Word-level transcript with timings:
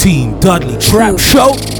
Team 0.00 0.40
Dudley 0.40 0.78
Trap 0.78 1.18
Show. 1.18 1.79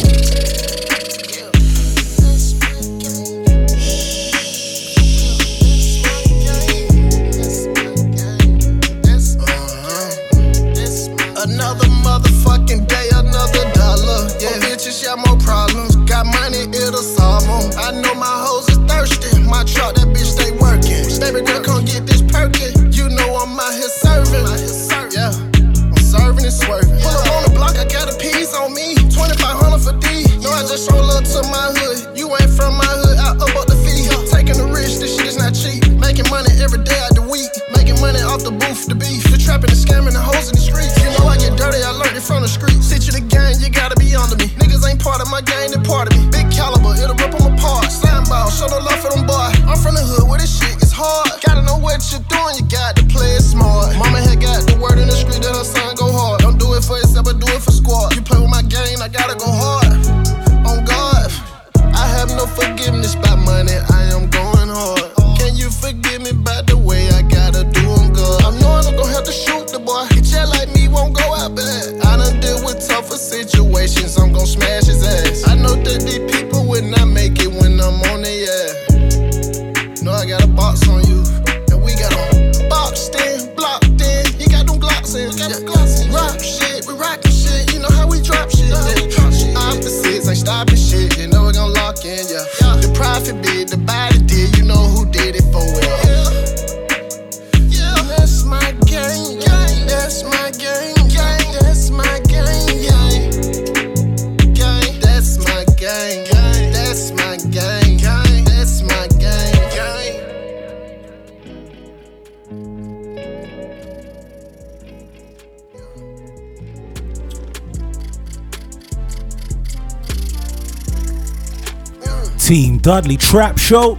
Dudley 122.82 123.18
Trap 123.18 123.58
Show. 123.58 123.98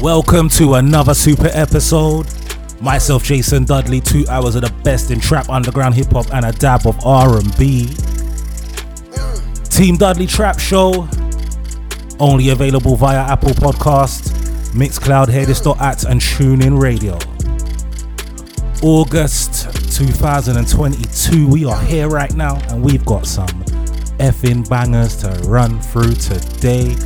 Welcome 0.00 0.48
to 0.50 0.74
another 0.74 1.12
super 1.12 1.50
episode. 1.52 2.26
Myself, 2.80 3.24
Jason 3.24 3.64
Dudley. 3.64 4.00
Two 4.00 4.24
hours 4.30 4.54
of 4.54 4.62
the 4.62 4.72
best 4.82 5.10
in 5.10 5.20
trap, 5.20 5.50
underground 5.50 5.94
hip 5.94 6.10
hop, 6.12 6.32
and 6.32 6.46
a 6.46 6.52
dab 6.52 6.86
of 6.86 6.96
R&B. 7.04 7.90
Team 9.64 9.96
Dudley 9.98 10.26
Trap 10.26 10.58
Show. 10.58 11.06
Only 12.18 12.48
available 12.48 12.96
via 12.96 13.18
Apple 13.18 13.50
Podcast, 13.50 14.32
Mixcloud, 14.72 15.26
hearthis.at, 15.26 16.04
and 16.04 16.18
TuneIn 16.18 16.80
Radio. 16.80 17.18
August 18.82 19.70
2022. 19.94 21.46
We 21.46 21.66
are 21.66 21.82
here 21.82 22.08
right 22.08 22.34
now, 22.34 22.56
and 22.70 22.82
we've 22.82 23.04
got 23.04 23.26
some 23.26 23.46
effing 24.18 24.66
bangers 24.70 25.16
to 25.16 25.28
run 25.46 25.78
through 25.82 26.14
today. 26.14 26.96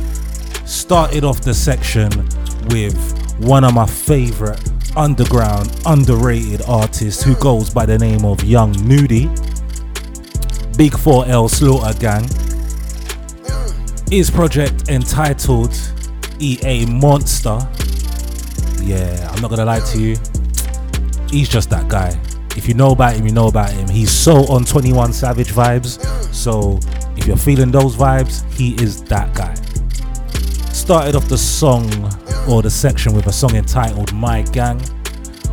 Started 0.91 1.23
off 1.23 1.39
the 1.39 1.53
section 1.53 2.09
with 2.67 3.37
one 3.39 3.63
of 3.63 3.73
my 3.73 3.85
favorite 3.85 4.59
underground, 4.97 5.73
underrated 5.85 6.63
artists 6.67 7.23
who 7.23 7.33
goes 7.35 7.69
by 7.69 7.85
the 7.85 7.97
name 7.97 8.25
of 8.25 8.43
Young 8.43 8.73
Nudy. 8.85 9.27
Big 10.75 10.91
4L 10.91 11.49
Slaughter 11.49 11.97
Gang. 11.97 12.27
His 14.09 14.29
project 14.29 14.89
entitled 14.89 15.73
EA 16.41 16.85
Monster. 16.87 17.57
Yeah, 18.83 19.31
I'm 19.31 19.41
not 19.41 19.49
gonna 19.49 19.63
lie 19.63 19.79
to 19.79 19.97
you. 19.97 20.17
He's 21.29 21.47
just 21.47 21.69
that 21.69 21.87
guy. 21.87 22.19
If 22.57 22.67
you 22.67 22.73
know 22.73 22.91
about 22.91 23.13
him, 23.13 23.25
you 23.25 23.31
know 23.31 23.47
about 23.47 23.69
him. 23.71 23.87
He's 23.87 24.11
so 24.11 24.45
on 24.51 24.65
21 24.65 25.13
Savage 25.13 25.53
vibes. 25.53 26.03
So 26.33 26.81
if 27.15 27.27
you're 27.27 27.37
feeling 27.37 27.71
those 27.71 27.95
vibes, 27.95 28.43
he 28.51 28.73
is 28.83 29.01
that 29.03 29.33
guy. 29.33 29.40
Started 30.81 31.15
off 31.15 31.29
the 31.29 31.37
song 31.37 31.85
or 32.49 32.63
the 32.63 32.69
section 32.69 33.13
with 33.13 33.27
a 33.27 33.31
song 33.31 33.55
entitled 33.55 34.11
My 34.13 34.41
Gang. 34.41 34.81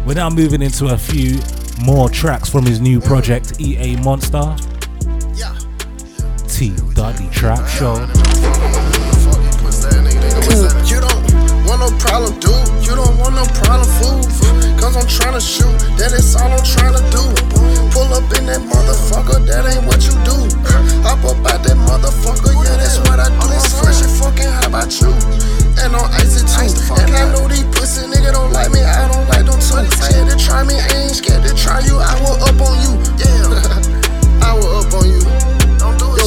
We're 0.06 0.14
now 0.14 0.30
moving 0.30 0.62
into 0.62 0.86
a 0.86 0.96
few 0.96 1.38
more 1.82 2.08
tracks 2.08 2.48
from 2.48 2.64
his 2.64 2.80
new 2.80 2.98
project, 2.98 3.60
EA 3.60 3.96
Monster. 3.96 4.56
Yeah. 5.34 5.54
T 6.48 6.74
Dudley 6.94 7.28
Trap 7.28 7.68
Show. 7.68 7.94
You 14.78 14.84
don't 14.84 14.94
want 14.94 15.08
no 15.08 15.18
problem, 15.18 15.18
dude. 15.18 15.18
You 15.18 15.18
don't 15.18 15.18
want 15.18 15.18
no 15.18 15.18
problem, 15.18 15.18
fool. 15.18 15.18
Cause 15.18 15.18
I'm 15.18 15.34
tryna 15.34 15.42
shoot, 15.42 15.74
that 15.98 16.12
is 16.14 16.36
all 16.36 16.50
I'm 16.50 16.62
tryna 16.62 17.02
do. 17.10 17.22
Pull 17.90 18.14
up 18.14 18.30
in 18.38 18.46
that 18.46 18.62
motherfucker, 18.62 19.42
that 19.46 19.66
ain't 19.66 19.84
what 19.86 20.02
you 20.06 20.14
do. 20.22 20.36
Hop 21.02 21.24
up 21.24 21.42
out 21.46 21.62
that 21.62 21.78
motherfucker, 21.78 22.54
yeah, 22.62 22.76
that's 22.78 22.98
what 22.98 23.18
I 23.18 23.28
do. 23.28 23.42
I'm 23.42 23.70
fresh 23.82 24.02
and 24.02 24.14
fucking, 24.22 24.46
how 24.46 24.70
about 24.70 24.94
you? 25.00 25.10
And 25.82 25.94
on 25.94 26.06
icy 26.14 26.46
too. 26.46 26.94
And 26.94 27.10
I 27.10 27.26
know 27.34 27.48
these 27.48 27.66
pussy 27.74 28.06
nigga 28.06 28.32
don't 28.32 28.52
like 28.52 28.70
me, 28.70 28.80
I 28.82 29.08
don't 29.10 29.28
like 29.28 29.46
them 29.46 29.58
too. 29.58 29.82
Scared 29.98 30.30
to 30.30 30.36
try 30.38 30.62
me, 30.64 30.74
I 30.78 31.06
ain't 31.06 31.16
scared 31.16 31.42
to 31.42 31.54
try 31.54 31.80
you. 31.82 31.98
I 31.98 32.14
will 32.22 32.38
up 32.38 32.58
on 32.62 32.78
you, 32.82 32.92
yeah. 33.18 34.46
I 34.46 34.54
will 34.54 34.78
up 34.78 34.94
on 34.94 35.10
you. 35.10 35.37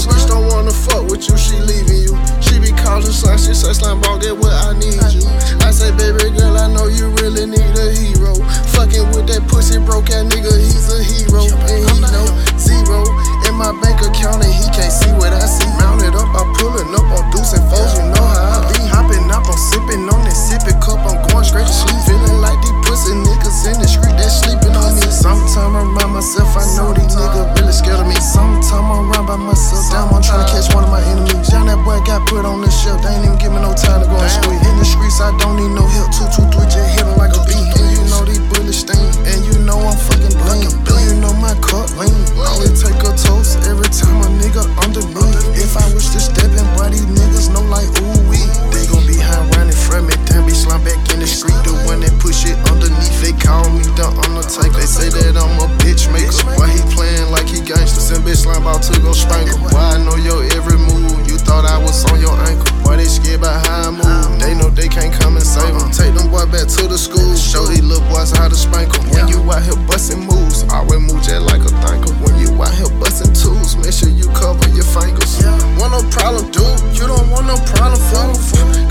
Yo, 0.01 0.09
bitch 0.09 0.28
don't 0.28 0.50
wanna 0.50 0.72
fuck 0.73 1.06
with 1.06 1.29
you, 1.29 1.38
she 1.38 1.53
leaving 1.62 2.01
you. 2.01 2.17
She 2.41 2.57
be 2.57 2.73
calling 2.73 3.06
slime, 3.06 3.38
she 3.38 3.53
say 3.53 3.73
slime 3.73 4.01
ball, 4.01 4.17
get 4.17 4.34
what 4.34 4.50
I 4.50 4.73
need 4.73 4.97
you. 5.13 5.22
I 5.62 5.69
say, 5.69 5.94
baby 5.94 6.34
girl, 6.34 6.57
I 6.57 6.66
know 6.73 6.88
you 6.89 7.13
really 7.22 7.45
need 7.45 7.78
a 7.78 7.94
hero. 7.94 8.34
Fucking 8.73 9.13
with 9.13 9.29
that 9.29 9.45
pussy 9.45 9.78
broke 9.78 10.09
ass 10.09 10.25
nigga, 10.25 10.57
he's 10.57 10.89
a 10.89 11.06
hero. 11.06 11.45
And 11.69 11.85
he 11.85 12.01
know 12.01 12.25
zero 12.57 13.06
in 13.45 13.53
my 13.53 13.78
bank 13.78 14.01
account, 14.01 14.41
and 14.41 14.50
he 14.50 14.66
can't 14.73 14.89
see 14.89 15.13
what 15.22 15.38
I 15.38 15.45
see. 15.45 15.69
Mounted 15.78 16.18
up, 16.18 16.33
I'm 16.33 16.50
pulling 16.57 16.89
up 16.97 17.06
on 17.06 17.29
deuce 17.29 17.53
and 17.53 17.66
foes, 17.69 17.94
you 17.94 18.06
know 18.09 18.25
how 18.25 18.57
I 18.57 18.74
be. 18.74 18.81
Hopping 18.89 19.30
up, 19.30 19.45
I'm 19.45 19.59
sipping 19.69 20.09
on 20.09 20.25
that 20.25 20.33
sipping 20.33 20.81
cup, 20.81 21.06
I'm 21.06 21.21
going 21.30 21.45
straight 21.45 21.69
to 21.69 21.74
sleep. 21.77 22.01
Feeling 22.09 22.42
like 22.42 22.57
these 22.65 22.81
pussy 22.92 23.16
niggas 23.16 23.64
in 23.72 23.80
the 23.80 23.88
street, 23.88 24.12
they 24.20 24.28
sleeping 24.28 24.76
on 24.76 24.92
me. 25.00 25.08
Sometime 25.08 25.80
I 25.80 25.88
remind 25.88 26.12
myself, 26.12 26.52
I 26.60 26.68
know 26.76 26.92
these 26.92 27.16
niggas 27.16 27.48
really 27.56 27.72
scared 27.72 28.04
of 28.04 28.08
me. 28.08 28.20
Sometime 28.20 28.84
I'm 28.84 29.08
around 29.08 29.32
by 29.32 29.40
myself, 29.40 29.88
damn, 29.96 30.12
I'm 30.12 30.20
trying 30.20 30.44
to 30.44 30.52
catch 30.52 30.68
one 30.76 30.84
of 30.84 30.92
my 30.92 31.00
enemies. 31.00 31.48
Down 31.48 31.72
that 31.72 31.80
boy 31.88 32.04
got 32.04 32.28
put 32.28 32.44
on 32.44 32.60
the 32.60 32.68
shelf, 32.68 33.00
they 33.00 33.16
ain't 33.16 33.24
even 33.24 33.40
give 33.40 33.56
me 33.56 33.64
no 33.64 33.72
time 33.72 34.04
to 34.04 34.08
go 34.12 34.20
and 34.20 34.28
squeeze. 34.28 34.60
In 34.68 34.76
the 34.76 34.84
streets, 34.84 35.24
I 35.24 35.32
don't 35.40 35.56
need 35.56 35.72
no 35.72 35.88
help. 35.88 36.12
Two, 36.12 36.28
two, 36.36 36.44
three, 36.52 36.68
just 36.68 36.92
hit 36.92 37.08
like 37.16 37.32
a 37.32 37.42
bee. 37.48 37.64
And 37.80 37.88
you 37.96 38.04
know 38.12 38.28
these 38.28 38.44
the 38.71 38.77
stain. 38.79 39.12
And 39.27 39.44
you 39.44 39.59
know 39.68 39.77
I'm 39.83 39.97
fucking 40.07 40.35
bling. 40.47 40.63
You 41.03 41.19
know 41.19 41.33
my 41.44 41.51
cup 41.59 41.91
lean. 42.00 42.15
Only 42.39 42.71
take 42.71 42.95
a 43.03 43.12
toast 43.19 43.59
every 43.68 43.89
time 43.91 44.23
a 44.23 44.29
nigga 44.39 44.63
under 44.88 45.03
me. 45.03 45.27
If 45.59 45.75
I 45.75 45.83
wish 45.91 46.07
to 46.15 46.19
step 46.23 46.47
in, 46.47 46.68
why 46.79 46.88
these 46.89 47.03
niggas 47.03 47.51
know 47.51 47.65
like 47.68 47.89
ooh 48.00 48.21
wee. 48.31 48.39
They 48.71 48.88
gon' 48.88 49.03
be 49.03 49.19
high 49.19 49.44
running 49.57 49.75
from 49.75 50.07
it, 50.07 50.19
then 50.29 50.47
be 50.47 50.56
slime 50.56 50.83
back 50.88 51.01
in 51.12 51.19
the 51.19 51.27
street. 51.27 51.57
The 51.68 51.75
one 51.83 52.00
that 52.00 52.15
push 52.23 52.47
it 52.47 52.56
underneath, 52.71 53.18
they 53.19 53.35
call 53.35 53.68
me 53.73 53.83
the 54.00 54.07
undertaker. 54.23 54.79
They 54.79 54.88
say 54.88 55.09
that 55.09 55.35
I'm 55.35 55.59
a 55.59 55.68
bitch 55.83 56.07
maker. 56.13 56.31
Why 56.56 56.71
he 56.71 56.79
playing 56.95 57.27
like 57.33 57.50
he 57.51 57.59
gangsters 57.59 58.13
and 58.15 58.23
bitch 58.23 58.47
slime 58.47 58.63
about 58.63 58.85
to 58.88 58.95
go 59.01 59.12
strangle? 59.12 59.57
Why 59.73 59.97
I 59.97 60.06
know 60.06 60.15
your 60.15 60.47
every 60.56 60.77
move? 60.79 61.27
You 61.27 61.35
thought 61.41 61.65
I 61.65 61.75
was 61.81 62.06
on 62.13 62.21
your 62.21 62.38
ankle. 62.47 62.69
Why 62.85 62.95
they 62.95 63.09
scared 63.09 63.41
by 63.41 63.51
how 63.68 63.89
I 63.89 63.91
move? 63.91 64.39
They 64.39 64.53
know 64.56 64.69
they 64.69 64.88
can't 64.88 65.12
come 65.12 65.35
and 65.35 65.45
save 65.45 65.75
them. 65.75 65.91
Take 65.91 66.13
them 66.15 66.29
boy 66.31 66.45
back 66.47 66.71
to 66.79 66.88
the 66.88 66.97
school. 66.97 67.35
Show 67.35 67.65
these 67.68 67.83
little 67.83 68.06
boys 68.07 68.31
how 68.31 68.47
to 68.47 68.56
sprinkle. 68.62 69.02
When 69.10 69.28
you 69.28 69.42
out 69.50 69.66
here 69.66 69.80
bustin' 69.90 70.22
moves, 70.22 70.63
always 70.69 71.02
move 71.02 71.22
just 71.25 71.42
like 71.50 71.66
a 71.66 71.74
thinker. 71.81 72.13
When 72.22 72.38
you 72.38 72.54
out 72.62 72.74
here 72.78 72.94
bustin' 73.02 73.34
tools, 73.34 73.74
make 73.81 73.94
sure 73.94 74.13
you 74.13 74.30
cover 74.38 74.69
your 74.78 74.86
fingers. 74.86 75.42
Want 75.81 75.98
no 75.98 76.02
problem, 76.13 76.46
dude? 76.54 76.78
You 76.94 77.10
don't 77.10 77.28
want 77.34 77.50
no 77.50 77.58
problem, 77.74 77.98
fool. 77.98 78.30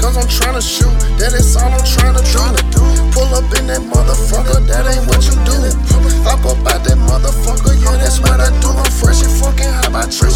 Cause 0.03 0.17
I'm 0.19 0.27
tryna 0.27 0.65
shoot, 0.65 0.91
that 1.23 1.33
is 1.33 1.55
all 1.55 1.71
I'm 1.71 1.85
tryna 1.87 2.23
do. 2.75 2.83
Pull 3.15 3.31
up 3.37 3.47
in 3.55 3.71
that 3.71 3.83
motherfucker, 3.87 4.59
that 4.67 4.91
ain't 4.91 5.07
what 5.07 5.23
you 5.23 5.37
do. 5.47 5.55
Pop 6.27 6.43
up 6.45 6.59
out 6.67 6.83
that 6.85 6.99
motherfucker, 6.99 7.79
yeah, 7.79 7.97
that's 7.97 8.19
what 8.19 8.41
I 8.41 8.51
do. 8.61 8.69
I'm 8.75 8.91
fresh 8.91 9.23
and 9.23 9.33
fucking 9.39 9.71
hot 9.71 9.93
by 9.93 10.07
true. 10.11 10.33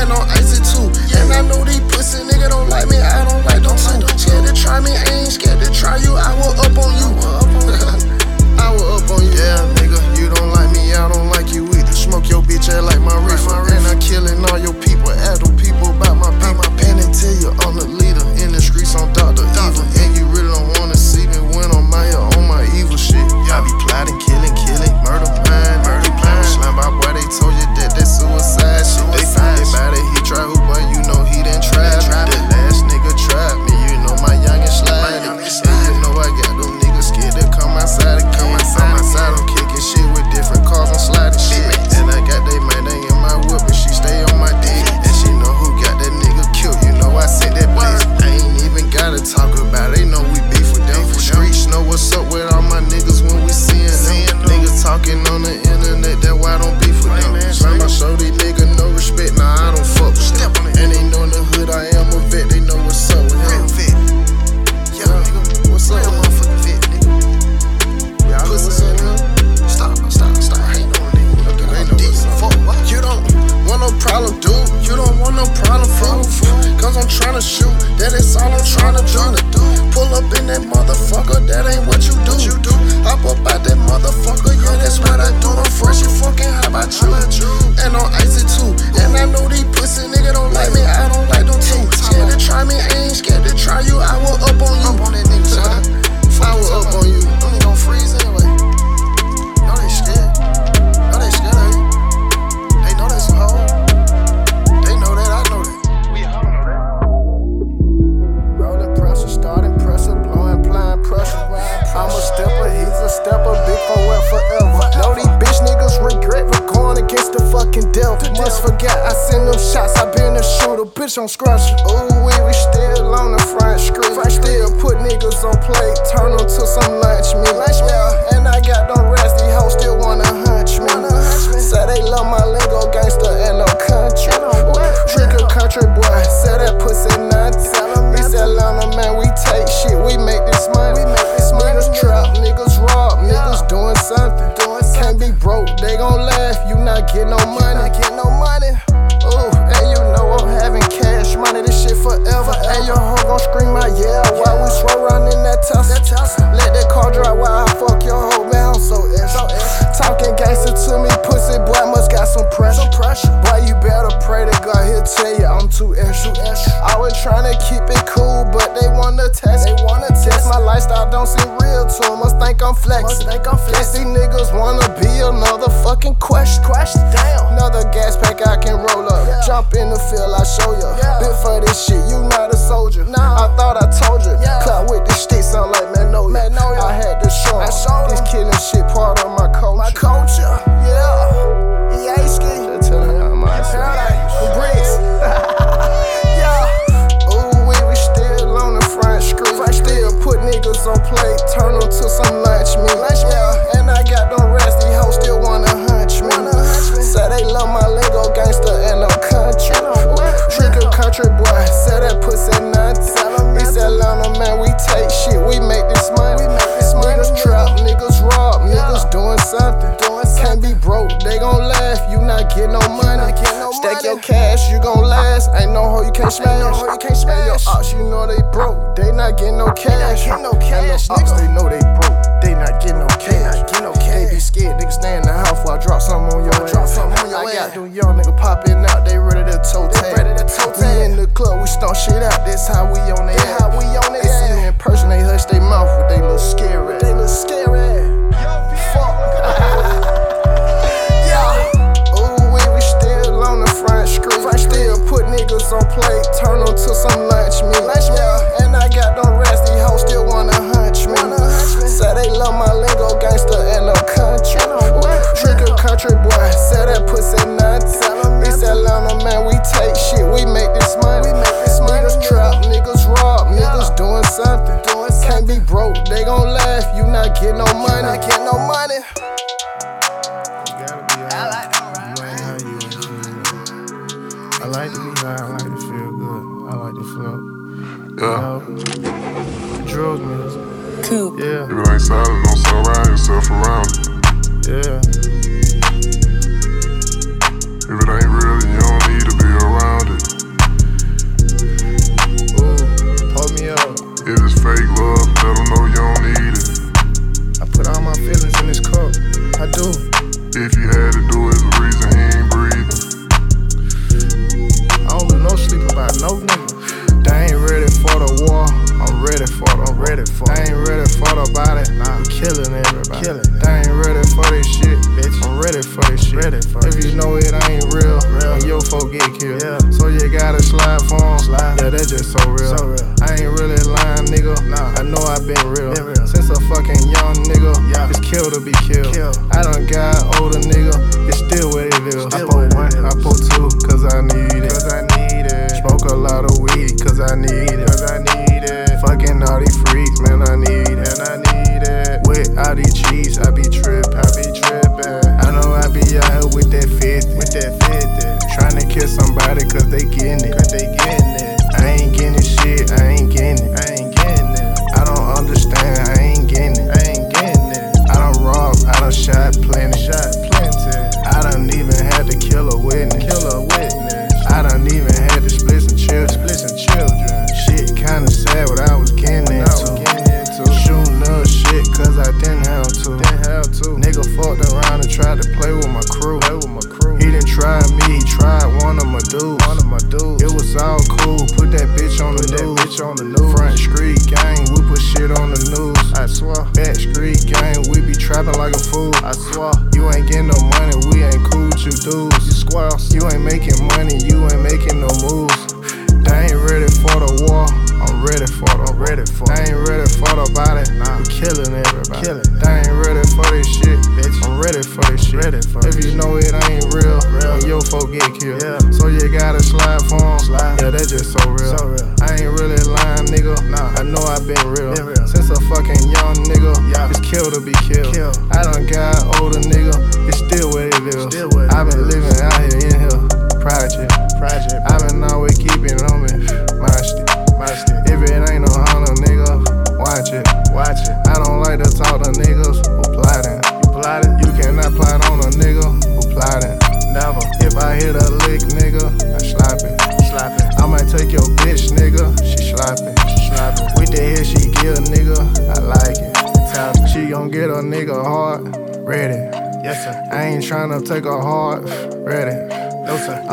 And 0.00 0.10
on 0.10 0.24
icy 0.34 0.58
too. 0.64 0.90
And 1.16 1.32
I 1.32 1.40
know 1.46 1.64
these 1.64 1.80
pussy 1.92 2.24
niggas 2.24 2.50
don't 2.50 2.68
like 2.68 2.88
me, 2.88 2.98
I 2.98 3.24
don't 3.28 3.44
like 3.46 3.62
them 3.62 3.76
too. 3.78 4.18
Scared 4.18 4.46
to 4.48 4.52
try 4.52 4.80
me, 4.80 4.90
I 4.90 5.22
ain't 5.22 5.32
scared 5.32 5.60
to 5.60 5.70
try 5.70 5.96
you, 5.98 6.16
I 6.16 6.34
will 6.34 6.56
up 6.58 6.76
on 6.76 6.92
you. 6.98 8.16
I 8.58 8.72
was 8.72 9.02
up 9.02 9.10
on 9.12 9.24
you, 9.24 9.32
yeah, 9.32 9.60
nigga. 9.76 9.98
You 10.18 10.32
don't 10.32 10.50
like 10.50 10.70
me, 10.72 10.92
I 10.92 11.08
don't 11.08 11.28
like 11.30 11.52
you 11.52 11.66
either. 11.68 11.92
Smoke 11.92 12.28
your 12.28 12.42
bitch 12.42 12.68
ass 12.68 12.82
like 12.82 13.00
my 13.00 13.16
reefer. 13.24 13.54
And 13.72 13.84
I 13.86 13.94
killing 14.00 14.40
all 14.50 14.58
your 14.58 14.74
people. 14.80 15.10
Ask 15.28 15.42
the 15.44 15.50
people 15.56 15.92
about 15.92 16.16
my 16.16 16.32
people. 16.40 16.64
My 16.64 16.70
pen 16.80 16.98
and 16.98 17.12
tell 17.12 17.36
you 17.36 17.50
I'm 17.64 17.76
the 17.76 17.86
leader. 17.86 18.24
In 18.42 18.52
the 18.52 18.60
streets, 18.60 18.94
I'm 18.96 19.12
Dr. 19.12 19.44
Evil. 19.44 19.84
And 20.00 20.16
you 20.16 20.24
really 20.32 20.52
don't 20.52 20.68
wanna 20.78 20.96
see 20.96 21.26
me 21.26 21.38
when 21.54 21.68
I'm 21.70 21.88
my 21.90 22.08
on 22.36 22.48
my 22.48 22.64
evil 22.76 22.96
shit. 22.96 23.20
I 23.52 23.60
be 23.60 23.72
plotting, 23.84 24.18
killing, 24.24 24.54
killing, 24.54 24.94
murder, 25.04 25.30
plan, 25.44 25.82
murder, 25.84 26.12
plan. 26.20 26.44
Slam 26.44 26.76
by 26.76 26.90
boy, 26.90 27.12
they 27.12 27.26
told 27.36 27.54
you 27.56 27.68
that 27.80 27.92
that 27.96 28.08
suicide 28.08 28.84
shit. 28.84 29.06
They 29.12 29.26
find. 29.32 30.15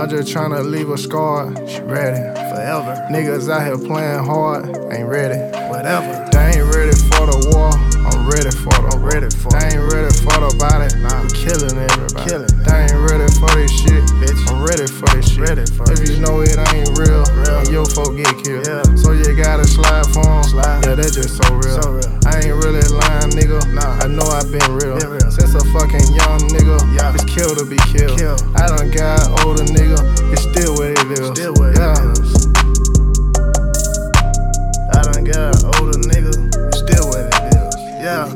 I'm 0.03 0.09
just 0.09 0.35
tryna 0.35 0.69
leave 0.69 0.89
a 0.89 0.97
scar. 0.97 1.47
She 1.65 1.79
ready 1.79 2.17
forever. 2.17 3.07
Niggas 3.09 3.49
out 3.49 3.65
here 3.65 3.77
playing 3.77 4.25
hard, 4.25 4.65
ain't 4.91 5.07
ready. 5.07 5.39
Whatever. 5.69 6.27
They 6.29 6.59
ain't 6.59 6.75
ready 6.75 6.91
for 6.91 7.25
the 7.25 7.49
war 7.55 7.92
ready 8.33 8.49
for 8.49 8.73
them. 8.73 8.89
I'm 8.89 9.05
ready 9.05 9.29
for 9.29 9.53
They 9.53 9.77
ain't 9.77 9.85
ready 9.93 10.09
for 10.25 10.33
the 10.41 10.49
body. 10.57 10.89
Nah, 11.05 11.21
I'm 11.21 11.29
killing 11.29 11.77
everybody. 11.77 12.25
Killing 12.25 12.55
they 12.65 12.89
ain't 12.89 13.01
ready 13.05 13.29
for 13.37 13.49
this 13.53 13.69
shit. 13.69 14.01
Bitch, 14.17 14.41
I'm 14.49 14.65
ready 14.65 14.89
for 14.89 15.05
this 15.13 15.29
shit. 15.29 15.45
Ready 15.45 15.65
for 15.69 15.85
if 15.93 16.01
you 16.01 16.17
know 16.17 16.41
it 16.41 16.57
ain't 16.73 16.97
real, 16.97 17.21
real. 17.37 17.61
and 17.61 17.69
your 17.69 17.85
folk 17.85 18.17
get 18.17 18.33
killed. 18.41 18.65
Yeah. 18.65 18.81
So 18.97 19.13
you 19.13 19.37
gotta 19.37 19.69
slide 19.69 20.09
for 20.09 20.25
them. 20.25 20.43
Slide. 20.49 20.81
Yeah, 20.81 20.97
that 20.97 21.13
just 21.13 21.37
so 21.37 21.45
real. 21.53 21.77
so 21.77 21.93
real. 21.93 22.09
I 22.25 22.41
ain't 22.41 22.57
really 22.57 22.81
lying, 22.89 23.37
nigga. 23.37 23.61
Nah. 23.69 24.01
I 24.01 24.09
know 24.09 24.25
i 24.25 24.41
been 24.49 24.65
real. 24.81 24.97
Been 24.97 25.13
real. 25.13 25.29
Since 25.29 25.53
a 25.53 25.63
fucking 25.69 26.09
young 26.17 26.41
nigga, 26.49 26.81
yeah. 26.97 27.13
it's 27.13 27.27
kill 27.29 27.53
to 27.53 27.65
be 27.69 27.77
killed. 27.93 28.17
Kill. 28.17 28.37
I 28.57 28.65
done 28.65 28.89
got 28.89 29.29
older, 29.45 29.63
nigga. 29.69 30.01
It's 30.33 30.41
still 30.41 30.73
what 30.73 30.89
it 30.89 31.05
is. 31.21 31.29
Still 31.37 31.53
what 31.61 31.77
yeah. 31.77 32.01
it 32.01 32.17
is. 32.17 32.49
I 34.89 34.99
done 35.05 35.21
got 35.21 35.53
older, 35.77 36.01
nigga. 36.01 36.52
Yeah. 38.03 38.27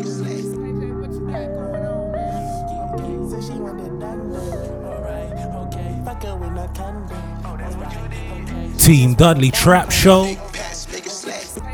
Team 8.78 9.14
Dudley 9.16 9.52
Trap 9.52 9.92
Show. 9.92 10.38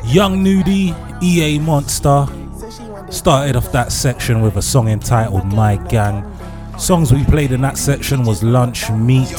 Young 0.06 0.42
Nudy, 0.42 0.96
EA 1.22 1.60
Monster. 1.60 2.26
Started 3.12 3.56
off 3.56 3.72
that 3.72 3.92
section 3.92 4.42
with 4.42 4.58
a 4.58 4.62
song 4.64 4.88
entitled 4.88 5.46
My 5.54 5.76
Gang. 5.76 6.26
Songs 6.80 7.14
we 7.14 7.24
played 7.26 7.52
in 7.52 7.62
that 7.62 7.78
section 7.78 8.24
was 8.24 8.42
Lunch 8.42 8.90
Meat, 8.90 9.38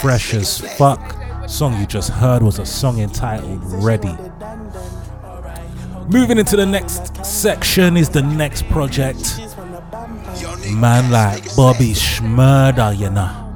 Fresh 0.00 0.32
as 0.32 0.58
Fuck. 0.78 1.16
Song 1.46 1.78
you 1.78 1.84
just 1.84 2.08
heard 2.08 2.42
was 2.42 2.58
a 2.58 2.64
song 2.64 2.98
entitled 2.98 3.60
Ready. 3.62 4.16
Moving 6.12 6.38
into 6.38 6.56
the 6.56 6.66
next 6.66 7.24
section 7.24 7.96
is 7.96 8.08
the 8.08 8.22
next 8.22 8.68
project. 8.68 9.38
Man 10.72 11.10
like 11.10 11.54
Bobby 11.54 11.92
Shmurda, 11.92 12.98
you 12.98 13.10
know. 13.10 13.46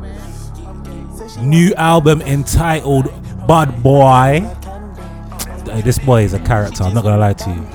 New 1.42 1.75
album 1.75 2.20
entitled 2.23 3.06
Bad 3.49 3.82
Boy. 3.82 4.49
This 5.82 5.99
boy 5.99 6.23
is 6.23 6.32
a 6.32 6.38
character, 6.38 6.84
I'm 6.84 6.94
not 6.94 7.02
gonna 7.02 7.18
lie 7.18 7.32
to 7.32 7.50
you. 7.50 7.66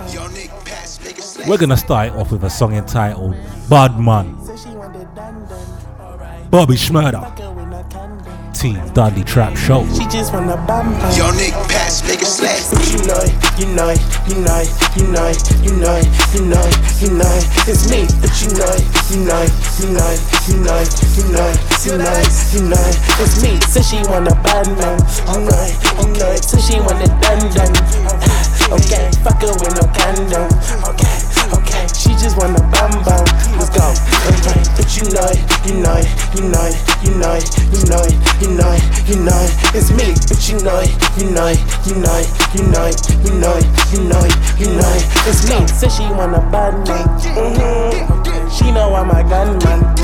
We're 1.45 1.57
gonna 1.57 1.75
start 1.75 2.13
off 2.13 2.31
with 2.31 2.45
a 2.45 2.49
song 2.49 2.73
entitled 2.73 3.35
Bad 3.69 3.99
Man. 3.99 4.35
Bobby 6.49 6.75
Shmurda. 6.75 7.38
2019 8.59 8.93
Dudley 8.93 9.23
Trap 9.23 9.55
Show. 9.55 9.87
She 9.95 10.05
just 10.07 10.33
wanna 10.33 10.57
buy. 10.67 10.83
Yo, 11.15 11.31
Nick, 11.31 11.53
pass, 11.71 12.01
nigga, 12.03 12.25
slack. 12.27 12.59
You 12.91 12.99
know 13.07 13.23
you 13.55 13.67
know 13.71 13.91
you 14.27 14.35
know 14.43 14.59
you 14.95 15.07
know 15.07 15.31
you 15.63 15.71
know 15.79 15.95
you 16.35 16.43
know 16.43 16.65
you 16.99 17.11
know. 17.15 17.35
It's 17.67 17.87
me, 17.89 18.03
but 18.19 18.35
you 18.43 18.51
know 18.59 18.75
you 19.09 19.23
know 19.23 19.43
you 19.79 19.87
know 19.95 20.11
you 20.47 20.57
know 20.59 20.79
you 21.15 21.23
know 21.31 21.47
you 21.87 21.95
know 21.95 22.19
you 22.51 22.61
know. 22.67 22.85
It's 23.23 23.41
me, 23.41 23.59
so 23.71 23.81
she 23.81 24.03
wanna 24.09 24.35
buy 24.43 24.63
me. 24.67 24.75
You 24.75 25.39
know 25.47 25.63
you 26.03 26.11
know 26.19 26.35
so 26.43 26.57
she 26.59 26.79
wanna 26.83 27.07
dun 27.23 27.39
dun. 27.55 27.71
Okay, 28.75 29.09
fuck 29.23 29.41
her 29.41 29.53
with 29.55 29.71
no 29.79 29.87
condom. 29.95 30.47
Okay. 30.83 31.28
She 32.09 32.17
just 32.17 32.37
want 32.37 32.57
a 32.57 32.61
bum 32.73 32.89
bum. 33.05 33.21
Let's 33.61 33.69
go. 33.69 33.85
But 34.73 34.89
you 34.97 35.05
know 35.13 35.29
it, 35.29 35.37
you 35.61 35.77
know 35.77 35.93
it, 35.93 36.09
you 36.33 36.41
know 36.49 36.65
it, 36.65 36.73
you 37.05 37.13
know 37.21 37.37
it, 37.37 37.45
you 37.69 37.85
know 37.85 38.01
it, 38.01 38.17
you 38.41 38.49
know 38.49 38.73
it, 38.73 38.81
you 39.05 39.21
know 39.21 39.37
it. 39.45 39.53
It's 39.77 39.93
me, 39.93 40.17
but 40.25 40.41
you 40.49 40.57
know 40.65 40.81
it, 40.81 40.89
you 41.21 41.29
know 41.29 41.53
it, 41.53 41.61
you 41.85 41.93
know 42.01 42.17
it, 42.17 42.25
you 42.57 42.65
know 42.65 42.89
it, 42.89 42.97
you 43.21 43.37
know 43.37 43.53
it, 43.53 43.69
you 43.93 44.01
know 44.09 44.25
it, 44.25 44.33
you 44.57 44.73
know 44.73 44.89
it. 44.89 45.05
It's 45.29 45.45
me. 45.53 45.67
Says 45.67 45.93
she 45.95 46.09
want 46.09 46.33
a 46.33 46.41
bad 46.49 46.73
man. 46.87 47.05
She 48.49 48.71
know 48.71 48.95
I'm 48.95 49.11
a 49.11 49.21
gunman. 49.29 49.99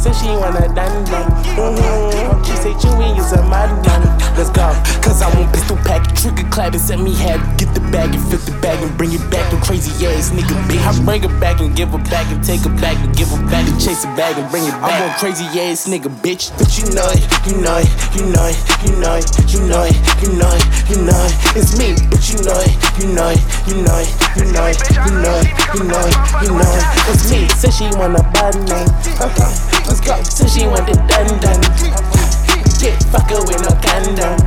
Said 0.00 0.16
she 0.16 0.32
wanna 0.32 0.64
dun. 0.72 1.04
Mm-hmm. 1.04 2.42
She 2.44 2.56
say 2.56 2.72
Chewy 2.80 3.18
is 3.20 3.32
a 3.32 3.42
madman. 3.44 4.00
Let's 4.32 4.48
go. 4.48 4.72
Cause 5.04 5.20
I 5.20 5.28
want 5.36 5.52
pistol 5.52 5.76
pack, 5.84 6.00
trigger 6.16 6.48
clap 6.48 6.72
and 6.72 6.80
set 6.80 6.98
me 6.98 7.12
have 7.20 7.36
get 7.58 7.74
the 7.74 7.84
bag 7.92 8.14
and 8.14 8.22
flip 8.24 8.40
the 8.48 8.56
bag 8.64 8.80
and 8.80 8.96
bring 8.96 9.12
it 9.12 9.20
back. 9.30 9.52
And 9.52 9.60
crazy 9.60 9.92
ass 10.08 10.30
nigga 10.30 10.56
bitch. 10.64 10.80
I 10.80 10.96
bring 11.04 11.22
it 11.24 11.40
back 11.40 11.60
and 11.60 11.76
give 11.76 11.90
her 11.90 12.00
back 12.08 12.24
and 12.32 12.42
take 12.42 12.64
her 12.64 12.72
back 12.80 12.96
and 13.04 13.14
give 13.14 13.28
her 13.28 13.44
back 13.52 13.68
and 13.68 13.76
chase 13.76 14.00
it 14.00 14.16
back 14.16 14.38
and 14.40 14.48
bring 14.50 14.64
it 14.64 14.72
back. 14.80 15.04
I 15.04 15.04
want 15.04 15.18
crazy 15.20 15.44
ass 15.60 15.84
nigga 15.84 16.08
bitch. 16.24 16.48
But 16.56 16.72
you 16.80 16.88
know 16.96 17.04
it, 17.12 17.20
you 17.44 17.60
know 17.60 17.76
it, 17.76 17.92
you 18.16 18.24
know 18.32 18.48
it, 18.48 18.56
you 18.80 18.96
know 18.96 19.20
it, 19.20 19.28
you 19.52 19.60
know 19.68 19.84
it, 19.84 20.00
you 20.24 20.32
know 20.32 20.48
it, 20.48 20.64
you 20.88 20.96
know 21.04 21.20
it. 21.28 21.60
It's 21.60 21.76
me, 21.76 21.92
but 22.08 22.24
you 22.24 22.40
know 22.40 22.56
it, 22.56 22.72
you 22.96 23.12
know 23.12 23.28
it, 23.36 23.42
you 23.68 23.76
know 23.84 24.00
it, 24.00 24.08
you 24.32 24.48
know 24.48 24.64
it, 24.64 24.80
you 24.80 25.12
know 25.20 25.36
it, 25.44 25.48
you 25.76 25.84
know 25.84 26.08
it, 26.08 26.16
you 26.40 26.56
know 26.56 26.72
it. 26.72 26.84
It's 27.12 27.28
me. 27.28 27.44
Said 27.52 27.76
she 27.76 27.84
want 28.00 28.16
a 28.16 28.24
bad 28.32 28.56
man. 28.64 28.88
Okay, 29.20 29.52
let's 29.86 30.00
go. 30.00 30.22
Said 30.22 30.50
she 30.50 30.66
want 30.66 30.88
it 30.88 30.96
done 31.08 31.40
done. 31.40 32.19
Get 32.80 32.96
fucker 33.12 33.44
with 33.44 33.60
no 33.60 33.76
condom. 33.84 34.40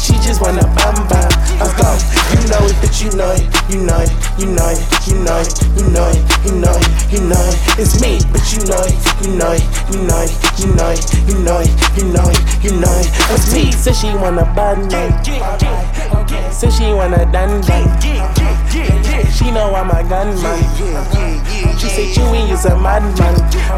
She 0.00 0.14
just 0.24 0.40
wanna 0.40 0.64
bam 0.72 0.96
bam. 1.08 1.28
Let's 1.60 1.76
go. 1.76 1.92
You 2.32 2.40
know 2.48 2.64
it, 2.64 2.76
but 2.80 2.96
you 3.02 3.12
know 3.12 3.32
it, 3.36 3.44
you 3.68 3.84
know 3.84 4.00
it, 4.00 4.10
you 4.40 4.46
know 4.46 4.72
it, 4.72 4.80
you 5.06 5.14
know 5.20 5.36
it, 5.36 5.52
you 5.76 5.84
know 5.92 6.08
it, 6.08 6.24
you 6.46 6.52
know 6.56 6.72
it, 6.72 7.12
you 7.12 7.20
know 7.20 7.36
it. 7.36 7.78
It's 7.78 8.00
me, 8.00 8.18
but 8.32 8.40
you 8.48 8.64
know 8.64 8.80
it, 8.80 8.96
you 9.20 9.36
know 9.36 9.52
it, 9.52 9.60
you 9.92 10.00
know 10.08 10.24
it, 10.24 10.32
you 10.56 10.72
know 10.72 10.88
it, 10.88 11.04
you 11.28 11.36
know 11.44 11.60
it, 11.60 11.68
you 11.98 12.04
know 12.08 12.28
it, 12.32 12.64
you 12.64 12.72
know 12.80 12.96
it. 12.96 13.12
It's 13.28 13.52
me. 13.52 13.72
Said 13.72 13.94
she 13.94 14.08
wanna 14.16 14.44
bad 14.56 14.90
man. 14.90 15.12
Said 16.50 16.72
she 16.72 16.94
wanna 16.94 17.30
dun. 17.30 17.60
She 19.36 19.50
know 19.50 19.74
I'm 19.74 19.90
a 19.90 20.02
gunman. 20.08 20.62
She 21.78 21.88
say 21.88 22.06
Chewy 22.12 22.50
is 22.50 22.64
a 22.64 22.74
madman. 22.76 23.34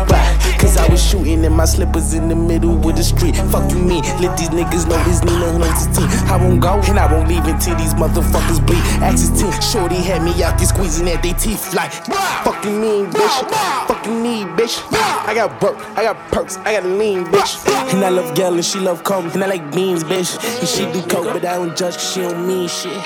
Why? 0.09 0.39
Cause 0.59 0.77
I 0.77 0.89
was 0.89 1.03
shooting 1.03 1.45
in 1.45 1.53
my 1.53 1.65
slippers 1.65 2.15
in 2.15 2.29
the 2.29 2.35
middle 2.37 2.77
of 2.77 2.97
the 2.97 3.03
street. 3.09 3.37
Fuck 3.50 3.71
you 3.73 3.79
mean? 3.79 4.03
Let 4.21 4.37
these 4.37 4.50
niggas 4.50 4.88
know 4.88 5.00
this 5.05 5.25
Nina 5.25 5.49
his 5.75 5.88
team. 5.97 6.09
I 6.29 6.37
won't 6.37 6.61
go 6.61 6.81
and 6.88 6.99
I 6.99 7.11
won't 7.11 7.29
leave 7.29 7.45
until 7.45 7.77
these 7.77 7.95
motherfuckers 7.95 8.65
bleed. 8.65 8.85
Ask 9.00 9.21
his 9.25 9.33
team. 9.41 9.53
Shorty 9.61 9.97
had 9.97 10.23
me 10.23 10.43
out 10.43 10.59
there 10.59 10.67
squeezing 10.67 11.09
at 11.09 11.23
they 11.23 11.33
teeth 11.33 11.75
like 11.75 11.93
fucking 12.45 12.81
mean 12.81 13.07
bitch. 13.07 13.37
Fucking 13.88 14.23
me 14.23 14.45
bitch. 14.57 14.77
I 14.93 15.35
got 15.35 15.61
work, 15.62 15.77
I 15.97 16.03
got 16.05 16.17
perks, 16.33 16.57
I 16.59 16.75
got 16.75 16.85
lean 16.85 17.25
bitch. 17.27 17.53
And 17.93 18.05
I 18.05 18.11
love 18.11 18.35
gal 18.35 18.55
and 18.55 18.65
she 18.65 18.79
love 18.79 19.05
cum 19.05 19.29
and 19.31 19.43
I 19.43 19.47
like 19.47 19.73
beans 19.73 20.05
bitch. 20.05 20.38
And 20.61 20.69
she 20.69 20.85
do 20.93 21.07
coke 21.09 21.33
but 21.33 21.45
I 21.45 21.57
don't 21.57 21.77
judge 21.77 21.95
cause 21.95 22.12
she 22.12 22.21
don't 22.21 22.47
mean 22.47 22.69
shit. 22.69 23.03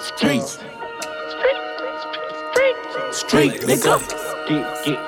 Streets. 0.00 0.58
Street 3.10 3.62
nigga. 3.62 5.07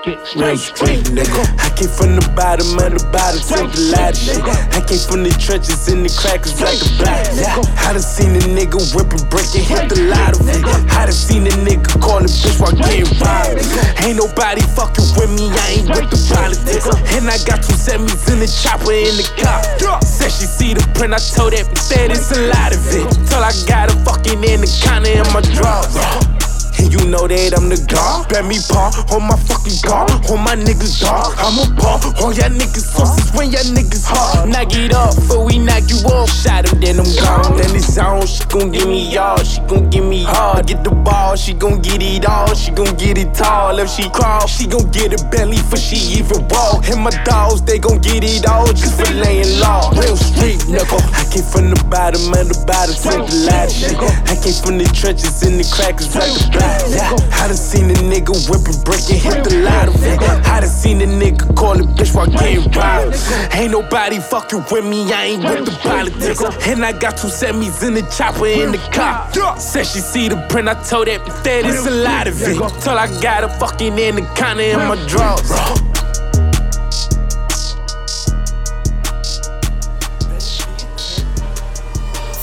Real 0.00 0.56
street 0.56 1.12
nigga. 1.12 1.44
I 1.60 1.68
came 1.76 1.92
from 1.92 2.16
the 2.16 2.24
bottom 2.32 2.72
of 2.80 2.88
the 2.88 3.04
bottom 3.12 3.36
to 3.36 3.68
the 3.68 3.92
ladder 3.92 4.16
shit. 4.16 4.40
I 4.72 4.80
came 4.80 4.96
from 4.96 5.28
the 5.28 5.32
trenches 5.36 5.92
in 5.92 6.00
the 6.00 6.08
crackers 6.16 6.56
like 6.56 6.80
a 6.80 6.88
black. 6.96 7.28
Yeah. 7.36 7.60
I 7.84 7.92
done 7.92 8.00
seen 8.00 8.32
a 8.32 8.40
nigga 8.48 8.80
whip 8.96 9.12
and 9.12 9.28
break 9.28 9.52
and 9.52 9.60
hit 9.60 9.92
the 9.92 10.08
lottery. 10.08 10.64
I 10.96 11.04
done 11.04 11.12
seen 11.12 11.44
a 11.44 11.52
nigga 11.52 12.00
call 12.00 12.24
a 12.24 12.32
bitch 12.32 12.56
while 12.56 12.72
getting 12.72 13.12
robbed. 13.20 13.60
Ain't 14.00 14.16
nobody 14.16 14.64
fucking 14.72 15.04
with 15.20 15.36
me, 15.36 15.52
I 15.52 15.84
ain't 15.84 15.92
with 15.92 16.08
the 16.08 16.16
politics. 16.32 16.88
And 17.12 17.28
I 17.28 17.36
got 17.44 17.60
two 17.60 17.76
semis 17.76 18.24
in 18.32 18.40
the 18.40 18.48
chopper 18.48 18.96
in 18.96 19.20
the 19.20 19.28
car. 19.36 19.60
Said 20.00 20.32
she 20.32 20.48
see 20.48 20.72
the 20.72 20.80
print, 20.96 21.12
I 21.12 21.20
told 21.20 21.52
that 21.52 21.68
bitch 21.68 21.92
that 21.92 22.08
it's 22.08 22.32
a 22.32 22.48
lot 22.48 22.72
of 22.72 22.80
it. 22.88 23.04
Till 23.28 23.44
I 23.44 23.52
got 23.68 23.92
a 23.92 23.96
fucking 24.00 24.40
anaconda 24.40 25.12
in 25.12 25.28
my 25.28 25.44
drawers. 25.44 26.39
And 26.80 26.88
you 26.88 27.04
know 27.12 27.28
that 27.28 27.52
I'm 27.52 27.68
the 27.68 27.76
god. 27.92 28.32
Bet 28.32 28.48
me 28.48 28.56
paw 28.72 28.88
on 29.12 29.28
my 29.28 29.36
fucking 29.36 29.76
car, 29.84 30.08
on 30.32 30.40
my 30.40 30.56
niggas 30.56 31.04
dog. 31.04 31.36
I'm 31.36 31.60
a 31.60 31.68
paw 31.76 32.00
on 32.24 32.32
y'all 32.32 32.48
niggas 32.48 32.88
sauces 32.96 33.28
when 33.36 33.52
y'all 33.52 33.68
niggas 33.68 34.08
hard. 34.08 34.48
Knock 34.48 34.72
it 34.72 34.96
up, 34.96 35.12
before 35.14 35.44
we 35.44 35.60
knock 35.60 35.84
you 35.92 36.00
off. 36.08 36.32
Shot 36.32 36.64
him, 36.64 36.80
then 36.80 36.96
I'm 36.96 37.10
gone. 37.20 37.60
Then 37.60 37.76
it's 37.76 37.98
on, 38.00 38.24
she 38.24 38.40
gon' 38.48 38.72
give 38.72 38.88
me 38.88 39.12
all, 39.20 39.44
she 39.44 39.60
gon' 39.68 39.90
give 39.90 40.04
me 40.08 40.24
hard. 40.24 40.66
Get 40.66 40.82
the 40.82 40.90
ball, 40.90 41.36
she 41.36 41.52
gon' 41.52 41.84
get 41.84 42.00
it 42.00 42.24
all, 42.24 42.54
she 42.54 42.72
gon' 42.72 42.96
get 42.96 43.18
it 43.18 43.34
tall. 43.34 43.78
If 43.78 43.90
she 43.90 44.08
crawl, 44.08 44.46
she 44.48 44.66
gon' 44.66 44.90
get 44.90 45.12
a 45.12 45.20
belly 45.28 45.60
for 45.60 45.76
she 45.76 46.00
even 46.16 46.48
walk. 46.48 46.88
And 46.88 47.04
my 47.04 47.12
dogs, 47.28 47.60
they 47.60 47.78
gon' 47.78 48.00
get 48.00 48.24
it 48.24 48.48
all 48.48 48.72
just 48.72 48.96
for 48.96 49.12
laying 49.12 49.60
law. 49.60 49.92
Real 50.00 50.16
street 50.16 50.64
nigga. 50.64 50.96
I 51.12 51.28
came 51.28 51.44
from 51.44 51.68
the 51.68 51.80
bottom 51.92 52.24
of 52.32 52.48
the 52.48 52.56
bottom 52.64 52.96
to 52.96 53.28
the 53.28 53.36
ladder. 53.44 54.00
I 54.32 54.34
came 54.40 54.56
from 54.56 54.78
the 54.80 54.88
trenches 54.96 55.42
in 55.44 55.60
the 55.60 55.66
crackers 55.68 56.16
like 56.16 56.32
a 56.32 56.50
black. 56.56 56.69
Yeah. 56.90 57.16
I 57.40 57.48
done 57.48 57.56
seen 57.56 57.90
a 57.90 57.94
nigga 57.94 58.34
whip 58.50 58.66
and 58.68 58.84
break 58.84 59.04
and 59.10 59.18
hit 59.18 59.44
the 59.44 59.60
it. 59.60 60.20
I 60.46 60.60
done 60.60 60.68
seen 60.68 61.00
a 61.00 61.06
nigga 61.06 61.54
call 61.56 61.78
a 61.80 61.84
bitch 61.84 62.14
while 62.14 62.26
getting 62.26 62.70
robbed. 62.72 63.16
Ain't 63.54 63.72
nobody 63.72 64.18
fucking 64.18 64.64
with 64.70 64.84
me, 64.84 65.12
I 65.12 65.24
ain't 65.24 65.44
with 65.44 65.64
the 65.64 65.72
politics. 65.82 66.42
And 66.66 66.84
I 66.84 66.92
got 66.92 67.16
two 67.16 67.28
semis 67.28 67.86
in 67.86 67.94
the 67.94 68.02
chopper 68.16 68.46
in 68.46 68.72
the 68.72 68.78
car. 68.92 69.30
Said 69.58 69.86
she 69.86 70.00
see 70.00 70.28
the 70.28 70.36
print, 70.48 70.68
I 70.68 70.74
told 70.82 71.08
that 71.08 71.24
that 71.44 71.64
it's 71.64 71.86
a 71.86 71.90
lot 71.90 72.26
of 72.26 72.40
it. 72.42 72.56
Till 72.82 72.98
I 72.98 73.06
got 73.20 73.44
a 73.44 73.48
fucking 73.48 73.98
anaconda 73.98 74.70
in 74.70 74.78
my 74.78 74.96
drawers. 75.06 75.50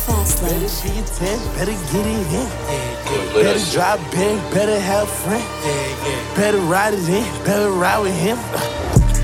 Fast 0.05 0.41
Better 0.41 0.59
Life. 0.59 0.83
be 0.83 0.99
a 0.99 1.03
10, 1.03 1.55
better 1.55 1.71
get 1.91 2.05
it 2.05 2.33
in. 2.33 2.96
Better 3.33 3.71
drive 3.71 4.11
big, 4.11 4.37
better 4.53 4.79
have 4.79 5.09
friend. 5.09 5.43
Better 6.35 6.57
ride 6.57 6.93
it 6.93 7.07
in, 7.07 7.43
better 7.45 7.71
ride 7.71 7.99
with 7.99 8.13
him. 8.13 8.37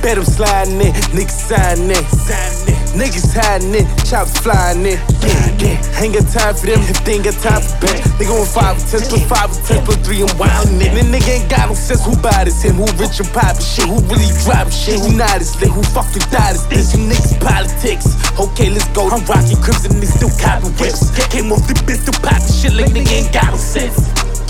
Better 0.02 0.24
sliding 0.24 0.80
in, 0.80 0.94
niggas 0.94 1.32
signing 1.32 1.92
in. 1.92 2.83
Niggas 2.94 3.34
hiding 3.34 3.74
in, 3.74 3.90
chops 4.06 4.38
flying 4.38 4.86
in. 4.86 5.02
Yeah, 5.26 5.50
yeah. 5.58 5.98
Ain't 5.98 6.14
got 6.14 6.30
time 6.30 6.54
for 6.54 6.70
them 6.70 6.78
if 6.86 7.02
they 7.02 7.18
ain't 7.18 7.26
got 7.26 7.34
time 7.42 7.58
for 7.58 7.74
bitch. 7.82 8.06
They 8.22 8.26
going 8.30 8.46
5 8.46 8.54
or 8.54 8.86
10 8.86 9.10
plus 9.10 9.26
5 9.26 9.50
or 9.50 9.62
10 9.66 9.86
plus 9.86 10.00
3 10.06 10.22
and 10.22 10.34
wildin' 10.38 10.78
it. 10.78 10.94
And 10.94 11.10
nigga 11.10 11.42
ain't 11.42 11.50
got 11.50 11.70
no 11.70 11.76
sense 11.76 12.06
who 12.06 12.14
buy 12.22 12.46
this 12.46 12.62
him, 12.62 12.78
who 12.78 12.86
rich 13.02 13.18
and 13.18 13.26
poppin' 13.34 13.66
shit, 13.66 13.90
who 13.90 13.98
really 14.14 14.30
driving 14.46 14.70
shit, 14.70 15.02
who 15.02 15.10
not 15.18 15.42
as 15.42 15.58
lit, 15.58 15.74
who 15.74 15.82
fucking 15.90 16.22
died 16.30 16.54
as 16.54 16.70
this. 16.70 16.94
You 16.94 17.10
niggas 17.10 17.42
politics. 17.42 18.14
Okay, 18.38 18.70
let's 18.70 18.86
go. 18.94 19.10
I'm 19.10 19.26
rocking 19.26 19.58
crimson, 19.58 19.98
they 19.98 20.06
still 20.06 20.30
copping 20.38 20.70
whips. 20.78 21.10
Came 21.34 21.50
off 21.50 21.66
the 21.66 21.74
bitch 21.90 22.06
still 22.06 22.14
poppin' 22.22 22.46
shit 22.46 22.78
like 22.78 22.94
nigga 22.94 23.26
ain't 23.26 23.34
got 23.34 23.50
no 23.50 23.58
sense. 23.58 23.98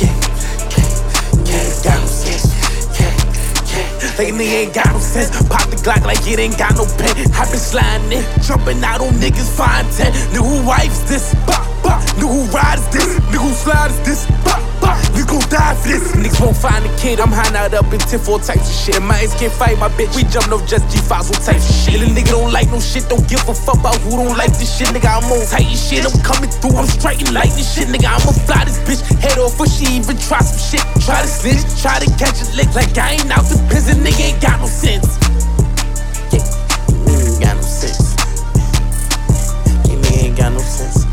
Yeah, 0.03 0.11
yeah, 0.67 1.47
yeah, 1.47 1.63
got 1.79 1.95
no 1.95 2.07
sense. 2.11 2.62
Nigga 3.73 4.65
ain't 4.65 4.73
got 4.73 4.87
no 4.87 4.99
sense. 4.99 5.29
Pop 5.47 5.69
the 5.69 5.75
Glock 5.77 6.05
like 6.05 6.25
it 6.27 6.39
ain't 6.39 6.57
got 6.57 6.75
no 6.75 6.85
pen. 6.85 7.13
I 7.33 7.45
been 7.49 7.59
sliding 7.59 8.11
in, 8.11 8.23
jumping 8.41 8.83
out 8.83 9.01
on 9.01 9.13
niggas 9.19 9.49
fine 9.51 9.85
ten. 9.91 10.13
Who 10.33 10.65
wife's 10.65 11.01
this? 11.09 11.33
Bah, 11.45 11.65
bah. 11.83 11.99
Nigga 12.15 12.29
who 12.31 12.41
rides 12.55 12.87
this? 12.89 13.19
Nigga 13.19 13.41
who 13.41 13.51
slides 13.53 13.99
this? 14.05 14.25
Bah, 14.45 14.62
bah. 14.83 14.99
You 15.15 15.23
gon' 15.23 15.39
die 15.47 15.75
for 15.79 15.87
this. 15.87 16.11
Niggas 16.11 16.43
won't 16.43 16.57
find 16.59 16.83
a 16.83 16.91
kid. 16.99 17.23
I'm 17.23 17.31
hiding 17.31 17.55
out 17.55 17.73
up 17.73 17.87
in 17.95 17.99
10 17.99 18.19
4 18.19 18.39
types 18.43 18.67
of 18.67 18.75
shit. 18.75 18.99
My 19.01 19.15
ass 19.23 19.31
can't 19.39 19.53
fight 19.53 19.79
my 19.79 19.87
bitch. 19.87 20.11
We 20.19 20.27
jumping 20.27 20.51
off 20.51 20.67
just 20.67 20.83
G5 20.91 21.31
on 21.31 21.39
types 21.39 21.63
of 21.71 21.75
shit. 21.79 22.01
And 22.03 22.11
a 22.11 22.19
nigga 22.19 22.35
don't 22.35 22.51
like 22.51 22.67
no 22.67 22.79
shit. 22.83 23.07
Don't 23.07 23.23
give 23.31 23.39
a 23.47 23.55
fuck 23.55 23.79
about 23.79 23.95
who 24.03 24.19
don't 24.19 24.35
like 24.35 24.51
this 24.59 24.67
shit. 24.75 24.91
Nigga, 24.91 25.07
I'm 25.07 25.31
on 25.31 25.47
tight 25.47 25.71
shit. 25.71 26.03
I'm 26.03 26.13
coming 26.21 26.51
through. 26.51 26.75
I'm 26.75 26.87
striking 26.87 27.31
like 27.31 27.53
this 27.55 27.71
shit. 27.71 27.87
Nigga, 27.87 28.11
I'ma 28.11 28.35
fly 28.43 28.67
this 28.67 28.79
bitch 28.83 29.01
head 29.23 29.39
off 29.39 29.55
before 29.55 29.71
she 29.71 29.85
even 29.95 30.17
try 30.17 30.43
some 30.43 30.59
shit. 30.59 30.83
Try 31.05 31.21
to 31.21 31.27
snitch, 31.27 31.63
try 31.81 31.99
to 31.99 32.09
catch 32.19 32.41
a 32.41 32.45
lick 32.55 32.73
like 32.75 32.97
I 32.97 33.15
ain't 33.15 33.31
out 33.31 33.45
the 33.45 33.55
prison. 33.69 34.03
Nigga 34.03 34.33
ain't 34.33 34.41
got 34.41 34.59
no 34.59 34.67
sense. 34.67 35.07
Yeah, 36.33 36.43
ain't 37.07 37.39
got 37.39 37.55
no 37.55 37.61
sense. 37.61 38.15
Yeah, 39.87 39.95
nigga 40.01 40.23
ain't 40.25 40.37
got 40.37 40.51
no 40.51 40.59
sense. 40.59 41.05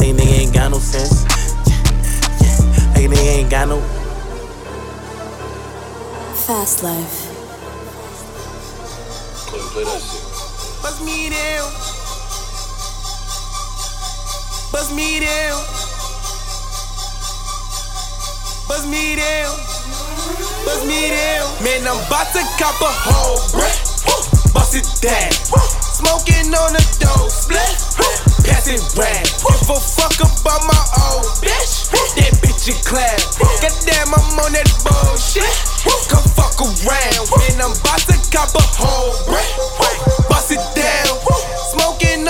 Nigga 0.00 0.24
ain't 0.26 0.54
got 0.54 0.70
no 0.70 0.78
sense. 0.78 1.41
Yeah, 3.02 3.08
yeah, 3.08 3.16
nigga 3.16 3.34
ain't 3.34 3.50
got 3.50 3.66
no. 3.66 3.80
Fast 6.46 6.84
Life. 6.84 7.26
Bust 10.82 11.02
me 11.02 11.30
down. 11.30 11.66
Bust 14.70 14.94
me 14.94 15.18
down. 15.18 15.58
Bust 18.68 18.86
me 18.86 19.16
down. 19.16 19.50
Bust 20.64 20.86
me 20.86 21.10
down. 21.10 21.64
Man, 21.64 21.88
I'm 21.88 21.98
about 22.06 22.30
to 22.34 22.42
cop 22.54 22.80
a 22.82 22.92
whole 23.02 23.42
brick. 23.50 24.54
Bust 24.54 24.76
it 24.76 24.86
down. 25.02 25.32
Smoking 25.90 26.54
on 26.54 26.72
the 26.72 26.82
dope 27.00 27.30
split. 27.32 28.21
Pass 28.44 28.68
it. 28.68 28.82
Give 28.94 29.70
a 29.70 29.78
fuck 29.78 30.16
about 30.20 30.62
my 30.66 30.82
old 31.06 31.26
bitch. 31.42 31.90
That 32.16 32.34
bitch 32.42 32.68
in 32.68 32.78
class. 32.84 33.38
Goddamn, 33.60 34.14
I'm 34.14 34.38
on 34.38 34.52
that 34.52 34.68
bullshit. 34.82 35.46
Come 36.08 36.26
fuck 36.34 36.58
around. 36.60 37.26
Man, 37.38 37.60
I'm 37.62 37.72
about 37.72 38.02
to 38.10 38.16
cop 38.30 38.54
a 38.54 38.62
whole 38.76 39.14
brick. 39.26 39.48
Bust 40.28 40.52
it 40.52 40.62
down. 40.74 41.18
Smoking 41.72 42.28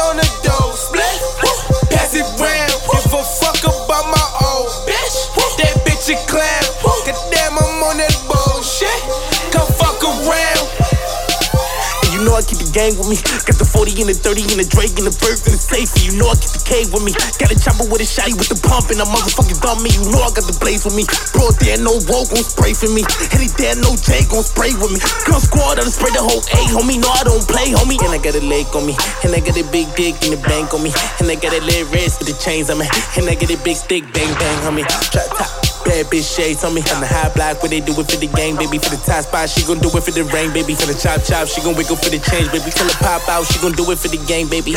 gang 12.72 12.96
with 12.98 13.06
me. 13.06 13.16
Got 13.46 13.60
the 13.60 13.68
40 13.68 13.94
and 14.02 14.10
the 14.10 14.16
30 14.16 14.56
and 14.56 14.58
the 14.58 14.66
Drake 14.66 14.96
and 14.98 15.06
the 15.06 15.14
Bird 15.20 15.38
and 15.46 15.54
the 15.54 15.60
safety. 15.60 16.08
You 16.10 16.18
know 16.18 16.26
I 16.32 16.34
keep 16.34 16.50
the 16.50 16.62
K 16.64 16.88
with 16.90 17.04
me. 17.04 17.12
Got 17.38 17.52
a 17.52 17.56
chopper 17.56 17.86
with 17.86 18.02
a 18.02 18.08
shotty 18.08 18.34
with 18.34 18.48
the 18.48 18.58
pump 18.58 18.90
and 18.90 18.98
a 18.98 19.06
motherfucking 19.06 19.60
dumb 19.62 19.84
me. 19.84 19.92
You 19.94 20.08
know 20.10 20.24
I 20.24 20.32
got 20.34 20.48
the 20.48 20.56
blaze 20.58 20.82
with 20.82 20.96
me. 20.96 21.04
Bro, 21.30 21.54
there 21.62 21.78
no 21.78 22.00
woe 22.08 22.26
gon' 22.26 22.42
spray 22.42 22.74
for 22.74 22.90
me. 22.90 23.04
Any 23.36 23.52
there 23.60 23.76
no 23.78 23.94
J 23.94 24.26
gon' 24.26 24.42
spray 24.42 24.74
with 24.74 24.90
me. 24.90 24.98
Gun 25.28 25.38
squad, 25.38 25.78
I 25.78 25.86
done 25.86 25.92
spray 25.92 26.10
the 26.10 26.24
whole 26.24 26.42
A, 26.42 26.60
homie. 26.72 26.98
No, 26.98 27.12
I 27.12 27.22
don't 27.22 27.44
play, 27.46 27.70
homie. 27.70 28.00
And 28.02 28.16
I 28.16 28.18
got 28.18 28.34
a 28.34 28.42
leg 28.42 28.66
on 28.74 28.88
me. 28.88 28.96
And 29.22 29.30
I 29.36 29.38
got 29.38 29.54
a 29.54 29.64
big 29.70 29.92
dick 29.94 30.18
in 30.24 30.34
the 30.34 30.40
bank 30.42 30.72
on 30.72 30.82
me. 30.82 30.90
And 31.20 31.28
I 31.28 31.36
got 31.36 31.52
a 31.52 31.62
little 31.62 31.86
wrist 31.92 32.18
with 32.18 32.32
the 32.32 32.36
chains 32.40 32.72
on 32.72 32.80
me. 32.80 32.88
And 33.14 33.28
I 33.28 33.36
got 33.36 33.52
a 33.52 33.58
big 33.60 33.76
stick, 33.76 34.08
bang, 34.10 34.32
bang, 34.40 34.58
homie. 34.64 34.86
Trap 35.12 35.28
top. 35.36 35.72
Bad 35.82 36.06
bitch 36.06 36.22
shades 36.22 36.62
on 36.62 36.74
me. 36.74 36.82
On 36.94 37.02
the 37.02 37.10
high 37.10 37.30
block 37.34 37.58
what 37.58 37.70
they 37.74 37.82
do 37.82 37.90
it 37.98 38.06
for 38.06 38.18
the 38.18 38.30
gang, 38.30 38.54
baby. 38.54 38.78
For 38.78 38.94
the 38.94 39.02
top 39.02 39.26
spot, 39.26 39.50
she 39.50 39.66
gon' 39.66 39.82
do 39.82 39.90
it 39.90 40.02
for 40.02 40.14
the 40.14 40.22
rain, 40.30 40.54
baby. 40.54 40.78
For 40.78 40.86
the 40.86 40.94
chop 40.94 41.26
chop, 41.26 41.50
she 41.50 41.58
gon' 41.60 41.74
wiggle 41.74 41.98
for 41.98 42.10
the 42.10 42.22
change, 42.32 42.48
baby. 42.48 42.70
Till 42.72 42.88
it 42.88 42.96
pop 43.04 43.28
out, 43.28 43.44
she 43.44 43.60
gon' 43.60 43.72
do 43.72 43.84
it 43.92 43.98
for 44.00 44.08
the 44.08 44.16
gang, 44.24 44.48
baby. 44.48 44.74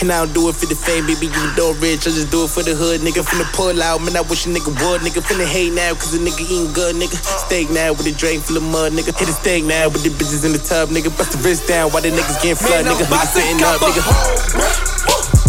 And 0.00 0.10
I 0.10 0.22
don't 0.22 0.34
do 0.34 0.48
it 0.48 0.54
for 0.54 0.66
the 0.66 0.74
fame, 0.74 1.06
baby. 1.06 1.26
You 1.26 1.44
know 1.58 1.74
rich, 1.82 2.06
I 2.06 2.14
just 2.14 2.30
do 2.30 2.44
it 2.46 2.50
for 2.50 2.62
the 2.62 2.74
hood, 2.74 3.02
nigga. 3.02 3.26
From 3.26 3.38
the 3.38 3.48
pull 3.54 3.82
out, 3.82 4.02
man, 4.02 4.16
I 4.16 4.22
wish 4.22 4.46
a 4.46 4.48
nigga 4.50 4.70
would, 4.70 5.02
nigga. 5.02 5.22
The 5.22 5.46
hate 5.46 5.72
now, 5.72 5.94
cause 5.94 6.14
a 6.14 6.18
nigga 6.18 6.46
eating 6.46 6.72
good, 6.72 6.94
nigga. 6.94 7.18
Steak 7.18 7.70
now 7.70 7.92
with 7.92 8.06
a 8.06 8.14
drain 8.14 8.40
full 8.40 8.56
of 8.56 8.62
mud, 8.62 8.92
nigga. 8.92 9.10
Hit 9.18 9.28
a 9.28 9.34
steak 9.34 9.64
now 9.64 9.88
with 9.90 10.02
the 10.06 10.10
bitches 10.10 10.46
in 10.46 10.52
the 10.52 10.62
tub, 10.62 10.90
nigga. 10.90 11.10
Bust 11.18 11.32
the 11.34 11.38
wrist 11.42 11.66
down 11.66 11.90
while 11.90 12.02
the 12.02 12.10
niggas 12.10 12.38
getting 12.42 12.58
flood, 12.58 12.86
nigga. 12.86 13.06
Niggas 13.10 13.34
sitting 13.34 13.62
up, 13.66 13.80
nigga. 13.82 14.02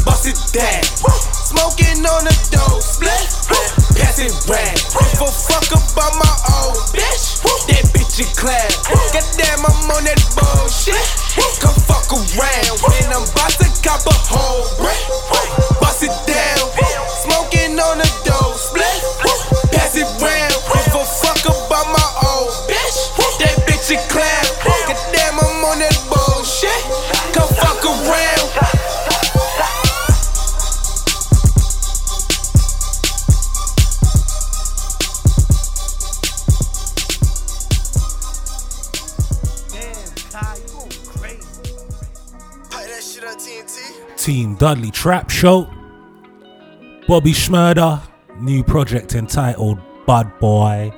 Bust 0.06 0.26
it 0.26 0.38
down. 0.54 1.35
Smoking 1.56 2.04
on 2.04 2.28
the 2.28 2.36
dope, 2.52 2.84
split. 2.84 3.16
Pass 3.96 4.20
it 4.20 4.36
round. 4.44 4.76
Give 4.76 5.24
a 5.24 5.32
fuck 5.32 5.72
about 5.72 6.12
my 6.20 6.28
old 6.52 6.84
bitch. 6.92 7.40
That 7.72 7.88
bitch 7.96 8.20
a 8.20 8.28
clown. 8.36 8.68
Goddamn, 9.16 9.64
I'm 9.64 9.88
on 9.88 10.04
that 10.04 10.20
bullshit. 10.36 11.00
Come 11.64 11.80
fuck 11.88 12.12
around. 12.12 12.76
Man, 12.92 13.08
I'm 13.08 13.24
about 13.24 13.56
to 13.56 13.72
cop 13.80 14.04
a 14.04 14.16
whole 14.28 14.68
brick. 14.76 15.00
Bust 15.80 16.04
it 16.04 16.12
down. 16.28 16.68
Smoking 17.24 17.80
on 17.80 18.04
the 18.04 18.25
Team 44.26 44.56
Dudley 44.56 44.90
Trap 44.90 45.30
Show. 45.30 45.70
Bobby 47.08 47.32
Shmurda, 47.32 48.02
new 48.40 48.64
project 48.64 49.14
entitled 49.14 49.78
Bud 50.08 50.40
Boy. 50.40 50.92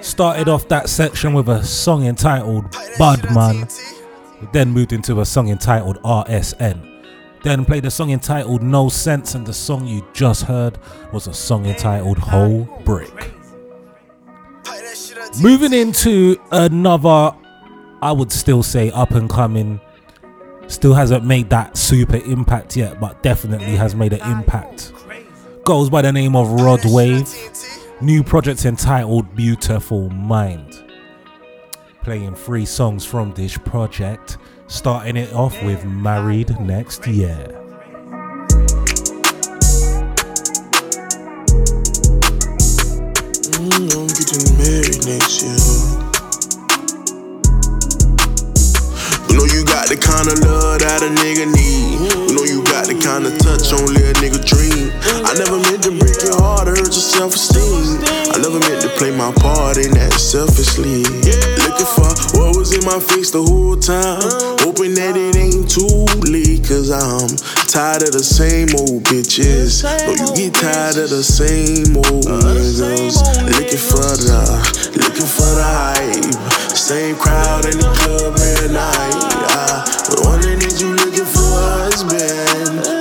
Started 0.00 0.48
off 0.48 0.66
that 0.66 0.88
section 0.88 1.32
with 1.32 1.48
a 1.48 1.62
song 1.62 2.04
entitled 2.04 2.76
Bud 2.98 3.32
Man. 3.32 3.68
Then 4.52 4.70
moved 4.70 4.92
into 4.92 5.20
a 5.20 5.24
song 5.24 5.48
entitled 5.48 6.02
RSN. 6.02 7.04
Then 7.44 7.64
played 7.64 7.84
a 7.84 7.90
song 7.92 8.10
entitled 8.10 8.64
No 8.64 8.88
Sense, 8.88 9.36
and 9.36 9.46
the 9.46 9.54
song 9.54 9.86
you 9.86 10.04
just 10.12 10.42
heard 10.42 10.76
was 11.12 11.28
a 11.28 11.32
song 11.32 11.66
entitled 11.66 12.18
Whole 12.18 12.64
Brick. 12.84 13.32
Moving 15.40 15.72
into 15.72 16.36
another, 16.50 17.30
I 18.02 18.10
would 18.10 18.32
still 18.32 18.64
say 18.64 18.90
up 18.90 19.12
and 19.12 19.30
coming. 19.30 19.80
Still 20.66 20.94
hasn't 20.94 21.24
made 21.24 21.50
that 21.50 21.76
super 21.76 22.16
impact 22.16 22.76
yet, 22.76 23.00
but 23.00 23.22
definitely 23.22 23.76
has 23.76 23.94
made 23.94 24.12
an 24.12 24.20
impact. 24.30 24.92
Goes 25.64 25.88
by 25.88 26.02
the 26.02 26.12
name 26.12 26.36
of 26.36 26.60
Rod 26.60 26.80
Wave. 26.84 27.28
New 28.00 28.22
project 28.22 28.64
entitled 28.64 29.34
Beautiful 29.34 30.10
Mind. 30.10 30.84
Playing 32.02 32.34
three 32.34 32.66
songs 32.66 33.04
from 33.04 33.32
this 33.32 33.56
project, 33.56 34.36
starting 34.66 35.16
it 35.16 35.32
off 35.32 35.62
with 35.62 35.84
Married 35.84 36.58
Next 36.60 37.06
Year. 37.06 37.60
I'm 43.56 43.88
getting 43.88 44.58
married 44.58 45.06
next 45.06 45.42
year. 45.42 45.73
Kind 50.04 50.28
of 50.28 50.36
love 50.44 50.84
that 50.84 51.00
a 51.00 51.08
nigga 51.08 51.48
need. 51.48 52.12
You 52.28 52.36
know 52.36 52.44
you 52.44 52.60
got 52.68 52.84
the 52.84 52.96
kind 53.00 53.24
of 53.24 53.32
touch 53.40 53.72
only 53.72 54.04
a 54.04 54.12
nigga 54.20 54.44
dream. 54.44 54.92
I 55.24 55.32
never 55.40 55.56
meant 55.56 55.82
to 55.88 55.92
break 55.96 56.20
your 56.20 56.36
heart 56.36 56.68
or 56.68 56.76
hurt 56.76 56.92
your 56.92 57.06
self-esteem. 57.16 58.04
I 58.30 58.36
never 58.38 58.60
meant 58.60 58.84
to 58.84 58.90
play 59.00 59.10
my 59.16 59.32
part 59.40 59.80
in 59.80 59.96
that 59.96 60.12
selfishly. 60.20 61.08
Looking 61.64 61.88
for 61.96 62.12
what 62.36 62.56
was 62.60 62.76
in 62.76 62.84
my 62.84 63.00
face 63.00 63.32
the 63.32 63.40
whole 63.40 63.76
time. 63.80 64.20
Hoping 64.60 64.92
that 65.00 65.16
it 65.16 65.36
ain't 65.40 65.64
too 65.72 66.04
late, 66.28 66.43
cause 66.84 66.90
I'm 66.90 67.66
tired 67.66 68.02
of 68.02 68.12
the 68.12 68.22
same 68.22 68.68
old 68.76 69.04
bitches. 69.04 69.82
No, 69.84 70.12
you 70.12 70.50
get 70.50 70.54
tired 70.54 70.96
of 70.96 71.10
the 71.10 71.22
same 71.22 71.96
old 71.96 72.24
niggas. 72.24 73.16
Looking 73.56 73.78
for 73.78 74.12
the, 74.20 74.44
looking 75.00 75.26
for 75.26 75.50
the 75.54 75.64
hype. 75.64 76.76
Same 76.76 77.16
crowd 77.16 77.64
in 77.66 77.78
the 77.78 77.90
club 77.96 78.36
every 78.38 78.72
night. 78.72 78.92
I 78.92 79.84
was 80.08 80.20
wondering 80.26 80.60
if 80.60 80.80
you 80.80 80.92
looking 80.94 81.24
for 81.24 81.40
a 81.40 81.88
husband. 81.88 82.93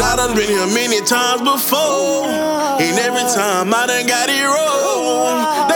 And 0.00 0.08
I 0.08 0.16
done 0.16 0.34
been 0.34 0.48
here 0.48 0.66
many 0.72 1.04
times 1.04 1.42
before. 1.42 2.24
And 2.24 2.98
every 3.00 3.20
time 3.36 3.68
I 3.74 3.84
done 3.84 4.06
got 4.06 4.30
it 4.30 4.44
wrong. 4.48 5.69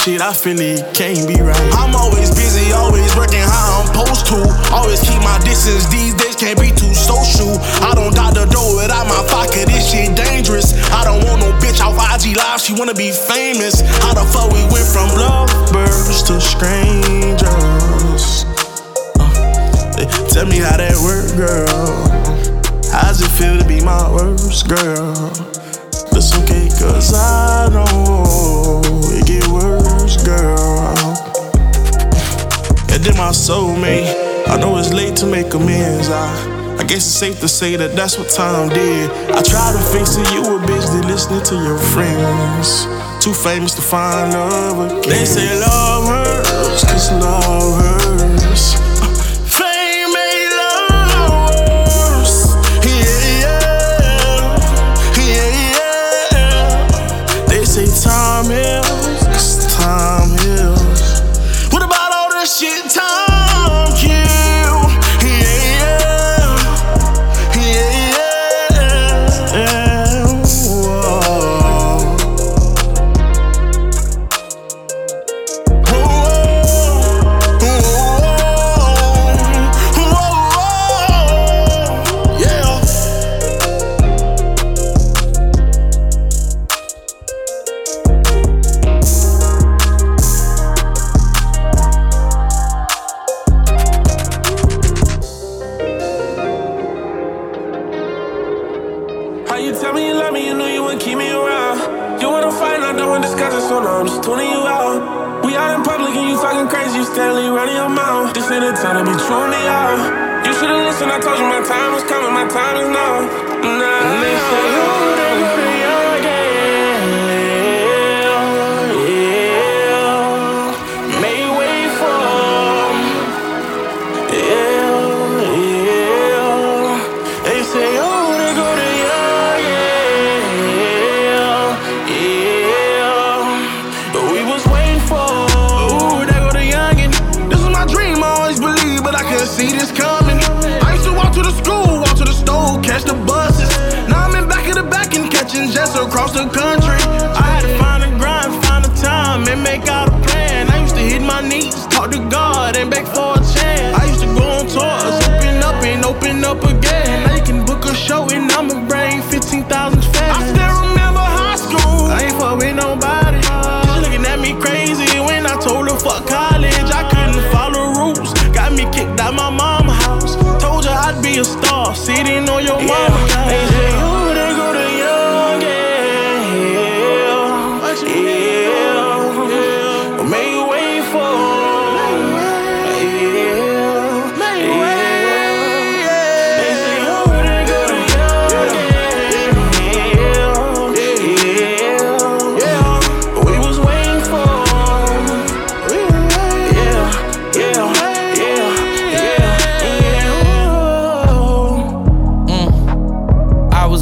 Shit, 0.00 0.22
I 0.22 0.32
feel 0.32 0.56
it 0.56 0.80
can't 0.96 1.28
be 1.28 1.36
right. 1.44 1.70
I'm 1.76 1.92
always 1.94 2.32
busy, 2.32 2.72
always 2.72 3.12
working 3.16 3.44
how 3.44 3.84
I'm 3.84 3.86
supposed 3.92 4.24
to. 4.32 4.40
Always 4.72 5.00
keep 5.04 5.20
my 5.20 5.36
distance, 5.44 5.84
these 5.92 6.16
days 6.16 6.36
can't 6.36 6.56
be 6.56 6.72
too 6.72 6.94
social. 6.96 7.60
I 7.84 7.92
don't 7.92 8.16
dot 8.16 8.32
the 8.32 8.48
door 8.48 8.80
without 8.80 9.04
my 9.04 9.20
pocket, 9.28 9.68
this 9.68 9.92
shit 9.92 10.16
dangerous. 10.16 10.72
I 10.88 11.04
don't 11.04 11.20
want 11.28 11.44
no 11.44 11.52
bitch 11.60 11.84
off 11.84 12.00
IG 12.00 12.32
Live, 12.36 12.60
she 12.60 12.72
wanna 12.72 12.96
be 12.96 13.12
famous. 13.12 13.79
Know 34.60 34.76
it's 34.76 34.92
late 34.92 35.16
to 35.16 35.26
make 35.26 35.52
amends. 35.54 36.08
I, 36.10 36.76
I 36.78 36.84
guess 36.84 37.02
it's 37.08 37.16
safe 37.24 37.40
to 37.40 37.48
say 37.48 37.76
that 37.76 37.96
that's 37.96 38.18
what 38.18 38.28
time 38.28 38.68
did. 38.68 39.10
I 39.32 39.42
tried 39.42 39.72
to 39.72 39.82
fix 39.92 40.16
it, 40.16 40.30
you 40.32 40.42
were 40.42 40.60
busy 40.66 41.00
listening 41.08 41.42
to 41.44 41.54
your 41.56 41.78
friends. 41.78 42.86
Too 43.24 43.32
famous 43.34 43.74
to 43.74 43.82
find 43.82 44.32
love 44.32 44.90
again. 44.90 45.10
They 45.10 45.24
say 45.24 45.48
love 45.60 46.06
hurts, 46.08 46.84
cause 46.84 47.10
love 47.12 47.80
hurts. 47.80 48.39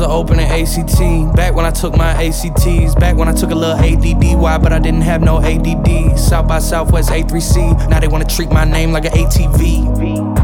I 0.09 0.33
an 0.33 0.41
ACT. 0.41 1.37
Back 1.37 1.55
when 1.55 1.67
I 1.67 1.71
took 1.71 1.97
my 1.97 2.13
ACTs. 2.13 2.95
Back 2.95 3.17
when 3.17 3.29
I 3.29 3.33
took 3.33 3.51
a 3.51 3.55
little 3.55 3.77
ADD. 3.77 4.39
Why? 4.41 4.57
But 4.59 4.73
I 4.73 4.79
didn't 4.79 5.03
have 5.03 5.23
no 5.23 5.39
ADD. 5.41 6.19
South 6.19 6.49
by 6.49 6.61
Southwest 6.61 7.11
A3C. 7.11 7.89
Now 7.91 8.01
they 8.01 8.09
wanna 8.09 8.25
treat 8.25 8.51
my 8.51 8.65
name 8.65 8.93
like 8.93 9.05
an 9.05 9.13
ATV. 9.13 10.38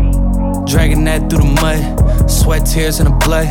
Dragging 0.67 1.05
that 1.05 1.29
through 1.31 1.41
the 1.41 1.59
mud. 1.61 2.31
Sweat, 2.31 2.67
tears, 2.67 3.01
and 3.01 3.09
the 3.09 3.15
blood. 3.25 3.47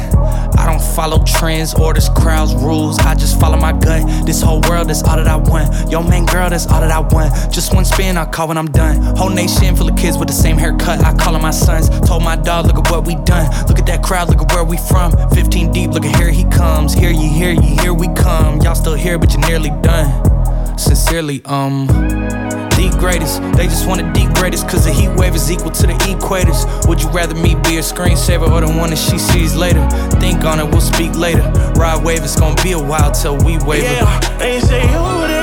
I 0.57 0.65
don't 0.65 0.81
follow 0.95 1.23
trends, 1.23 1.73
orders, 1.73 2.09
crowds, 2.09 2.53
rules. 2.55 2.97
I 2.99 3.15
just 3.15 3.39
follow 3.39 3.57
my 3.57 3.71
gut. 3.73 4.25
This 4.25 4.41
whole 4.41 4.61
world, 4.61 4.89
is 4.89 5.03
all 5.03 5.17
that 5.17 5.27
I 5.27 5.35
want. 5.35 5.91
Yo, 5.91 6.01
man, 6.01 6.25
girl, 6.25 6.49
that's 6.49 6.67
all 6.67 6.81
that 6.81 6.91
I 6.91 6.99
want. 6.99 7.33
Just 7.51 7.73
one 7.73 7.85
spin, 7.85 8.17
I 8.17 8.25
call 8.25 8.47
when 8.47 8.57
I'm 8.57 8.71
done. 8.71 9.01
Whole 9.17 9.29
nation 9.29 9.75
full 9.75 9.89
of 9.89 9.97
kids 9.97 10.17
with 10.17 10.27
the 10.27 10.33
same 10.33 10.57
haircut. 10.57 11.03
I 11.03 11.13
call 11.15 11.33
them 11.33 11.41
my 11.41 11.51
sons. 11.51 11.89
Told 12.07 12.23
my 12.23 12.35
dog, 12.35 12.65
look 12.65 12.77
at 12.77 12.89
what 12.89 13.05
we 13.05 13.15
done. 13.25 13.49
Look 13.67 13.79
at 13.79 13.85
that 13.87 14.03
crowd, 14.03 14.29
look 14.29 14.41
at 14.41 14.51
where 14.53 14.63
we 14.63 14.77
from. 14.77 15.11
15 15.31 15.71
deep, 15.71 15.91
look 15.91 16.05
at 16.05 16.15
here 16.15 16.31
he 16.31 16.45
comes. 16.45 16.93
Here 16.93 17.11
you, 17.11 17.29
here 17.29 17.51
you, 17.51 17.77
here 17.81 17.93
we 17.93 18.07
come. 18.15 18.61
Y'all 18.61 18.75
still 18.75 18.95
here, 18.95 19.19
but 19.19 19.33
you're 19.33 19.47
nearly 19.47 19.69
done. 19.81 20.77
Sincerely, 20.77 21.41
um. 21.45 22.62
The 22.83 22.97
greatest, 22.97 23.41
they 23.55 23.67
just 23.67 23.87
want 23.87 24.01
to 24.01 24.11
degrade 24.11 24.53
us 24.53 24.61
Cause 24.61 24.83
the 24.83 24.91
heat 24.91 25.07
wave 25.15 25.35
is 25.35 25.49
equal 25.49 25.71
to 25.71 25.87
the 25.87 25.93
equators. 25.93 26.85
Would 26.85 27.01
you 27.01 27.09
rather 27.11 27.33
me 27.33 27.55
be 27.55 27.77
a 27.77 27.79
screensaver 27.79 28.51
or 28.51 28.59
the 28.59 28.67
one 28.67 28.89
that 28.89 28.97
she 28.97 29.17
sees 29.17 29.55
later? 29.55 29.87
Think 30.19 30.43
on 30.43 30.59
it, 30.59 30.65
we'll 30.69 30.81
speak 30.81 31.15
later. 31.15 31.49
Ride 31.75 32.03
wave, 32.03 32.25
it's 32.25 32.37
gonna 32.37 32.61
be 32.61 32.73
a 32.73 32.79
while 32.79 33.13
till 33.13 33.37
we 33.37 33.57
wave 33.59 33.85
it. 33.85 33.91
Yeah, 33.91 34.37
they 34.37 34.59
say, 34.59 34.81
oh, 34.95 35.42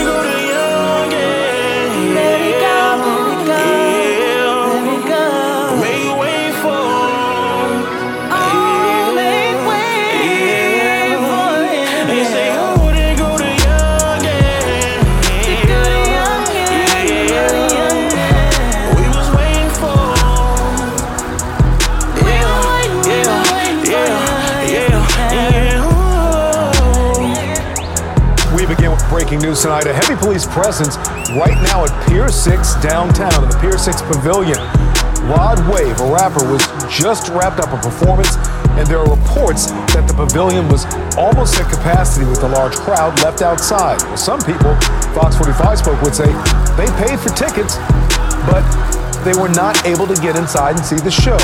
breaking 29.30 29.48
news 29.48 29.62
tonight. 29.62 29.86
A 29.86 29.94
heavy 29.94 30.16
police 30.16 30.44
presence 30.44 30.96
right 31.38 31.54
now 31.62 31.84
at 31.84 32.08
Pier 32.08 32.28
6 32.28 32.74
downtown 32.82 33.32
in 33.44 33.48
the 33.48 33.58
Pier 33.60 33.78
6 33.78 34.02
Pavilion. 34.02 34.58
Rod 35.30 35.62
Wave, 35.70 35.94
a 36.00 36.12
rapper, 36.12 36.42
was 36.50 36.66
just 36.90 37.28
wrapped 37.28 37.60
up 37.60 37.70
a 37.70 37.78
performance, 37.78 38.34
and 38.74 38.88
there 38.88 38.98
are 38.98 39.06
reports 39.06 39.70
that 39.94 40.08
the 40.08 40.14
pavilion 40.14 40.66
was 40.68 40.84
almost 41.14 41.60
at 41.60 41.70
capacity 41.70 42.26
with 42.26 42.42
a 42.42 42.48
large 42.48 42.74
crowd 42.74 43.14
left 43.22 43.40
outside. 43.40 44.02
Well, 44.02 44.16
some 44.16 44.40
people, 44.40 44.74
Fox 45.14 45.36
45 45.36 45.78
spoke, 45.78 46.02
would 46.02 46.14
say 46.14 46.26
they 46.74 46.90
paid 46.98 47.20
for 47.20 47.30
tickets, 47.30 47.78
but 48.50 48.66
they 49.22 49.38
were 49.38 49.50
not 49.50 49.86
able 49.86 50.08
to 50.08 50.18
get 50.18 50.34
inside 50.34 50.74
and 50.74 50.84
see 50.84 50.96
the 50.96 51.10
show. 51.10 51.38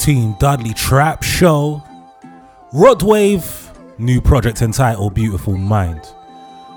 Team 0.00 0.34
Dudley 0.38 0.72
Trap 0.72 1.22
Show. 1.22 1.82
Rod 2.72 3.02
Wave, 3.02 3.70
new 3.98 4.22
project 4.22 4.62
entitled 4.62 5.12
Beautiful 5.12 5.58
Mind. 5.58 6.00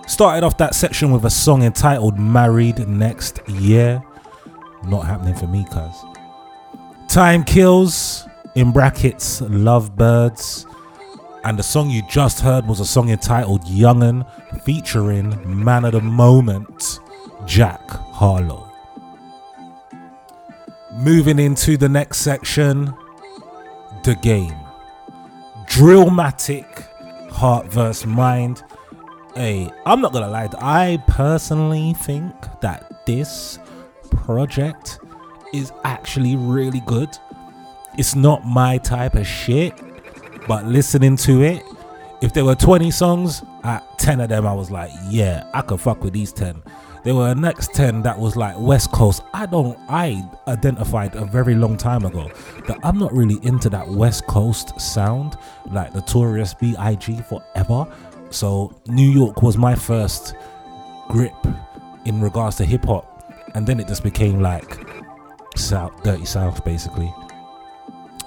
Started 0.08 0.44
off 0.44 0.58
that 0.58 0.76
section 0.76 1.10
with 1.10 1.24
a 1.24 1.30
song 1.30 1.64
entitled 1.64 2.20
Married 2.20 2.86
Next 2.86 3.40
Year. 3.48 4.04
Not 4.86 5.06
happening 5.06 5.36
for 5.36 5.48
me, 5.48 5.66
cuz. 5.72 6.04
Time 7.08 7.46
Kills, 7.46 8.28
in 8.56 8.74
brackets, 8.74 9.40
Lovebirds. 9.40 10.66
And 11.46 11.58
the 11.58 11.64
song 11.64 11.90
you 11.90 12.02
just 12.10 12.42
heard 12.42 12.68
was 12.68 12.82
a 12.82 12.86
song 12.86 13.10
entitled 13.10 13.64
Youngin, 13.64 14.30
featuring 14.64 15.64
Man 15.64 15.86
of 15.86 15.94
the 15.94 16.02
Moment, 16.02 17.00
Jack 17.46 17.90
Harlow. 17.90 18.70
Moving 20.96 21.40
into 21.40 21.78
the 21.78 21.88
next 21.88 22.18
section, 22.18 22.94
the 24.04 24.16
game. 24.16 24.56
Drillmatic, 25.66 26.66
heart 27.32 27.68
versus 27.68 28.06
mind. 28.06 28.64
Hey, 29.36 29.72
I'm 29.86 30.02
not 30.02 30.14
gonna 30.14 30.28
lie, 30.28 30.50
I 30.60 31.02
personally 31.08 31.94
think 31.94 32.34
that 32.62 33.06
this 33.06 33.60
project 34.12 35.00
is 35.54 35.72
actually 35.84 36.36
really 36.36 36.82
good. 36.86 37.18
It's 37.98 38.16
not 38.16 38.46
my 38.46 38.78
type 38.80 39.16
of 39.16 39.26
shit, 39.26 39.74
but 40.48 40.66
listening 40.66 41.16
to 41.18 41.44
it, 41.44 41.64
if 42.22 42.34
there 42.34 42.46
were 42.46 42.56
20 42.56 42.92
songs, 42.92 43.44
at 43.64 43.84
10 44.00 44.22
of 44.22 44.30
them 44.30 44.46
I 44.46 44.54
was 44.54 44.70
like, 44.70 44.92
yeah, 45.10 45.50
I 45.54 45.62
could 45.62 45.80
fuck 45.80 46.04
with 46.04 46.14
these 46.14 46.32
10. 46.32 46.62
There 47.04 47.16
were 47.16 47.36
next 47.36 47.74
10 47.74 48.02
that 48.04 48.18
was 48.18 48.38
like 48.38 48.58
West 48.58 48.92
Coast. 48.94 49.24
I 49.34 49.46
don't, 49.46 49.78
I 49.90 50.24
identified 50.48 51.16
a 51.16 51.26
very 51.26 51.54
long 51.54 51.76
time 51.76 52.06
ago 52.06 52.32
that 52.68 52.80
I'm 52.82 52.98
not 52.98 53.14
really 53.14 53.40
into 53.46 53.70
that 53.72 53.88
West 53.88 54.26
Coast 54.28 54.80
sound, 54.80 55.36
like 55.72 55.92
the 55.92 56.00
Notorious 56.00 56.54
B.I.G. 56.54 57.20
forever. 57.24 57.86
So 58.30 58.74
New 58.88 59.10
York 59.10 59.42
was 59.42 59.58
my 59.58 59.76
first 59.76 60.36
grip 61.10 61.36
in 62.06 62.22
regards 62.22 62.56
to 62.58 62.66
hip 62.66 62.86
hop. 62.86 63.10
And 63.54 63.68
then 63.68 63.82
it 63.82 63.88
just 63.88 64.04
became 64.04 64.42
like 64.42 64.80
South, 65.58 66.04
Dirty 66.04 66.26
South, 66.26 66.64
basically. 66.64 67.14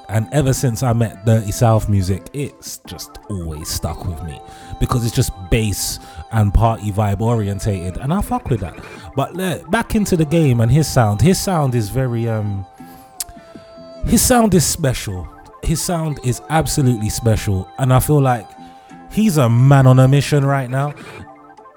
And 0.08 0.28
ever 0.32 0.52
since 0.52 0.82
I 0.82 0.92
met 0.92 1.24
Dirty 1.24 1.50
South 1.50 1.88
music, 1.88 2.28
it's 2.32 2.78
just 2.86 3.18
always 3.28 3.68
stuck 3.68 4.04
with 4.04 4.22
me 4.22 4.40
because 4.78 5.04
it's 5.04 5.14
just 5.14 5.32
bass 5.50 5.98
and 6.32 6.52
party 6.52 6.92
vibe 6.92 7.20
orientated, 7.20 7.96
and 7.98 8.12
I 8.12 8.20
fuck 8.20 8.48
with 8.48 8.60
that. 8.60 8.78
But 9.14 9.38
uh, 9.38 9.58
back 9.68 9.94
into 9.94 10.16
the 10.16 10.24
game 10.24 10.60
and 10.60 10.70
his 10.70 10.86
sound, 10.86 11.20
his 11.20 11.40
sound 11.40 11.74
is 11.74 11.88
very 11.88 12.28
um, 12.28 12.66
his 14.06 14.22
sound 14.22 14.54
is 14.54 14.64
special. 14.64 15.28
His 15.62 15.82
sound 15.82 16.20
is 16.24 16.40
absolutely 16.48 17.10
special, 17.10 17.68
and 17.78 17.92
I 17.92 18.00
feel 18.00 18.20
like 18.20 18.46
he's 19.10 19.36
a 19.36 19.48
man 19.48 19.86
on 19.86 19.98
a 19.98 20.06
mission 20.08 20.44
right 20.44 20.70
now. 20.70 20.94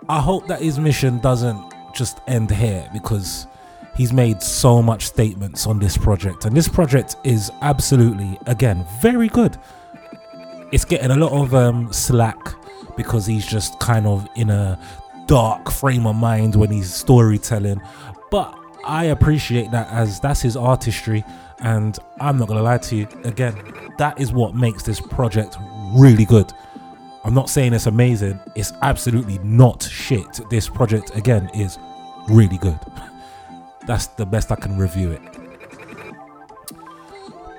I 0.07 0.19
hope 0.19 0.47
that 0.47 0.61
his 0.61 0.79
mission 0.79 1.19
doesn't 1.19 1.63
just 1.93 2.19
end 2.27 2.51
here 2.51 2.87
because 2.93 3.47
he's 3.95 4.13
made 4.13 4.41
so 4.41 4.81
much 4.81 5.05
statements 5.05 5.67
on 5.67 5.77
this 5.77 5.97
project 5.97 6.45
and 6.45 6.55
this 6.55 6.69
project 6.69 7.17
is 7.25 7.51
absolutely 7.61 8.39
again 8.45 8.85
very 9.01 9.27
good 9.27 9.57
it's 10.71 10.85
getting 10.85 11.11
a 11.11 11.15
lot 11.15 11.31
of 11.31 11.53
um, 11.53 11.91
slack 11.91 12.55
because 12.99 13.25
he's 13.25 13.45
just 13.45 13.79
kind 13.79 14.05
of 14.05 14.27
in 14.35 14.49
a 14.49 14.77
dark 15.25 15.71
frame 15.71 16.05
of 16.05 16.17
mind 16.17 16.53
when 16.55 16.69
he's 16.69 16.93
storytelling. 16.93 17.81
But 18.29 18.53
i 18.85 19.05
appreciate 19.05 19.69
that 19.71 19.89
as 19.91 20.21
that's 20.21 20.41
his 20.41 20.55
artistry 20.55 21.21
and 21.59 21.99
i'm 22.21 22.37
not 22.37 22.47
gonna 22.47 22.61
lie 22.61 22.77
to 22.77 22.95
you 22.95 23.05
again 23.25 23.53
that 23.97 24.19
is 24.21 24.31
what 24.31 24.55
makes 24.55 24.83
this 24.83 25.01
project 25.01 25.57
really 25.93 26.23
good. 26.23 26.51
I'm 27.25 27.33
not 27.33 27.49
saying 27.49 27.73
it's 27.73 27.85
amazing 27.85 28.39
it's 28.55 28.71
absolutely 28.81 29.37
not 29.39 29.83
shit. 29.83 30.39
This 30.49 30.69
project 30.69 31.15
again 31.15 31.49
is 31.53 31.77
really 32.29 32.57
good. 32.57 32.79
That's 33.85 34.07
the 34.07 34.25
best 34.25 34.51
I 34.51 34.55
can 34.55 34.77
review 34.77 35.11
it. 35.11 35.21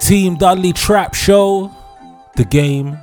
Team 0.00 0.37
Dudley 0.37 0.72
Trap 0.72 1.14
Show, 1.14 1.70
The 2.37 2.44
Game, 2.44 2.98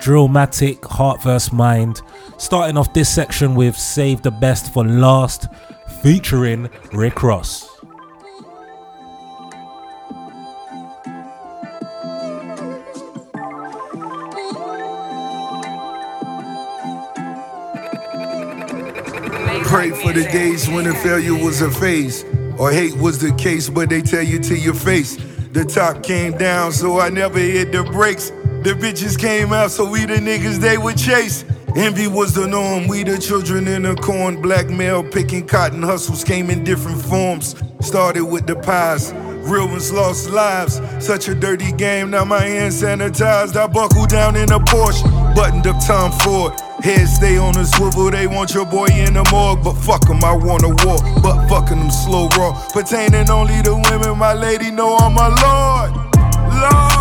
Drillmatic, 0.00 0.84
Heart 0.84 1.22
vs. 1.22 1.52
Mind. 1.52 2.00
Starting 2.38 2.76
off 2.76 2.92
this 2.94 3.12
section 3.12 3.54
with 3.54 3.76
Save 3.76 4.22
the 4.22 4.30
Best 4.30 4.72
for 4.72 4.84
Last, 4.84 5.48
featuring 6.02 6.70
Rick 6.92 7.22
Ross. 7.22 7.68
Pray 19.64 19.90
for 19.90 20.12
the 20.12 20.26
days 20.32 20.68
when 20.68 20.84
the 20.84 20.94
failure 21.02 21.34
was 21.34 21.60
a 21.60 21.70
phase. 21.70 22.24
Or 22.58 22.72
hate 22.72 22.96
was 22.96 23.18
the 23.18 23.32
case, 23.34 23.68
but 23.68 23.90
they 23.90 24.00
tell 24.00 24.22
you 24.22 24.38
to 24.40 24.56
your 24.56 24.74
face. 24.74 25.16
The 25.52 25.64
top 25.64 26.02
came 26.02 26.36
down, 26.38 26.72
so 26.72 26.98
I 27.00 27.10
never 27.10 27.38
hit 27.38 27.72
the 27.72 27.84
brakes. 27.84 28.32
The 28.62 28.74
bitches 28.74 29.18
came 29.18 29.52
out, 29.52 29.70
so 29.70 29.88
we 29.88 30.04
the 30.04 30.14
niggas 30.14 30.58
they 30.58 30.78
would 30.78 30.98
chase. 30.98 31.44
Envy 31.76 32.08
was 32.08 32.34
the 32.34 32.46
norm, 32.46 32.88
we 32.88 33.04
the 33.04 33.16
children 33.16 33.68
in 33.68 33.82
the 33.82 33.94
corn. 33.94 34.42
Black 34.42 34.66
Blackmail, 34.66 35.04
picking 35.04 35.46
cotton 35.46 35.82
hustles 35.82 36.24
came 36.24 36.50
in 36.50 36.64
different 36.64 37.00
forms. 37.00 37.54
Started 37.80 38.24
with 38.24 38.46
the 38.46 38.56
pies, 38.56 39.12
real 39.48 39.68
ones 39.68 39.92
lost 39.92 40.30
lives. 40.30 40.80
Such 40.98 41.28
a 41.28 41.34
dirty 41.34 41.70
game, 41.72 42.10
now 42.10 42.24
my 42.24 42.40
hands 42.40 42.82
sanitized. 42.82 43.54
I 43.54 43.68
buckle 43.68 44.06
down 44.06 44.34
in 44.34 44.50
a 44.50 44.58
Porsche, 44.58 45.04
buttoned 45.36 45.66
up 45.68 45.76
Tom 45.86 46.10
Ford. 46.10 46.52
Head 46.82 47.06
stay 47.06 47.38
on 47.38 47.54
the 47.54 47.64
swivel, 47.64 48.10
they 48.10 48.26
want 48.26 48.54
your 48.54 48.66
boy 48.66 48.86
in 48.86 49.14
the 49.14 49.24
morgue. 49.30 49.62
But 49.62 49.74
fuck 49.74 50.10
'em, 50.10 50.24
I 50.24 50.32
wanna 50.32 50.70
walk. 50.84 51.02
But 51.22 51.48
fucking 51.48 51.78
them 51.78 51.90
slow 51.90 52.28
raw. 52.36 52.52
Pertaining 52.72 53.30
only 53.30 53.62
to 53.62 53.74
women, 53.74 54.18
my 54.18 54.32
lady 54.32 54.70
know 54.72 54.96
I'm 54.96 55.16
a 55.16 55.28
lord. 55.28 55.90
Lord, 56.50 56.97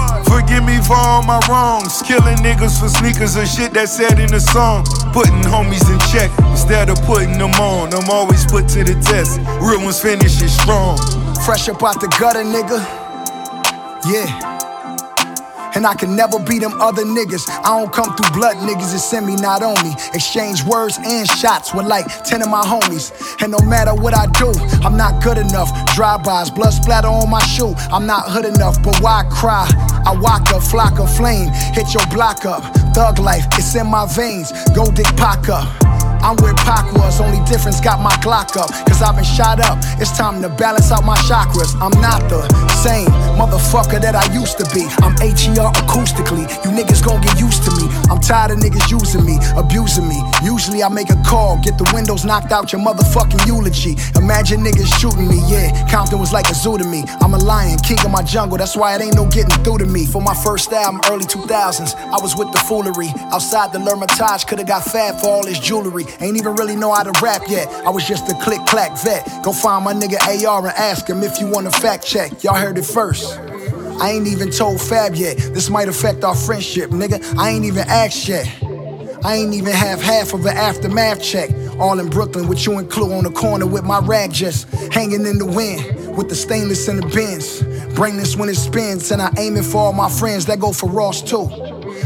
forgive 0.48 0.64
me 0.64 0.78
for 0.82 0.96
all 0.96 1.24
my 1.24 1.40
wrongs. 1.50 2.02
Killing 2.04 2.38
niggas 2.38 2.80
for 2.80 2.90
sneakers 2.90 3.36
and 3.36 3.48
shit 3.48 3.74
that 3.74 3.90
said 3.90 4.20
in 4.20 4.28
the 4.28 4.40
song. 4.40 4.86
Putting 5.12 5.42
homies 5.44 5.86
in 5.92 6.00
check 6.12 6.32
instead 6.50 6.90
of 6.90 6.98
putting 7.04 7.38
them 7.38 7.52
on. 7.56 7.94
I'm 7.94 8.10
always 8.10 8.46
put 8.46 8.68
to 8.70 8.84
the 8.84 8.94
test. 9.02 9.40
Real 9.62 9.84
ones 9.84 10.02
finish 10.02 10.42
it 10.42 10.50
strong. 10.50 10.98
Fresh 11.46 11.70
up 11.70 11.84
out 11.84 12.00
the 12.00 12.08
gutter, 12.20 12.44
nigga. 12.44 12.80
Yeah. 14.12 14.67
And 15.78 15.86
I 15.86 15.94
can 15.94 16.16
never 16.16 16.40
be 16.40 16.58
them 16.58 16.82
other 16.82 17.04
niggas. 17.04 17.48
I 17.64 17.78
don't 17.78 17.94
come 17.94 18.16
through 18.16 18.32
blood 18.34 18.58
niggas 18.58 18.94
that 18.94 19.00
send 19.00 19.28
me 19.28 19.36
not 19.36 19.62
on 19.62 19.78
me. 19.86 19.94
Exchange 20.16 20.64
words 20.64 20.98
and 20.98 21.30
shots 21.30 21.72
with 21.72 21.86
like 21.86 22.08
10 22.24 22.42
of 22.42 22.50
my 22.50 22.64
homies. 22.64 23.14
And 23.44 23.52
no 23.52 23.60
matter 23.60 23.94
what 23.94 24.18
I 24.18 24.26
do, 24.42 24.50
I'm 24.82 24.98
not 24.98 25.22
good 25.22 25.38
enough. 25.38 25.70
Drive-bys, 25.94 26.50
blood 26.50 26.72
splatter 26.72 27.10
on 27.10 27.30
my 27.30 27.44
shoe. 27.44 27.76
I'm 27.94 28.08
not 28.08 28.24
hood 28.26 28.46
enough, 28.46 28.82
but 28.82 28.98
why 29.02 29.24
cry? 29.30 29.70
I 30.04 30.18
walk 30.20 30.50
a 30.50 30.60
flock 30.60 31.00
of 31.00 31.16
flame, 31.16 31.50
hit 31.74 31.94
your 31.94 32.08
block 32.08 32.44
up. 32.44 32.64
Thug 32.96 33.20
life, 33.20 33.46
it's 33.52 33.76
in 33.76 33.86
my 33.86 34.08
veins. 34.08 34.52
Go 34.74 34.90
dick 34.90 35.06
pack 35.16 35.48
up. 35.48 35.87
I'm 36.22 36.36
where 36.38 36.54
Pac 36.54 36.92
was, 36.94 37.22
only 37.22 37.44
difference 37.46 37.80
got 37.80 38.00
my 38.00 38.14
Glock 38.26 38.58
up. 38.58 38.70
Cause 38.88 39.02
I've 39.02 39.16
been 39.16 39.24
shot 39.24 39.60
up. 39.60 39.78
It's 40.02 40.16
time 40.18 40.42
to 40.42 40.50
balance 40.50 40.92
out 40.92 41.06
my 41.06 41.18
chakras. 41.30 41.74
I'm 41.80 41.94
not 42.02 42.28
the 42.30 42.42
same 42.84 43.08
motherfucker 43.38 44.02
that 44.02 44.16
I 44.16 44.26
used 44.34 44.58
to 44.58 44.66
be. 44.74 44.90
I'm 45.06 45.14
HER 45.22 45.70
acoustically. 45.84 46.50
You 46.66 46.72
niggas 46.74 47.06
gon' 47.06 47.22
get 47.22 47.40
used 47.40 47.64
to 47.64 47.72
me. 47.78 47.86
I'm 48.10 48.20
tired 48.20 48.52
of 48.52 48.58
niggas 48.60 48.90
using 48.90 49.26
me, 49.26 49.38
abusing 49.56 50.08
me. 50.08 50.20
Usually 50.44 50.84
I 50.84 50.90
make 50.90 51.10
a 51.10 51.20
call, 51.24 51.60
get 51.62 51.78
the 51.78 51.90
windows 51.94 52.26
knocked 52.26 52.52
out 52.52 52.72
your 52.74 52.82
motherfucking 52.82 53.46
eulogy. 53.46 53.96
Imagine 54.16 54.62
niggas 54.64 54.90
shooting 55.00 55.28
me, 55.28 55.40
yeah. 55.48 55.70
Compton 55.90 56.20
was 56.20 56.34
like 56.34 56.50
a 56.50 56.56
zoo 56.56 56.78
to 56.78 56.84
me. 56.84 57.04
I'm 57.22 57.34
a 57.34 57.38
lion, 57.38 57.78
king 57.80 58.00
of 58.04 58.12
my 58.12 58.24
jungle. 58.24 58.58
That's 58.58 58.76
why 58.76 58.96
it 58.96 59.02
ain't 59.02 59.16
no 59.16 59.28
getting 59.28 59.56
through 59.64 59.80
to 59.80 59.86
me. 59.86 60.06
For 60.06 60.22
my 60.22 60.34
first 60.34 60.72
album, 60.74 61.02
early 61.12 61.26
2000s, 61.26 61.96
I 61.96 62.18
was 62.22 62.36
with 62.36 62.52
the 62.52 62.60
foolery. 62.60 63.14
Outside 63.32 63.72
the 63.74 63.80
L'Hermitage, 63.80 64.48
could've 64.48 64.68
got 64.68 64.84
fat 64.84 65.22
for 65.22 65.28
all 65.28 65.46
his 65.46 65.60
jewelry. 65.60 66.07
Ain't 66.22 66.38
even 66.38 66.56
really 66.56 66.76
know 66.76 66.94
how 66.94 67.04
to 67.04 67.14
rap 67.22 67.44
yet. 67.48 67.68
I 67.86 67.90
was 67.90 68.08
just 68.08 68.30
a 68.32 68.36
click 68.44 68.62
clack 68.68 68.98
vet. 69.04 69.26
Go 69.44 69.54
find 69.54 69.86
my 69.86 69.94
nigga 69.94 70.18
AR 70.46 70.60
and 70.68 70.78
ask 70.78 71.08
him 71.08 71.24
if 71.24 71.40
you 71.40 71.48
want 71.48 71.68
a 71.68 71.72
fact 71.72 72.06
check. 72.06 72.44
Y'all 72.44 72.56
heard 72.56 72.78
it 72.78 72.86
first. 72.86 73.40
I 74.00 74.12
ain't 74.12 74.28
even 74.28 74.52
told 74.52 74.80
Fab 74.80 75.16
yet. 75.16 75.38
This 75.38 75.70
might 75.70 75.88
affect 75.88 76.24
our 76.24 76.36
friendship, 76.36 76.92
nigga. 76.92 77.38
I 77.38 77.50
ain't 77.50 77.66
even 77.66 77.88
asked 77.88 78.28
yet. 78.28 78.48
I 79.24 79.36
ain't 79.36 79.54
even 79.56 79.74
have 79.74 80.02
half 80.02 80.34
of 80.34 80.46
an 80.46 80.56
aftermath 80.56 81.22
check. 81.22 81.50
All 81.80 82.00
in 82.00 82.10
Brooklyn 82.10 82.48
with 82.48 82.66
you 82.66 82.78
and 82.78 82.90
Clue 82.90 83.12
on 83.14 83.24
the 83.24 83.32
corner 83.32 83.66
with 83.66 83.84
my 83.84 84.00
rag 84.00 84.32
just 84.32 84.70
hanging 84.94 85.26
in 85.26 85.40
the 85.40 85.46
wind 85.46 86.16
with 86.16 86.30
the 86.30 86.36
stainless 86.36 86.88
in 86.88 86.98
the 86.98 87.08
bins. 87.08 87.62
Brainless 87.96 88.36
when 88.36 88.50
it 88.50 88.56
spins, 88.56 89.12
and 89.12 89.22
I 89.22 89.32
aim 89.38 89.58
it 89.58 89.66
for 89.66 89.78
all 89.78 89.94
my 89.94 90.10
friends 90.10 90.46
that 90.48 90.60
go 90.60 90.72
for 90.72 90.90
Ross 90.90 91.22
too. 91.22 91.48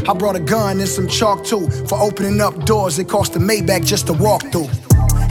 I 0.08 0.14
brought 0.14 0.36
a 0.36 0.40
gun 0.40 0.80
and 0.80 0.88
some 0.88 1.08
chalk 1.08 1.44
too 1.44 1.68
for 1.88 2.00
opening 2.00 2.40
up 2.40 2.64
doors 2.64 2.98
it 2.98 3.08
cost 3.08 3.36
a 3.36 3.38
Maybach 3.38 3.84
just 3.84 4.06
to 4.08 4.12
walk 4.12 4.42
through. 4.52 4.68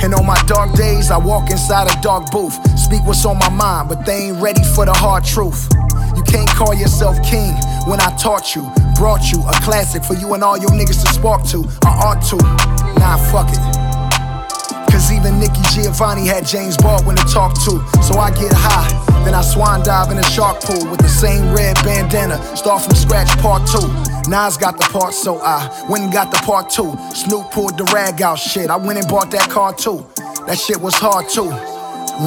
And 0.03 0.15
on 0.15 0.25
my 0.25 0.41
dark 0.47 0.73
days, 0.73 1.11
I 1.11 1.17
walk 1.17 1.51
inside 1.51 1.87
a 1.87 2.01
dark 2.01 2.31
booth. 2.31 2.53
Speak 2.79 3.05
what's 3.05 3.23
on 3.25 3.37
my 3.37 3.49
mind, 3.49 3.89
but 3.89 4.05
they 4.05 4.29
ain't 4.29 4.41
ready 4.41 4.63
for 4.75 4.85
the 4.85 4.93
hard 4.93 5.23
truth. 5.23 5.69
You 6.15 6.23
can't 6.23 6.49
call 6.49 6.73
yourself 6.73 7.21
king 7.21 7.53
when 7.85 8.01
I 8.01 8.15
taught 8.17 8.55
you, 8.55 8.65
brought 8.95 9.31
you 9.31 9.41
a 9.47 9.53
classic 9.61 10.03
for 10.03 10.15
you 10.15 10.33
and 10.33 10.43
all 10.43 10.57
your 10.57 10.71
niggas 10.71 11.05
to 11.05 11.13
spark 11.13 11.45
to. 11.53 11.63
I 11.85 11.93
ought 12.01 12.21
to. 12.33 12.37
Nah, 12.99 13.17
fuck 13.29 13.49
it. 13.53 13.61
Cause 14.91 15.11
even 15.11 15.39
Nikki 15.39 15.61
Giovanni 15.71 16.27
had 16.27 16.45
James 16.45 16.77
Baldwin 16.77 17.15
to 17.15 17.23
talk 17.25 17.53
to. 17.65 17.79
So 18.01 18.17
I 18.19 18.31
get 18.31 18.51
high, 18.53 18.89
then 19.25 19.33
I 19.33 19.41
swan 19.41 19.83
dive 19.83 20.11
in 20.11 20.17
a 20.17 20.23
shark 20.23 20.61
pool 20.61 20.89
with 20.89 20.99
the 20.99 21.09
same 21.09 21.53
red 21.53 21.75
bandana. 21.83 22.37
Start 22.55 22.83
from 22.83 22.95
scratch, 22.95 23.29
part 23.39 23.67
two. 23.67 23.87
Nas 24.29 24.57
got 24.57 24.77
the 24.77 24.87
part, 24.91 25.13
so 25.13 25.39
I 25.39 25.67
went 25.89 26.03
and 26.03 26.13
got 26.13 26.31
the 26.31 26.37
part 26.37 26.69
two. 26.69 26.95
Snoop 27.13 27.51
pulled 27.51 27.77
the 27.77 27.85
rag 27.93 28.21
out, 28.21 28.39
shit. 28.39 28.69
I 28.69 28.77
went 28.77 28.99
and 28.99 29.07
bought 29.07 29.31
that 29.31 29.49
car 29.49 29.73
too. 29.73 30.05
That 30.47 30.57
shit 30.57 30.79
was 30.79 30.95
hard 30.95 31.29
too. 31.29 31.49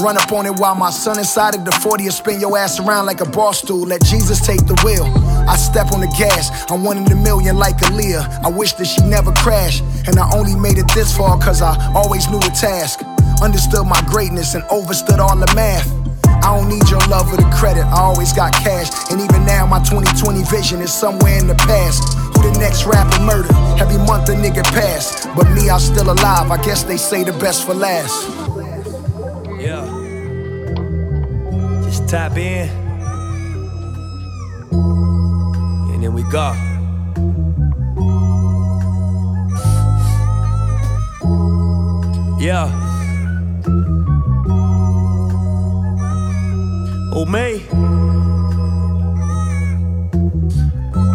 Run 0.03 0.17
up 0.19 0.33
on 0.33 0.47
it 0.47 0.59
while 0.59 0.75
my 0.75 0.91
son 0.91 1.19
inside 1.19 1.55
of 1.55 1.65
the 1.65 1.73
40 1.73 2.05
and 2.05 2.13
spin 2.13 2.41
your 2.41 2.59
ass 2.59 2.81
around 2.81 3.07
like 3.07 3.21
a 3.21 3.29
bar 3.29 3.55
stool. 3.55 3.87
Let 3.87 4.03
Jesus 4.05 4.45
take 4.45 4.67
the 4.67 4.75
wheel. 4.85 5.05
I 5.49 5.57
step 5.57 5.93
on 5.93 6.01
the 6.01 6.13
gas, 6.19 6.51
I'm 6.71 6.83
one 6.83 6.99
in 6.99 7.11
a 7.13 7.17
million 7.17 7.59
like 7.59 7.77
Aaliyah. 7.79 8.45
I 8.45 8.49
wish 8.49 8.73
that 8.75 8.87
she 8.87 9.03
never 9.03 9.31
crashed, 9.33 9.85
and 10.07 10.19
I 10.19 10.29
only 10.35 10.57
made 10.57 10.79
it 10.79 10.91
this 10.95 11.17
far 11.17 11.39
cause 11.39 11.63
I 11.63 11.77
always 11.95 12.29
knew 12.29 12.41
the 12.41 12.51
task. 12.51 13.03
Understood 13.43 13.87
my 13.87 14.01
greatness 14.09 14.55
and 14.55 14.65
overstood 14.65 15.21
all 15.21 15.37
the 15.37 15.53
math. 15.55 16.04
I 16.45 16.55
don't 16.55 16.69
need 16.69 16.91
your 16.91 17.01
love 17.09 17.33
or 17.33 17.39
the 17.39 17.51
credit, 17.57 17.87
I 17.87 18.03
always 18.03 18.35
got 18.35 18.53
cash. 18.53 18.91
And 19.11 19.19
even 19.19 19.47
now, 19.47 19.65
my 19.65 19.79
2020 19.79 20.45
vision 20.45 20.83
is 20.83 20.93
somewhere 20.93 21.39
in 21.39 21.47
the 21.47 21.55
past. 21.55 22.19
Who 22.37 22.53
the 22.53 22.59
next 22.59 22.85
rapper 22.85 23.23
murder? 23.23 23.49
Every 23.81 23.97
month 23.97 24.29
a 24.29 24.33
nigga 24.33 24.63
pass. 24.63 25.27
But 25.35 25.51
me, 25.53 25.71
I'm 25.71 25.81
still 25.81 26.11
alive, 26.11 26.51
I 26.51 26.63
guess 26.63 26.85
they 26.85 26.99
say 26.99 27.25
the 27.25 27.33
best 27.33 27.65
for 27.65 27.73
last. 27.73 28.29
Yeah. 29.59 29.89
Just 31.85 32.07
tap 32.09 32.37
in. 32.37 32.69
And 35.95 36.05
then 36.05 36.13
we 36.13 36.25
go. 36.25 36.53
Yeah. 42.39 42.94
Oh, 47.17 47.25
me. 47.25 47.65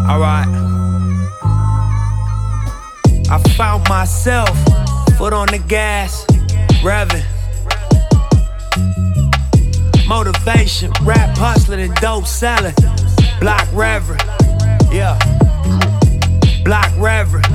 Alright. 0.08 0.48
I 3.28 3.38
found 3.54 3.86
myself, 3.86 4.48
foot 5.18 5.34
on 5.34 5.48
the 5.48 5.62
gas, 5.68 6.24
revving. 6.82 7.22
Motivation, 10.08 10.90
rap 11.02 11.36
hustling 11.36 11.80
and 11.80 11.94
dope 11.96 12.26
selling. 12.26 12.74
Block 13.38 13.68
Reverend, 13.74 14.22
yeah. 14.90 15.18
Block 16.64 16.90
Reverend. 16.96 17.46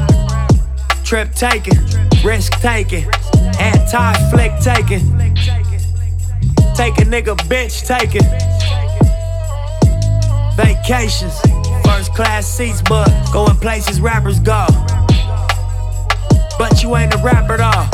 Trip 1.03 1.31
taking, 1.33 1.79
risk 2.23 2.53
taking, 2.61 3.05
anti 3.59 4.13
flick 4.29 4.51
taking. 4.61 5.64
Take 6.75 6.97
a 6.97 7.05
nigga 7.05 7.35
bitch 7.47 7.87
taking. 7.87 8.21
Vacations, 10.57 11.39
first 11.85 12.13
class 12.13 12.45
seats, 12.45 12.81
but 12.81 13.09
going 13.31 13.57
places 13.57 14.01
rappers 14.01 14.39
go. 14.39 14.67
But 16.59 16.83
you 16.83 16.95
ain't 16.95 17.13
a 17.13 17.17
rapper 17.19 17.57
though. 17.57 17.89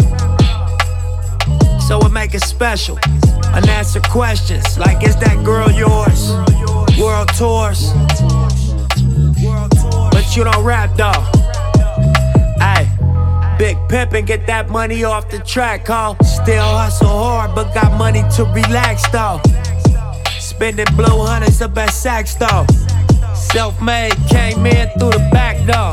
So 1.87 1.99
it 1.99 2.11
make 2.11 2.33
it 2.33 2.41
special. 2.41 2.97
Unanswer 3.53 4.01
questions 4.09 4.79
like, 4.79 5.03
is 5.03 5.15
that 5.17 5.43
girl 5.45 5.69
yours? 5.71 6.31
World 6.99 7.29
tours. 7.37 7.93
But 10.11 10.35
you 10.35 10.43
don't 10.43 10.63
rap 10.63 10.95
though. 10.95 11.40
Big 13.61 13.77
pimpin', 13.89 14.25
get 14.25 14.47
that 14.47 14.69
money 14.69 15.03
off 15.03 15.29
the 15.29 15.37
track, 15.37 15.85
huh? 15.85 16.15
Still 16.23 16.63
hustle 16.63 17.07
hard, 17.07 17.53
but 17.53 17.71
got 17.75 17.95
money 17.95 18.23
to 18.35 18.43
relax 18.45 19.07
though. 19.11 19.39
Spending 20.39 20.87
blue 20.95 21.23
hundreds 21.23 21.61
up 21.61 21.77
at 21.77 21.89
Saks 21.89 22.33
though. 22.39 22.65
Self 23.35 23.79
made, 23.79 24.15
came 24.27 24.65
in 24.65 24.89
through 24.97 25.11
the 25.11 25.29
back 25.31 25.57
door. 25.67 25.91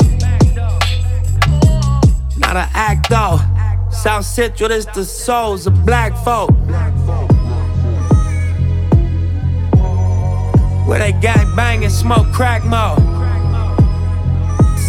Not 2.39 2.57
an 2.57 2.71
act 2.73 3.11
though. 3.11 3.39
South 3.91 4.25
Central 4.25 4.71
is 4.71 4.87
the 4.87 5.05
souls 5.05 5.67
of 5.67 5.85
black 5.85 6.17
folk. 6.25 6.49
Where 10.89 11.01
they 11.01 11.13
gang 11.21 11.55
bang 11.55 11.85
and 11.85 11.93
smoke 11.93 12.33
crack 12.33 12.65
mo. 12.65 12.97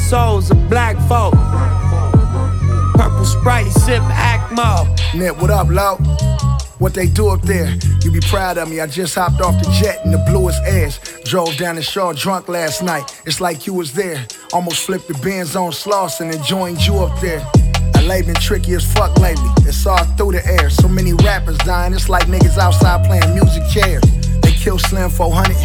Souls 0.07 0.49
of 0.49 0.69
black 0.69 0.95
folk. 1.09 1.35
Purple 3.19 3.41
Sprite, 3.41 3.71
sip 3.73 4.01
Acmo. 4.03 4.87
Nip, 5.13 5.35
what 5.41 5.49
up, 5.49 5.67
low? 5.67 5.97
What 6.77 6.93
they 6.93 7.05
do 7.05 7.27
up 7.27 7.41
there? 7.41 7.77
You 8.01 8.13
be 8.13 8.21
proud 8.21 8.57
of 8.57 8.69
me. 8.69 8.79
I 8.79 8.87
just 8.87 9.13
hopped 9.13 9.41
off 9.41 9.61
the 9.61 9.69
jet 9.71 10.05
in 10.05 10.11
the 10.11 10.23
bluest 10.29 10.61
ass. 10.63 11.01
Drove 11.25 11.57
down 11.57 11.75
the 11.75 11.81
shore 11.81 12.13
drunk 12.13 12.47
last 12.47 12.81
night. 12.81 13.21
It's 13.25 13.41
like 13.41 13.67
you 13.67 13.73
was 13.73 13.91
there. 13.91 14.25
Almost 14.53 14.85
flipped 14.85 15.09
the 15.09 15.15
Benz 15.15 15.57
on 15.57 15.71
Slauson 15.71 16.33
and 16.33 16.41
joined 16.45 16.87
you 16.87 16.95
up 16.99 17.19
there. 17.19 17.45
LA 18.03 18.21
been 18.21 18.35
tricky 18.35 18.71
as 18.75 18.89
fuck 18.89 19.17
lately. 19.19 19.49
It's 19.67 19.85
all 19.85 20.05
through 20.15 20.31
the 20.31 20.45
air. 20.45 20.69
So 20.69 20.87
many 20.87 21.11
rappers 21.11 21.57
dying. 21.57 21.93
It's 21.93 22.07
like 22.07 22.23
niggas 22.27 22.57
outside 22.57 23.05
playing 23.05 23.35
music 23.35 23.63
chairs. 23.69 24.03
They 24.39 24.53
kill 24.53 24.79
Slim 24.79 25.09
400, 25.09 25.57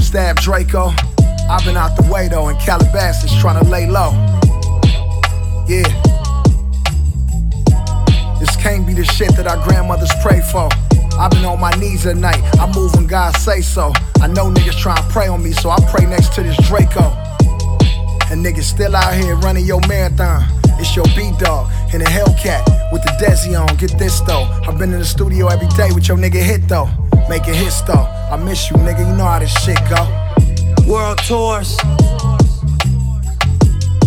stab 0.00 0.36
Drakeo. 0.36 0.94
I've 1.50 1.64
been 1.64 1.76
out 1.76 1.96
the 1.96 2.08
way 2.08 2.28
though 2.28 2.50
in 2.50 2.56
Calabasas 2.58 3.36
trying 3.40 3.60
to 3.60 3.68
lay 3.68 3.88
low. 3.88 4.12
Yeah. 5.66 6.19
Can't 8.60 8.86
be 8.86 8.92
the 8.92 9.04
shit 9.04 9.34
that 9.36 9.46
our 9.46 9.56
grandmothers 9.64 10.12
pray 10.22 10.40
for. 10.40 10.68
I've 11.18 11.30
been 11.30 11.44
on 11.44 11.58
my 11.58 11.72
knees 11.72 12.06
at 12.06 12.16
night. 12.16 12.42
I 12.60 12.70
move 12.74 12.94
when 12.94 13.06
God 13.06 13.34
say 13.36 13.62
so. 13.62 13.92
I 14.20 14.26
know 14.26 14.50
niggas 14.50 14.78
try 14.78 14.94
to 14.96 15.02
pray 15.08 15.28
on 15.28 15.42
me, 15.42 15.52
so 15.52 15.70
I 15.70 15.78
pray 15.90 16.06
next 16.06 16.34
to 16.34 16.42
this 16.42 16.56
Draco. 16.68 17.12
And 18.30 18.44
niggas 18.44 18.64
still 18.64 18.94
out 18.94 19.14
here 19.14 19.36
running 19.36 19.64
your 19.64 19.80
marathon. 19.88 20.44
It's 20.78 20.94
your 20.94 21.06
B 21.16 21.32
dog 21.38 21.70
and 21.92 22.02
a 22.02 22.06
Hellcat 22.06 22.92
with 22.92 23.02
the 23.02 23.10
Desi 23.20 23.58
on. 23.58 23.76
Get 23.76 23.98
this 23.98 24.20
though. 24.20 24.44
I've 24.68 24.78
been 24.78 24.92
in 24.92 24.98
the 24.98 25.04
studio 25.04 25.48
every 25.48 25.68
day 25.68 25.90
with 25.92 26.08
your 26.08 26.16
nigga 26.16 26.42
hit 26.42 26.68
though. 26.68 26.88
Making 27.28 27.54
hits 27.54 27.80
though. 27.82 28.08
I 28.30 28.36
miss 28.36 28.70
you, 28.70 28.76
nigga. 28.76 29.08
You 29.08 29.16
know 29.16 29.24
how 29.24 29.38
this 29.38 29.52
shit 29.64 29.78
go. 29.88 30.04
World 30.90 31.18
tours. 31.18 31.76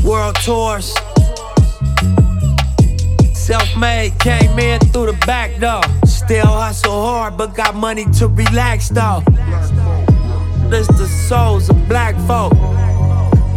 World 0.04 0.36
tours. 0.44 0.96
Self 3.44 3.76
made, 3.76 4.18
came 4.20 4.58
in 4.58 4.80
through 4.80 5.08
the 5.08 5.26
back 5.28 5.60
door. 5.60 5.82
Still 6.06 6.46
hustle 6.46 6.94
hard, 6.94 7.36
but 7.36 7.54
got 7.54 7.76
money 7.76 8.06
to 8.20 8.30
relax 8.30 8.88
though. 8.88 9.22
This 10.70 10.88
the 10.88 11.08
souls 11.28 11.70
of 11.70 11.76
black 11.90 12.16
folk. 12.26 12.54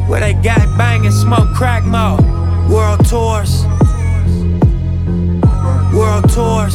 Where 0.09 0.18
they 0.18 0.32
got 0.32 0.76
bang 0.76 1.07
and 1.07 1.14
smoke 1.14 1.55
crack 1.55 1.84
mo. 1.84 2.18
World 2.68 3.09
tours. 3.09 3.64
World 5.95 6.28
tours. 6.30 6.74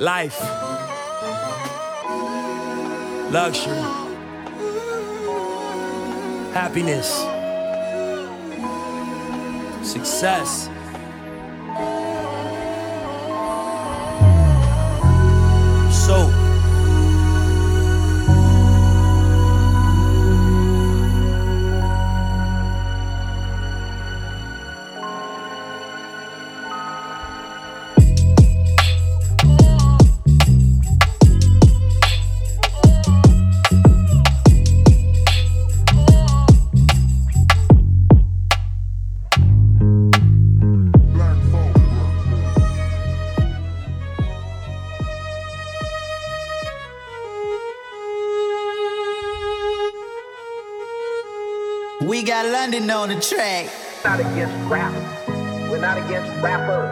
Life. 0.00 0.40
Luxury. 3.30 3.78
Happiness. 6.52 7.08
Success. 9.82 10.68
So. 16.06 16.43
London 52.64 52.90
on 52.90 53.10
the 53.10 53.20
track. 53.20 53.70
Not 54.04 54.20
against 54.20 54.70
rap. 54.70 54.94
We're 55.68 55.78
not 55.82 55.98
against 55.98 56.30
rappers. 56.42 56.88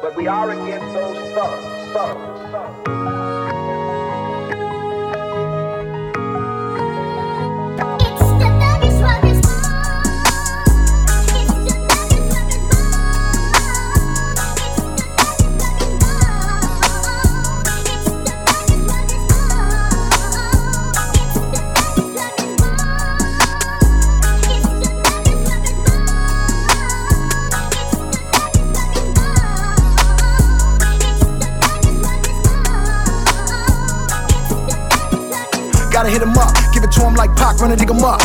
But 0.00 0.16
we 0.16 0.26
are 0.26 0.50
against 0.50 0.94
those 0.94 1.18
thugs. 1.34 1.92
Thugs. 1.92 2.50
thugs. 2.50 3.27
Gotta 36.08 36.24
hit 36.24 36.26
him 36.26 36.40
up, 36.40 36.56
give 36.72 36.82
it 36.84 36.92
to 36.92 37.04
him 37.04 37.14
like 37.20 37.36
Pac, 37.36 37.60
run 37.60 37.70
a 37.70 37.76
nigga 37.76 37.92
up. 38.00 38.16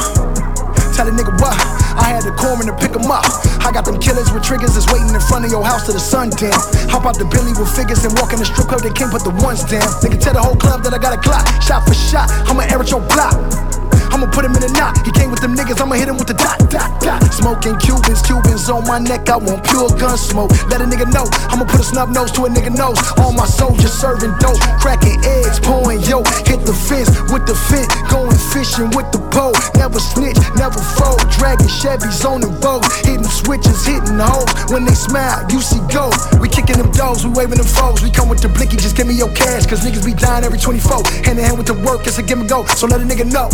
Tell 0.96 1.04
a 1.04 1.12
nigga 1.12 1.36
what? 1.44 1.52
I 2.00 2.16
had 2.16 2.24
the 2.24 2.32
corner 2.32 2.64
to 2.64 2.72
pick 2.80 2.96
him 2.96 3.12
up. 3.12 3.28
I 3.60 3.76
got 3.76 3.84
them 3.84 4.00
killers 4.00 4.32
with 4.32 4.42
triggers 4.42 4.72
that's 4.72 4.88
waiting 4.88 5.12
in 5.12 5.20
front 5.20 5.44
of 5.44 5.52
your 5.52 5.66
house 5.66 5.84
till 5.84 5.94
the 5.94 6.00
sun 6.00 6.30
down. 6.30 6.56
Hop 6.88 7.04
out 7.04 7.20
the 7.20 7.26
Billy 7.26 7.52
with 7.60 7.68
figures 7.76 8.06
and 8.06 8.16
walk 8.16 8.32
in 8.32 8.40
the 8.40 8.46
strip 8.46 8.72
club, 8.72 8.80
they 8.88 8.94
can't 8.96 9.12
put 9.12 9.28
the 9.28 9.36
ones 9.44 9.68
down. 9.68 9.84
Nigga 10.00 10.16
tell 10.16 10.32
the 10.32 10.40
whole 10.40 10.56
club 10.56 10.82
that 10.88 10.94
I 10.94 10.98
got 10.98 11.12
a 11.12 11.20
clock. 11.20 11.44
Shot 11.62 11.84
for 11.84 11.94
shot, 11.94 12.32
I'ma 12.48 12.64
air 12.72 12.80
at 12.80 12.88
your 12.88 13.04
block. 13.04 13.73
I'ma 14.14 14.30
put 14.30 14.46
him 14.46 14.54
in 14.54 14.62
a 14.62 14.70
knot. 14.78 15.02
He 15.02 15.12
came 15.12 15.32
with 15.32 15.42
them 15.42 15.58
niggas, 15.58 15.82
I'ma 15.82 15.96
hit 15.98 16.08
him 16.08 16.22
with 16.22 16.30
the 16.30 16.38
dot, 16.38 16.62
dot, 16.70 17.02
dot. 17.02 17.26
Smoking 17.34 17.76
Cubans, 17.82 18.22
Cubans 18.22 18.70
on 18.70 18.86
my 18.86 19.00
neck, 19.02 19.28
I 19.28 19.38
want 19.38 19.66
pure 19.66 19.90
gun 19.98 20.18
smoke. 20.18 20.54
Let 20.70 20.82
a 20.82 20.86
nigga 20.86 21.10
know, 21.10 21.26
I'ma 21.50 21.66
put 21.66 21.82
a 21.82 21.84
snub 21.84 22.14
nose 22.14 22.32
to 22.38 22.46
a 22.46 22.50
nigga 22.50 22.70
nose. 22.70 23.02
All 23.18 23.34
my 23.34 23.50
soldiers 23.50 23.92
serving 23.92 24.38
dope, 24.38 24.62
cracking 24.78 25.18
eggs, 25.26 25.60
pouring 25.60 26.06
yo. 26.06 26.22
Hit 26.46 26.62
the 26.62 26.78
fence 26.78 27.10
with 27.34 27.50
the 27.50 27.58
fit, 27.58 27.90
going 28.06 28.38
fishing 28.54 28.94
with 28.94 29.10
the 29.10 29.18
pole. 29.34 29.58
Never 29.82 29.98
snitch, 29.98 30.38
never 30.62 30.78
fold. 30.94 31.26
Dragging 31.34 31.74
Chevys 31.74 32.22
on 32.22 32.46
the 32.46 32.54
boats, 32.62 32.94
hitting 33.02 33.26
switches, 33.26 33.82
hitting 33.82 34.22
hoes. 34.22 34.46
When 34.70 34.86
they 34.86 34.94
smile, 34.94 35.42
you 35.50 35.58
see 35.58 35.82
gold. 35.90 36.14
We 36.38 36.54
kicking 36.54 36.78
them 36.78 36.94
doors, 36.94 37.26
we 37.26 37.34
waving 37.34 37.58
them 37.58 37.66
foes. 37.66 38.06
We 38.06 38.14
come 38.14 38.30
with 38.30 38.46
the 38.46 38.50
blicky, 38.50 38.78
just 38.78 38.96
give 38.96 39.08
me 39.08 39.18
your 39.18 39.34
cash, 39.34 39.66
cause 39.66 39.82
niggas 39.82 40.06
be 40.06 40.14
dying 40.14 40.46
every 40.46 40.60
24. 40.60 41.02
Hand 41.26 41.42
in 41.42 41.46
hand 41.46 41.58
with 41.58 41.68
the 41.68 41.78
work, 41.82 42.06
it's 42.06 42.20
a 42.20 42.24
give 42.24 42.38
and 42.38 42.48
go. 42.48 42.66
So 42.78 42.86
let 42.86 43.02
a 43.02 43.06
nigga 43.06 43.26
know. 43.26 43.50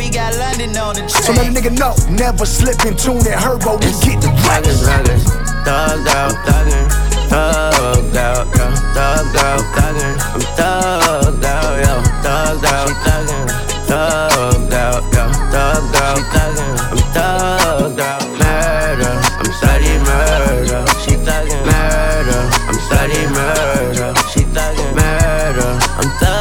We 0.00 0.08
got 0.08 0.32
London 0.34 0.74
on 0.78 0.94
the 0.94 1.04
track. 1.04 1.28
So 1.28 1.32
let 1.36 1.44
a 1.44 1.52
nigga 1.52 1.76
know, 1.76 1.92
never 2.08 2.46
slip 2.46 2.86
in 2.88 2.96
tune 2.96 3.20
that 3.28 3.36
herbo. 3.36 3.76
We 3.84 3.92
get 4.00 4.16
the 4.24 4.32
Thuggin', 4.48 4.80
thuggin', 4.80 5.20
thugged 5.60 6.08
out, 6.08 6.32
thuggin', 6.40 6.88
thugged 7.28 8.16
out, 8.16 8.48
yo, 8.56 8.64
thugged 8.96 9.36
out, 9.36 9.60
thuggin', 9.76 10.16
I'm 10.32 10.40
thugged 10.56 11.44
out, 11.44 11.84
yo, 11.84 12.00
thugged 12.24 12.64
out, 12.64 12.88
she 12.88 12.96
thuggin', 13.04 13.44
thugged 13.92 14.72
out, 14.72 15.04
yo, 15.12 15.24
thugged 15.52 15.92
out, 16.00 16.24
thuggin', 16.32 16.80
I'm 16.88 17.00
thugged 17.12 18.00
out, 18.00 18.24
murder, 18.40 19.12
I'm 19.36 19.52
study 19.52 20.00
murder, 20.00 20.80
she 21.04 21.12
thuggin', 21.20 21.60
murder, 21.68 22.40
I'm 22.72 22.78
study 22.88 23.20
murder, 23.36 24.08
she 24.32 24.48
thuggin', 24.48 24.96
murder, 24.96 25.68
I'm 26.00 26.08
thugged 26.16 26.39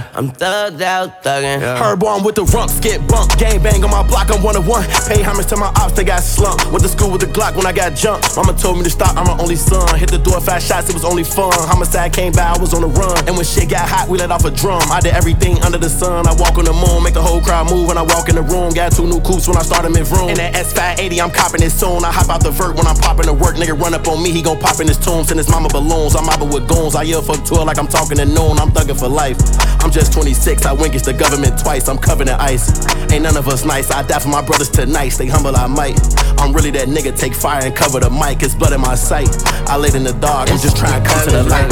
murder, 0.00 0.18
I'm 0.18 0.30
thugged 0.30 0.80
out, 0.82 1.22
thuggin'. 1.22 1.60
Herb 1.60 2.02
on 2.04 2.22
with 2.24 2.34
the 2.36 2.44
rumps, 2.44 2.78
get 2.80 3.06
bumped. 3.08 3.38
Gang 3.38 3.62
bang 3.62 3.82
on 3.84 3.90
my 3.90 4.06
block, 4.06 4.30
I'm 4.30 4.42
one 4.42 4.56
on 4.56 4.66
one. 4.66 4.84
Pay 5.08 5.22
homage 5.22 5.46
to 5.46 5.56
my 5.56 5.72
ops, 5.76 5.92
they 5.92 6.04
got 6.04 6.22
slumped. 6.22 6.66
Went 6.70 6.82
to 6.82 6.88
school 6.88 7.10
with 7.10 7.20
the 7.20 7.26
Glock 7.26 7.56
when 7.56 7.66
I 7.66 7.72
got 7.72 7.94
jumped. 7.94 8.36
Mama 8.36 8.52
told 8.54 8.78
me 8.78 8.84
to 8.84 8.90
stop, 8.90 9.16
I'm 9.16 9.26
my 9.26 9.36
only 9.42 9.56
son. 9.56 9.98
Hit 9.98 10.10
the 10.10 10.18
door, 10.18 10.40
five 10.40 10.62
shots, 10.62 10.88
it 10.88 10.94
was 10.94 11.04
only 11.04 11.24
fun. 11.24 11.52
Homicide 11.52 12.12
came 12.12 12.32
by, 12.32 12.54
I 12.54 12.58
was 12.58 12.74
on 12.74 12.82
the 12.82 12.88
run. 12.88 13.18
And 13.26 13.36
when 13.36 13.44
shit 13.44 13.68
got 13.68 13.88
hot, 13.88 14.08
we 14.08 14.18
let 14.18 14.30
off 14.30 14.44
a 14.44 14.50
drum. 14.50 14.82
I 14.90 15.00
did 15.00 15.14
everything 15.14 15.60
under 15.62 15.78
the 15.78 15.88
sun. 15.88 16.26
I 16.26 16.34
walk 16.34 16.58
on 16.58 16.64
the 16.64 16.72
moon, 16.72 17.02
make 17.02 17.14
the 17.14 17.22
whole 17.22 17.40
crowd 17.40 17.70
move 17.70 17.88
when 17.88 17.98
I 17.98 18.02
walk 18.02 18.28
in 18.28 18.36
the 18.36 18.42
room. 18.42 18.72
Got 18.72 18.92
two 18.92 19.06
new 19.06 19.20
coupes 19.20 19.48
when 19.48 19.56
I 19.56 19.62
start 19.62 19.80
started 19.80 19.96
mid 19.96 20.08
room. 20.12 20.28
And 20.28 20.38
that 20.38 20.54
S580, 20.54 21.22
I'm 21.22 21.30
copping 21.30 21.62
it 21.62 21.70
soon. 21.70 22.04
I 22.04 22.12
hop 22.12 22.28
out 22.28 22.42
the 22.42 22.50
vert 22.50 22.76
when 22.76 22.86
I'm 22.86 22.96
popping 22.96 23.26
to 23.26 23.32
work. 23.32 23.56
Nigga 23.56 23.78
run 23.78 23.94
up 23.94 24.06
on 24.08 24.22
me, 24.22 24.30
he 24.30 24.42
gon' 24.42 24.58
pop 24.58 24.80
in 24.80 24.88
his 24.88 24.98
tomb. 24.98 25.24
Send 25.24 25.38
his 25.38 25.48
mama 25.48 25.68
balloons. 25.68 26.14
I'm 26.14 26.26
mobbing 26.26 26.50
with 26.50 26.68
goons. 26.68 26.94
I 26.94 27.02
yell 27.02 27.22
fuck 27.22 27.44
12 27.44 27.66
like 27.66 27.78
I'm 27.78 27.88
talking 27.88 28.18
to 28.18 28.26
noon. 28.26 28.58
I'm 28.60 28.70
thugging 28.70 28.98
for 28.98 29.08
life. 29.08 29.38
I'm 29.80 29.89
just 29.90 30.12
26, 30.12 30.66
I 30.66 30.72
wink 30.72 30.94
it's 30.94 31.04
the 31.04 31.12
government 31.12 31.58
twice. 31.58 31.88
I'm 31.88 31.98
covered 31.98 32.28
in 32.28 32.34
ice. 32.34 32.70
Ain't 33.10 33.22
none 33.22 33.36
of 33.36 33.48
us 33.48 33.64
nice. 33.64 33.90
I 33.90 34.02
die 34.02 34.18
for 34.18 34.28
my 34.28 34.42
brothers 34.42 34.70
tonight. 34.70 35.10
Stay 35.10 35.26
humble, 35.26 35.56
I 35.56 35.66
might. 35.66 35.98
I'm 36.38 36.52
really 36.52 36.70
that 36.72 36.88
nigga. 36.88 37.18
Take 37.18 37.34
fire 37.34 37.64
and 37.64 37.74
cover 37.74 38.00
the 38.00 38.10
mic. 38.10 38.42
It's 38.42 38.54
blood 38.54 38.72
in 38.72 38.80
my 38.80 38.94
sight. 38.94 39.28
I 39.68 39.76
laid 39.76 39.94
in 39.94 40.04
the 40.04 40.12
dark. 40.12 40.50
I'm 40.50 40.58
just 40.58 40.76
trying 40.76 41.02
to 41.02 41.08
come 41.08 41.24
to 41.24 41.30
the 41.30 41.42
light. 41.44 41.70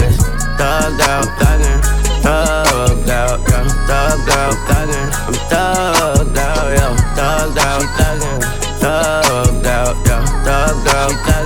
Thugged 0.59 1.01
out, 1.01 1.27
thuggin', 1.39 1.81
thugged 2.23 3.09
out, 3.09 3.39
yo, 3.49 3.63
thugged 3.87 4.29
out, 4.29 4.57
thuggin', 4.67 5.11
I'm 5.23 5.35
thugged 5.47 6.37
out, 6.37 6.69
yo, 6.75 6.89
thugged 7.15 7.59
out, 7.59 7.83
thuggin', 7.95 8.43
thugged 8.83 9.67
out, 9.67 9.95
yo, 10.07 10.19
thugged 10.43 10.89
out, 10.89 11.38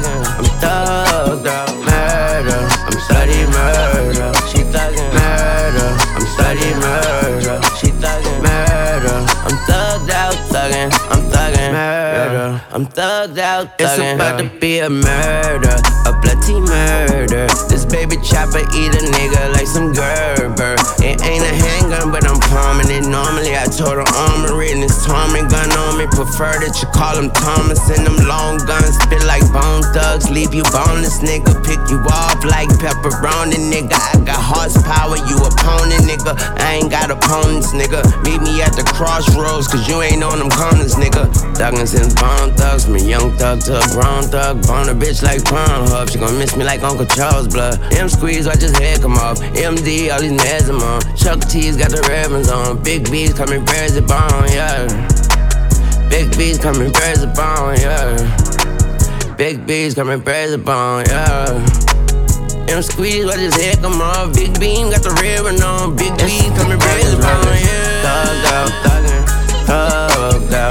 I'm 12.73 12.87
thugged 12.87 13.37
out, 13.37 13.77
thuggin'. 13.77 14.01
It's 14.01 14.17
about 14.17 14.41
to 14.41 14.49
be 14.59 14.79
a 14.79 14.89
murder, 14.89 15.77
a 16.09 16.13
bloody 16.25 16.57
murder. 16.57 17.45
This 17.69 17.85
baby 17.85 18.17
chopper 18.25 18.65
eat 18.65 18.97
a 18.97 19.03
nigga 19.13 19.53
like 19.53 19.69
some 19.69 19.93
Gerber. 19.93 20.81
It 21.05 21.21
ain't 21.21 21.45
a 21.45 21.53
handgun, 21.53 22.09
but 22.09 22.25
I'm 22.25 22.41
palming 22.49 22.89
it. 22.89 23.05
Normally, 23.05 23.53
I 23.53 23.69
told 23.69 24.01
her 24.01 24.09
armor 24.09 24.57
written 24.57 24.81
this 24.81 25.05
Tommy 25.05 25.45
gun 25.53 25.69
on 25.85 26.01
me. 26.01 26.09
Prefer 26.17 26.65
that 26.65 26.73
you 26.81 26.89
call 26.97 27.21
him 27.21 27.29
Thomas 27.37 27.85
and 27.93 28.09
them 28.09 28.17
long 28.25 28.57
guns. 28.65 28.97
Spit 29.05 29.21
like 29.29 29.45
bone 29.53 29.85
thugs, 29.93 30.33
leave 30.33 30.57
you 30.57 30.65
boneless, 30.73 31.21
nigga. 31.21 31.53
Pick 31.69 31.77
you 31.93 32.01
off 32.09 32.41
like 32.41 32.73
pepperoni, 32.81 33.61
nigga. 33.69 34.01
I 34.01 34.17
got 34.25 34.41
horsepower, 34.41 35.21
you 35.29 35.37
opponent, 35.45 36.09
nigga. 36.09 36.41
I 36.57 36.81
ain't 36.81 36.89
got 36.89 37.13
opponents, 37.13 37.77
nigga. 37.77 38.01
Meet 38.25 38.41
me 38.41 38.65
at 38.65 38.73
the 38.73 38.85
crossroads, 38.97 39.69
cause 39.69 39.85
you 39.85 40.01
ain't 40.01 40.25
on 40.25 40.41
them 40.41 40.49
corners, 40.49 40.97
nigga. 40.97 41.29
Thuggin' 41.53 41.85
since 41.85 42.17
bone 42.17 42.49
thugs, 42.57 42.62
from 42.63 42.95
a 42.95 42.99
young 42.99 43.37
thug 43.37 43.61
to 43.61 43.77
a 43.77 43.87
grown 43.91 44.23
thug. 44.25 44.63
Bone 44.67 44.89
a 44.89 44.95
bitch 44.95 45.23
like 45.23 45.41
Pornhub. 45.43 46.11
She 46.11 46.19
gon' 46.19 46.39
miss 46.39 46.57
me 46.57 46.65
like 46.65 46.83
Uncle 46.83 47.07
Charles 47.07 47.49
blood. 47.49 47.81
M 47.95 48.09
squeeze, 48.09 48.47
I 48.47 48.55
just 48.55 48.77
head 48.79 49.03
come 49.03 49.15
off. 49.15 49.39
MD, 49.41 50.13
all 50.13 50.21
these 50.21 50.33
meds 50.33 50.69
I'm 50.71 50.81
on. 50.81 51.01
Chuck 51.17 51.41
T's 51.49 51.77
got 51.77 51.91
the 51.91 52.01
ribbons 52.09 52.49
on. 52.49 52.83
Big 52.83 53.11
B's 53.11 53.35
coming 53.35 53.65
bears 53.65 53.95
the 53.95 54.03
bone, 54.03 54.49
yeah. 54.51 54.87
Big 56.09 56.31
B's 56.39 56.59
coming 56.59 56.93
bears 56.93 57.21
the 57.21 57.27
bone, 57.27 57.77
yeah. 57.83 59.37
Big 59.37 59.67
B's 59.67 59.95
coming 59.95 60.21
bears 60.21 60.53
the 60.53 60.59
bone, 60.59 61.05
yeah. 61.09 62.73
M 62.73 62.81
squeeze, 62.81 63.27
I 63.27 63.37
just 63.37 63.61
head 63.61 63.83
come 63.83 64.01
off. 64.01 64.35
Big 64.35 64.59
beam 64.59 64.91
got 64.91 65.03
the 65.03 65.11
ribbon 65.21 65.61
on. 65.63 65.97
Big 65.97 66.17
B 66.17 66.49
coming 66.57 66.79
bears 66.79 67.11
the 67.11 67.23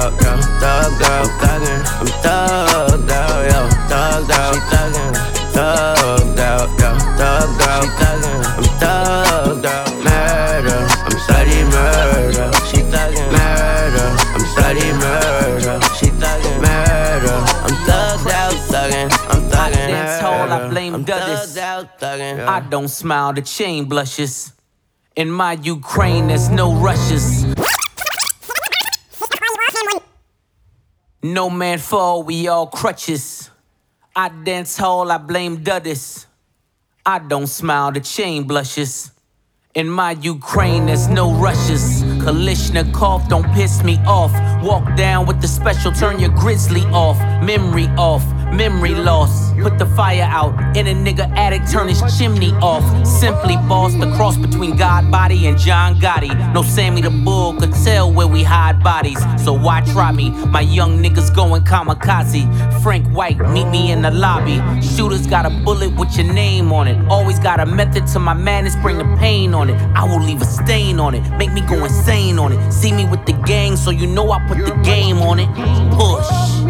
out, 0.01 0.19
girl. 0.19 0.41
thug 0.59 0.91
girl, 0.99 1.25
thuggin'. 1.41 1.81
I'm 2.01 2.09
thugged 2.23 3.09
out, 3.09 3.41
yo. 3.51 3.61
Thugged 3.91 4.31
out, 4.41 4.59
thuggin'. 4.71 5.13
Thugged 5.55 6.39
out, 6.39 6.69
yo. 6.81 6.89
Thugged 7.19 7.61
out, 7.71 7.89
thuggin'. 7.99 8.41
I'm 8.57 8.67
thugged 8.81 9.65
out. 9.65 9.89
Murder, 10.05 10.79
I'm 11.05 11.17
study 11.25 11.59
murder. 11.75 12.47
She 12.69 12.79
thuggin'. 12.93 13.29
Murder, 13.37 14.07
I'm 14.35 14.45
study 14.53 14.87
murder. 15.05 15.75
She 15.97 16.07
thuggin'. 16.21 16.57
Murder, 16.65 17.37
I'm 17.65 17.75
thugged 17.87 18.31
out, 18.41 18.57
thuggin'. 18.73 19.09
I'm 19.31 19.41
thuggin'. 19.53 19.89
I 19.93 20.19
told 20.19 20.51
I 20.51 20.69
blame 20.69 20.95
I'm 20.95 21.03
Douglas. 21.03 21.57
Out, 21.57 21.99
thuggin'. 21.99 22.47
I 22.47 22.59
don't 22.61 22.87
smile, 22.87 23.33
the 23.33 23.41
chain 23.41 23.85
blushes. 23.85 24.53
In 25.15 25.29
my 25.29 25.53
Ukraine, 25.61 26.27
there's 26.27 26.49
no 26.49 26.73
rushes. 26.73 27.45
No 31.23 31.51
man 31.51 31.77
fall, 31.77 32.23
we 32.23 32.47
all 32.47 32.65
crutches. 32.65 33.51
I 34.15 34.29
dance 34.29 34.75
hall, 34.75 35.11
I 35.11 35.19
blame 35.19 35.63
Duddis. 35.63 36.25
I 37.05 37.19
don't 37.19 37.45
smile, 37.45 37.91
the 37.91 37.99
chain 37.99 38.43
blushes. 38.43 39.11
In 39.75 39.87
my 39.87 40.11
Ukraine, 40.11 40.87
there's 40.87 41.07
no 41.07 41.31
rushes. 41.31 42.01
Kalishna 42.23 42.83
Kalashnikov, 42.91 43.29
don't 43.29 43.45
piss 43.53 43.83
me 43.83 43.99
off. 43.99 44.33
Walk 44.63 44.95
down 44.97 45.27
with 45.27 45.39
the 45.41 45.47
special, 45.47 45.91
turn 45.91 46.19
your 46.19 46.31
grizzly 46.31 46.81
off. 46.85 47.19
Memory 47.43 47.87
off, 47.97 48.23
memory 48.51 48.95
loss. 48.95 49.51
Put 49.61 49.77
the 49.77 49.85
fire 49.85 50.23
out 50.23 50.53
in 50.75 50.87
a 50.87 50.93
nigga 50.93 51.29
attic, 51.37 51.61
turn 51.71 51.87
his 51.87 52.01
chimney 52.17 52.51
off. 52.61 52.83
Simply 53.05 53.55
boss, 53.67 53.93
the 53.93 54.11
cross 54.15 54.37
between 54.37 54.75
God 54.75 55.11
body 55.11 55.47
and 55.47 55.57
John 55.57 55.95
Gotti. 55.95 56.31
No 56.53 56.63
Sammy 56.63 57.01
the 57.01 57.09
Bull 57.09 57.53
could 57.53 57.73
tell 57.83 58.11
where 58.11 58.27
we 58.27 58.43
hide 58.43 58.83
bodies. 58.83 59.19
So 59.43 59.53
why 59.53 59.81
try 59.81 60.11
me? 60.11 60.29
My 60.47 60.61
young 60.61 61.01
niggas 61.01 61.33
going 61.35 61.63
kamikaze. 61.63 62.43
Frank 62.81 63.07
White, 63.15 63.37
meet 63.49 63.67
me 63.67 63.91
in 63.91 64.01
the 64.01 64.11
lobby. 64.11 64.57
Shooters 64.81 65.27
got 65.27 65.45
a 65.45 65.49
bullet 65.63 65.95
with 65.97 66.15
your 66.17 66.31
name 66.33 66.71
on 66.73 66.87
it. 66.87 66.97
Always 67.09 67.39
got 67.39 67.59
a 67.59 67.65
method 67.65 68.07
to 68.07 68.19
my 68.19 68.33
madness, 68.33 68.75
bring 68.77 68.97
the 68.97 69.17
pain 69.17 69.53
on 69.53 69.69
it. 69.69 69.75
I 69.95 70.03
will 70.03 70.21
leave 70.23 70.41
a 70.41 70.45
stain 70.45 70.99
on 70.99 71.13
it, 71.13 71.21
make 71.37 71.53
me 71.53 71.61
go 71.61 71.85
insane 71.85 72.39
on 72.39 72.51
it. 72.51 72.71
See 72.71 72.91
me 72.91 73.05
with 73.05 73.25
the 73.25 73.33
gang, 73.45 73.75
so 73.75 73.91
you 73.91 74.07
know 74.07 74.31
I 74.31 74.39
put 74.47 74.57
the 74.57 74.75
game 74.83 75.17
on 75.19 75.39
it. 75.39 75.49
Push. 75.95 76.60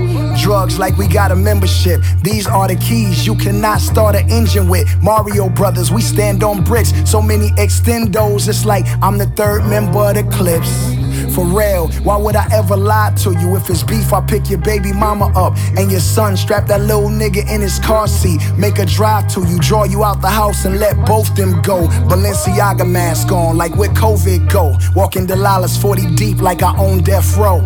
Drugs 0.42 0.80
like 0.80 0.98
we 0.98 1.08
got 1.08 1.32
a 1.32 1.36
membership. 1.36 2.02
These 2.24 2.48
are 2.48 2.68
the 2.68 2.76
keys 2.76 3.28
you 3.28 3.36
cannot 3.36 3.80
start 3.80 4.16
an 4.16 4.28
engine 4.32 4.68
with. 4.68 4.88
Mario 5.04 5.50
Brothers, 5.50 5.92
we 5.92 6.02
stand 6.02 6.44
on 6.44 6.64
bricks. 6.64 6.92
So 7.10 7.22
many 7.22 7.50
extendos, 7.52 8.50
it's 8.50 8.66
like 8.66 8.86
I'm 9.04 9.20
the 9.20 9.28
third 9.28 9.66
member 9.70 10.00
of 10.00 10.16
the 10.16 10.24
Clipse. 10.36 11.11
For 11.34 11.46
real, 11.46 11.88
why 12.04 12.18
would 12.18 12.36
I 12.36 12.46
ever 12.52 12.76
lie 12.76 13.14
to 13.24 13.32
you? 13.32 13.56
If 13.56 13.70
it's 13.70 13.84
beef, 13.84 14.12
I 14.12 14.20
pick 14.22 14.50
your 14.50 14.60
baby 14.60 14.92
mama 14.92 15.28
up 15.36 15.56
and 15.78 15.90
your 15.90 16.02
son 16.02 16.36
strap 16.36 16.68
that 16.68 16.82
little 16.82 17.10
nigga 17.10 17.50
in 17.50 17.62
his 17.62 17.80
car 17.80 18.08
seat. 18.08 18.42
Make 18.58 18.80
a 18.80 18.86
drive 18.86 19.28
to 19.34 19.42
you, 19.48 19.58
draw 19.60 19.86
you 19.86 20.04
out 20.04 20.22
the 20.22 20.30
house 20.30 20.66
and 20.66 20.80
let 20.80 20.96
both 21.06 21.34
them 21.36 21.62
go. 21.62 21.88
Balenciaga 22.10 22.90
mask 22.90 23.32
on, 23.32 23.58
like 23.58 23.76
where 23.78 23.90
COVID 23.90 24.52
go. 24.52 24.78
Walking 24.94 25.26
Delilah's 25.26 25.78
40 25.78 26.16
deep, 26.16 26.42
like 26.42 26.64
I 26.64 26.78
own 26.78 27.02
death 27.02 27.38
row. 27.38 27.62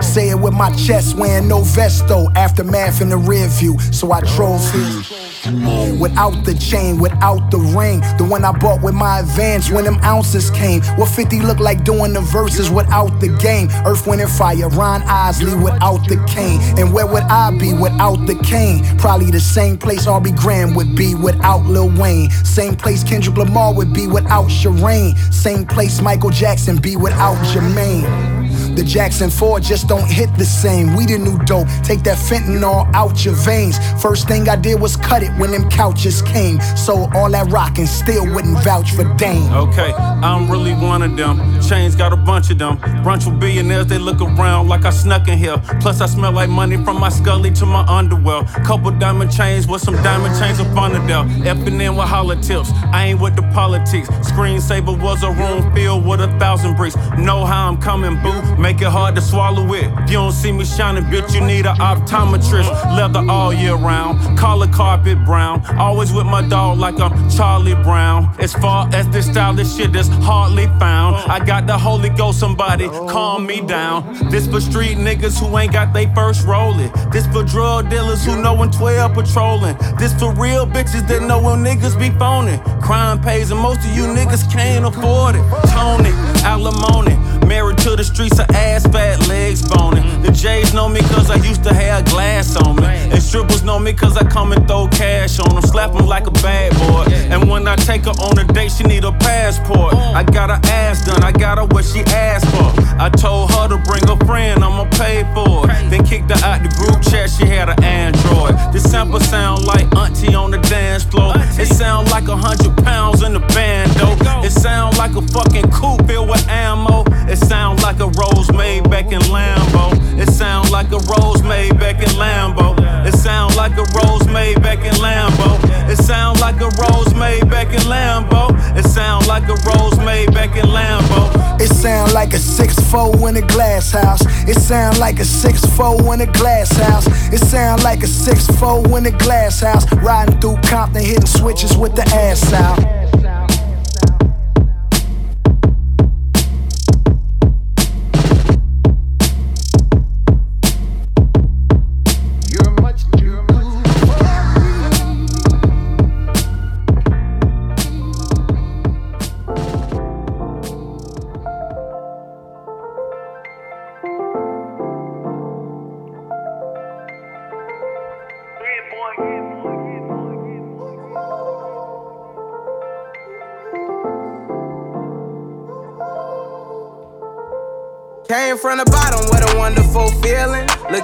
Say 0.00 0.30
it 0.30 0.38
with 0.38 0.54
my 0.54 0.74
chest, 0.76 1.16
wearing 1.16 1.48
no 1.48 1.62
vest 1.62 2.08
though. 2.08 2.28
Aftermath 2.34 3.02
in 3.02 3.10
the 3.10 3.18
rear 3.18 3.46
view, 3.48 3.78
so 3.78 4.10
I 4.12 4.20
drove 4.20 4.62
here. 4.72 5.21
Without 5.44 6.44
the 6.44 6.54
chain, 6.54 6.98
without 6.98 7.50
the 7.50 7.58
ring. 7.58 8.00
The 8.16 8.24
one 8.24 8.44
I 8.44 8.52
bought 8.52 8.80
with 8.80 8.94
my 8.94 9.20
advance 9.20 9.70
when 9.70 9.84
them 9.84 9.98
ounces 10.04 10.50
came. 10.50 10.82
What 10.96 11.08
50 11.08 11.40
look 11.40 11.58
like 11.58 11.82
doing 11.84 12.12
the 12.12 12.20
verses 12.20 12.70
without 12.70 13.18
the 13.18 13.28
game? 13.28 13.68
Earth, 13.84 14.06
Wind, 14.06 14.20
and 14.20 14.30
Fire, 14.30 14.68
Ron 14.68 15.02
Isley 15.02 15.54
without 15.56 16.06
the 16.08 16.22
cane. 16.28 16.60
And 16.78 16.92
where 16.92 17.06
would 17.06 17.24
I 17.24 17.50
be 17.58 17.72
without 17.72 18.24
the 18.26 18.36
cane? 18.44 18.84
Probably 18.98 19.32
the 19.32 19.40
same 19.40 19.76
place 19.76 20.06
Aubrey 20.06 20.32
Graham 20.32 20.74
would 20.74 20.94
be 20.94 21.16
without 21.16 21.66
Lil 21.66 21.90
Wayne. 22.00 22.30
Same 22.30 22.76
place 22.76 23.02
Kendrick 23.02 23.36
Lamar 23.36 23.74
would 23.74 23.92
be 23.92 24.06
without 24.06 24.46
Shireen. 24.48 25.18
Same 25.32 25.66
place 25.66 26.00
Michael 26.00 26.30
Jackson 26.30 26.76
be 26.76 26.96
without 26.96 27.36
Jermaine. 27.46 28.41
The 28.74 28.82
Jackson 28.82 29.28
4 29.28 29.60
just 29.60 29.86
don't 29.86 30.08
hit 30.08 30.34
the 30.38 30.46
same. 30.46 30.96
We 30.96 31.04
the 31.04 31.18
new 31.18 31.38
dope, 31.44 31.68
take 31.82 32.02
that 32.04 32.16
fentanyl 32.16 32.90
out 32.94 33.22
your 33.24 33.34
veins. 33.34 33.76
First 34.00 34.28
thing 34.28 34.48
I 34.48 34.56
did 34.56 34.80
was 34.80 34.96
cut 34.96 35.22
it 35.22 35.30
when 35.38 35.50
them 35.50 35.68
couches 35.68 36.22
came. 36.22 36.58
So 36.76 37.08
all 37.14 37.30
that 37.30 37.50
rockin' 37.50 37.86
still 37.86 38.24
wouldn't 38.34 38.58
vouch 38.64 38.92
for 38.92 39.04
Dame. 39.16 39.52
Okay, 39.52 39.92
I'm 39.92 40.50
really 40.50 40.72
one 40.72 41.02
of 41.02 41.16
them. 41.16 41.60
Chains 41.60 41.94
got 41.94 42.12
a 42.12 42.16
bunch 42.16 42.50
of 42.50 42.58
them. 42.58 42.78
Brunch 43.04 43.26
with 43.26 43.38
billionaires, 43.38 43.86
they 43.88 43.98
look 43.98 44.20
around 44.22 44.68
like 44.68 44.84
I 44.84 44.90
snuck 44.90 45.28
in 45.28 45.36
here. 45.36 45.58
Plus, 45.80 46.00
I 46.00 46.06
smell 46.06 46.32
like 46.32 46.48
money 46.48 46.82
from 46.82 46.98
my 46.98 47.10
scully 47.10 47.50
to 47.52 47.66
my 47.66 47.84
underwear. 47.86 48.44
Couple 48.64 48.90
diamond 48.92 49.32
chains 49.32 49.66
with 49.66 49.82
some 49.82 49.96
diamond 49.96 50.38
chains 50.40 50.60
up 50.60 50.74
under 50.76 50.98
there. 51.06 51.24
Effing 51.44 51.80
in 51.80 51.94
with 51.94 52.08
holler 52.08 52.40
tips. 52.40 52.70
I 52.92 53.08
ain't 53.08 53.20
with 53.20 53.36
the 53.36 53.42
politics. 53.52 54.08
Screensaver 54.30 54.98
was 54.98 55.22
a 55.22 55.30
room 55.30 55.74
filled 55.74 56.06
with 56.06 56.20
a 56.20 56.28
thousand 56.38 56.76
bricks. 56.76 56.96
Know 57.18 57.44
how 57.44 57.68
I'm 57.68 57.76
coming, 57.76 58.20
boo. 58.22 58.61
Make 58.62 58.80
it 58.80 58.88
hard 58.88 59.16
to 59.16 59.20
swallow 59.20 59.74
it. 59.74 59.84
If 60.04 60.10
you 60.10 60.18
don't 60.18 60.32
see 60.32 60.52
me 60.52 60.64
shining, 60.64 61.04
bitch, 61.04 61.34
you 61.34 61.40
need 61.40 61.66
an 61.66 61.76
optometrist. 61.76 62.70
Leather 62.96 63.24
all 63.28 63.52
year 63.52 63.74
round. 63.74 64.38
Collar 64.38 64.68
carpet 64.68 65.18
brown. 65.24 65.66
Always 65.76 66.12
with 66.12 66.26
my 66.26 66.42
dog 66.48 66.78
like 66.78 66.98
I'm 67.00 67.28
Charlie 67.28 67.74
Brown. 67.74 68.34
As 68.38 68.52
far 68.54 68.88
as 68.94 69.08
this 69.08 69.26
style 69.26 69.42
stylish 69.42 69.76
shit 69.76 69.92
that's 69.92 70.08
hardly 70.24 70.66
found. 70.78 71.16
I 71.16 71.44
got 71.44 71.66
the 71.66 71.76
Holy 71.76 72.08
Ghost, 72.10 72.38
somebody 72.38 72.86
calm 72.86 73.46
me 73.46 73.60
down. 73.60 74.30
This 74.30 74.46
for 74.46 74.60
street 74.60 74.96
niggas 74.96 75.40
who 75.40 75.58
ain't 75.58 75.72
got 75.72 75.92
they 75.92 76.06
first 76.14 76.46
rolling. 76.46 76.92
This 77.10 77.26
for 77.26 77.42
drug 77.42 77.90
dealers 77.90 78.24
who 78.24 78.40
know 78.40 78.54
when 78.54 78.70
12 78.70 79.12
patrolling. 79.12 79.76
This 79.98 80.14
for 80.14 80.32
real 80.34 80.66
bitches 80.66 81.06
that 81.08 81.22
know 81.22 81.42
when 81.42 81.64
niggas 81.64 81.98
be 81.98 82.10
phoning. 82.18 82.60
Crime 82.80 83.20
pays 83.20 83.50
and 83.50 83.60
most 83.60 83.80
of 83.80 83.96
you 83.96 84.04
niggas 84.04 84.50
can't 84.52 84.84
afford 84.84 85.34
it. 85.34 85.44
Tony, 85.74 86.12
alimony. 86.44 87.16
Married 87.52 87.76
to 87.84 87.96
the 87.96 88.02
streets, 88.02 88.38
her 88.38 88.46
ass 88.54 88.86
fat, 88.86 89.28
legs 89.28 89.60
boning. 89.68 90.22
The 90.22 90.32
J's 90.32 90.72
know 90.72 90.88
me 90.88 91.00
cause 91.00 91.30
I 91.30 91.36
used 91.36 91.62
to 91.64 91.74
have 91.74 92.06
glass 92.06 92.56
on 92.56 92.76
me. 92.76 92.86
And 92.86 93.22
strippers 93.22 93.62
know 93.62 93.78
me 93.78 93.92
cause 93.92 94.16
I 94.16 94.24
come 94.24 94.52
and 94.52 94.66
throw 94.66 94.88
cash 94.88 95.38
on 95.38 95.50
them. 95.50 95.62
Slap 95.62 95.92
them 95.92 96.06
like 96.06 96.26
a 96.26 96.30
bad 96.30 96.72
boy. 96.80 97.12
And 97.12 97.50
when 97.50 97.68
I 97.68 97.76
take 97.76 98.06
her 98.06 98.16
on 98.24 98.38
a 98.38 98.44
date, 98.54 98.72
she 98.72 98.84
need 98.84 99.04
a 99.04 99.12
passport. 99.12 99.92
I 99.92 100.22
got 100.22 100.48
her 100.48 100.60
ass 100.72 101.04
done, 101.04 101.22
I 101.22 101.30
got 101.30 101.58
her 101.58 101.66
what 101.66 101.84
she 101.84 102.00
asked 102.00 102.48
for. 102.56 102.72
I 102.98 103.10
told 103.10 103.50
her 103.50 103.68
to 103.68 103.76
bring 103.84 104.08
a 104.08 104.16
friend, 104.24 104.64
I'ma 104.64 104.88
pay 104.96 105.20
for 105.34 105.68
it. 105.68 105.90
Then 105.90 106.06
kicked 106.06 106.30
her 106.30 106.42
out 106.46 106.62
the 106.62 106.70
group 106.80 107.02
chat, 107.02 107.28
she 107.28 107.44
had 107.44 107.68
an 107.68 107.84
Android. 107.84 108.56
This 108.72 108.90
sample 108.90 109.20
sound 109.20 109.66
like 109.66 109.84
auntie 109.94 110.34
on 110.34 110.52
the 110.52 110.58
dance 110.72 111.04
floor. 111.04 111.34
It 111.60 111.66
sound 111.66 112.10
like 112.10 112.28
a 112.28 112.36
hundred 112.36 112.82
pounds 112.82 113.22
in 113.22 113.34
the 113.34 113.40
bando. 113.52 114.16
It 114.42 114.52
sound 114.52 114.96
like 114.96 115.14
a 115.16 115.20
fucking 115.20 115.70
coupe 115.70 116.06
filled 116.06 116.30
with 116.30 116.48
ammo. 116.48 117.04
It 117.28 117.36
sound 117.46 117.82
like 117.82 118.00
a 118.00 118.08
rose 118.08 118.50
made 118.52 118.88
back 118.90 119.12
in 119.12 119.20
Lambo. 119.22 119.92
It 120.18 120.28
sound 120.30 120.70
like 120.70 120.90
a 120.92 120.98
rose 121.12 121.42
made 121.42 121.78
back 121.78 122.02
in 122.02 122.08
Lambo. 122.10 122.76
It 123.06 123.14
sound 123.14 123.56
like 123.56 123.76
a 123.76 123.84
rose 123.94 124.26
made 124.28 124.62
back 124.62 124.84
in 124.84 124.94
Lambo. 124.94 125.58
It 125.90 125.96
sound 125.96 126.40
like 126.40 126.60
a 126.60 126.70
rose 126.80 127.14
made 127.14 127.48
back 127.50 127.68
in 127.68 127.80
Lambo. 127.82 128.50
It 128.76 128.84
sound 128.84 129.26
like 129.26 129.48
a 129.48 129.56
rose 129.66 129.98
made 129.98 130.32
back 130.32 130.56
in 130.56 130.66
Lambo. 130.66 131.60
It 131.60 131.68
sound 131.68 132.12
like 132.12 132.32
a 132.32 132.38
6-4 132.38 133.28
in 133.28 133.36
a 133.36 133.46
glass 133.46 133.92
house. 133.92 134.22
It 134.48 134.60
sound 134.60 134.98
like 134.98 135.18
a 135.18 135.24
6-4 135.24 136.14
in 136.14 136.20
a 136.22 136.26
glass 136.32 136.76
house. 136.76 137.06
It 137.32 137.38
sound 137.38 137.82
like 137.82 138.02
a 138.02 138.06
6-4 138.06 138.98
in 138.98 139.06
a 139.06 139.10
glass 139.18 139.60
house. 139.60 139.90
Riding 139.94 140.40
through 140.40 140.56
Compton, 140.62 141.02
hitting 141.02 141.26
switches 141.26 141.76
with 141.76 141.94
the 141.94 142.04
ass 142.14 142.52
out. 142.52 143.21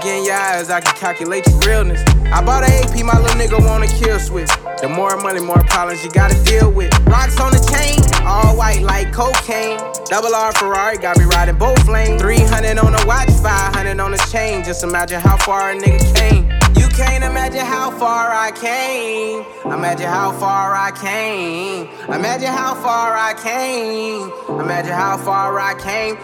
In 0.09 0.24
your 0.24 0.34
eyes, 0.34 0.70
I 0.70 0.80
can 0.80 0.94
calculate 0.96 1.46
your 1.46 1.59
realness. 1.61 2.02
I 2.32 2.42
bought 2.44 2.64
an 2.64 2.72
AP, 2.72 3.04
my 3.04 3.18
little 3.20 3.36
nigga 3.36 3.59
wanna 3.66 3.86
kill 3.86 4.18
switch. 4.18 4.50
The 4.80 4.88
more 4.88 5.16
money, 5.16 5.40
more 5.40 5.62
problems 5.64 6.04
you 6.04 6.11
gotta 6.11 6.42
deal 6.44 6.70
with. 6.70 6.92
Rocks 7.06 7.38
on 7.40 7.52
the 7.52 7.62
chain, 7.72 8.00
all 8.26 8.56
white 8.56 8.82
like 8.82 9.12
cocaine. 9.12 9.78
Double 10.06 10.34
R 10.34 10.52
Ferrari 10.52 10.98
got 10.98 11.18
me 11.18 11.24
riding 11.24 11.56
both 11.56 11.86
lanes. 11.88 12.20
300 12.20 12.78
on 12.78 12.92
the 12.92 13.04
watch, 13.06 13.30
500 13.30 14.00
on 14.00 14.12
the 14.12 14.18
chain. 14.30 14.64
Just 14.64 14.82
imagine 14.82 15.20
how 15.20 15.36
far 15.38 15.70
a 15.70 15.74
nigga 15.74 16.14
came. 16.14 16.44
You 16.76 16.88
can't 16.88 17.24
imagine 17.24 17.64
how 17.64 17.90
far 17.90 18.30
I 18.32 18.52
came. 18.52 19.44
Imagine 19.72 20.09
how 20.09 20.32
far 20.32 20.74
I 20.74 20.90
came. 20.92 21.88
Imagine 22.12 22.48
how 22.48 22.74
far 22.74 23.16
I 23.16 23.34
came. 23.34 24.32
Imagine 24.61 24.92
how 24.92 25.16
far 25.18 25.59
I 25.59 25.74
came. 25.74 26.16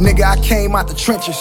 Nigga, 0.00 0.24
I 0.24 0.36
came 0.42 0.74
out 0.74 0.88
the 0.88 0.94
trenches. 0.94 1.36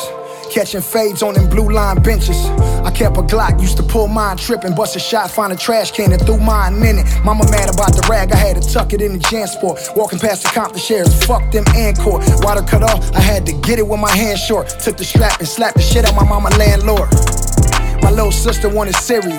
Catching 0.51 0.81
fades 0.81 1.21
on 1.21 1.35
them 1.35 1.47
blue 1.47 1.71
line 1.71 2.01
benches. 2.01 2.37
I 2.83 2.91
kept 2.91 3.17
a 3.17 3.21
Glock, 3.21 3.61
used 3.61 3.77
to 3.77 3.83
pull 3.83 4.07
mine 4.07 4.37
tripping. 4.37 4.73
Bust 4.73 4.95
a 4.95 4.99
shot, 4.99 5.29
find 5.29 5.53
a 5.53 5.55
trash 5.55 5.91
can 5.91 6.11
and 6.11 6.21
threw 6.25 6.39
mine 6.39 6.73
in 6.83 6.97
it. 6.97 7.05
Mama 7.23 7.45
mad 7.51 7.69
about 7.73 7.93
the 7.93 8.05
rag, 8.09 8.31
I 8.31 8.35
had 8.35 8.61
to 8.61 8.73
tuck 8.73 8.93
it 8.93 9.01
in 9.01 9.13
the 9.13 9.19
Jansport. 9.19 9.95
Walking 9.95 10.17
past 10.19 10.43
the 10.43 10.49
Compton 10.49 10.79
shares, 10.79 11.23
fuck 11.25 11.51
them 11.51 11.65
Encore. 11.75 12.19
Water 12.41 12.63
cut 12.63 12.83
off, 12.83 13.11
I 13.13 13.21
had 13.21 13.45
to 13.45 13.53
get 13.53 13.77
it 13.79 13.87
with 13.87 13.99
my 13.99 14.11
hands 14.11 14.41
short. 14.41 14.69
Took 14.69 14.97
the 14.97 15.05
strap 15.05 15.39
and 15.39 15.47
slapped 15.47 15.77
the 15.77 15.83
shit 15.83 16.05
out 16.05 16.15
my 16.15 16.27
mama 16.27 16.49
landlord. 16.57 17.38
My 18.09 18.15
little 18.15 18.31
sister 18.31 18.67
wanted 18.67 18.95
cereal. 18.95 19.37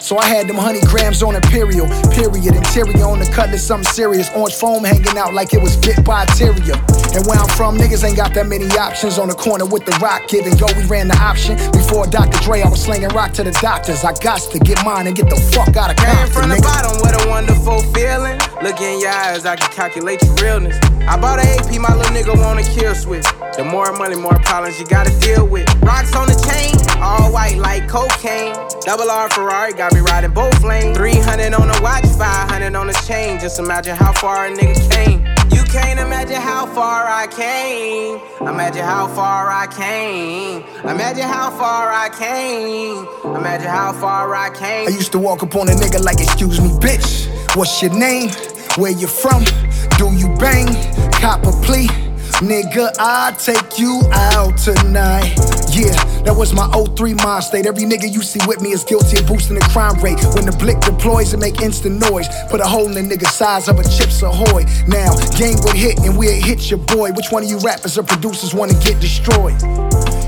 So 0.00 0.16
I 0.16 0.24
had 0.24 0.48
them 0.48 0.56
honey 0.56 0.80
grams 0.86 1.22
on 1.22 1.34
Imperial. 1.34 1.86
Period. 2.16 2.56
Interior 2.56 3.04
on 3.04 3.18
the 3.18 3.28
cutlass, 3.30 3.62
something 3.66 3.92
serious. 3.92 4.30
Orange 4.34 4.54
foam 4.54 4.84
hanging 4.84 5.18
out 5.18 5.34
like 5.34 5.52
it 5.52 5.60
was 5.60 5.76
bit 5.76 6.02
by 6.02 6.22
a 6.22 6.26
terrier. 6.28 6.80
And 7.12 7.26
where 7.28 7.36
I'm 7.36 7.48
from, 7.60 7.76
niggas 7.76 8.08
ain't 8.08 8.16
got 8.16 8.32
that 8.32 8.46
many 8.46 8.64
options. 8.78 9.18
On 9.18 9.28
the 9.28 9.34
corner 9.34 9.66
with 9.66 9.84
the 9.84 9.92
rock 10.00 10.28
kid 10.28 10.46
and 10.46 10.58
go, 10.58 10.64
we 10.78 10.86
ran 10.86 11.08
the 11.08 11.18
option. 11.20 11.58
Before 11.72 12.06
Dr. 12.06 12.40
Dre, 12.40 12.62
I 12.62 12.70
was 12.70 12.82
slinging 12.82 13.10
rock 13.10 13.32
to 13.34 13.44
the 13.44 13.52
doctors. 13.60 14.02
I 14.02 14.14
got 14.14 14.40
to 14.40 14.58
get 14.60 14.82
mine 14.82 15.08
and 15.08 15.14
get 15.14 15.28
the 15.28 15.36
fuck 15.52 15.76
out 15.76 15.90
of 15.90 15.96
Came 15.96 16.08
Compton, 16.08 16.32
from 16.32 16.48
the 16.48 16.60
bottom 16.64 16.96
with 17.04 17.20
a 17.20 17.28
wonderful 17.28 17.82
feeling. 17.92 18.40
Look 18.62 18.80
in 18.80 19.00
your 19.00 19.12
eyes, 19.12 19.44
I 19.44 19.56
can 19.56 19.70
calculate 19.72 20.22
your 20.22 20.34
realness. 20.36 20.80
I 21.04 21.20
bought 21.20 21.38
an 21.38 21.46
AP, 21.60 21.76
my 21.80 21.92
little 21.92 22.16
nigga 22.16 22.32
want 22.32 22.60
a 22.60 22.64
kill 22.64 22.94
switch. 22.94 23.26
The 23.56 23.64
more 23.64 23.92
money, 23.92 24.16
more 24.16 24.38
problems 24.40 24.78
you 24.80 24.86
gotta 24.86 25.12
deal 25.20 25.46
with. 25.46 25.68
Rocks 25.82 26.14
on 26.14 26.28
the 26.28 26.38
chain, 26.48 26.76
all 27.02 27.32
white 27.32 27.58
like 27.58 27.88
cocaine. 28.08 28.54
Double 28.82 29.10
R 29.10 29.28
Ferrari 29.30 29.72
got 29.72 29.92
me 29.92 30.00
riding 30.00 30.32
both 30.32 30.62
lanes. 30.62 30.96
300 30.96 31.54
on 31.54 31.68
the 31.68 31.80
watch, 31.82 32.04
500 32.04 32.74
on 32.74 32.86
the 32.86 32.92
chain. 33.06 33.38
Just 33.38 33.58
imagine 33.58 33.96
how 33.96 34.12
far 34.12 34.46
a 34.46 34.50
nigga 34.50 34.90
came. 34.90 35.20
You 35.50 35.62
can't 35.64 35.98
imagine 35.98 36.40
how 36.40 36.66
far 36.66 37.06
I 37.06 37.26
came. 37.26 38.20
Imagine 38.46 38.84
how 38.84 39.08
far 39.08 39.50
I 39.50 39.66
came. 39.66 40.64
Imagine 40.88 41.24
how 41.24 41.50
far 41.50 41.92
I 41.92 42.08
came. 42.08 43.06
Imagine 43.36 43.68
how 43.68 43.92
far 43.92 44.34
I 44.34 44.50
came. 44.50 44.88
I 44.88 44.90
used 44.90 45.12
to 45.12 45.18
walk 45.18 45.42
up 45.42 45.54
on 45.56 45.68
a 45.68 45.72
nigga 45.72 46.02
like, 46.02 46.20
excuse 46.20 46.60
me, 46.60 46.68
bitch. 46.68 47.26
What's 47.56 47.82
your 47.82 47.92
name? 47.92 48.30
Where 48.76 48.92
you 48.92 49.06
from? 49.06 49.44
Do 49.98 50.12
you 50.14 50.28
bang? 50.36 50.68
Cop 51.12 51.44
a 51.44 51.52
plea? 51.64 51.88
Nigga, 52.44 52.94
I'll 52.98 53.34
take 53.34 53.78
you 53.78 54.02
out 54.12 54.58
tonight. 54.58 55.32
Yeah, 55.72 55.96
that 56.24 56.34
was 56.36 56.52
my 56.52 56.68
03 56.94 57.14
mind 57.14 57.44
state. 57.44 57.64
Every 57.64 57.84
nigga 57.84 58.12
you 58.12 58.22
see 58.22 58.40
with 58.46 58.60
me 58.60 58.72
is 58.72 58.84
guilty 58.84 59.18
of 59.18 59.26
boosting 59.26 59.54
the 59.56 59.64
crime 59.72 59.96
rate. 60.04 60.20
When 60.34 60.44
the 60.44 60.54
blick 60.60 60.78
deploys 60.80 61.32
and 61.32 61.40
make 61.40 61.62
instant 61.62 61.98
noise, 61.98 62.28
put 62.50 62.60
a 62.60 62.66
hole 62.66 62.94
in 62.94 63.08
the 63.08 63.16
nigga 63.16 63.26
size 63.26 63.68
of 63.68 63.78
a 63.78 63.84
Chips 63.84 64.20
Ahoy. 64.20 64.64
Now, 64.86 65.16
game 65.38 65.56
would 65.64 65.76
hit 65.76 65.98
and 66.00 66.18
we'll 66.18 66.36
hit 66.44 66.68
your 66.68 66.78
boy. 66.78 67.12
Which 67.12 67.32
one 67.32 67.42
of 67.42 67.48
you 67.48 67.58
rappers 67.60 67.96
or 67.96 68.02
producers 68.02 68.52
wanna 68.52 68.74
get 68.84 69.00
destroyed? 69.00 69.56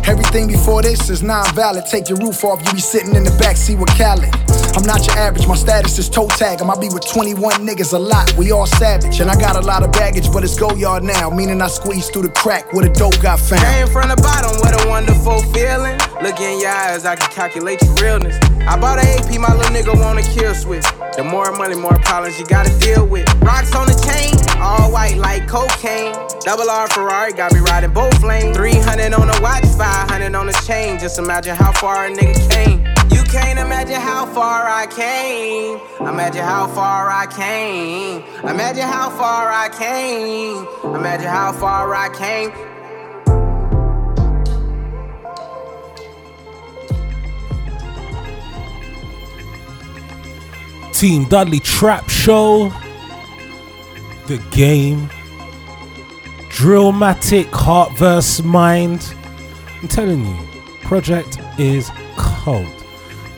Everything 0.09 0.49
before 0.49 0.81
this 0.81 1.11
is 1.11 1.23
non-valid. 1.23 1.85
Take 1.91 2.09
your 2.09 2.17
roof 2.25 2.43
off, 2.43 2.65
you 2.65 2.73
be 2.73 2.81
sitting 2.81 3.15
in 3.17 3.25
the 3.25 3.37
backseat 3.37 3.79
with 3.79 3.93
Khaled. 4.01 4.33
I'm 4.79 4.87
not 4.87 5.05
your 5.09 5.19
average, 5.19 5.49
my 5.49 5.57
status 5.57 5.99
is 5.99 6.09
toe 6.09 6.29
tag. 6.29 6.63
I 6.63 6.65
might 6.65 6.81
be 6.81 6.89
with 6.89 7.05
21 7.05 7.67
niggas 7.67 7.95
a 7.95 7.99
lot, 7.99 8.33
we 8.39 8.53
all 8.53 8.65
savage. 8.65 9.19
And 9.19 9.29
I 9.29 9.35
got 9.35 9.57
a 9.57 9.61
lot 9.61 9.83
of 9.83 9.91
baggage, 9.91 10.33
but 10.33 10.45
it's 10.45 10.57
go 10.57 10.73
yard 10.77 11.03
now. 11.03 11.31
Meaning 11.31 11.61
I 11.61 11.67
squeezed 11.67 12.13
through 12.13 12.23
the 12.23 12.29
crack 12.29 12.73
where 12.73 12.87
the 12.87 12.95
dope 12.95 13.21
got 13.21 13.41
found. 13.41 13.61
Came 13.75 13.89
from 13.89 14.09
the 14.09 14.15
bottom 14.23 14.55
with 14.63 14.81
a 14.81 14.89
wonderful 14.89 15.43
feeling. 15.51 15.99
Look 16.23 16.39
in 16.39 16.61
your 16.61 16.71
eyes, 16.71 17.05
I 17.05 17.17
can 17.17 17.29
calculate 17.33 17.83
your 17.83 17.95
realness. 17.95 18.39
I 18.69 18.79
bought 18.79 19.01
an 19.01 19.07
AP, 19.19 19.41
my 19.41 19.53
little 19.53 19.75
nigga 19.75 20.01
want 20.01 20.21
a 20.21 20.23
kill 20.23 20.55
switch. 20.55 20.87
The 21.17 21.25
more 21.25 21.51
money, 21.59 21.75
more 21.75 21.99
problems 22.07 22.39
you 22.39 22.47
gotta 22.47 22.71
deal 22.79 23.05
with. 23.05 23.27
Rocks 23.43 23.75
on 23.75 23.89
the 23.89 23.99
chain, 24.07 24.31
all 24.63 24.93
white 24.93 25.17
like 25.17 25.49
cocaine. 25.49 26.15
Double 26.43 26.71
R 26.71 26.87
Ferrari 26.91 27.33
got 27.33 27.53
me 27.53 27.59
riding 27.59 27.93
both 27.93 28.23
lanes. 28.23 28.57
300 28.57 29.13
on 29.13 29.27
the 29.27 29.41
watch, 29.43 29.67
500 29.75 30.33
on 30.37 30.47
the 30.47 30.53
chain. 30.65 31.01
Just 31.01 31.19
imagine 31.19 31.57
how 31.57 31.73
far 31.73 32.07
a 32.07 32.11
nigga 32.15 32.39
came. 32.53 32.98
Can't 33.29 33.59
imagine 33.59 34.01
how 34.01 34.25
far 34.25 34.67
I 34.67 34.87
came. 34.87 35.79
Imagine 36.01 36.45
how 36.45 36.67
far 36.69 37.11
I 37.11 37.27
came. 37.27 38.23
Imagine 38.49 38.85
how 38.85 39.11
far 39.11 39.51
I 39.51 39.69
came. 39.69 40.67
Imagine 40.95 41.29
how 41.29 41.53
far 41.53 41.95
I 41.95 42.09
came. 42.09 42.53
Team 50.95 51.27
Dudley 51.27 51.61
Trap 51.61 52.09
Show, 52.09 52.73
The 54.27 54.39
Game, 54.51 55.11
Drillmatic 56.49 57.51
Heart 57.53 57.93
vs. 57.99 58.43
Mind. 58.43 59.15
I'm 59.83 59.89
telling 59.89 60.25
you, 60.25 60.37
project 60.81 61.39
is 61.59 61.91
cold. 62.17 62.78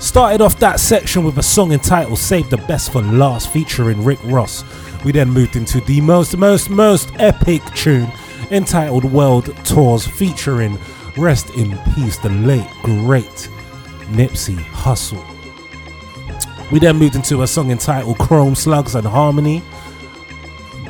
Started 0.01 0.41
off 0.41 0.59
that 0.59 0.81
section 0.81 1.25
with 1.25 1.37
a 1.37 1.43
song 1.43 1.73
entitled 1.73 2.19
Save 2.19 2.49
the 2.49 2.57
Best 2.57 2.91
for 2.91 3.03
Last 3.03 3.53
featuring 3.53 4.03
Rick 4.03 4.19
Ross. 4.25 4.65
We 5.05 5.13
then 5.13 5.29
moved 5.29 5.57
into 5.57 5.79
the 5.83 6.01
most, 6.01 6.35
most, 6.39 6.71
most 6.71 7.13
epic 7.17 7.63
tune 7.75 8.11
entitled 8.51 9.05
World 9.05 9.55
Tours 9.67 10.07
featuring 10.07 10.79
Rest 11.19 11.51
in 11.51 11.79
Peace, 11.95 12.17
the 12.17 12.31
late, 12.31 12.67
great 12.83 13.51
Nipsey 14.09 14.57
Hussle. 14.57 15.23
We 16.73 16.79
then 16.79 16.97
moved 16.97 17.15
into 17.15 17.43
a 17.43 17.47
song 17.47 17.71
entitled 17.71 18.19
Chrome 18.19 18.55
Slugs 18.55 18.95
and 18.95 19.07
Harmony. 19.07 19.63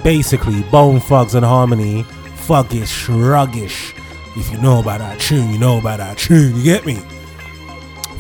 Basically, 0.05 0.63
Bone 0.71 1.01
Thugs 1.01 1.35
and 1.35 1.45
Harmony, 1.45 2.05
Fuggish, 2.47 3.09
Ruggish. 3.09 3.93
If 4.37 4.53
you 4.53 4.59
know 4.59 4.79
about 4.79 5.01
that 5.01 5.19
tune, 5.19 5.53
you 5.53 5.59
know 5.59 5.79
about 5.79 5.99
that 5.99 6.17
tune, 6.17 6.55
you 6.55 6.63
get 6.63 6.87
me? 6.87 7.03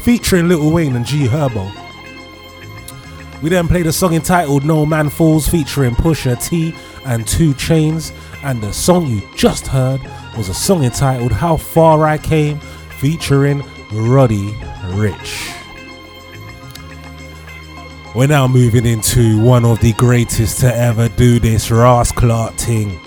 Featuring 0.02 0.48
Lil 0.48 0.70
Wayne 0.70 0.96
and 0.96 1.04
G 1.04 1.26
Herbo. 1.26 1.70
We 3.42 3.48
then 3.48 3.68
played 3.68 3.86
a 3.86 3.92
song 3.92 4.14
entitled 4.14 4.64
No 4.64 4.84
Man 4.84 5.08
Falls 5.08 5.48
featuring 5.48 5.94
Pusha 5.94 6.42
T 6.42 6.74
and 7.06 7.26
2 7.26 7.54
Chainz. 7.54 8.12
And 8.42 8.62
the 8.62 8.72
song 8.72 9.06
you 9.06 9.22
just 9.34 9.66
heard 9.66 10.00
was 10.36 10.48
a 10.48 10.54
song 10.54 10.84
entitled 10.84 11.32
How 11.32 11.56
Far 11.56 12.06
I 12.06 12.18
Came 12.18 12.58
featuring 12.98 13.62
Roddy 13.92 14.50
Ricch. 14.92 15.56
We're 18.14 18.26
now 18.26 18.48
moving 18.48 18.86
into 18.86 19.40
one 19.40 19.64
of 19.64 19.80
the 19.80 19.92
greatest 19.92 20.60
to 20.60 20.74
ever 20.74 21.08
do 21.10 21.38
this 21.38 21.70
Ras 21.70 22.10
Clark 22.10 22.54
thing. 22.54 22.98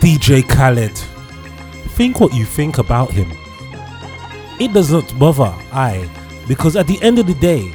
DJ 0.00 0.48
Khaled. 0.48 0.96
Think 1.96 2.20
what 2.20 2.32
you 2.32 2.44
think 2.44 2.78
about 2.78 3.10
him. 3.10 3.30
It 4.60 4.72
does 4.72 4.92
not 4.92 5.18
bother 5.18 5.52
I, 5.72 6.08
because 6.46 6.76
at 6.76 6.86
the 6.86 7.00
end 7.02 7.18
of 7.18 7.26
the 7.26 7.34
day, 7.34 7.68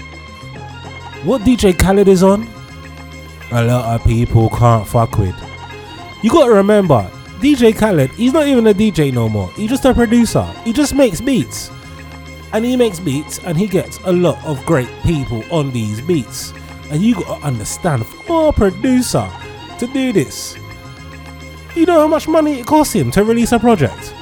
what 1.23 1.41
DJ 1.41 1.77
Khaled 1.77 2.07
is 2.07 2.23
on, 2.23 2.47
a 3.51 3.63
lot 3.63 3.99
of 3.99 4.07
people 4.07 4.49
can't 4.51 4.87
fuck 4.87 5.17
with. 5.17 5.35
You 6.23 6.29
gotta 6.29 6.53
remember, 6.53 7.09
DJ 7.39 7.75
Khaled, 7.75 8.11
he's 8.11 8.31
not 8.31 8.47
even 8.47 8.67
a 8.67 8.73
DJ 8.73 9.11
no 9.11 9.27
more. 9.27 9.51
He's 9.53 9.69
just 9.69 9.83
a 9.85 9.93
producer. 9.93 10.45
He 10.63 10.71
just 10.71 10.93
makes 10.93 11.19
beats 11.19 11.71
and 12.55 12.63
he 12.63 12.77
makes 12.77 13.01
beats 13.01 13.39
and 13.39 13.57
he 13.57 13.67
gets 13.67 13.99
a 14.05 14.11
lot 14.13 14.41
of 14.45 14.65
great 14.65 14.87
people 15.03 15.43
on 15.51 15.71
these 15.71 15.99
beats 15.99 16.53
and 16.89 17.01
you 17.01 17.13
gotta 17.13 17.45
understand 17.45 18.05
for 18.07 18.47
a 18.47 18.53
producer 18.53 19.29
to 19.77 19.85
do 19.87 20.13
this 20.13 20.55
you 21.75 21.85
know 21.85 21.99
how 21.99 22.07
much 22.07 22.29
money 22.29 22.61
it 22.61 22.65
costs 22.65 22.93
him 22.93 23.11
to 23.11 23.25
release 23.25 23.51
a 23.51 23.59
project 23.59 24.14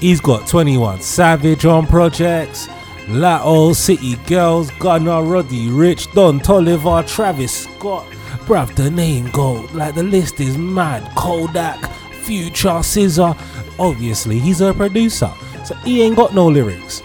he's 0.00 0.20
got 0.20 0.46
21 0.48 1.00
savage 1.00 1.64
on 1.64 1.86
projects 1.86 2.68
Latto, 3.10 3.74
City 3.74 4.14
Girls, 4.28 4.70
Gunna, 4.78 5.20
Roddy, 5.20 5.66
Ricch, 5.66 6.12
Don, 6.14 6.38
Toliver, 6.38 7.06
Travis 7.08 7.64
Scott. 7.64 8.06
Bruv, 8.46 8.72
the 8.76 8.88
name 8.88 9.28
go 9.32 9.68
like 9.72 9.96
the 9.96 10.02
list 10.04 10.38
is 10.38 10.56
mad. 10.56 11.02
Kodak, 11.16 11.90
Future, 12.22 12.68
SZA. 12.68 13.36
Obviously, 13.80 14.38
he's 14.38 14.60
a 14.60 14.72
producer. 14.72 15.32
So 15.64 15.74
he 15.76 16.02
ain't 16.02 16.16
got 16.16 16.34
no 16.34 16.46
lyrics. 16.46 17.02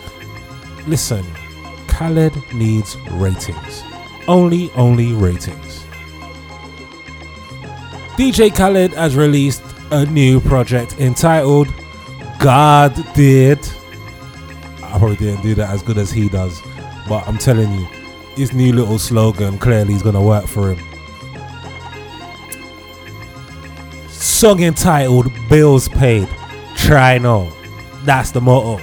Listen, 0.85 1.25
Khaled 1.87 2.35
needs 2.53 2.97
ratings. 3.11 3.83
Only, 4.27 4.69
only 4.73 5.13
ratings. 5.13 5.85
DJ 8.15 8.55
Khaled 8.55 8.93
has 8.93 9.15
released 9.15 9.63
a 9.89 10.05
new 10.05 10.39
project 10.39 10.99
entitled 10.99 11.67
God 12.39 12.95
Did. 13.13 13.59
I 14.83 14.97
probably 14.97 15.15
didn't 15.17 15.41
do 15.41 15.55
that 15.55 15.69
as 15.69 15.81
good 15.81 15.97
as 15.97 16.11
he 16.11 16.29
does, 16.29 16.61
but 17.07 17.27
I'm 17.27 17.37
telling 17.37 17.71
you, 17.73 17.85
his 18.35 18.53
new 18.53 18.73
little 18.73 18.99
slogan 18.99 19.57
clearly 19.57 19.93
is 19.93 20.03
gonna 20.03 20.21
work 20.21 20.45
for 20.45 20.73
him. 20.73 20.85
Song 24.09 24.61
entitled 24.61 25.31
Bills 25.49 25.87
Paid. 25.89 26.27
Try 26.75 27.17
no. 27.17 27.51
That's 28.03 28.31
the 28.31 28.41
motto. 28.41 28.79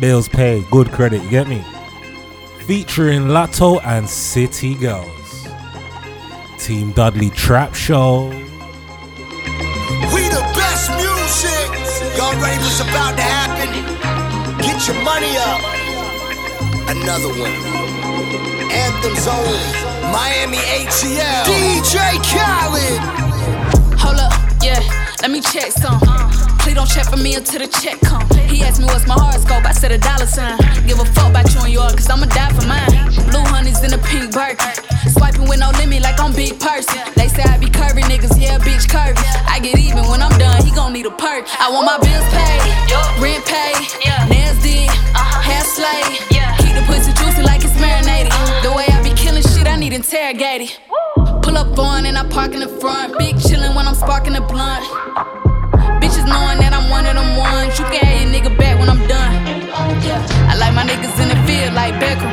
Bills 0.00 0.28
paid. 0.28 0.68
Good 0.70 0.90
credit, 0.90 1.22
you 1.22 1.30
get 1.30 1.48
me? 1.48 1.64
Featuring 2.66 3.28
Latto 3.28 3.80
and 3.84 4.08
City 4.08 4.74
Girls. 4.74 5.48
Team 6.58 6.92
Dudley 6.92 7.30
Trap 7.30 7.74
Show. 7.74 8.30
Y'all 12.16 12.34
ready 12.40 12.58
what's 12.58 12.80
about 12.80 13.16
to 13.16 13.22
happen? 13.22 13.70
Get 14.62 14.86
your 14.86 15.02
money 15.02 15.36
up. 15.36 15.60
Another 16.88 17.28
one. 17.40 17.50
Anthems 18.70 19.26
only. 19.26 19.58
Miami 20.12 20.58
ATL. 20.58 21.44
DJ 21.44 21.98
Khaled. 22.30 23.00
Hold 23.98 24.20
up, 24.20 24.32
yeah, 24.62 24.80
let 25.22 25.30
me 25.30 25.40
check 25.40 25.72
some. 25.72 26.53
Please 26.74 26.90
don't 26.90 26.90
check 26.90 27.06
for 27.06 27.22
me 27.22 27.36
until 27.36 27.60
the 27.62 27.70
check 27.70 28.00
come. 28.00 28.26
He 28.50 28.66
asked 28.66 28.80
me 28.80 28.86
what's 28.86 29.06
my 29.06 29.14
horoscope, 29.14 29.62
I 29.64 29.70
said 29.70 29.92
a 29.92 29.98
dollar 29.98 30.26
sign. 30.26 30.58
Give 30.90 30.98
a 30.98 31.04
fuck 31.14 31.30
about 31.30 31.46
you 31.54 31.60
and 31.62 31.72
yours, 31.72 31.94
cause 31.94 32.10
I'ma 32.10 32.26
die 32.26 32.50
for 32.50 32.66
mine. 32.66 32.90
Blue 33.30 33.46
honey's 33.46 33.78
in 33.86 33.94
a 33.94 33.98
pink 34.02 34.34
Birkin. 34.34 34.74
Swiping 35.06 35.46
with 35.46 35.60
no 35.60 35.70
limit 35.78 36.02
like 36.02 36.18
I'm 36.18 36.34
big 36.34 36.58
person. 36.58 36.98
They 37.14 37.28
say 37.30 37.46
I 37.46 37.58
be 37.58 37.70
curvy 37.70 38.02
niggas, 38.10 38.34
yeah, 38.42 38.58
bitch 38.58 38.90
curvy. 38.90 39.22
I 39.46 39.60
get 39.62 39.78
even 39.78 40.02
when 40.10 40.18
I'm 40.18 40.34
done, 40.36 40.66
he 40.66 40.74
gon' 40.74 40.92
need 40.92 41.06
a 41.06 41.14
perk. 41.14 41.46
I 41.62 41.70
want 41.70 41.86
my 41.86 41.98
bills 42.02 42.26
paid, 42.34 42.58
rent 43.22 43.46
paid, 43.46 43.78
nails 44.26 44.58
did, 44.58 44.90
hair 45.46 45.62
slayed. 45.62 46.26
Keep 46.58 46.74
the 46.74 46.82
pussy 46.90 47.14
juicy 47.14 47.46
like 47.46 47.62
it's 47.62 47.78
marinated. 47.78 48.34
The 48.66 48.74
way 48.74 48.90
I 48.90 48.98
be 48.98 49.14
killing 49.14 49.46
shit, 49.46 49.70
I 49.70 49.78
need 49.78 49.92
interrogated. 49.92 50.74
Pull 51.38 51.54
up 51.54 51.78
on 51.78 52.06
and 52.06 52.18
I 52.18 52.26
park 52.26 52.50
in 52.50 52.58
the 52.58 52.72
front. 52.82 53.16
Big 53.16 53.36
chillin' 53.36 53.76
when 53.76 53.86
I'm 53.86 53.94
sparking 53.94 54.32
the 54.32 54.40
blunt. 54.40 55.53
Bitches 56.24 56.30
knowing 56.30 56.58
that 56.60 56.72
I'm 56.72 56.88
one 56.90 57.06
of 57.06 57.14
them 57.14 57.36
ones. 57.36 57.78
You 57.78 57.84
can 57.86 58.00
have 58.00 58.20
your 58.20 58.30
nigga 58.32 58.56
back 58.56 58.78
when 58.78 58.88
I'm 58.88 59.00
done. 59.06 59.32
Yeah. 60.02 60.20
I 60.48 60.56
like 60.56 60.74
my 60.74 60.84
niggas 60.84 61.16
in 61.20 61.28
the 61.28 61.38
field 61.44 61.74
like 61.74 61.94
Beckham. 62.00 62.32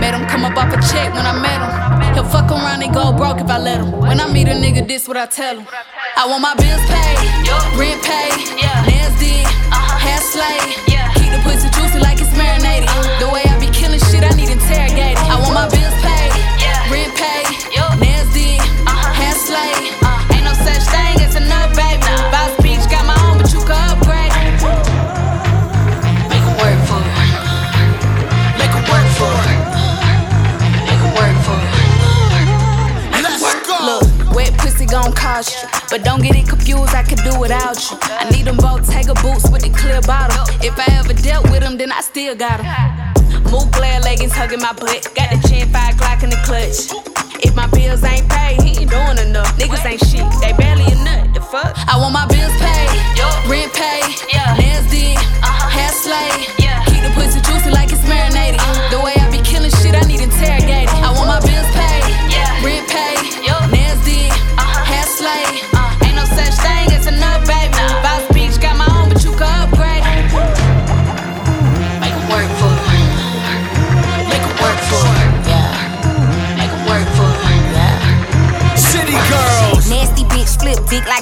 Made 0.00 0.14
him 0.14 0.26
come 0.26 0.44
up 0.44 0.56
off 0.56 0.72
a 0.74 0.78
check 0.90 1.14
when 1.14 1.26
I 1.26 1.34
met 1.38 1.58
him. 1.58 2.14
He'll 2.14 2.24
fuck 2.24 2.50
around 2.50 2.82
and 2.82 2.92
go 2.92 3.12
broke 3.12 3.40
if 3.40 3.50
I 3.50 3.58
let 3.58 3.78
him. 3.80 3.92
When 3.92 4.20
I 4.20 4.30
meet 4.32 4.48
a 4.48 4.54
nigga, 4.54 4.86
this 4.86 5.06
what 5.06 5.16
I 5.16 5.26
tell 5.26 5.58
him. 5.58 5.66
I 6.16 6.26
want 6.26 6.42
my 6.42 6.54
bills 6.54 6.82
paid, 6.90 7.18
rent 7.78 8.02
paid, 8.02 8.34
nails 8.86 9.14
did, 9.22 9.46
hair 10.02 10.18
slayed. 10.18 10.74
Keep 11.14 11.30
the 11.30 11.40
pussy 11.46 11.70
juicy 11.70 11.98
like 12.02 12.18
it's 12.20 12.34
marinated. 12.34 12.90
The 13.22 13.30
way 13.30 13.42
I 13.46 13.54
be 13.60 13.70
killing 13.70 14.02
shit, 14.10 14.24
I 14.26 14.34
need 14.34 14.50
interrogated. 14.50 15.18
I 15.18 15.38
want 15.38 15.54
my 15.54 15.68
bills 15.70 15.94
paid, 16.02 16.34
rent 16.90 17.14
paid, 17.14 17.37
gon' 34.88 35.12
cost 35.12 35.52
you. 35.54 35.68
But 35.90 36.04
don't 36.04 36.22
get 36.22 36.34
it 36.36 36.48
confused, 36.48 36.94
I 36.94 37.02
could 37.02 37.22
do 37.22 37.38
without 37.38 37.78
you. 37.90 37.96
I 38.02 38.28
need 38.30 38.46
them 38.46 38.56
both 38.56 38.88
Tiger 38.88 39.14
boots 39.20 39.48
with 39.50 39.62
the 39.62 39.70
clear 39.70 40.00
bottom. 40.02 40.42
If 40.64 40.78
I 40.78 40.86
ever 40.98 41.14
dealt 41.14 41.50
with 41.50 41.60
them, 41.60 41.76
then 41.76 41.92
I 41.92 42.00
still 42.00 42.34
got 42.34 42.58
them. 42.58 42.68
Mugler 43.52 44.02
leggings 44.04 44.32
hugging 44.32 44.60
my 44.60 44.72
butt. 44.72 45.08
Got 45.14 45.30
the 45.30 45.38
chin, 45.48 45.68
five 45.70 45.94
o'clock 45.94 46.22
in 46.22 46.30
the 46.30 46.40
clutch. 46.44 46.90
If 47.40 47.54
my 47.54 47.66
bills 47.68 48.02
ain't 48.02 48.28
paid, 48.28 48.60
he 48.62 48.82
ain't 48.82 48.90
doing 48.90 49.18
enough. 49.18 49.54
Niggas 49.58 49.84
ain't 49.84 50.02
shit, 50.08 50.26
they 50.40 50.52
barely 50.52 50.86
a 50.90 50.96
nut. 51.04 51.34
The 51.34 51.40
fuck? 51.40 51.76
I 51.86 51.96
want 52.00 52.12
my 52.12 52.26
bills 52.26 52.52
paid, 52.58 52.90
rent 53.46 53.70
paid, 53.72 54.10
nails 54.58 54.86
did, 54.90 55.16
uh-huh. 55.44 55.70
hair 55.70 55.92
slayed. 55.92 56.50
Keep 56.90 57.02
the 57.04 57.12
pussy 57.14 57.40
juicy 57.46 57.70
like 57.70 57.92
it's 57.92 58.02
marinated. 58.08 58.60
The 58.90 58.98
way 58.98 59.17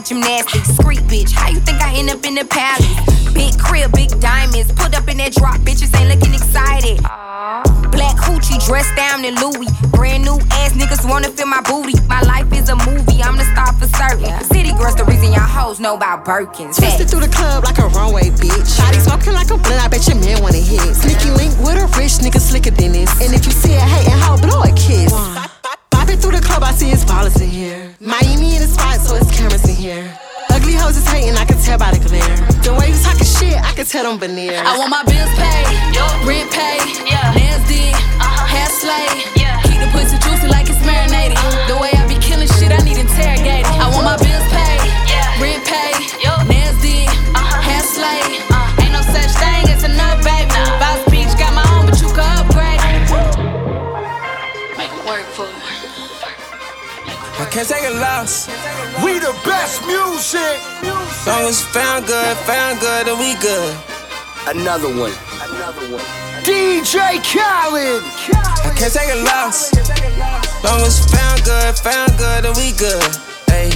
gymnastics. 0.07 0.69
Street 0.79 1.03
bitch, 1.11 1.33
how 1.33 1.49
you 1.49 1.61
think 1.61 1.83
I 1.83 1.95
end 1.95 2.11
up 2.11 2.25
in 2.25 2.35
the 2.35 2.45
palace? 2.45 2.87
Big 3.35 3.59
crib, 3.59 3.93
big 3.93 4.09
diamonds. 4.21 4.73
Put 4.73 4.95
up 4.95 5.09
in 5.09 5.19
that 5.19 5.35
drop, 5.35 5.59
bitches 5.67 5.91
ain't 5.99 6.09
looking 6.15 6.33
excited. 6.33 7.03
Black 7.91 8.17
hoochie 8.23 8.63
dressed 8.65 8.95
down 8.95 9.25
in 9.25 9.35
Louis. 9.37 9.69
Brand 9.91 10.25
new 10.25 10.39
ass 10.63 10.73
niggas 10.79 11.03
wanna 11.09 11.29
feel 11.29 11.47
my 11.47 11.61
booty. 11.63 11.99
My 12.07 12.23
life 12.23 12.47
is 12.55 12.69
a 12.71 12.77
movie, 12.87 13.23
I'm 13.23 13.37
the 13.37 13.45
star 13.51 13.75
for 13.75 13.91
certain. 13.99 14.31
City 14.47 14.71
girls, 14.79 14.95
the 14.95 15.05
reason 15.05 15.35
y'all 15.35 15.43
hoes 15.43 15.81
know 15.81 15.97
about 15.97 16.25
Birkins. 16.25 16.79
Twisted 16.79 17.11
through 17.11 17.27
the 17.27 17.33
club 17.33 17.65
like 17.65 17.79
a 17.79 17.89
runway, 17.91 18.31
bitch. 18.31 18.79
Body 18.79 19.01
smoking 19.01 19.35
like 19.35 19.51
a 19.51 19.59
blunt, 19.59 19.83
I 19.83 19.89
bet 19.89 20.07
your 20.07 20.17
man 20.23 20.41
wanna 20.41 20.63
hit. 20.63 20.95
Sneaky 20.95 21.31
link 21.35 21.53
with 21.59 21.83
a 21.83 21.87
rich 21.99 22.23
nigga 22.23 22.41
slicker 22.41 22.71
than 22.71 22.93
this. 22.93 23.11
And 23.21 23.35
if 23.35 23.45
you 23.45 23.53
see 23.53 23.75
a 23.75 23.81
hating 23.81 24.15
hoe, 24.23 24.39
blow 24.39 24.63
a 24.63 24.71
kiss. 24.79 25.13
Bopping 25.91 26.23
through 26.23 26.39
the 26.39 26.45
club, 26.47 26.63
I 26.63 26.73
see 26.73 26.89
his 26.89 27.05
ballers 27.05 27.41
in 27.43 27.51
here. 27.51 27.86
Miami 28.01 28.57
in 28.57 28.61
the 28.61 28.69
spot, 28.69 29.01
so 29.01 29.17
it's 29.17 29.33
cameras 29.33 29.65
in 29.65 29.75
here. 29.75 30.05
Ugly 30.53 30.77
hoes 30.77 31.01
is 31.01 31.09
hating, 31.09 31.33
I 31.33 31.49
can 31.49 31.57
tell 31.65 31.79
by 31.81 31.97
the 31.97 32.01
glare. 32.05 32.37
The 32.61 32.77
way 32.77 32.93
you 32.93 32.99
talking 33.01 33.25
shit, 33.25 33.57
I 33.57 33.73
can 33.73 33.89
tell 33.89 34.05
them 34.05 34.21
veneers. 34.21 34.61
I 34.61 34.77
want 34.77 34.93
my 34.93 35.01
bills 35.09 35.33
paid, 35.33 35.65
rent 36.29 36.53
paid, 36.53 36.85
nails 37.33 37.65
did, 37.65 37.97
hair 38.53 38.69
slayed. 38.69 39.33
Keep 39.65 39.81
the 39.81 39.89
pussy 39.97 40.21
juicy 40.21 40.45
like 40.45 40.69
it's 40.69 40.77
marinated. 40.85 41.41
The 41.66 41.66
can't 57.57 57.69
take 57.71 57.89
a 57.89 57.97
loss. 58.05 58.49
We 59.03 59.19
the 59.19 59.33
best 59.41 59.81
music. 59.89 60.61
Long 61.25 61.49
as 61.49 61.65
found 61.73 62.05
good, 62.07 62.37
found 62.45 62.81
good, 62.81 63.07
then 63.07 63.19
we 63.19 63.33
good. 63.41 63.75
Another 64.47 64.93
one. 64.93 65.17
Another 65.41 65.89
one. 65.89 66.05
DJ 66.45 67.17
Khaled. 67.25 68.05
I 68.61 68.75
can't 68.77 68.93
take 68.93 69.09
a 69.09 69.25
loss. 69.25 69.73
Long 70.63 70.85
as 70.85 71.01
found 71.09 71.45
good, 71.45 71.73
found 71.81 72.13
good, 72.19 72.45
then 72.45 72.53
we 72.61 72.77
good. 72.77 73.01
Ayy. 73.49 73.73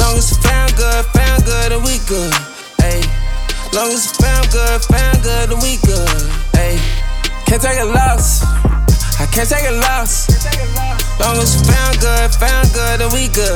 Long 0.00 0.16
as 0.16 0.32
found 0.38 0.74
good, 0.76 1.04
found 1.12 1.44
good, 1.44 1.68
then 1.68 1.82
we 1.84 2.00
good. 2.08 2.32
Ayy. 2.80 3.04
Long 3.76 3.92
as 3.92 4.10
found 4.16 4.50
good, 4.50 4.80
found 4.88 5.22
good, 5.22 5.50
then 5.50 5.60
we 5.60 5.76
good. 5.84 6.08
Ayy. 6.56 6.80
Can't 7.44 7.60
take 7.60 7.78
a 7.78 7.84
loss. 7.84 8.71
I 9.22 9.26
can't 9.30 9.48
take 9.48 9.62
a 9.70 9.78
loss. 9.78 10.26
Long 11.22 11.38
as 11.38 11.54
found 11.62 11.94
good, 12.02 12.34
found 12.42 12.66
good, 12.74 12.98
then 12.98 13.06
we 13.14 13.30
good. 13.30 13.54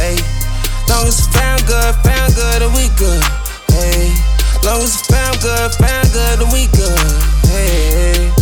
Ayy. 0.00 0.16
Long 0.88 1.04
as 1.04 1.28
found 1.28 1.68
good, 1.68 1.92
found 2.00 2.32
good, 2.32 2.64
then 2.64 2.72
we 2.72 2.88
good. 2.96 3.20
Ayy. 3.76 4.08
Long 4.64 4.80
as 4.80 4.96
found 5.04 5.36
good, 5.44 5.68
found 5.76 6.08
good, 6.16 6.40
then 6.40 6.48
we 6.48 6.64
good. 6.72 6.96
Hey. 7.52 8.32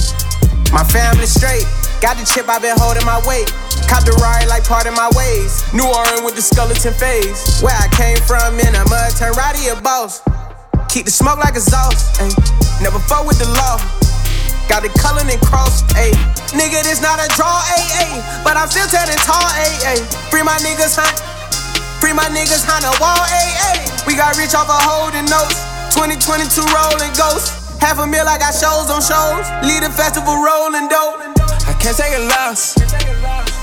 My 0.70 0.86
family 0.86 1.26
straight. 1.26 1.66
Got 1.98 2.22
the 2.22 2.24
chip, 2.24 2.46
i 2.48 2.62
been 2.62 2.78
holding 2.78 3.04
my 3.04 3.18
weight. 3.26 3.50
Cop 3.90 4.06
the 4.06 4.14
ride 4.22 4.46
like 4.46 4.62
part 4.62 4.86
of 4.86 4.94
my 4.94 5.10
ways. 5.18 5.66
New 5.74 5.90
Orleans 5.90 6.22
with 6.22 6.38
the 6.38 6.42
skeleton 6.42 6.94
phase. 6.94 7.58
Where 7.66 7.74
I 7.74 7.90
came 7.90 8.22
from 8.30 8.54
in 8.62 8.78
a 8.78 8.86
mud, 8.86 9.10
turn 9.18 9.34
rowdy 9.34 9.74
a 9.74 9.76
boss. 9.82 10.22
Keep 10.86 11.06
the 11.06 11.10
smoke 11.10 11.42
like 11.42 11.58
exhaust. 11.58 12.22
Ay. 12.22 12.30
Never 12.78 13.00
fuck 13.10 13.26
with 13.26 13.42
the 13.42 13.50
law. 13.58 13.99
Got 14.70 14.86
it 14.86 14.94
colored 14.94 15.26
and 15.26 15.42
cross, 15.42 15.82
ayy. 15.98 16.14
Nigga, 16.54 16.86
this 16.86 17.02
not 17.02 17.18
a 17.18 17.26
draw, 17.34 17.58
ayy. 17.74 18.22
But 18.46 18.54
I'm 18.54 18.70
still 18.70 18.86
telling 18.86 19.18
tall, 19.26 19.42
ayy. 19.58 19.98
Free 20.30 20.46
my 20.46 20.54
niggas, 20.62 20.94
hunt. 20.94 21.18
Free 21.98 22.14
my 22.14 22.30
niggas, 22.30 22.62
hunt 22.62 22.86
a 22.86 22.94
wall, 23.02 23.18
ayy. 23.34 24.06
We 24.06 24.14
got 24.14 24.38
rich 24.38 24.54
off 24.54 24.70
of 24.70 24.78
holding 24.78 25.26
notes. 25.26 25.58
2022 25.98 26.62
rolling 26.70 27.10
ghosts. 27.18 27.50
Half 27.82 27.98
a 27.98 28.06
mil, 28.06 28.22
I 28.22 28.38
got 28.38 28.54
shows 28.54 28.86
on 28.94 29.02
shows. 29.02 29.42
Lead 29.66 29.82
a 29.82 29.90
festival 29.90 30.38
rolling 30.38 30.86
dope. 30.86 31.18
I 31.66 31.74
can't 31.82 31.98
take 31.98 32.14
a 32.14 32.22
loss. 32.30 32.78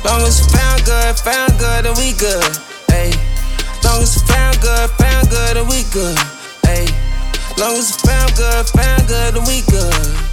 Long 0.03 0.19
as 0.27 0.43
you 0.43 0.51
found 0.51 0.83
good, 0.83 1.15
found 1.23 1.55
good, 1.55 1.87
then 1.87 1.95
we 1.95 2.19
good. 2.19 2.51
Ayy. 2.91 3.15
Long 3.79 4.03
as 4.03 4.19
found 4.27 4.59
good, 4.59 4.91
found 4.99 5.31
good, 5.31 5.55
then 5.55 5.71
we 5.71 5.87
good. 5.95 6.19
Ayy. 6.67 6.91
Long 7.55 7.79
as 7.79 7.95
found 7.95 8.35
good, 8.35 8.67
found 8.75 9.07
good, 9.07 9.39
then 9.39 9.47
we 9.47 9.63
good. 9.71 10.26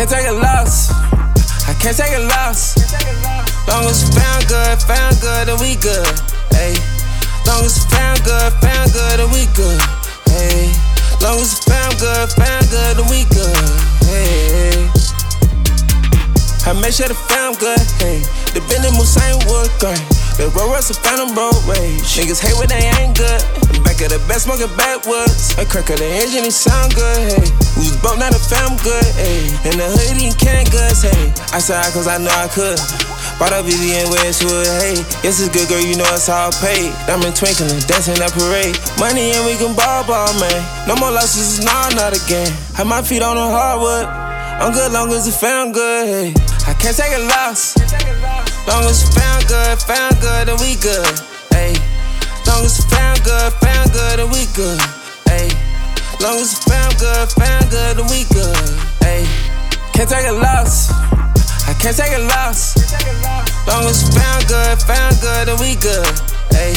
Can't 0.00 0.08
take 0.08 0.28
a 0.28 0.32
loss. 0.32 0.88
I 1.68 1.76
can't 1.78 1.94
take 1.94 2.16
a 2.16 2.24
loss. 2.24 2.72
Long 3.68 3.84
as 3.84 4.08
found 4.08 4.48
good, 4.48 4.80
found 4.80 5.20
good, 5.20 5.48
then 5.48 5.60
we 5.60 5.76
good. 5.76 6.08
Ayy. 6.56 6.80
Long 7.46 7.66
as 7.66 7.84
found 7.84 8.24
good, 8.24 8.50
found 8.64 8.94
good, 8.94 9.20
then 9.20 9.28
we 9.28 9.44
good. 9.52 9.78
Ayy. 10.40 10.72
Long 11.20 11.36
as 11.36 11.60
found 11.68 12.00
good, 12.00 12.32
found 12.32 12.70
good, 12.70 12.96
then 12.96 13.10
we 13.12 13.28
good. 13.28 13.60
Hey. 14.08 14.88
I 16.64 16.72
make 16.80 16.94
sure 16.94 17.08
the 17.08 17.14
fam 17.28 17.52
good. 17.60 17.84
Hey. 18.00 18.24
The 18.56 18.64
Bentley 18.72 18.96
Mulsanne 18.96 19.36
wood 19.52 19.68
grain. 19.80 20.19
The 20.36 20.52
road 20.54 20.70
rush 20.70 20.90
a 20.90 20.94
phantom 20.94 21.34
road 21.34 21.56
rage. 21.66 22.04
Niggas 22.14 22.40
hate 22.42 22.56
when 22.58 22.68
they 22.68 22.86
ain't 23.00 23.16
good. 23.16 23.40
I'm 23.72 23.82
back 23.82 24.02
at 24.02 24.10
the 24.14 24.20
best 24.28 24.46
smoking 24.46 24.70
backwoods. 24.76 25.56
I 25.58 25.64
crack 25.64 25.90
of 25.90 25.98
the 25.98 26.06
engine, 26.06 26.44
it 26.44 26.54
sound 26.54 26.94
good, 26.94 27.18
hey. 27.26 27.46
We 27.78 27.90
broke, 28.04 28.18
now 28.18 28.30
the 28.30 28.38
fam 28.38 28.76
good, 28.84 29.06
hey. 29.18 29.50
In 29.66 29.80
the 29.80 29.88
hood, 29.88 30.16
eating 30.16 30.36
can't 30.36 30.70
goods, 30.70 31.02
hey. 31.02 31.32
I 31.50 31.58
said 31.58 31.82
cause 31.92 32.06
I 32.06 32.18
know 32.18 32.32
I 32.32 32.46
could. 32.52 32.78
Bought 33.40 33.56
a 33.56 33.64
in 33.64 34.04
Westwood, 34.12 34.68
hey. 34.84 35.00
Yes, 35.24 35.40
it's 35.40 35.48
good, 35.48 35.64
girl, 35.68 35.80
you 35.80 35.96
know 35.96 36.04
it's 36.12 36.28
all 36.28 36.52
paid. 36.60 36.92
Diamond 37.08 37.32
twinkling, 37.32 37.80
dancing 37.88 38.20
that 38.20 38.36
parade. 38.36 38.76
Money 39.00 39.32
and 39.32 39.48
we 39.48 39.56
can 39.56 39.72
ball, 39.72 40.04
ball, 40.04 40.28
man. 40.36 40.60
No 40.84 40.92
more 40.96 41.08
losses, 41.08 41.64
nah, 41.64 41.88
not 41.96 42.12
again. 42.12 42.52
Have 42.76 42.86
my 42.86 43.00
feet 43.00 43.22
on 43.22 43.36
the 43.36 43.48
hardwood. 43.48 44.04
I'm 44.60 44.72
good, 44.76 44.92
long 44.92 45.08
as 45.12 45.26
it 45.26 45.32
found 45.40 45.72
good, 45.72 46.04
hey. 46.04 46.28
I 46.68 46.74
can't 46.76 46.92
take 46.92 47.16
a 47.16 47.24
loss. 47.32 47.80
Long 48.66 48.84
as 48.84 49.02
it 49.02 49.14
found 49.14 49.46
good, 49.48 49.78
found 49.82 50.20
good, 50.20 50.48
then 50.48 50.58
we 50.60 50.76
good, 50.76 51.18
hey. 51.50 51.74
Long 52.46 52.64
as 52.64 52.78
it 52.78 52.86
found 52.90 53.22
good, 53.24 53.52
found 53.60 53.92
good, 53.92 54.18
then 54.18 54.30
we 54.30 54.46
good, 54.54 54.80
hey. 55.28 55.48
Long 56.20 56.38
as 56.38 56.52
it 56.52 56.62
found 56.68 56.98
good, 56.98 57.28
found 57.32 57.70
good, 57.70 57.96
then 57.96 58.06
we 58.08 58.24
good, 58.30 58.68
hey. 59.00 59.24
Can't 59.92 60.08
take 60.08 60.26
a 60.28 60.32
loss. 60.32 60.90
I 61.66 61.74
can't 61.78 61.96
take 61.96 62.12
a 62.12 62.22
loss. 62.26 62.76
Long 63.66 63.84
as 63.86 64.02
it 64.06 64.14
found 64.14 64.46
good, 64.48 64.78
found 64.82 65.20
good, 65.20 65.48
then 65.48 65.58
we 65.60 65.76
good, 65.76 66.06
hey. 66.50 66.74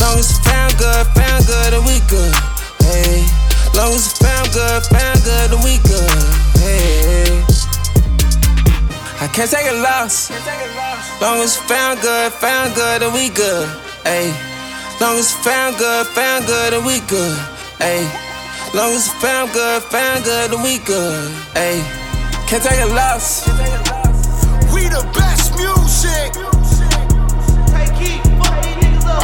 Long 0.00 0.18
as 0.18 0.30
it 0.32 0.42
found 0.44 0.76
good, 0.78 1.06
found 1.14 1.46
good, 1.46 1.72
then 1.72 1.84
we 1.86 2.00
good, 2.10 2.34
hey. 2.84 3.24
Long 3.74 3.92
as 3.94 4.12
it 4.12 4.18
found 4.18 4.52
good, 4.52 4.82
found 4.90 5.22
good, 5.24 5.50
then 5.50 5.62
we 5.62 5.78
good, 5.86 6.10
hey. 6.58 7.44
I 9.20 9.28
can't 9.28 9.50
take 9.50 9.70
a 9.70 9.76
loss. 9.80 10.30
Long 11.24 11.40
as 11.40 11.56
it 11.56 11.60
found 11.60 12.02
good, 12.02 12.32
found 12.34 12.74
good, 12.74 13.00
then 13.00 13.10
we 13.14 13.30
good, 13.30 13.66
hey. 14.04 14.28
Long 15.00 15.16
as 15.16 15.32
it 15.32 15.40
found 15.40 15.78
good, 15.78 16.06
found 16.08 16.44
good, 16.44 16.74
then 16.74 16.84
we 16.84 17.00
good, 17.08 17.38
hey. 17.78 18.04
Long 18.74 18.92
as 18.92 19.08
it 19.08 19.12
found 19.24 19.50
good, 19.54 19.82
found 19.84 20.24
good, 20.24 20.50
then 20.50 20.62
we 20.62 20.76
good, 20.84 21.32
hey. 21.54 21.80
Can't 22.46 22.62
take 22.62 22.78
a 22.78 22.92
loss. 22.92 23.48
We 24.68 24.84
the 24.92 25.00
best 25.16 25.56
music. 25.56 26.36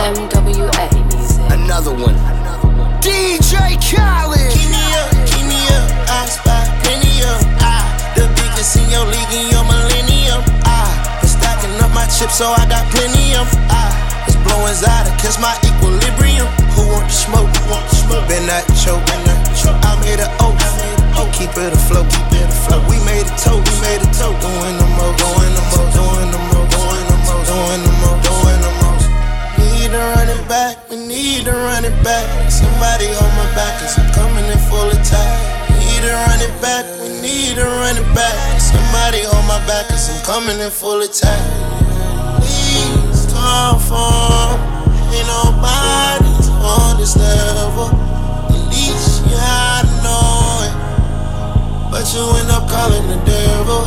MWA 0.00 0.86
music. 1.12 1.52
Another 1.52 1.92
one. 1.92 2.16
DJ 3.04 3.76
Khaled. 3.76 4.48
Keep 4.48 4.72
me 4.72 4.84
up, 4.96 5.10
keep 5.28 5.44
me 5.44 5.60
up. 5.76 6.08
I 6.08 6.24
spy 6.32 6.64
plenty 6.80 7.20
of. 7.28 7.44
I, 7.60 7.84
the 8.16 8.24
biggest 8.40 8.76
in 8.78 8.88
your 8.88 9.04
league 9.04 9.34
in 9.36 9.50
your 9.52 9.64
millennium. 9.64 9.79
Chips, 12.18 12.38
so 12.38 12.50
I 12.50 12.66
got 12.66 12.86
plenty 12.90 13.38
of. 13.38 13.46
Ah, 13.70 13.94
I, 13.94 14.26
was 14.26 14.36
blowing 14.42 14.74
Zada, 14.74 15.10
catch 15.22 15.38
my 15.38 15.54
equilibrium. 15.62 16.50
Who 16.74 16.82
want 16.90 17.06
the 17.06 17.14
smoke? 17.14 17.50
Who 17.50 17.62
want 17.70 17.86
the 17.90 17.96
smoke? 17.96 18.26
Been 18.28 18.46
that 18.50 18.66
choke. 18.82 19.02
I 19.84 19.94
made 20.02 20.20
an 20.20 20.30
oath. 20.40 20.60
Keep 21.40 21.56
it 21.56 21.72
afloat, 21.72 22.04
keep 22.12 22.36
it 22.36 22.52
afloat. 22.52 22.84
We 22.84 23.00
made 23.08 23.24
a 23.24 23.32
toast, 23.40 23.64
we 23.64 23.72
made 23.80 24.04
a 24.04 24.10
toast. 24.12 24.36
Doing 24.44 24.76
the 24.76 24.88
most, 24.92 25.16
doing 25.24 25.54
the 25.56 25.64
most, 25.72 25.96
doing 25.96 26.28
the 26.28 26.40
most, 26.52 26.68
doing 26.68 27.06
the 27.08 27.16
most, 27.24 27.48
doing 27.48 27.80
the 27.80 27.92
most, 27.96 28.20
doing 28.28 28.60
the 28.60 28.72
most. 28.84 29.08
Need 29.56 29.88
to 29.96 30.00
run 30.04 30.28
it 30.28 30.44
back, 30.52 30.76
we 30.92 31.00
need 31.00 31.48
to 31.48 31.56
run 31.56 31.88
it 31.88 31.96
back. 32.04 32.28
Somebody 32.52 33.08
on 33.16 33.30
my 33.40 33.48
back, 33.56 33.80
cause 33.80 33.96
I'm 33.96 34.12
coming 34.12 34.44
in 34.52 34.60
full 34.68 34.92
attack. 34.92 35.32
Need 35.80 36.04
to 36.04 36.12
run 36.12 36.40
it 36.44 36.52
back, 36.60 36.84
we 37.00 37.08
need 37.24 37.56
to 37.56 37.64
run 37.64 37.96
it 37.96 38.08
back. 38.12 38.36
Somebody 38.60 39.24
on 39.24 39.40
my 39.48 39.64
back, 39.64 39.88
cause 39.88 40.12
I'm 40.12 40.20
coming 40.28 40.60
in 40.60 40.68
full 40.68 41.00
attack. 41.00 41.79
Come 43.60 43.76
for 43.76 44.56
ain't 45.12 45.28
nobody 45.28 46.32
on 46.64 46.96
this 46.96 47.12
level. 47.12 47.92
At 48.48 48.72
least 48.72 49.20
you 49.28 49.36
I 49.36 49.84
know 50.00 50.64
it. 50.64 50.72
But 51.92 52.08
you 52.08 52.24
end 52.40 52.48
up 52.48 52.64
calling 52.72 53.04
the 53.04 53.20
devil. 53.28 53.84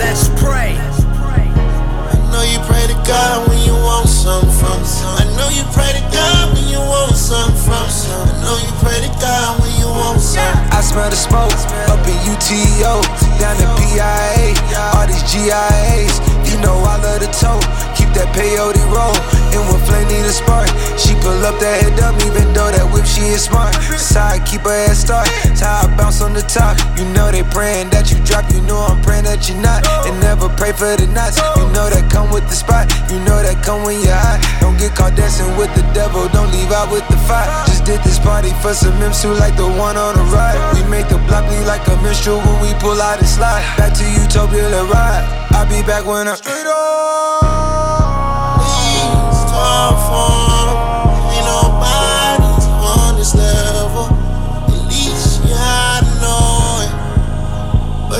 Let's 0.00 0.32
pray. 0.40 0.80
I 0.80 2.16
know 2.32 2.40
you 2.40 2.56
pray 2.64 2.88
to 2.88 2.96
God 3.04 3.52
when 3.52 3.60
you 3.68 3.76
want 3.84 4.08
something 4.08 4.48
from 4.56 4.80
some. 4.80 5.12
I 5.12 5.28
know 5.36 5.52
you 5.52 5.64
pray 5.76 5.92
to 5.92 6.04
God 6.08 6.56
when 6.56 6.64
you 6.72 6.80
want 6.80 7.20
something 7.20 7.60
from 7.68 7.84
some. 7.92 8.32
I 8.32 8.48
know 8.48 8.56
you 8.64 8.72
pray 8.80 8.96
to 9.04 9.12
God 9.20 9.60
when 9.60 9.76
you 9.76 9.92
want 9.92 10.24
something. 10.24 10.72
I 10.72 10.80
smell 10.80 11.10
the 11.12 11.20
smoke 11.20 11.52
up 11.92 12.00
in 12.08 12.16
UTO, 12.32 13.04
down 13.36 13.60
in 13.60 13.68
PIA, 13.76 14.56
all 14.96 15.04
these 15.04 15.20
GIAs. 15.28 16.16
You 16.48 16.60
know 16.60 16.80
I 16.86 16.96
love 17.02 17.20
the 17.20 17.28
toe, 17.34 17.58
keep 17.92 17.93
that 18.14 18.30
peyote 18.34 18.80
roll. 18.90 19.14
And 19.54 19.62
when 19.70 19.78
Flame 19.86 20.08
need 20.08 20.26
a 20.26 20.34
spark, 20.34 20.66
she 20.98 21.14
pull 21.22 21.38
up 21.46 21.58
that 21.62 21.82
head 21.82 21.98
up, 22.02 22.14
even 22.26 22.50
though 22.54 22.70
that 22.70 22.86
whip 22.90 23.06
she 23.06 23.34
is 23.34 23.46
smart. 23.46 23.74
Side 23.98 24.42
keep 24.46 24.62
her 24.62 24.74
head 24.74 24.96
start, 24.96 25.28
how 25.58 25.86
bounce 25.96 26.20
on 26.20 26.34
the 26.34 26.42
top. 26.42 26.78
You 26.98 27.06
know 27.14 27.30
they 27.30 27.42
praying 27.54 27.90
that 27.90 28.10
you 28.10 28.18
drop, 28.26 28.50
you 28.50 28.60
know 28.62 28.78
I'm 28.78 29.00
praying 29.02 29.24
that 29.24 29.46
you're 29.48 29.60
not. 29.60 29.86
And 30.06 30.18
never 30.20 30.48
pray 30.58 30.72
for 30.72 30.94
the 30.98 31.06
knots, 31.10 31.38
you 31.58 31.66
know 31.74 31.86
that 31.90 32.10
come 32.10 32.30
with 32.30 32.46
the 32.50 32.56
spot, 32.56 32.90
you 33.10 33.18
know 33.22 33.38
that 33.42 33.62
come 33.62 33.82
when 33.86 34.00
you're 34.02 34.14
hot. 34.14 34.42
Don't 34.60 34.76
get 34.76 34.94
caught 34.94 35.14
dancing 35.14 35.50
with 35.56 35.70
the 35.74 35.84
devil, 35.94 36.26
don't 36.30 36.50
leave 36.50 36.70
out 36.72 36.90
with 36.90 37.06
the 37.08 37.18
fight. 37.26 37.48
Just 37.66 37.84
did 37.84 38.02
this 38.02 38.18
party 38.18 38.50
for 38.62 38.74
some 38.74 38.94
MSU 38.98 39.30
like 39.38 39.56
the 39.56 39.66
one 39.66 39.96
on 39.96 40.14
the 40.18 40.26
right. 40.34 40.58
We 40.74 40.82
make 40.90 41.08
the 41.08 41.18
block 41.30 41.46
bleed 41.46 41.64
like 41.64 41.86
a 41.88 41.96
minstrel 42.02 42.38
when 42.42 42.58
we 42.62 42.70
pull 42.78 43.00
out 43.00 43.18
and 43.18 43.28
slide. 43.28 43.62
Back 43.78 43.94
to 43.98 44.04
Utopia 44.04 44.68
to 44.70 44.84
ride. 44.90 45.24
I'll 45.54 45.68
be 45.68 45.82
back 45.86 46.04
when 46.04 46.28
I'm 46.28 46.36
straight 46.36 46.64
Please 46.64 47.73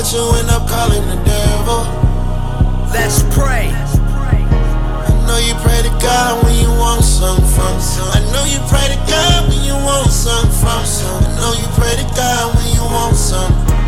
But 0.05 0.13
you 0.13 0.35
end 0.37 0.51
up 0.51 0.69
calling 0.69 1.01
the 1.07 1.17
devil. 1.25 1.81
Let's 2.93 3.23
pray. 3.33 3.73
I 3.73 5.09
know 5.25 5.39
you 5.41 5.55
pray 5.65 5.81
to 5.81 5.89
God 5.99 6.45
when 6.45 6.53
you 6.61 6.69
want 6.69 7.03
something 7.03 7.43
from 7.43 7.81
some. 7.81 8.09
I 8.13 8.21
know 8.31 8.45
you 8.45 8.59
pray 8.69 8.85
to 8.85 9.01
God 9.09 9.49
when 9.49 9.63
you 9.63 9.73
want 9.73 10.11
something 10.11 10.51
from 10.61 10.85
some. 10.85 11.23
I 11.23 11.35
know 11.41 11.53
you 11.57 11.65
pray 11.73 11.95
to 11.97 12.05
God 12.15 12.55
when 12.55 12.67
you 12.75 12.83
want 12.83 13.15
something. 13.15 13.84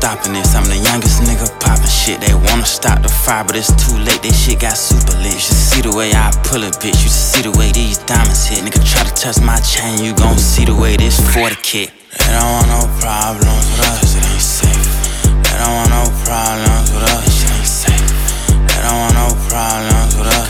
Stopping 0.00 0.32
this. 0.32 0.56
I'm 0.56 0.64
the 0.64 0.80
youngest 0.80 1.20
nigga 1.28 1.44
popping 1.60 1.84
shit. 1.84 2.24
They 2.24 2.32
wanna 2.32 2.64
stop 2.64 3.02
the 3.02 3.12
fire, 3.12 3.44
but 3.44 3.54
it's 3.54 3.68
too 3.76 3.96
late. 4.00 4.22
This 4.22 4.32
shit 4.32 4.58
got 4.60 4.76
super 4.76 5.12
lit. 5.20 5.36
You 5.36 5.44
should 5.46 5.60
see 5.68 5.82
the 5.82 5.92
way 5.92 6.10
I 6.16 6.32
pull 6.48 6.64
it, 6.64 6.72
bitch. 6.80 6.96
You 7.04 7.12
should 7.12 7.28
see 7.32 7.42
the 7.42 7.52
way 7.60 7.68
these 7.70 7.98
diamonds 8.08 8.48
hit. 8.48 8.64
Nigga 8.64 8.80
try 8.80 9.04
to 9.04 9.12
touch 9.12 9.38
my 9.44 9.60
chain, 9.60 10.00
you 10.00 10.16
gon' 10.16 10.38
see 10.38 10.64
the 10.64 10.74
way 10.74 10.96
this 10.96 11.20
40 11.36 11.54
kick. 11.60 11.92
They 12.16 12.32
don't 12.32 12.48
want 12.56 12.68
no 12.72 12.82
problems 13.04 13.64
with 13.76 13.92
us, 13.92 14.16
it 14.16 14.24
ain't 14.24 14.40
safe. 14.40 14.88
They 15.44 15.56
don't 15.60 15.74
want 15.76 15.92
no 15.92 16.04
problems 16.24 16.88
with 16.96 17.04
us, 17.12 17.28
it 17.44 17.50
ain't 17.52 17.68
safe. 17.68 18.10
They 18.72 18.80
don't 18.80 18.98
want 19.04 19.14
no 19.20 19.28
problems 19.52 20.16
with 20.16 20.32
us, 20.40 20.49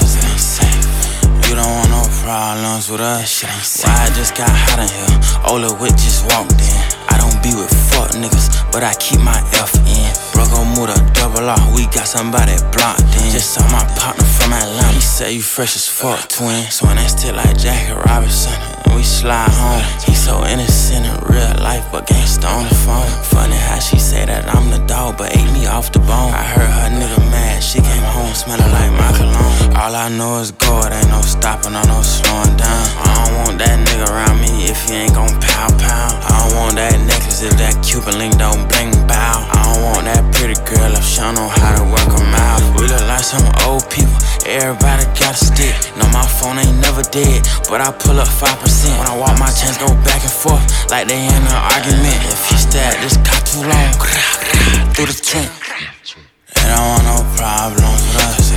don't 1.61 1.77
want 1.77 1.91
no 1.91 2.03
problems 2.25 2.91
with 2.91 3.01
us. 3.01 3.45
Why 3.85 3.93
I 3.93 4.09
just 4.17 4.35
got 4.35 4.49
hot 4.49 4.81
in 4.81 4.89
here? 4.89 5.17
Ola 5.45 5.71
Witt 5.81 5.97
just 6.01 6.25
walked 6.33 6.57
in. 6.57 6.81
I 7.13 7.21
don't 7.21 7.37
be 7.43 7.53
with 7.53 7.73
fuck 7.93 8.11
niggas, 8.17 8.49
but 8.73 8.83
I 8.83 8.95
keep 8.95 9.21
my 9.21 9.37
F 9.61 9.75
in. 9.85 10.09
Broco 10.33 10.65
Muda, 10.77 10.97
double 11.13 11.49
R, 11.49 11.61
we 11.75 11.85
got 11.93 12.07
somebody 12.07 12.57
blocked 12.73 13.13
in. 13.21 13.29
Just 13.31 13.53
saw 13.55 13.65
my 13.69 13.85
partner 13.99 14.25
from 14.25 14.53
Atlanta. 14.53 14.95
He 14.95 15.01
said 15.01 15.33
you 15.33 15.43
fresh 15.43 15.77
as 15.77 15.89
fuck, 15.89 16.29
twin. 16.29 16.71
Swing 16.71 16.97
that 16.97 17.11
still 17.11 17.37
like 17.37 17.57
Jackie 17.59 17.93
Robinson. 17.93 18.80
And 18.91 18.97
we 18.99 19.05
slide 19.05 19.51
home. 19.55 19.83
He 20.03 20.15
so 20.15 20.45
innocent 20.45 21.07
in 21.07 21.15
real 21.31 21.55
life, 21.63 21.87
but 21.93 22.07
gangsta 22.09 22.51
on 22.51 22.65
the 22.67 22.75
phone. 22.75 23.07
Funny 23.23 23.55
how 23.55 23.79
she 23.79 23.99
say 23.99 24.27
that 24.27 24.53
I'm 24.53 24.71
the 24.71 24.85
dog, 24.87 25.17
but 25.17 25.31
ate 25.37 25.53
me 25.53 25.67
off 25.67 25.93
the 25.93 26.01
bone. 26.01 26.35
I 26.35 26.43
heard 26.43 26.67
her 26.67 26.91
nigga 26.91 27.19
mad. 27.31 27.63
She 27.63 27.79
came 27.79 28.03
home 28.03 28.35
smelling 28.35 28.73
like 28.73 28.91
my 28.91 29.13
cologne. 29.15 29.77
All 29.77 29.95
I 29.95 30.09
know 30.09 30.39
is 30.39 30.51
go, 30.51 30.81
it 30.81 30.93
ain't 30.93 31.09
no 31.09 31.21
stopping 31.23 31.77
or 31.77 31.87
no 31.87 32.03
slowing 32.03 32.57
down. 32.57 32.85
I 32.99 33.07
don't 33.15 33.35
want 33.47 33.59
that 33.63 33.79
nigga 33.79 34.11
around 34.11 34.41
me 34.41 34.67
if 34.67 34.83
he 34.89 34.95
ain't 35.07 35.15
gon' 35.15 35.39
pound 35.39 35.79
pound. 35.79 36.19
I 36.27 36.49
don't 36.49 36.57
want 36.59 36.75
that 36.75 36.99
necklace 37.07 37.43
if 37.43 37.55
that 37.63 37.79
Cuban 37.87 38.19
link 38.19 38.39
don't 38.39 38.67
bling 38.67 38.91
bow. 39.07 39.70
Want 39.81 40.05
that 40.05 40.21
pretty 40.37 40.61
girl 40.69 40.93
if 40.93 41.05
she 41.05 41.25
know 41.33 41.49
how 41.49 41.73
to 41.77 41.85
work 41.89 42.01
work 42.11 42.21
'em 42.21 42.35
out. 42.35 42.61
We 42.77 42.87
look 42.87 43.01
like 43.09 43.25
some 43.25 43.45
old 43.67 43.89
people, 43.89 44.17
everybody 44.47 45.05
got 45.19 45.35
a 45.35 45.45
stick. 45.45 45.75
Know 45.97 46.09
my 46.09 46.27
phone 46.27 46.59
ain't 46.59 46.79
never 46.81 47.03
dead, 47.03 47.47
but 47.69 47.81
I 47.81 47.91
pull 47.91 48.19
up 48.21 48.29
5%. 48.29 48.99
When 48.99 49.09
I 49.09 49.17
walk, 49.17 49.39
my 49.39 49.51
chains 49.51 49.79
go 49.79 49.89
back 50.05 50.23
and 50.23 50.33
forth 50.33 50.65
like 50.91 51.09
they 51.09 51.21
in 51.25 51.43
an 51.53 51.61
argument. 51.75 52.21
If 52.29 52.51
you 52.51 52.59
stay 52.59 52.85
at 52.85 53.01
this 53.01 53.17
car 53.27 53.41
too 53.51 53.63
long, 53.73 53.93
through 54.95 55.07
the 55.07 55.19
trunk. 55.29 55.51
They 56.55 56.69
don't 56.69 56.89
want 56.93 57.05
no 57.05 57.17
problems 57.37 58.03
with 58.05 58.25
us, 58.27 58.50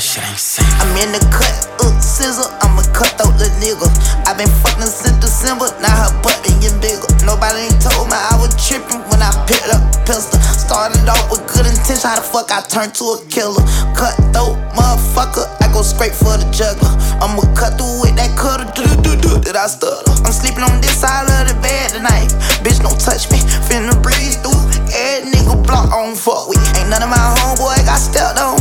shit 0.00 0.24
ain't 0.24 0.38
safe. 0.38 0.64
I'm 0.80 0.96
in 0.96 1.12
the 1.12 1.20
cut, 1.28 1.52
uh, 1.84 1.92
scissor. 2.00 2.48
I'm 2.64 2.80
a 2.80 2.84
cutthroat 2.96 3.36
little 3.36 3.52
nigga. 3.60 3.88
i 4.24 4.32
been 4.32 4.48
fucking 4.64 4.88
since 4.88 5.20
December, 5.20 5.68
now 5.84 5.92
her 5.92 6.12
butt 6.24 6.40
been 6.40 6.56
getting 6.56 6.80
bigger. 6.80 7.04
Nobody 7.28 7.68
ain't 7.68 7.76
told 7.76 8.08
me 8.08 8.16
I 8.16 8.40
was 8.40 8.48
tripping 8.56 9.04
when 9.12 9.20
I 9.20 9.28
picked 9.44 9.68
up 9.68 9.84
a 9.84 9.92
pistol. 10.08 10.40
Started 10.40 11.04
off 11.04 11.20
with 11.28 11.44
good 11.52 11.68
intention, 11.68 12.08
how 12.08 12.16
the 12.16 12.24
fuck 12.24 12.48
I 12.48 12.64
turned 12.64 12.96
to 12.96 13.04
a 13.12 13.18
killer? 13.28 13.60
Cutthroat 13.92 14.56
motherfucker, 14.72 15.44
I 15.60 15.68
go 15.68 15.84
straight 15.84 16.16
for 16.16 16.32
the 16.40 16.48
juggler. 16.48 16.96
I'ma 17.20 17.44
cut 17.52 17.76
through 17.76 18.08
with 18.08 18.16
that 18.16 18.32
cutter, 18.40 18.64
do 18.72 18.88
do 19.04 19.20
do 19.20 19.32
that 19.44 19.56
I 19.58 19.68
stutter. 19.68 20.08
I'm 20.24 20.32
sleeping 20.32 20.64
on 20.64 20.80
this 20.80 20.96
side 20.96 21.28
of 21.28 21.52
the 21.52 21.56
bed 21.60 21.92
tonight. 21.92 22.32
Bitch, 22.64 22.80
don't 22.80 22.96
touch 22.96 23.28
me, 23.28 23.42
finna 23.68 23.92
breeze 24.00 24.40
through. 24.40 24.56
Every 24.88 25.28
nigga 25.28 25.56
block 25.66 25.92
on 25.92 26.16
fuck 26.16 26.48
with. 26.48 26.60
Ain't 26.80 26.88
none 26.88 27.02
of 27.04 27.10
my 27.12 27.20
homeboy 27.20 27.84
got 27.84 28.00
stepped 28.00 28.40
on, 28.40 28.57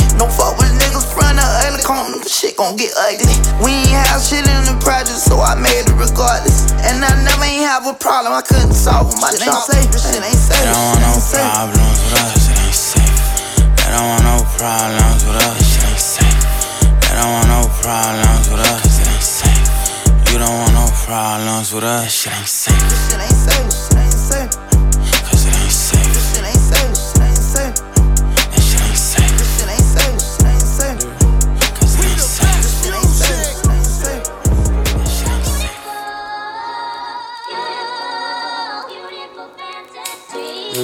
the. 0.00 0.18
Don't 0.18 0.32
fuck 0.32 0.58
with 0.58 0.70
niggas 0.78 1.06
front 1.10 1.38
of 1.38 1.48
ugly 1.66 1.82
corner, 1.82 2.22
shit 2.26 2.56
gon' 2.56 2.76
get 2.76 2.92
ugly. 2.94 3.34
We 3.62 3.74
ain't 3.86 3.94
have 3.94 4.22
shit 4.22 4.46
in 4.46 4.62
the 4.66 4.76
project, 4.82 5.18
so 5.18 5.40
I 5.40 5.54
made 5.58 5.86
it 5.86 5.96
regardless. 5.98 6.70
And 6.86 7.02
I 7.02 7.12
never 7.24 7.44
ain't 7.44 7.66
have 7.66 7.86
a 7.86 7.94
problem, 7.94 8.32
I 8.34 8.42
couldn't 8.42 8.74
solve 8.74 9.10
them. 9.10 9.20
My 9.20 9.30
shit 9.30 9.46
ain't 9.46 9.66
safe, 9.66 9.88
this 9.90 10.04
shit 10.06 10.22
ain't 10.22 10.36
safe. 10.36 10.62
They 10.62 10.70
don't 10.70 10.86
want 10.86 11.02
no 11.02 11.14
problems 11.18 11.98
with 12.02 12.14
us, 12.18 12.48
it 12.48 12.58
ain't 12.58 12.74
safe. 12.74 13.18
They 13.78 13.88
don't 13.94 14.08
want 14.08 14.24
no 14.24 14.36
problems 14.58 15.20
with 15.26 15.38
us, 15.38 15.58
it 15.58 15.86
ain't 15.88 16.02
safe. 16.02 16.42
They 17.02 17.14
don't 17.18 17.32
want 17.34 17.48
no 17.48 17.60
problems 17.82 18.44
with 18.50 18.62
us, 18.62 18.94
it 18.98 19.08
ain't 19.08 19.24
safe. 19.24 19.68
You 20.32 20.38
don't 20.38 20.54
want 20.54 20.74
no 20.74 20.86
problems 21.06 21.72
with 21.72 21.84
us, 21.84 22.10
shit 22.12 22.32
ain't 22.34 22.46
safe. 22.46 22.76
This 22.76 23.10
shit 23.10 23.20
ain't 23.20 23.32
safe, 23.32 23.64
this 23.64 23.88
shit 23.88 23.96
ain't 23.96 23.96
safe. 23.96 23.97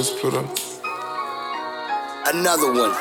Let's 0.05 0.21
put 0.21 0.35
up. 0.35 0.45
Another 2.31 2.69
one. 2.69 2.93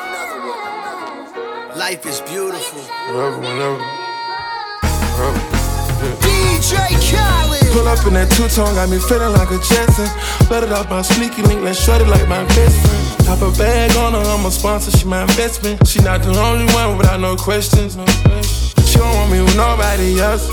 Life 1.77 2.07
is 2.07 2.23
beautiful. 2.23 2.81
Wherever, 3.13 3.41
whenever. 3.41 3.77
DJ 6.25 6.73
Khaled. 7.05 7.73
Pull 7.77 7.89
up 7.89 8.07
in 8.07 8.15
that 8.15 8.33
two-tone, 8.33 8.75
got 8.75 8.89
me 8.89 8.97
feeling 8.97 9.35
like 9.35 9.51
a 9.51 9.61
Jetson. 9.61 10.09
Let 10.49 10.63
it 10.65 10.73
off 10.73 10.89
my 10.89 11.03
sneaky 11.03 11.43
link, 11.43 11.61
let's 11.61 11.85
shred 11.85 12.01
it 12.01 12.09
like 12.09 12.27
my 12.27 12.43
best 12.57 12.81
friend. 12.81 13.27
Top 13.27 13.43
a 13.43 13.53
bag 13.59 13.95
on 13.99 14.15
her, 14.15 14.25
I'm 14.25 14.47
a 14.47 14.51
sponsor, 14.51 14.91
she 14.97 15.05
my 15.05 15.23
investment. 15.29 15.87
She 15.87 16.01
not 16.01 16.23
the 16.23 16.33
only 16.41 16.65
one 16.73 16.97
without 16.97 17.21
no 17.21 17.37
questions. 17.37 17.97
No 17.97 18.07
questions. 18.25 18.89
She 18.89 18.97
don't 18.97 19.15
want 19.15 19.31
me 19.31 19.43
with 19.43 19.57
nobody 19.59 20.21
else. 20.21 20.49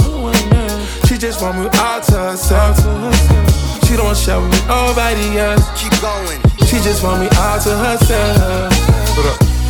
She 1.07 1.17
just 1.17 1.41
want 1.41 1.59
me 1.59 1.69
all 1.79 2.01
to 2.01 2.17
herself. 2.35 3.50
She 3.91 3.97
don't 3.97 4.15
with 4.15 4.55
me 4.55 4.67
nobody 4.71 5.37
else. 5.37 5.67
Keep 5.75 5.99
going. 5.99 6.39
She 6.63 6.79
just 6.79 7.03
want 7.03 7.19
me 7.19 7.27
all 7.35 7.59
to 7.59 7.75
herself. 7.75 8.71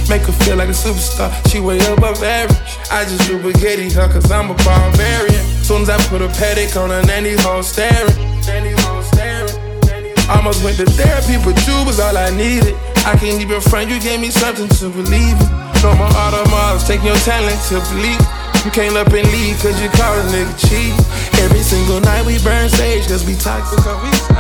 Make 0.08 0.22
her 0.30 0.32
feel 0.46 0.58
like 0.58 0.70
a 0.70 0.78
superstar. 0.78 1.34
She 1.50 1.60
way 1.60 1.80
above 1.90 2.22
average. 2.22 2.78
I 2.92 3.02
just 3.04 3.26
do 3.26 3.42
spaghetti 3.42 3.90
her 3.90 4.08
cause 4.14 4.30
I'm 4.30 4.52
a 4.52 4.54
barbarian. 4.62 5.42
Soon 5.66 5.82
as 5.82 5.90
I 5.90 5.98
put 6.06 6.22
a 6.22 6.28
paddock 6.38 6.76
on 6.78 6.92
her, 6.92 7.02
nanny 7.02 7.34
hoe 7.42 7.64
staring. 7.64 8.14
Nanny 8.46 8.78
hoe 8.86 9.02
staring. 9.10 9.58
Almost 10.30 10.64
went 10.64 10.78
to 10.78 10.86
therapy, 10.86 11.42
but 11.44 11.58
you 11.66 11.74
was 11.90 12.00
all 12.00 12.16
I 12.16 12.30
needed. 12.30 12.76
I 13.10 13.18
can't 13.18 13.42
even 13.42 13.60
front, 13.60 13.90
you 13.90 14.00
gave 14.00 14.22
me 14.22 14.30
something 14.30 14.70
to 14.70 14.90
believe 14.92 15.34
in. 15.34 15.50
No 15.82 15.98
more 15.98 16.14
automobiles, 16.14 16.86
take 16.86 17.02
your 17.02 17.18
talent 17.26 17.58
to 17.74 17.82
believe. 17.90 18.22
You 18.64 18.70
came 18.70 18.96
up 18.96 19.08
and 19.08 19.26
leave 19.34 19.58
cause 19.58 19.82
you 19.82 19.90
call 19.90 20.14
a 20.14 20.24
nigga 20.30 20.54
cheap. 20.70 20.94
Every 21.42 21.66
single 21.66 22.00
night 22.00 22.24
we 22.26 22.38
burn 22.44 22.70
sage 22.70 23.08
cause 23.08 23.26
we 23.26 23.34
toxic. 23.36 23.80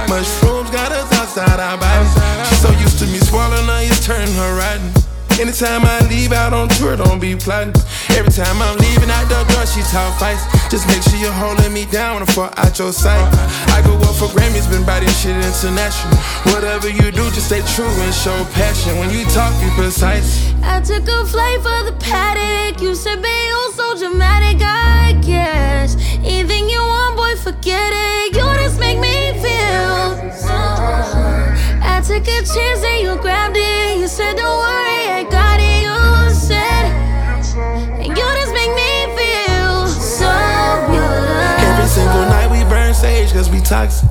Mushrooms 0.07 0.69
got 0.69 0.91
us 0.91 1.11
outside 1.17 1.59
our 1.59 1.77
bodies. 1.77 2.13
She 2.49 2.55
so 2.61 2.69
used 2.77 2.99
to 2.99 3.07
me 3.07 3.17
swallowing 3.17 3.65
her, 3.65 3.81
it's 3.81 4.05
turning 4.05 4.33
her 4.35 4.55
rotten. 4.57 4.93
Anytime 5.41 5.81
I 5.85 6.05
leave 6.05 6.33
out 6.33 6.53
on 6.53 6.69
tour, 6.69 6.95
don't 6.97 7.19
be 7.19 7.35
plotting. 7.35 7.73
Every 8.13 8.31
time 8.31 8.61
I'm 8.61 8.77
leaving 8.77 9.09
out 9.09 9.25
the 9.25 9.41
door, 9.49 9.65
she 9.65 9.81
talk 9.89 10.13
fights. 10.19 10.45
Just 10.69 10.85
make 10.85 11.01
sure 11.01 11.17
you're 11.17 11.33
holding 11.33 11.73
me 11.73 11.85
down 11.85 12.21
when 12.21 12.23
I 12.23 12.31
fall 12.31 12.53
out 12.57 12.77
your 12.77 12.93
sight. 12.93 13.25
I 13.73 13.81
go 13.81 13.97
up 14.05 14.15
for 14.21 14.29
Grammys, 14.37 14.69
been 14.69 14.85
by 14.85 14.99
this 14.99 15.17
shit 15.17 15.33
international. 15.33 16.13
Whatever 16.53 16.89
you 16.89 17.09
do, 17.09 17.25
just 17.33 17.47
stay 17.47 17.65
true 17.73 17.89
and 17.89 18.13
show 18.13 18.37
passion. 18.53 18.99
When 18.99 19.09
you 19.09 19.25
talk, 19.33 19.49
be 19.61 19.69
precise. 19.73 20.53
I 20.61 20.79
took 20.79 21.07
a 21.07 21.25
flight 21.25 21.57
for 21.65 21.89
the 21.89 21.97
paddock. 21.97 22.79
You 22.81 22.93
said, 22.93 23.23
babe, 23.23 23.60
so 23.71 23.95
dramatic, 23.97 24.61
I 24.61 25.13
guess. 25.21 25.95
Anything 26.23 26.69
you 26.69 26.79
want, 26.79 27.15
boy, 27.15 27.35
forget 27.37 27.91
it. 27.93 28.35
You 28.35 28.43
just 28.59 28.79
make 28.79 28.99
me 28.99 29.31
feel. 29.39 30.01
I 31.83 32.01
took 32.05 32.27
a 32.27 32.39
chance 32.43 32.83
and 32.83 33.01
you 33.01 33.15
grabbed 33.21 33.55
it. 33.57 33.97
You 33.99 34.07
said, 34.07 34.35
don't 34.35 34.57
worry, 34.59 35.07
I 35.19 35.23
got 35.29 35.59
it. 35.59 35.83
You 35.87 36.33
said, 36.35 36.85
and 38.01 38.07
you 38.07 38.25
just 38.39 38.53
make 38.53 38.73
me 38.75 38.91
feel 39.15 39.87
so 39.87 40.31
good. 40.91 41.59
Every 41.69 41.87
single 41.87 42.25
night 42.27 42.51
we 42.51 42.63
burn 42.69 42.93
sage 42.93 43.31
cause 43.31 43.49
we 43.49 43.61
toxic. 43.61 44.09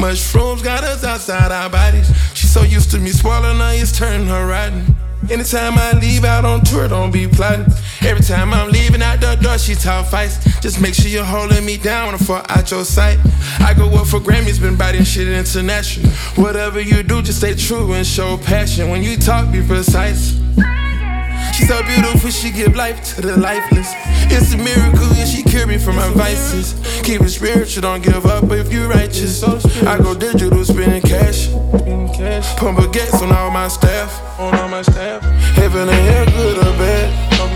Mushrooms 0.00 0.62
got 0.62 0.82
us 0.82 1.04
outside 1.04 1.52
our 1.52 1.70
bodies. 1.70 2.10
She's 2.34 2.50
so 2.50 2.62
used 2.62 2.90
to 2.92 2.98
me 2.98 3.10
swallowing 3.10 3.58
her, 3.58 3.72
it's 3.74 3.96
turning 3.96 4.26
her 4.26 4.46
rotten. 4.46 4.97
Anytime 5.30 5.76
I 5.76 5.92
leave 5.92 6.24
out 6.24 6.46
on 6.46 6.62
tour, 6.62 6.88
don't 6.88 7.10
be 7.10 7.28
plotting. 7.28 7.66
Every 8.00 8.22
time 8.22 8.54
I'm 8.54 8.70
leaving 8.70 9.02
out 9.02 9.20
the 9.20 9.34
door, 9.36 9.58
she 9.58 9.74
talk 9.74 10.06
fights. 10.06 10.38
Just 10.60 10.80
make 10.80 10.94
sure 10.94 11.08
you're 11.08 11.22
holding 11.22 11.66
me 11.66 11.76
down 11.76 12.12
when 12.12 12.14
I 12.14 12.44
out 12.48 12.70
your 12.70 12.84
sight. 12.84 13.18
I 13.60 13.74
go 13.74 13.90
up 13.90 14.06
for 14.06 14.20
Grammys, 14.20 14.58
been 14.58 14.76
biting 14.76 15.04
shit 15.04 15.28
international. 15.28 16.10
Whatever 16.36 16.80
you 16.80 17.02
do, 17.02 17.20
just 17.20 17.38
stay 17.38 17.54
true 17.54 17.92
and 17.92 18.06
show 18.06 18.38
passion. 18.38 18.88
When 18.88 19.02
you 19.02 19.18
talk, 19.18 19.52
be 19.52 19.60
precise. 19.60 20.38
She's 21.58 21.66
so 21.66 21.82
beautiful, 21.82 22.30
she 22.30 22.52
give 22.52 22.76
life 22.76 23.02
to 23.16 23.20
the 23.20 23.36
lifeless. 23.36 23.92
It's 24.30 24.54
a 24.54 24.56
miracle, 24.56 25.08
yeah, 25.16 25.24
she 25.24 25.42
cure 25.42 25.66
me 25.66 25.76
from 25.76 25.96
my 25.96 26.08
vices. 26.10 26.74
Keep 27.02 27.22
it 27.22 27.30
spiritual, 27.30 27.82
don't 27.82 28.00
give 28.00 28.26
up 28.26 28.44
if 28.52 28.72
you 28.72 28.86
righteous. 28.86 29.42
I 29.82 29.98
go 29.98 30.14
digital, 30.14 30.64
spending 30.64 31.02
cash. 31.02 31.48
Pump 31.48 32.78
baguettes 32.78 33.20
on 33.22 33.32
all 33.32 33.50
my 33.50 33.66
staff. 33.66 34.38
On 34.38 34.54
all 34.54 34.68
my 34.68 34.82
staff. 34.82 35.20
Heaven 35.56 35.88
and 35.88 36.06
hell, 36.08 36.26
good 36.26 36.58
or 36.58 36.78
bad. 36.78 37.36
Don't. 37.36 37.50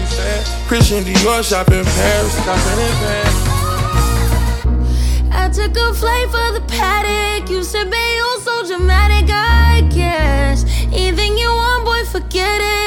Christian 0.67 1.05
Dior 1.05 1.49
shop 1.49 1.69
in 1.69 1.85
Paris. 1.85 2.35
Shopping 2.45 2.81
in 2.83 2.95
Paris. 3.05 3.37
I 5.31 5.49
took 5.53 5.77
a 5.77 5.95
flight 5.95 6.29
for 6.29 6.59
the 6.59 6.65
paddock. 6.67 7.49
You 7.49 7.63
said, 7.63 7.89
babe, 7.89 8.17
you're 8.17 8.41
so 8.41 8.67
dramatic, 8.67 9.31
I 9.31 9.89
guess. 9.95 10.65
Anything 10.93 11.39
you 11.39 11.47
want, 11.47 11.85
boy, 11.85 12.05
forget 12.07 12.61
it. 12.61 12.82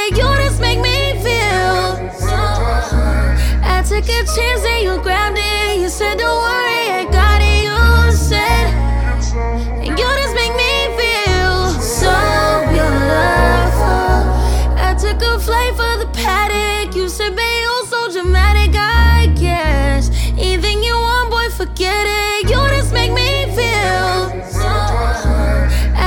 Took 3.96 4.10
a 4.10 4.26
chance 4.26 4.66
and 4.66 4.84
you 4.84 5.02
grabbed 5.02 5.38
it. 5.40 5.80
You 5.80 5.88
said, 5.88 6.18
don't 6.18 6.42
worry, 6.42 6.84
I 7.00 7.08
got 7.12 7.40
it. 7.42 7.64
You 7.64 8.12
said, 8.12 8.68
and 9.88 9.98
you 9.98 10.08
just 10.20 10.36
make 10.36 10.54
me 10.64 10.74
feel 11.00 11.72
so 11.80 12.12
beautiful. 12.72 14.20
I 14.88 14.96
took 15.00 15.22
a 15.22 15.40
flight 15.40 15.74
for 15.80 15.96
the 16.04 16.10
paddock. 16.12 16.94
You 16.94 17.08
said, 17.08 17.38
babe, 17.38 17.62
you're 17.62 17.86
so 17.86 18.12
dramatic, 18.12 18.76
I 18.76 19.34
guess. 19.40 20.10
Anything 20.38 20.84
you 20.84 20.94
want, 20.94 21.30
boy, 21.32 21.50
forget 21.52 22.06
it. 22.06 22.50
You 22.50 22.58
just 22.76 22.92
make 22.92 23.14
me 23.14 23.46
feel. 23.56 24.44
So. 24.52 24.68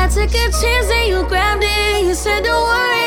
I 0.01 0.11
took 0.13 0.29
a 0.29 0.47
chance 0.61 0.91
and 0.93 1.09
you 1.09 1.27
grabbed 1.27 1.65
it. 1.65 2.05
You 2.05 2.15
said, 2.15 2.45
don't 2.45 2.65
worry, 2.65 2.98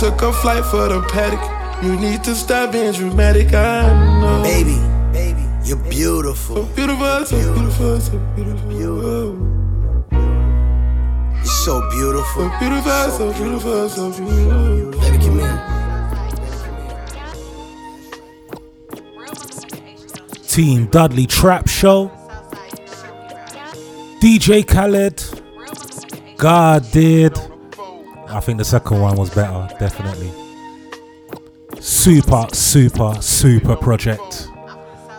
took 0.00 0.22
a 0.22 0.32
flight 0.32 0.64
for 0.64 0.88
the 0.88 1.02
paddock. 1.12 1.44
You 1.84 1.94
need 1.94 2.24
to 2.24 2.34
stop 2.34 2.72
being 2.72 2.90
dramatic, 2.92 3.52
I 3.52 3.92
know. 4.18 4.42
Baby, 4.42 4.78
baby, 5.12 5.44
you're 5.62 5.76
beautiful. 5.76 6.56
So 6.56 6.64
beautiful, 6.74 7.26
so 7.26 7.36
beautiful, 7.36 8.00
so 8.00 8.18
beautiful. 8.34 8.68
beautiful. 8.70 9.36
You're 11.36 11.44
so 11.44 11.90
beautiful. 11.90 12.48
So 12.48 12.58
beautiful, 12.58 13.10
so 13.10 13.32
beautiful, 13.34 13.88
so 13.90 14.10
beautiful. 14.10 15.00
Baby, 15.02 15.18
come 15.18 15.40
in. 15.40 15.56
Team 20.48 20.86
Dudley 20.86 21.26
Trap 21.26 21.68
Show. 21.68 22.10
DJ 24.22 24.66
Khaled. 24.66 25.22
God 26.38 26.90
did. 26.90 27.38
I 28.32 28.40
think 28.40 28.58
the 28.58 28.64
second 28.64 29.00
one 29.00 29.16
was 29.16 29.34
better, 29.34 29.68
definitely. 29.78 30.30
Super, 31.80 32.46
super, 32.52 33.14
super 33.20 33.74
project. 33.74 34.48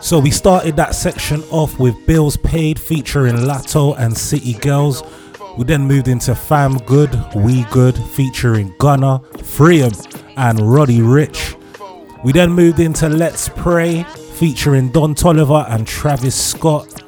So 0.00 0.18
we 0.18 0.30
started 0.30 0.76
that 0.76 0.94
section 0.94 1.42
off 1.50 1.78
with 1.78 1.94
Bills 2.06 2.36
Paid 2.38 2.78
featuring 2.78 3.36
Latto 3.36 3.94
and 3.98 4.16
City 4.16 4.54
Girls. 4.54 5.02
We 5.58 5.64
then 5.64 5.82
moved 5.82 6.08
into 6.08 6.34
Fam 6.34 6.78
Good, 6.78 7.14
We 7.34 7.64
Good 7.64 7.96
featuring 7.96 8.74
Gunna, 8.78 9.20
Freeum, 9.34 9.92
and 10.36 10.58
Roddy 10.60 11.00
Ricch. 11.00 11.54
We 12.24 12.32
then 12.32 12.50
moved 12.50 12.80
into 12.80 13.08
Let's 13.10 13.50
Pray 13.50 14.04
featuring 14.34 14.90
Don 14.90 15.14
Toliver 15.14 15.70
and 15.70 15.86
Travis 15.86 16.34
Scott. 16.34 17.02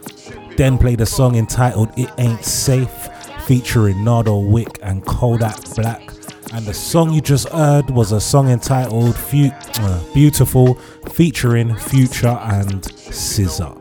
Then 0.56 0.76
played 0.76 1.01
a 1.01 1.06
song 1.06 1.36
entitled 1.36 1.90
It 1.97 2.10
Ain't 2.18 2.44
Safe 2.44 3.09
featuring 3.47 4.03
Nardo 4.03 4.39
Wick 4.39 4.79
and 4.83 5.05
Kodak 5.05 5.62
Black. 5.75 6.11
And 6.53 6.65
the 6.65 6.75
song 6.75 7.12
you 7.12 7.21
just 7.21 7.49
heard 7.49 7.91
was 7.91 8.12
a 8.12 8.21
song 8.21 8.49
entitled 8.49 9.16
uh, 9.16 10.05
Beautiful 10.15 10.75
featuring 11.12 11.75
Future 11.77 12.39
and 12.43 12.83
SZA. 12.83 13.81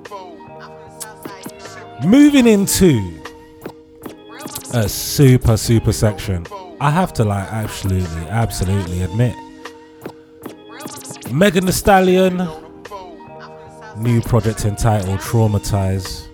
Moving 2.03 2.47
into 2.47 3.21
a 4.73 4.89
super, 4.89 5.55
super 5.55 5.93
section. 5.93 6.45
I 6.81 6.89
have 6.89 7.13
to 7.13 7.23
like 7.23 7.47
absolutely, 7.53 8.27
absolutely 8.27 9.03
admit. 9.03 9.35
Megan 11.31 11.65
Thee 11.65 11.71
Stallion, 11.71 12.47
new 13.97 14.19
project 14.21 14.65
entitled 14.65 15.19
Traumatize. 15.19 16.27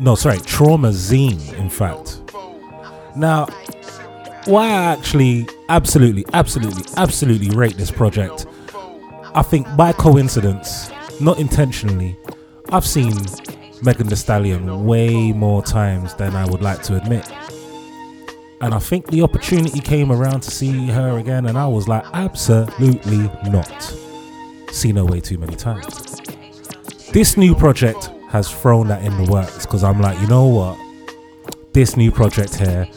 No, 0.00 0.14
sorry, 0.14 0.38
Traumazine, 0.38 1.52
in 1.54 1.70
fact. 1.70 2.20
Now, 3.16 3.46
why 4.44 4.68
I 4.68 4.92
actually 4.92 5.48
absolutely, 5.68 6.24
absolutely, 6.32 6.84
absolutely 6.96 7.50
rate 7.50 7.76
this 7.76 7.90
project, 7.90 8.46
I 9.34 9.42
think 9.42 9.66
by 9.76 9.92
coincidence, 9.92 10.90
not 11.20 11.38
intentionally, 11.38 12.16
I've 12.70 12.86
seen 12.86 13.14
Megan 13.82 14.06
Thee 14.08 14.16
Stallion 14.16 14.84
way 14.84 15.32
more 15.32 15.62
times 15.62 16.14
than 16.14 16.36
I 16.36 16.46
would 16.46 16.62
like 16.62 16.82
to 16.84 16.96
admit. 16.96 17.28
And 18.60 18.72
I 18.72 18.78
think 18.78 19.06
the 19.08 19.22
opportunity 19.22 19.80
came 19.80 20.10
around 20.10 20.40
to 20.42 20.50
see 20.50 20.86
her 20.88 21.18
again, 21.18 21.46
and 21.46 21.58
I 21.58 21.66
was 21.66 21.88
like, 21.88 22.04
absolutely 22.12 23.30
not. 23.50 23.94
Seen 24.72 24.96
her 24.96 25.04
way 25.04 25.20
too 25.20 25.38
many 25.38 25.56
times. 25.56 26.20
This 27.12 27.36
new 27.36 27.54
project 27.54 28.10
has 28.28 28.50
thrown 28.50 28.88
that 28.88 29.02
in 29.02 29.16
the 29.24 29.30
works 29.30 29.66
because 29.66 29.84
I'm 29.84 30.00
like, 30.00 30.18
you 30.20 30.26
know 30.26 30.46
what? 30.46 30.78
This 31.72 31.96
new 31.96 32.10
project 32.10 32.56
here 32.56 32.88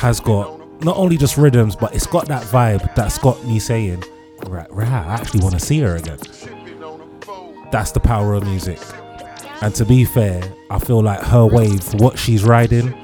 has 0.00 0.18
got 0.18 0.58
not 0.82 0.96
only 0.96 1.18
just 1.18 1.36
rhythms, 1.36 1.76
but 1.76 1.94
it's 1.94 2.06
got 2.06 2.26
that 2.26 2.42
vibe 2.44 2.94
that's 2.94 3.18
got 3.18 3.44
me 3.44 3.58
saying, 3.58 4.02
right, 4.46 4.66
right, 4.72 4.88
I 4.88 5.12
actually 5.12 5.40
want 5.40 5.52
to 5.52 5.60
see 5.60 5.78
her 5.80 5.96
again. 5.96 6.16
That's 7.70 7.92
the 7.92 8.00
power 8.00 8.32
of 8.32 8.44
music. 8.44 8.78
And 9.60 9.74
to 9.74 9.84
be 9.84 10.06
fair, 10.06 10.42
I 10.70 10.78
feel 10.78 11.02
like 11.02 11.20
her 11.20 11.44
wave, 11.44 11.92
what 12.00 12.18
she's 12.18 12.44
riding, 12.44 12.94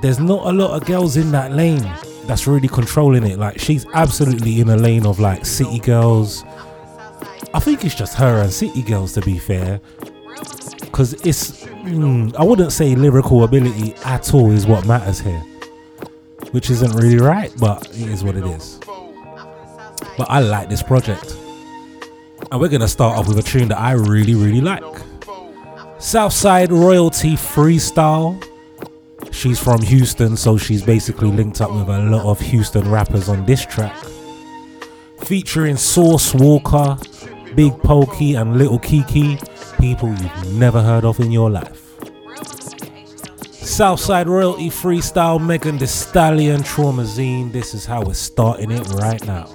there's 0.00 0.18
not 0.18 0.46
a 0.46 0.52
lot 0.52 0.74
of 0.74 0.86
girls 0.86 1.18
in 1.18 1.32
that 1.32 1.52
lane 1.52 1.82
that's 2.24 2.46
really 2.46 2.68
controlling 2.68 3.26
it. 3.26 3.38
Like 3.38 3.60
she's 3.60 3.84
absolutely 3.92 4.62
in 4.62 4.70
a 4.70 4.78
lane 4.78 5.04
of 5.04 5.20
like 5.20 5.44
city 5.44 5.80
girls. 5.80 6.44
I 7.52 7.60
think 7.60 7.84
it's 7.84 7.94
just 7.94 8.14
her 8.14 8.40
and 8.40 8.50
city 8.50 8.80
girls 8.80 9.12
to 9.12 9.20
be 9.20 9.38
fair. 9.38 9.82
Cause 10.92 11.12
it's 11.26 11.66
mm, 11.66 12.34
I 12.36 12.42
wouldn't 12.42 12.72
say 12.72 12.94
lyrical 12.94 13.44
ability 13.44 13.94
at 14.06 14.32
all 14.32 14.50
is 14.50 14.66
what 14.66 14.86
matters 14.86 15.20
here. 15.20 15.44
Which 16.52 16.70
isn't 16.70 16.92
really 16.92 17.18
right, 17.18 17.52
but 17.58 17.88
it 17.90 18.08
is 18.08 18.24
what 18.24 18.36
it 18.36 18.44
is. 18.44 18.80
But 20.18 20.28
I 20.28 20.40
like 20.40 20.68
this 20.68 20.82
project. 20.82 21.36
And 22.50 22.60
we're 22.60 22.68
gonna 22.68 22.88
start 22.88 23.16
off 23.16 23.28
with 23.28 23.38
a 23.38 23.42
tune 23.42 23.68
that 23.68 23.78
I 23.78 23.92
really, 23.92 24.34
really 24.34 24.60
like. 24.60 24.82
Southside 25.98 26.72
Royalty 26.72 27.34
Freestyle. 27.36 28.42
She's 29.30 29.60
from 29.60 29.82
Houston, 29.82 30.36
so 30.36 30.56
she's 30.56 30.82
basically 30.82 31.30
linked 31.30 31.60
up 31.60 31.70
with 31.70 31.88
a 31.88 31.98
lot 31.98 32.24
of 32.24 32.40
Houston 32.40 32.90
rappers 32.90 33.28
on 33.28 33.44
this 33.46 33.64
track. 33.64 33.96
Featuring 35.20 35.76
Sauce 35.76 36.32
Walka, 36.32 36.98
Big 37.54 37.72
Pokey, 37.82 38.34
and 38.34 38.56
Little 38.56 38.78
Keke, 38.80 39.38
people 39.78 40.08
you've 40.08 40.54
never 40.54 40.82
heard 40.82 41.04
of 41.04 41.20
in 41.20 41.30
your 41.30 41.50
life. 41.50 41.89
Southside 43.70 44.28
Royalty 44.28 44.68
Freestyle, 44.68 45.40
Megan 45.40 45.78
Thee 45.78 45.86
Stallion, 45.86 46.62
Traumazine. 46.62 47.52
This 47.52 47.72
is 47.72 47.86
how 47.86 48.02
we're 48.02 48.14
starting 48.14 48.72
it 48.72 48.84
right 48.94 49.24
now. 49.24 49.46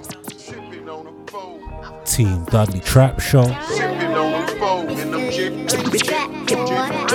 Team 2.06 2.44
Dudley 2.46 2.80
Trap 2.80 3.20
Show. 3.20 3.42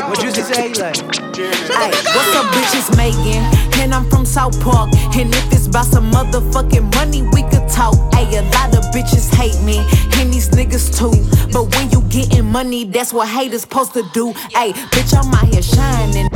What 0.08 0.24
you 0.24 0.32
just 0.32 0.54
say, 0.54 0.70
like? 0.76 0.96
Hey, 0.96 1.92
what's 2.14 2.36
up, 2.36 2.46
bitches 2.54 2.96
making? 2.96 3.44
And 3.82 3.96
I'm 3.96 4.08
from 4.10 4.26
South 4.26 4.62
Park. 4.62 4.94
And 5.16 5.34
if 5.34 5.52
it's 5.52 5.66
about 5.68 5.88
some 5.88 6.12
motherfucking 6.12 6.94
money, 6.96 7.24
we 7.24 7.42
could 7.50 7.68
talk. 7.68 7.96
Hey, 8.14 8.38
a 8.38 8.44
lot 8.44 8.78
of 8.78 8.86
bitches 8.94 9.34
hate 9.34 9.60
me, 9.64 9.80
and 10.20 10.32
these 10.32 10.50
niggas 10.50 10.96
too. 10.96 11.12
But 11.52 11.76
when 11.76 11.90
you 11.90 12.02
getting 12.10 12.46
money, 12.46 12.84
that's 12.86 13.12
what 13.12 13.28
haters 13.28 13.62
supposed 13.62 13.94
to 13.94 14.04
do. 14.14 14.34
Hey, 14.52 14.74
bitch, 14.94 15.16
I'm 15.18 15.34
out 15.34 15.48
here 15.52 15.64
shining. 15.64 16.30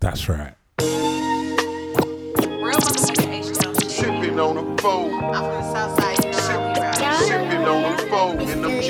That's 0.00 0.28
right. 0.28 0.54
Sipping 3.88 4.38
on 4.40 4.58
a 4.58 4.76
phone. 4.82 5.10
Sipping 7.22 7.64
on 7.64 7.84
a 7.84 7.96
phone 8.10 8.40
in 8.40 8.62
them 8.62 8.80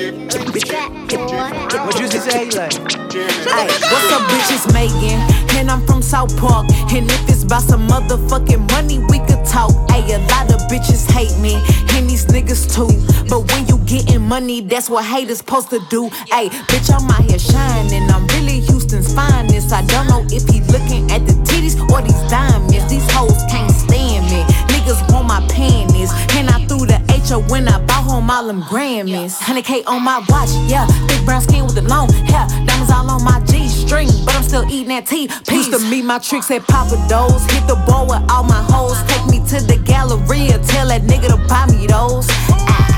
What 1.85 1.99
you 1.99 2.07
just 2.09 2.29
say, 2.29 2.49
like? 2.49 2.73
Hey, 2.73 3.67
what's 3.67 4.11
up, 4.11 4.23
bitches 4.27 4.73
making? 4.73 5.19
And 5.57 5.69
I'm 5.69 5.85
from 5.85 6.01
South 6.01 6.35
Park. 6.37 6.65
And 6.91 7.09
if 7.09 7.29
it's 7.29 7.43
about 7.43 7.61
some 7.61 7.87
motherfucking 7.87 8.71
money, 8.71 8.99
we 8.99 9.19
could 9.19 9.45
talk. 9.45 9.71
Hey, 9.91 10.13
a 10.15 10.19
lot 10.29 10.51
of 10.51 10.61
bitches 10.67 11.09
hate 11.11 11.37
me, 11.39 11.55
and 11.95 12.09
these 12.09 12.25
niggas 12.25 12.73
too. 12.73 12.89
But 13.29 13.51
when 13.51 13.67
you 13.67 13.77
getting 13.85 14.21
money, 14.21 14.61
that's 14.61 14.89
what 14.89 15.05
haters 15.05 15.37
supposed 15.37 15.69
to 15.69 15.79
do. 15.89 16.09
Hey, 16.31 16.49
bitch, 16.69 16.91
I'm 16.93 17.09
out 17.09 17.23
here 17.29 17.39
shining. 17.39 18.09
I'm 18.09 18.25
really 18.27 18.61
Houston's 18.93 19.15
finest. 19.15 19.73
I 19.73 19.81
don't 19.85 20.07
know 20.07 20.23
if 20.29 20.47
he 20.49 20.61
looking 20.71 21.09
at 21.09 21.25
the 21.25 21.33
titties 21.49 21.73
or 21.89 22.01
these 22.01 22.21
diamonds. 22.29 22.89
These 22.89 23.09
hoes 23.11 23.41
can't 23.49 23.71
stand 23.71 24.25
me. 24.25 24.43
Niggas 24.69 25.01
want 25.11 25.27
my 25.27 25.41
panties. 25.49 26.11
And 26.37 26.47
I 26.49 26.63
threw 26.67 26.85
the 26.85 27.01
HO 27.27 27.41
when 27.49 27.67
I 27.67 27.83
bought 27.85 28.03
home 28.03 28.29
all 28.29 28.45
them 28.45 28.61
Grammys. 28.61 29.39
100K 29.39 29.87
on 29.87 30.03
my 30.03 30.23
watch, 30.29 30.51
yeah. 30.69 30.85
Big 31.07 31.25
brown 31.25 31.41
skin 31.41 31.65
with 31.65 31.75
the 31.75 31.81
long 31.81 32.11
hair. 32.29 32.45
Diamonds 32.67 32.91
all 32.91 33.09
on 33.09 33.23
my 33.23 33.39
G 33.45 33.67
string, 33.67 34.09
but 34.25 34.35
I'm 34.35 34.43
still 34.43 34.65
eating 34.65 34.89
that 34.89 35.07
tea. 35.07 35.27
Used 35.51 35.71
to 35.71 35.79
meet 35.89 36.05
my 36.05 36.19
tricks 36.19 36.51
at 36.51 36.61
Pappadeaux. 36.61 37.33
Hit 37.49 37.65
the 37.67 37.81
ball 37.87 38.05
with 38.05 38.21
all 38.29 38.43
my 38.43 38.61
hoes. 38.69 39.01
Take 39.07 39.25
me 39.25 39.39
to 39.49 39.65
the 39.65 39.81
Galleria. 39.83 40.59
Tell 40.67 40.87
that 40.89 41.01
nigga 41.01 41.29
to 41.29 41.37
buy 41.47 41.65
me 41.65 41.87
those. 41.87 42.27
Ah. 42.69 42.92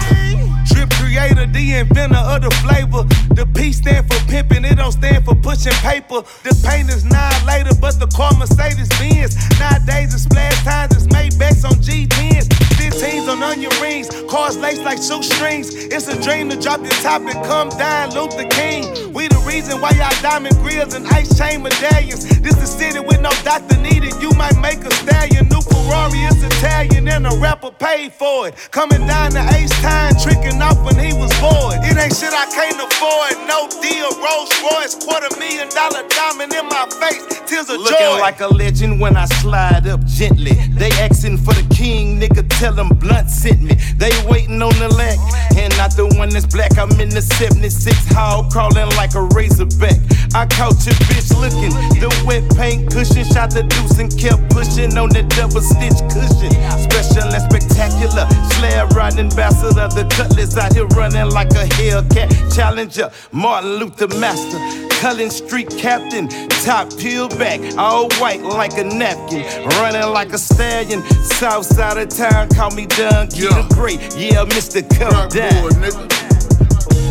Drip 0.66 0.90
creator, 0.92 1.46
the 1.46 1.76
inventor 1.76 2.18
of 2.18 2.42
the 2.42 2.52
flavor. 2.64 3.04
The 3.36 3.46
P 3.56 3.72
stand 3.74 4.12
for 4.12 4.20
pimping, 4.30 4.66
it 4.66 4.76
don't 4.76 4.92
stand 4.92 5.26
for 5.26 5.36
pushing 5.36 5.74
paper. 5.84 6.22
The 6.44 6.54
paint 6.68 6.90
is 6.90 7.06
nine 7.06 7.46
later, 7.46 7.76
but 7.80 8.00
the 8.00 8.08
car 8.08 8.34
Mercedes 8.38 8.90
Benz. 9.00 9.36
Nowadays 9.60 10.14
it's 10.14 10.24
splash 10.24 10.64
times, 10.64 10.96
it's 10.96 11.08
Maybachs 11.08 11.66
on 11.66 11.78
G10s. 11.84 12.48
15s 12.76 13.28
on 13.28 13.42
onion 13.44 13.72
rings, 13.82 14.10
cars 14.30 14.58
laced 14.58 14.84
like 14.84 15.02
shoestrings. 15.02 15.74
It's 15.74 16.08
a 16.08 16.22
dream 16.22 16.50
to 16.50 16.60
drop 16.60 16.82
your 16.82 16.98
top 17.04 17.22
and 17.22 17.44
come 17.46 17.70
down, 17.70 18.14
Luther 18.14 18.48
King. 18.50 19.14
We 19.14 19.28
the 19.28 19.42
reason 19.48 19.82
why 19.82 19.92
y'all 19.92 20.16
diamond 20.22 20.56
grills 20.58 20.94
and 20.94 21.08
ice 21.08 21.38
chain 21.38 21.64
medallions. 21.64 22.24
This 22.42 22.56
the 22.56 22.68
city 22.68 23.00
with 23.00 23.22
no 23.22 23.32
doctor 23.44 23.78
needed. 23.78 24.14
You 24.22 24.32
might 24.32 24.58
make 24.60 24.80
a 24.84 24.92
stallion. 24.92 25.50
New 25.50 25.62
Ferrari 25.62 26.20
is 26.30 26.44
Italian 26.44 27.08
and 27.08 27.28
a 27.28 27.36
rapper 27.38 27.72
paid 27.72 28.14
for 28.14 28.48
it. 28.48 28.56
Coming 28.72 29.06
down 29.08 29.32
to 29.32 29.42
Ace 29.56 29.76
Time, 29.82 30.14
tricking 30.22 30.55
off 30.62 30.78
when 30.84 30.98
he 31.00 31.14
was 31.14 31.32
bored. 31.40 31.80
It 31.84 31.98
ain't 31.98 32.16
shit 32.16 32.34
I 32.34 32.46
can't 32.52 32.78
afford. 32.80 33.48
No 33.48 33.68
deal, 33.82 34.10
Rolls 34.22 34.52
Royce, 34.64 34.96
quarter 34.96 35.30
million 35.40 35.70
dollar 35.70 36.04
diamond 36.10 36.54
in 36.54 36.66
my 36.68 36.86
face. 37.00 37.24
Tears 37.46 37.70
of 37.70 37.80
Looking 37.80 37.98
joy. 38.00 38.20
like 38.20 38.40
a 38.42 38.48
legend 38.48 39.00
when 39.00 39.16
I 39.18 39.26
slide 39.42 39.88
up 39.88 40.04
gently. 40.06 40.54
They 40.78 40.90
asking 41.02 41.38
for 41.40 41.54
the 41.54 41.66
king, 41.74 42.20
nigga. 42.20 42.46
Tell 42.60 42.74
them 42.74 42.90
blunt 42.90 43.30
sent 43.30 43.62
me. 43.62 43.76
They 43.98 44.12
waiting 44.28 44.62
on 44.62 44.74
the 44.80 44.90
leg, 44.90 45.18
and 45.58 45.76
not 45.78 45.92
the 45.96 46.08
one 46.18 46.30
that's 46.30 46.46
black. 46.46 46.78
I'm 46.78 46.92
in 47.00 47.10
the 47.10 47.22
76 47.22 47.96
hall, 48.14 48.50
crawling 48.52 48.90
like 48.98 49.16
a 49.16 49.24
razorback. 49.36 49.98
I 50.34 50.46
caught 50.48 50.78
your 50.86 50.96
bitch 51.08 51.32
looking. 51.40 51.72
The 52.02 52.10
wet 52.26 52.44
paint 52.58 52.92
cushion, 52.92 53.24
shot 53.26 53.52
the 53.52 53.64
deuce 53.64 53.98
and 54.00 54.12
kept 54.20 54.50
pushing 54.52 54.98
on 54.98 55.10
the 55.10 55.24
double 55.38 55.62
stitch 55.62 56.00
cushion. 56.12 56.52
Special 56.90 57.30
and 57.32 57.44
spectacular. 57.48 58.28
Slab 58.58 58.92
riding 58.94 59.30
ambassador. 59.32 59.88
The 59.88 60.04
cutlass 60.12 60.45
out 60.54 60.74
here 60.74 60.86
running 60.88 61.30
like 61.32 61.50
a 61.52 61.66
Hellcat. 61.66 62.56
Challenger, 62.56 63.10
Martin 63.32 63.76
Luther 63.76 64.08
Master. 64.20 64.60
Cullen 65.02 65.30
Street 65.30 65.70
Captain, 65.78 66.28
top 66.64 66.90
peeled 66.98 67.38
back, 67.38 67.60
all 67.78 68.10
white 68.20 68.42
like 68.42 68.78
a 68.78 68.84
napkin. 68.84 69.44
Running 69.78 70.10
like 70.14 70.34
a 70.34 70.38
stallion, 70.38 71.02
south 71.38 71.66
side 71.66 71.98
of 71.98 72.10
town, 72.10 72.50
call 72.50 72.72
me 72.72 72.86
Donkey 72.86 73.44
yeah. 73.44 73.62
the 73.62 73.76
Great. 73.76 74.00
Yeah, 74.16 74.46
Mr. 74.46 74.82
Come 74.98 75.30
down. 75.30 76.26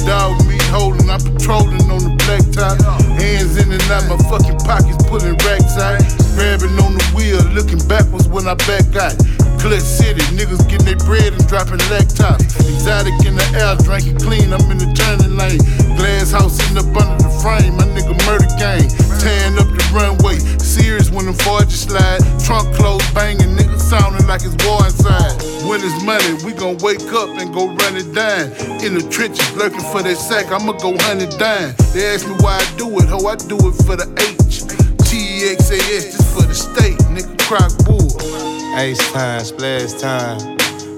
Dog 0.07 0.47
meat 0.47 0.63
holding, 0.69 1.09
I'm 1.09 1.21
patrolling 1.21 1.89
on 1.89 2.03
the 2.05 2.15
black 2.25 2.45
top. 2.53 2.77
Hands 3.21 3.57
in 3.57 3.73
and 3.73 3.83
out, 3.89 4.05
my 4.09 4.19
fucking 4.29 4.59
pockets 4.61 5.01
pulling 5.09 5.37
racks 5.45 5.77
out. 5.81 6.01
Grabbing 6.37 6.77
on 6.81 6.93
the 6.93 7.05
wheel, 7.15 7.41
looking 7.53 7.81
backwards 7.89 8.29
when 8.29 8.49
I 8.49 8.55
back 8.69 8.85
out. 8.97 9.17
Clutch 9.65 9.81
City, 9.81 10.21
niggas 10.37 10.61
getting 10.69 10.85
their 10.85 11.01
bread 11.09 11.33
and 11.33 11.41
dropping 11.49 11.81
laptops. 11.89 12.45
Exotic 12.69 13.17
in 13.25 13.33
the 13.33 13.49
air, 13.57 13.73
drinking 13.81 14.21
clean, 14.21 14.53
I'm 14.53 14.61
in 14.69 14.77
the 14.77 14.93
turning 14.93 15.41
lane. 15.41 15.57
Glass 15.97 16.37
house 16.37 16.61
sitting 16.61 16.77
up 16.77 16.93
under 16.93 17.17
the 17.25 17.33
frame, 17.41 17.73
my 17.81 17.89
nigga 17.97 18.13
murder 18.29 18.45
gang. 18.61 18.85
Tearing 19.25 19.57
up 19.57 19.65
the 19.73 19.81
runway, 19.89 20.37
serious 20.61 21.09
when 21.09 21.25
the 21.25 21.33
forges 21.33 21.89
slide. 21.89 22.21
Trunk 22.45 22.77
closed, 22.77 23.09
banging, 23.17 23.57
niggas 23.57 23.81
sounding 23.81 24.29
like 24.29 24.45
it's 24.45 24.53
war 24.69 24.85
inside. 24.85 25.33
When 25.65 25.81
it's 25.81 25.97
money, 26.05 26.37
we 26.45 26.53
gon' 26.53 26.77
wake 26.85 27.09
up 27.17 27.33
and 27.41 27.49
go 27.49 27.73
run 27.73 27.97
it 27.97 28.13
down. 28.13 28.53
In 28.85 28.93
the 28.93 29.05
trenches, 29.09 29.49
lurking 29.57 29.81
for 29.89 30.05
that 30.05 30.21
sack, 30.21 30.53
I'ma 30.53 30.77
go 30.77 30.93
hunt 31.09 31.25
it 31.25 31.33
down. 31.41 31.73
They 31.97 32.13
ask 32.13 32.29
me 32.29 32.37
why 32.45 32.61
I 32.61 32.69
do 32.77 32.85
it, 33.01 33.09
ho, 33.09 33.17
I 33.25 33.41
do 33.41 33.57
it 33.57 33.81
for 33.89 33.97
the 33.97 34.13
H. 34.29 34.61
T-E-X-A-S, 35.09 36.21
just 36.21 36.29
for 36.37 36.45
the 36.45 36.53
state, 36.53 37.01
nigga, 37.17 37.33
crock 37.49 37.73
bull. 37.89 37.94
Ace 38.77 38.99
time, 39.13 39.45
splash 39.45 39.93
time. 40.01 40.57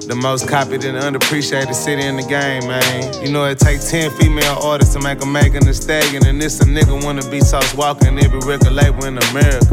The 0.09 0.15
most 0.15 0.49
copied 0.49 0.85
and 0.85 0.97
underappreciated 0.97 1.75
city 1.75 2.03
in 2.03 2.17
the 2.17 2.23
game, 2.23 2.67
man. 2.67 3.23
You 3.23 3.31
know 3.31 3.45
it 3.45 3.59
takes 3.59 3.91
10 3.91 4.13
female 4.13 4.57
artists 4.63 4.95
to 4.95 5.01
make 5.01 5.21
a 5.23 5.27
Megan 5.27 5.67
Thee 5.67 5.75
Stallion, 5.75 6.25
and 6.27 6.41
this 6.41 6.61
a 6.61 6.65
nigga 6.65 6.97
wanna 7.05 7.29
be 7.29 7.41
Sauce 7.41 7.75
Walka 7.75 8.09
in 8.09 8.19
every 8.19 8.41
record 8.49 8.73
label 8.73 9.05
in 9.05 9.19
America. 9.29 9.69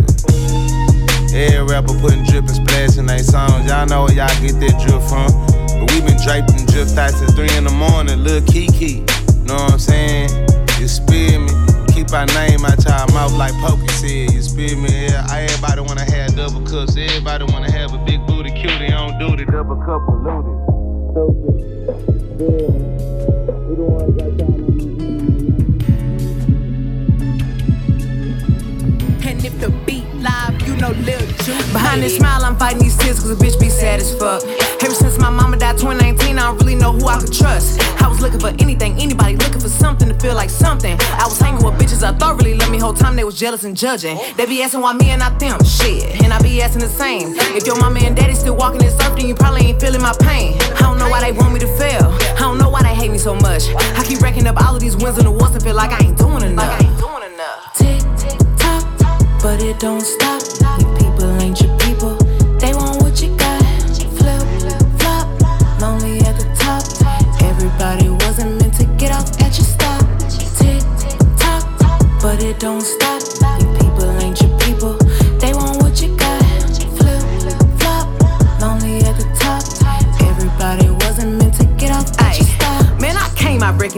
Every 1.31 1.63
rapper 1.63 1.95
putting 2.01 2.25
drip 2.25 2.43
and 2.43 2.59
splash 2.59 2.97
in 2.97 3.05
their 3.05 3.23
songs. 3.23 3.69
Y'all 3.69 3.85
know 3.85 4.03
where 4.03 4.13
y'all 4.13 4.41
get 4.41 4.59
that 4.59 4.75
drip 4.83 5.01
from. 5.07 5.31
But 5.79 5.87
we 5.93 6.01
been 6.03 6.19
draped 6.25 6.51
in 6.59 6.65
drip 6.67 6.91
thoughts 6.91 7.21
at 7.21 7.31
3 7.39 7.47
in 7.55 7.63
the 7.63 7.75
morning, 7.77 8.23
Lil 8.23 8.41
Keke. 8.41 9.05
Know 9.47 9.55
what 9.55 9.73
I'm 9.73 9.79
saying? 9.79 10.29
You 10.79 10.87
spill 10.87 11.39
me 12.13 12.27
keep 12.27 12.35
our 12.35 12.47
name 12.47 12.65
out 12.65 12.83
y'all 12.85 13.07
mouth 13.13 13.33
like 13.33 13.53
Pokey 13.55 13.87
said. 13.87 14.33
You 14.33 14.41
spit 14.41 14.77
me? 14.77 15.07
Yeah, 15.07 15.25
everybody 15.31 15.81
wanna 15.81 16.05
have 16.11 16.35
double 16.35 16.61
cups. 16.61 16.95
Everybody 16.97 17.45
wanna 17.45 17.71
have 17.71 17.93
a 17.93 17.97
big 18.05 18.25
booty 18.27 18.51
cutie 18.51 18.91
on 18.93 19.17
duty. 19.19 19.45
Double 19.45 19.75
cup 19.77 20.05
polluted. 20.05 20.57
Stupid. 21.11 21.63
Yeah. 22.39 22.71
We 23.67 23.75
the 23.75 23.83
ones 23.83 24.17
that 24.17 24.37
time 24.37 24.63
And 29.25 29.45
if 29.45 29.59
the 29.59 29.69
beat 29.85 30.05
live, 30.15 30.52
you 30.73 30.81
know 30.81 30.91
Lil 31.05 31.19
Juke. 31.43 31.71
Behind 31.71 32.01
this 32.01 32.17
smile, 32.17 32.43
I'm 32.43 32.57
fighting 32.57 32.81
these 32.81 32.97
tears 32.97 33.19
cause 33.19 33.29
a 33.29 33.35
bitch 33.35 33.59
be 33.59 33.69
sad 33.69 33.99
as 33.99 34.15
fuck. 34.17 34.43
Ever 34.83 34.93
since 34.93 35.17
my 35.19 35.29
mama 35.29 35.57
died 35.57 35.77
2019, 35.77 36.37
I 36.37 36.41
don't 36.41 36.57
really 36.57 36.75
know 36.75 36.91
who 36.91 37.07
I 37.07 37.19
could 37.19 37.33
trust. 37.33 37.79
I 38.01 38.07
was 38.07 38.21
looking 38.21 38.39
for 38.39 38.49
anything, 38.59 38.99
anybody 38.99 39.35
looking 39.35 39.61
for 39.61 39.69
something 39.69 40.07
to 40.09 40.15
feel 40.15 40.35
like 40.35 40.49
something. 40.49 40.97
I 40.99 41.25
was 41.25 41.39
hanging 41.39 41.63
with 41.63 41.75
bitches 41.75 42.03
I 42.03 42.17
thought 42.17 42.37
really 42.37 42.55
loved 42.55 42.71
me, 42.71 42.79
whole 42.79 42.93
time 42.93 43.15
they 43.15 43.23
was 43.23 43.39
jealous 43.39 43.63
and 43.63 43.77
judging. 43.77 44.17
They 44.35 44.45
be 44.45 44.61
asking 44.63 44.81
why 44.81 44.93
me 44.93 45.09
and 45.09 45.19
not 45.19 45.39
them, 45.39 45.63
shit. 45.63 46.21
And 46.23 46.33
I 46.33 46.41
be 46.41 46.61
asking 46.61 46.81
the 46.81 46.89
same. 46.89 47.33
If 47.55 47.65
your 47.65 47.79
mama 47.79 47.99
and 47.99 48.15
daddy 48.15 48.33
still 48.33 48.55
walking 48.55 48.79
this 48.79 48.93
earth, 48.95 49.15
then 49.15 49.27
you 49.27 49.35
probably 49.35 49.67
ain't 49.67 49.79
feeling 49.79 50.01
my 50.01 50.13
pain. 50.21 50.57
I 50.75 50.81
don't 50.81 50.97
know 50.97 51.09
why 51.09 51.21
they 51.21 51.31
want 51.31 51.53
me 51.53 51.59
to 51.59 51.77
fail. 51.77 52.09
I 52.37 52.39
don't 52.39 52.57
know 52.57 52.69
why 52.69 52.81
they 52.81 52.95
hate 52.95 53.11
me 53.11 53.17
so 53.17 53.35
much. 53.35 53.69
I 53.75 54.03
keep 54.05 54.21
racking 54.21 54.47
up 54.47 54.61
all 54.63 54.75
of 54.75 54.81
these 54.81 54.97
wins 54.97 55.17
and 55.17 55.27
awards 55.27 55.53
and 55.53 55.63
feel 55.63 55.75
like 55.75 55.91
I 55.91 56.05
ain't 56.05 56.17
doing 56.17 56.43
enough. 56.43 56.79
Tick, 57.75 58.01
tick, 58.17 58.39
tock, 58.57 58.85
but 59.41 59.61
it 59.61 59.79
don't 59.79 60.01
stop. 60.01 60.42
Don't 72.59 72.81
stop. 72.81 73.52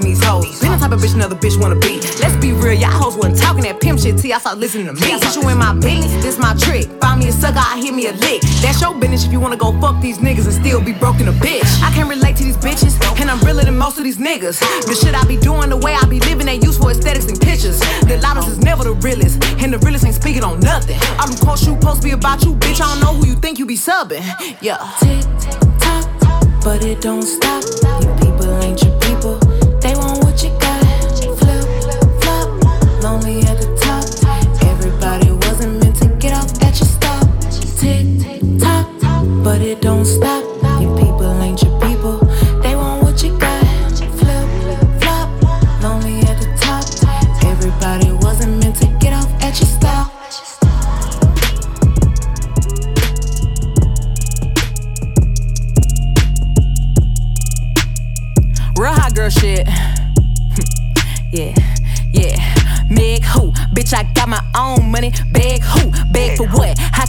These 0.03 0.23
hoes. 0.23 0.59
Been 0.59 0.71
the 0.71 0.77
type 0.77 0.91
of 0.91 0.99
bitch 0.99 1.13
another 1.15 1.35
bitch 1.35 1.59
wanna 1.59 1.75
be. 1.75 1.99
Let's 2.19 2.35
be 2.37 2.51
real, 2.51 2.73
y'all 2.73 2.91
hoes 2.91 3.15
wasn't 3.15 3.37
talking 3.37 3.63
that 3.63 3.79
pimp 3.79 3.99
shit 3.99 4.17
till 4.17 4.29
y'all 4.29 4.39
start 4.39 4.57
listening 4.57 4.87
to 4.87 4.93
me. 4.93 5.13
I 5.13 5.19
put 5.19 5.35
you 5.35 5.47
in 5.49 5.57
my 5.57 5.73
business, 5.73 6.23
this 6.23 6.37
my 6.37 6.53
trick. 6.55 6.87
Find 7.01 7.19
me 7.19 7.29
a 7.29 7.31
sucker, 7.31 7.59
I 7.59 7.79
hit 7.79 7.93
me 7.93 8.07
a 8.07 8.13
lick. 8.13 8.41
That's 8.61 8.81
your 8.81 8.93
business 8.95 9.25
if 9.25 9.31
you 9.31 9.39
wanna 9.39 9.57
go 9.57 9.71
fuck 9.79 10.01
these 10.01 10.19
niggas 10.19 10.45
and 10.45 10.53
still 10.53 10.81
be 10.81 10.93
broken 10.93 11.27
a 11.27 11.33
bitch. 11.33 11.67
I 11.81 11.91
can't 11.91 12.09
relate 12.09 12.35
to 12.37 12.43
these 12.43 12.57
bitches, 12.57 12.93
and 13.19 13.29
I'm 13.29 13.39
realer 13.45 13.63
than 13.63 13.77
most 13.77 13.97
of 13.97 14.03
these 14.03 14.17
niggas. 14.17 14.59
The 14.85 14.95
shit 14.95 15.15
I 15.15 15.23
be 15.25 15.37
doing, 15.37 15.69
the 15.69 15.77
way 15.77 15.93
I 15.93 16.05
be 16.05 16.19
living, 16.21 16.47
ain't 16.47 16.63
used 16.63 16.81
for 16.81 16.91
aesthetics 16.91 17.27
and 17.27 17.39
pictures. 17.39 17.79
The 18.07 18.19
loudest 18.21 18.47
is 18.49 18.59
never 18.59 18.83
the 18.83 18.93
realest, 18.93 19.43
and 19.61 19.73
the 19.73 19.79
realest 19.79 20.05
ain't 20.05 20.15
speaking 20.15 20.43
on 20.43 20.59
nothing. 20.59 20.97
I'm 21.19 21.31
the 21.31 21.39
quote 21.43 21.61
you 21.65 21.75
to 21.79 22.01
be 22.01 22.11
about 22.11 22.43
you, 22.43 22.55
bitch. 22.55 22.81
I 22.81 22.89
don't 22.91 22.99
know 22.99 23.13
who 23.13 23.27
you 23.27 23.35
think 23.35 23.59
you 23.59 23.65
be 23.65 23.77
subbing. 23.77 24.23
Yeah. 24.61 24.77
Tick, 24.99 25.23
tock, 25.79 26.05
but 26.63 26.83
it 26.83 27.01
don't 27.01 27.23
stop. 27.23 27.63
You 28.01 28.13
people 28.15 28.51
ain't 28.63 28.81
your 28.83 28.99
people. 28.99 29.64
Don't 39.95 40.05
stop. 40.05 40.34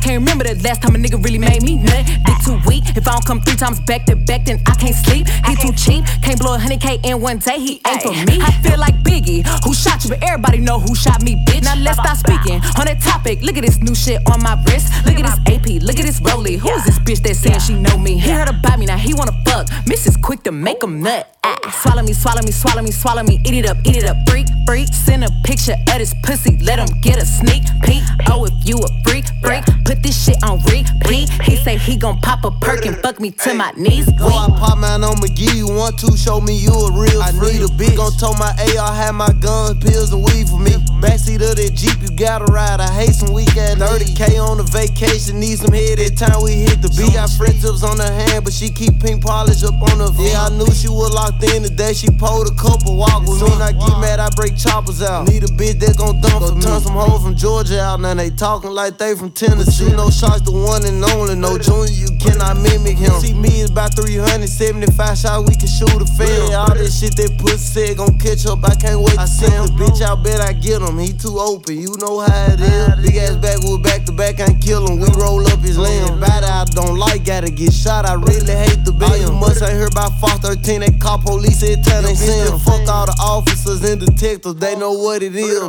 Can't 0.07 0.23
remember 0.23 0.45
the 0.45 0.55
last 0.62 0.83
time 0.83 0.95
a 0.95 0.99
nigga 0.99 1.19
really 1.24 1.39
made 1.39 1.62
me 1.62 1.77
nut. 1.83 2.07
Dick 2.07 2.39
too 2.45 2.59
weak. 2.66 2.85
If 2.95 3.09
I 3.09 3.12
don't 3.12 3.27
come 3.27 3.41
three 3.41 3.57
times 3.57 3.81
back 3.81 4.07
to 4.07 4.15
back, 4.15 4.45
then 4.45 4.62
I 4.65 4.74
can't 4.78 4.95
sleep. 4.95 5.27
He 5.27 5.57
too 5.57 5.73
cheap. 5.74 6.07
Can't 6.23 6.39
blow 6.39 6.55
a 6.55 6.59
hundred 6.59 6.81
K 6.81 7.01
in 7.03 7.20
one 7.20 7.39
day. 7.39 7.59
He 7.59 7.81
ain't 7.83 8.03
for 8.03 8.15
me. 8.15 8.39
I 8.41 8.53
feel 8.62 8.78
like 8.78 8.95
Biggie, 9.03 9.43
who 9.65 9.74
shot 9.74 10.05
you, 10.05 10.11
but 10.11 10.23
everybody 10.23 10.59
know 10.59 10.78
who 10.78 10.95
shot 10.95 11.23
me, 11.23 11.35
bitch. 11.47 11.65
Now 11.65 11.74
let's 11.74 11.99
stop 11.99 12.16
speaking 12.16 12.62
on 12.78 12.87
that 12.87 13.01
topic. 13.03 13.43
Look 13.43 13.57
at 13.57 13.65
this 13.65 13.78
new 13.78 13.97
shit 13.97 14.23
on 14.31 14.41
my 14.43 14.55
wrist. 14.66 14.95
Look 15.05 15.19
at 15.19 15.27
this 15.27 15.39
AP. 15.51 15.83
Look 15.83 15.99
at 15.99 16.07
this 16.07 16.20
Rolly. 16.20 16.55
Who 16.55 16.70
is 16.70 16.85
this 16.85 16.99
bitch 17.01 17.23
that 17.27 17.35
saying 17.35 17.61
she 17.66 17.74
know 17.74 17.99
me? 17.99 18.15
He 18.19 18.31
heard 18.31 18.49
about 18.49 18.78
me, 18.78 18.87
now 18.87 18.97
he 18.97 19.12
wanna 19.12 19.35
fuck. 19.45 19.66
Mrs. 19.91 20.23
Quick 20.23 20.45
to 20.45 20.53
make 20.53 20.83
him 20.83 21.03
nut. 21.03 21.37
Ah, 21.43 21.59
swallow 21.83 22.03
me, 22.03 22.12
swallow 22.12 22.43
me, 22.43 22.53
swallow 22.53 22.83
me, 22.83 22.93
swallow 22.93 23.23
me. 23.24 23.41
Eat 23.45 23.55
it 23.55 23.66
up, 23.66 23.78
eat 23.85 23.97
it 23.97 24.05
up. 24.05 24.16
Freak, 24.28 24.47
freak. 24.66 24.89
Send 24.93 25.24
a 25.24 25.31
picture 25.45 25.74
of 25.74 25.99
this 25.99 26.15
pussy. 26.23 26.59
Let 26.59 26.78
him 26.78 27.01
get 27.01 27.19
a 27.23 27.27
sneak 27.27 27.65
peek. 27.83 28.03
Oh, 28.31 28.45
if 28.45 28.55
you 28.66 28.78
a 28.78 28.89
freak, 29.03 29.27
freak. 29.43 29.65
Put 29.85 29.95
this 30.02 30.24
shit 30.24 30.43
on 30.43 30.59
repeat. 30.64 31.28
He 31.43 31.56
say 31.56 31.77
he 31.78 31.97
gon' 31.97 32.20
pop 32.20 32.44
a 32.44 32.51
perk 32.51 32.86
and 32.86 32.97
fuck 32.98 33.20
me 33.20 33.31
to 33.31 33.55
my 33.55 33.73
knees. 33.77 34.06
Go 34.18 34.27
I 34.27 34.48
pop 34.59 34.78
mine 34.78 35.05
on 35.05 35.16
McGee. 35.16 35.56
You 35.56 35.68
want 35.68 35.98
to 36.01 36.16
show 36.16 36.40
me 36.40 36.56
you 36.56 36.73
a 36.73 36.93
real 36.93 37.23
I 37.23 37.32
need 37.32 37.62
a 37.62 37.70
bitch. 37.73 37.97
Gon' 37.97 38.12
tow 38.18 38.32
my 38.35 38.52
AR, 38.77 38.94
have 38.94 39.14
my 39.14 39.32
guns, 39.40 39.82
pills, 39.85 40.12
and 40.12 40.24
weed 40.24 40.48
for 40.48 40.59
me. 40.59 40.73
Backseat 41.01 41.44
of 41.44 41.56
that 41.56 41.73
Jeep, 41.74 42.01
you 42.01 42.10
gotta 42.16 42.47
ride. 42.47 42.81
I 42.81 42.90
hate 42.93 43.14
some 43.14 43.32
weak 43.32 43.55
ass 43.56 43.77
30K 43.77 44.40
on 44.40 44.60
a 44.60 44.62
vacation. 44.64 45.40
Need 45.40 45.59
some 45.59 45.73
head 45.73 45.98
every 45.98 46.16
time 46.16 46.43
we 46.43 46.64
hit 46.64 46.81
the 46.81 46.89
beat. 46.97 47.14
Got 47.14 47.31
Fred 47.36 47.55
tips 47.60 47.85
on 47.85 47.98
her 47.98 48.12
hand, 48.12 48.44
but 48.44 48.52
she 48.52 48.68
keep 48.70 49.01
pink 49.01 49.23
polish 49.23 49.62
up 49.62 49.77
on 49.93 50.01
her 50.01 50.12
feet. 50.12 50.32
Yeah, 50.32 50.47
I 50.47 50.51
knew 50.51 50.70
she 50.73 50.89
was 50.89 51.12
locked 51.12 51.43
in 51.44 51.62
the 51.62 51.70
day 51.70 51.93
She 51.93 52.09
pulled 52.10 52.48
a 52.48 52.55
couple 52.55 52.97
walk 52.97 53.28
with 53.28 53.43
me. 53.43 53.51
When 53.51 53.62
I 53.62 53.73
get 53.73 53.94
mad, 54.01 54.20
I 54.20 54.31
break 54.35 54.56
choppers 54.56 55.02
out. 55.02 55.28
Need 55.28 55.44
a 55.44 55.52
bitch 55.52 55.78
that 55.81 55.97
gon' 55.97 56.20
dump 56.20 56.44
for 56.44 56.55
me. 56.55 56.62
Turn 56.62 56.81
some 56.81 56.97
hoes 56.97 57.23
from 57.23 57.36
Georgia 57.36 57.81
out. 57.81 58.01
Now 58.01 58.14
they 58.14 58.31
talking 58.31 58.70
like 58.70 58.98
they 58.98 59.14
from 59.14 59.31
Tennessee. 59.32 59.86
No 59.95 60.11
shots, 60.11 60.43
the 60.43 60.53
one 60.53 60.85
and 60.87 61.03
only. 61.15 61.37
No 61.37 61.59
junior, 61.59 61.93
you 61.93 62.11
cannot 62.19 62.59
mimic 62.59 62.99
him. 62.99 63.15
See 63.21 63.35
me 63.35 63.61
is 63.61 63.71
about 63.71 63.95
375 63.95 65.19
shots, 65.19 65.45
we 65.47 65.55
can 65.55 65.69
shoot 65.69 66.01
a 66.01 66.09
film. 66.19 66.51
Yeah, 66.51 66.67
all 66.67 66.75
this 66.75 66.99
shit 66.99 67.15
that 67.17 67.37
pussy 67.39 67.59
said 67.59 67.97
gon' 67.97 68.19
catch 68.19 68.47
up. 68.47 68.65
I 68.65 68.75
can't 68.75 69.01
wait 69.01 69.15
to 69.19 69.27
see 69.27 69.51
him. 69.51 69.71
Bitch, 69.79 70.03
I 70.03 70.15
bet 70.17 70.41
I 70.41 70.53
get 70.53 70.83
him. 70.83 70.99
he 70.99 71.13
too 71.13 71.39
open, 71.39 71.79
you 71.79 71.95
know 71.99 72.21
how 72.21 72.53
it 72.53 72.61
is. 72.61 73.05
Big 73.05 73.17
ass 73.17 73.37
backwood 73.37 73.83
back 73.83 74.05
to 74.07 74.13
back, 74.13 74.39
can't 74.39 74.61
kill 74.61 74.87
him. 74.87 74.99
We 74.99 75.09
roll 75.15 75.47
up 75.47 75.61
his 75.61 75.79
limb. 75.79 76.21
Bad 76.21 76.45
I 76.45 76.65
don't 76.65 76.99
like, 76.99 77.25
gotta 77.25 77.51
get 77.51 77.73
shot. 77.73 78.07
I 78.07 78.15
really 78.15 78.53
hate 78.53 78.85
the 78.85 78.93
bill. 78.93 79.17
You 79.17 79.33
must 79.33 79.63
ain't 79.63 79.73
heard 79.77 79.93
about 79.93 80.13
Fox 80.21 80.39
13, 80.41 80.81
they 80.81 80.91
call 80.99 81.19
police 81.19 81.63
every 81.63 81.83
time 81.83 82.05
they 82.05 82.15
see 82.15 82.33
him. 82.33 82.59
Fuck 82.59 82.89
all 82.89 83.07
the 83.07 83.17
officers 83.21 83.85
and 83.85 84.01
detectives, 84.01 84.57
they 84.57 84.77
know 84.77 84.93
what 84.93 85.23
it 85.23 85.35
is. 85.35 85.61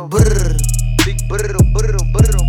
Big 1.04 1.16
brr, 1.28 1.56
brr, 1.72 1.96
brr, 2.12 2.47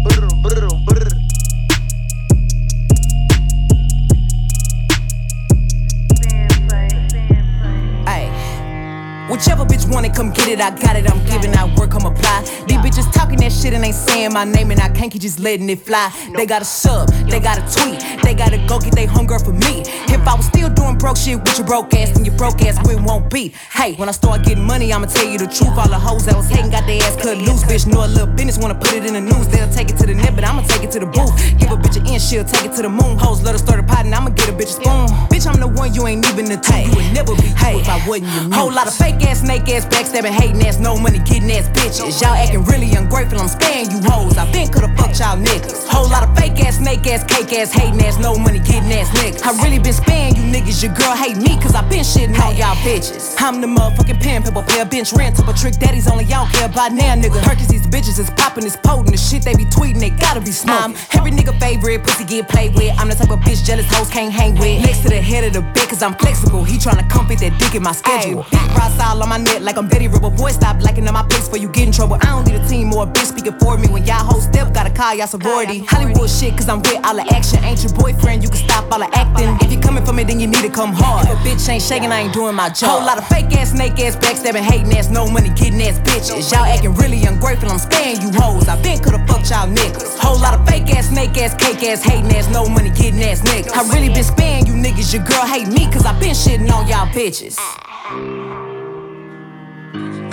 Whichever 9.29 9.63
bitch 9.63 9.87
want 9.91 10.05
it, 10.05 10.15
come 10.15 10.31
get 10.31 10.47
it. 10.47 10.59
I 10.59 10.71
got 10.71 10.95
it, 10.95 11.09
I'm 11.09 11.23
giving 11.25 11.53
out 11.53 11.77
work, 11.77 11.91
come 11.91 12.05
apply. 12.05 12.41
These 12.67 12.77
bitches 12.77 13.13
talking 13.13 13.39
that 13.39 13.51
shit 13.51 13.73
and 13.73 13.85
ain't 13.85 13.95
saying 13.95 14.33
my 14.33 14.43
name, 14.43 14.71
and 14.71 14.79
I 14.79 14.89
can't 14.89 15.11
keep 15.11 15.21
just 15.21 15.39
letting 15.39 15.69
it 15.69 15.79
fly. 15.79 16.11
They 16.35 16.45
got 16.45 16.61
a 16.61 16.65
sub, 16.65 17.09
they 17.29 17.39
got 17.39 17.57
a 17.57 17.65
tweet, 17.69 18.01
they 18.23 18.33
gotta 18.33 18.57
go 18.67 18.79
get 18.79 18.95
they 18.95 19.05
hunger 19.05 19.37
for 19.37 19.53
me. 19.53 19.83
If 20.09 20.27
I 20.27 20.35
was 20.35 20.45
still 20.45 20.69
doing 20.69 20.97
broke 20.97 21.17
shit 21.17 21.39
with 21.39 21.57
your 21.57 21.67
broke 21.67 21.93
ass, 21.93 22.11
then 22.11 22.25
your 22.25 22.35
broke 22.37 22.61
ass 22.63 22.77
we 22.87 22.95
won't 22.95 23.29
be. 23.29 23.53
Hey, 23.71 23.93
when 23.95 24.09
I 24.09 24.13
start 24.13 24.43
getting 24.43 24.65
money, 24.65 24.91
I'ma 24.91 25.05
tell 25.05 25.29
you 25.29 25.37
the 25.37 25.47
truth. 25.47 25.77
All 25.77 25.87
the 25.87 25.99
hoes 25.99 26.25
that 26.25 26.35
was 26.35 26.49
hating 26.49 26.71
got 26.71 26.87
their 26.87 27.01
ass 27.03 27.15
cut 27.15 27.37
loose. 27.37 27.63
Bitch, 27.63 27.85
know 27.85 28.05
a 28.05 28.07
little 28.07 28.27
business, 28.27 28.57
wanna 28.57 28.75
put 28.75 28.93
it 28.93 29.05
in 29.05 29.13
the 29.13 29.21
news. 29.21 29.47
They'll 29.47 29.71
take 29.71 29.89
it 29.89 29.97
to 29.97 30.07
the 30.07 30.15
net, 30.15 30.33
but 30.33 30.43
I'ma 30.43 30.63
take 30.63 30.83
it 30.83 30.91
to 30.91 30.99
the 30.99 31.05
booth. 31.05 31.33
Give 31.59 31.71
a 31.71 31.77
bitch 31.77 31.97
an 31.97 32.07
inch, 32.07 32.23
she'll 32.23 32.45
take 32.45 32.65
it 32.65 32.75
to 32.77 32.81
the 32.81 32.89
moon. 32.89 33.17
Hoes 33.17 33.43
let 33.43 33.53
her 33.53 33.59
start 33.59 33.79
a 33.79 33.83
pot, 33.83 34.05
and 34.05 34.15
I'ma 34.15 34.29
get 34.29 34.49
a 34.49 34.53
bitch 34.53 34.73
a 34.73 34.81
spoon. 34.81 35.07
Bitch, 35.29 35.45
I'm 35.45 35.59
the 35.59 35.67
one 35.67 35.93
you 35.93 36.07
ain't 36.07 36.27
even 36.27 36.45
the. 36.45 36.57
You 36.85 36.95
would 36.95 37.13
never 37.13 37.35
be 37.35 37.47
hey, 37.57 37.79
if 37.79 37.89
I 37.89 37.97
wasn't 38.07 38.33
your 38.33 38.53
Whole 38.53 38.71
lot 38.71 38.87
of 38.87 38.93
fake 38.93 39.18
ass, 39.23 39.41
snake 39.41 39.67
ass, 39.69 39.85
backstabbing, 39.85 40.31
hating 40.31 40.61
ass, 40.65 40.79
no 40.79 40.97
money, 40.97 41.19
getting 41.19 41.51
ass 41.51 41.67
bitches. 41.69 42.21
Y'all 42.21 42.35
acting 42.35 42.63
really 42.65 42.93
ungrateful, 42.93 43.39
I'm 43.39 43.47
sparing 43.47 43.89
you 43.91 43.99
hoes. 44.03 44.37
I 44.37 44.49
been 44.51 44.69
coulda 44.69 44.93
fucked 44.95 45.19
y'all 45.19 45.37
niggas. 45.37 45.87
Whole 45.87 46.09
lot 46.09 46.27
of 46.27 46.35
fake 46.37 46.59
ass, 46.65 46.77
snake 46.77 47.05
ass, 47.07 47.23
cake 47.23 47.53
ass, 47.53 47.71
hating 47.71 47.99
ass, 48.01 48.19
no 48.19 48.37
money, 48.37 48.59
getting 48.59 48.91
ass 48.93 49.09
niggas. 49.17 49.43
I 49.43 49.51
really 49.63 49.79
been 49.79 49.93
sparing 49.93 50.35
you 50.35 50.43
niggas. 50.43 50.83
Your 50.83 50.93
girl 50.93 51.15
hate 51.15 51.37
me, 51.37 51.59
cause 51.61 51.75
I 51.75 51.81
been 51.89 52.03
shitting 52.03 52.37
on 52.39 52.55
y'all 52.55 52.75
bitches. 52.85 53.35
I'm 53.39 53.61
the 53.61 53.67
motherfucking 53.67 54.19
people 54.59 54.63
play 54.63 54.81
a 54.81 54.85
bench 54.85 55.13
rent, 55.13 55.39
up 55.39 55.47
a 55.47 55.53
trick 55.53 55.75
daddies 55.75 56.07
only 56.07 56.25
y'all 56.25 56.47
care 56.47 56.65
about 56.65 56.91
now, 56.91 57.15
nigga. 57.15 57.41
Perkins, 57.43 57.67
these 57.67 57.85
bitches 57.87 58.19
is 58.19 58.29
popping, 58.31 58.65
is 58.65 58.75
potent. 58.75 59.11
The 59.11 59.17
shit 59.17 59.43
they 59.43 59.55
be 59.55 59.65
tweeting, 59.65 59.99
they 59.99 60.09
gotta 60.09 60.41
be 60.41 60.51
smoking. 60.51 60.95
Um, 60.95 60.95
every 61.13 61.31
nigga 61.31 61.57
favorite, 61.59 62.03
pussy 62.03 62.25
get 62.25 62.47
played 62.47 62.75
with. 62.75 62.93
I'm 62.99 63.09
the 63.09 63.15
type 63.15 63.31
of 63.31 63.39
bitch 63.39 63.63
jealous 63.65 63.85
hoes 63.93 64.09
can't 64.09 64.33
hang 64.33 64.53
with. 64.55 64.81
Next 64.83 65.01
to 65.03 65.09
the 65.09 65.21
head 65.21 65.43
of 65.43 65.53
the 65.53 65.61
bed, 65.61 65.89
cause 65.89 66.01
I'm 66.01 66.15
flexible. 66.15 66.63
He 66.63 66.77
tryna 66.77 67.09
come 67.09 67.27
fit 67.27 67.39
that 67.39 67.57
dick 67.59 67.75
in 67.75 67.83
my 67.83 67.93
schedule. 67.93 68.45
Big 68.51 68.69
on 69.17 69.29
my 69.29 69.37
neck 69.37 69.61
like 69.61 69.77
I'm 69.77 69.87
Betty 69.87 70.07
Rubble. 70.07 70.29
Boy, 70.29 70.51
stop 70.51 70.81
lacking 70.81 71.07
on 71.07 71.13
my 71.13 71.23
place 71.23 71.47
for 71.47 71.57
you 71.57 71.67
get 71.69 71.87
in 71.87 71.91
trouble. 71.91 72.17
I 72.21 72.27
don't 72.27 72.45
need 72.45 72.61
a 72.61 72.67
team 72.67 72.93
or 72.93 73.03
a 73.03 73.07
bitch 73.07 73.33
speaking 73.33 73.57
for 73.57 73.77
me. 73.77 73.87
When 73.87 74.05
y'all 74.05 74.23
hoes 74.23 74.45
step, 74.45 74.73
gotta 74.73 74.91
call 74.91 75.15
y'all 75.15 75.27
sorority. 75.27 75.85
Hollywood 75.85 76.29
shit, 76.29 76.55
cause 76.55 76.69
I'm 76.69 76.79
with 76.79 77.03
all 77.05 77.15
the 77.15 77.25
action. 77.33 77.63
Ain't 77.63 77.81
your 77.83 77.93
boyfriend, 77.93 78.43
you 78.43 78.49
can 78.49 78.59
stop 78.59 78.91
all 78.91 78.99
the 78.99 79.09
acting. 79.17 79.57
If 79.61 79.71
you 79.71 79.79
coming 79.79 80.05
for 80.05 80.13
me, 80.13 80.23
then 80.23 80.39
you 80.39 80.47
need 80.47 80.61
to 80.61 80.69
come 80.69 80.93
hard. 80.93 81.27
If 81.27 81.33
a 81.33 81.37
bitch 81.41 81.67
ain't 81.69 81.81
shaking, 81.81 82.11
I 82.11 82.21
ain't 82.21 82.33
doing 82.33 82.55
my 82.55 82.69
job. 82.69 82.89
Whole 82.89 83.05
lot 83.05 83.17
of 83.17 83.27
fake 83.27 83.51
ass, 83.57 83.71
snake 83.71 83.99
ass, 83.99 84.15
backstabbing, 84.15 84.61
hating 84.61 84.93
ass, 84.93 85.09
no 85.09 85.29
money, 85.29 85.49
getting 85.49 85.81
ass 85.81 85.99
bitches. 85.99 86.51
Y'all 86.51 86.65
acting 86.65 86.93
really 86.95 87.23
ungrateful, 87.25 87.69
I'm 87.71 87.79
sparing 87.79 88.21
you 88.21 88.31
hoes. 88.35 88.67
I 88.67 88.79
been 88.81 88.99
coulda 88.99 89.25
fucked 89.25 89.49
y'all 89.49 89.67
niggas. 89.67 90.19
Whole 90.19 90.39
lot 90.39 90.53
of 90.53 90.67
fake 90.67 90.89
ass, 90.95 91.09
snake 91.09 91.37
ass, 91.37 91.55
cake 91.55 91.83
ass, 91.83 92.03
hating 92.03 92.31
ass, 92.35 92.49
no 92.51 92.67
money, 92.69 92.89
getting 92.91 93.21
ass 93.23 93.41
niggas. 93.41 93.73
I 93.73 93.81
really 93.93 94.13
been 94.13 94.23
sparing 94.23 94.67
you 94.67 94.73
niggas. 94.73 95.13
Your 95.13 95.23
girl 95.23 95.45
hate 95.45 95.67
me, 95.67 95.91
cause 95.91 96.05
I 96.05 96.17
been 96.19 96.35
shitting 96.35 96.71
on 96.71 96.87
y'all 96.87 97.07
bitches. 97.07 97.57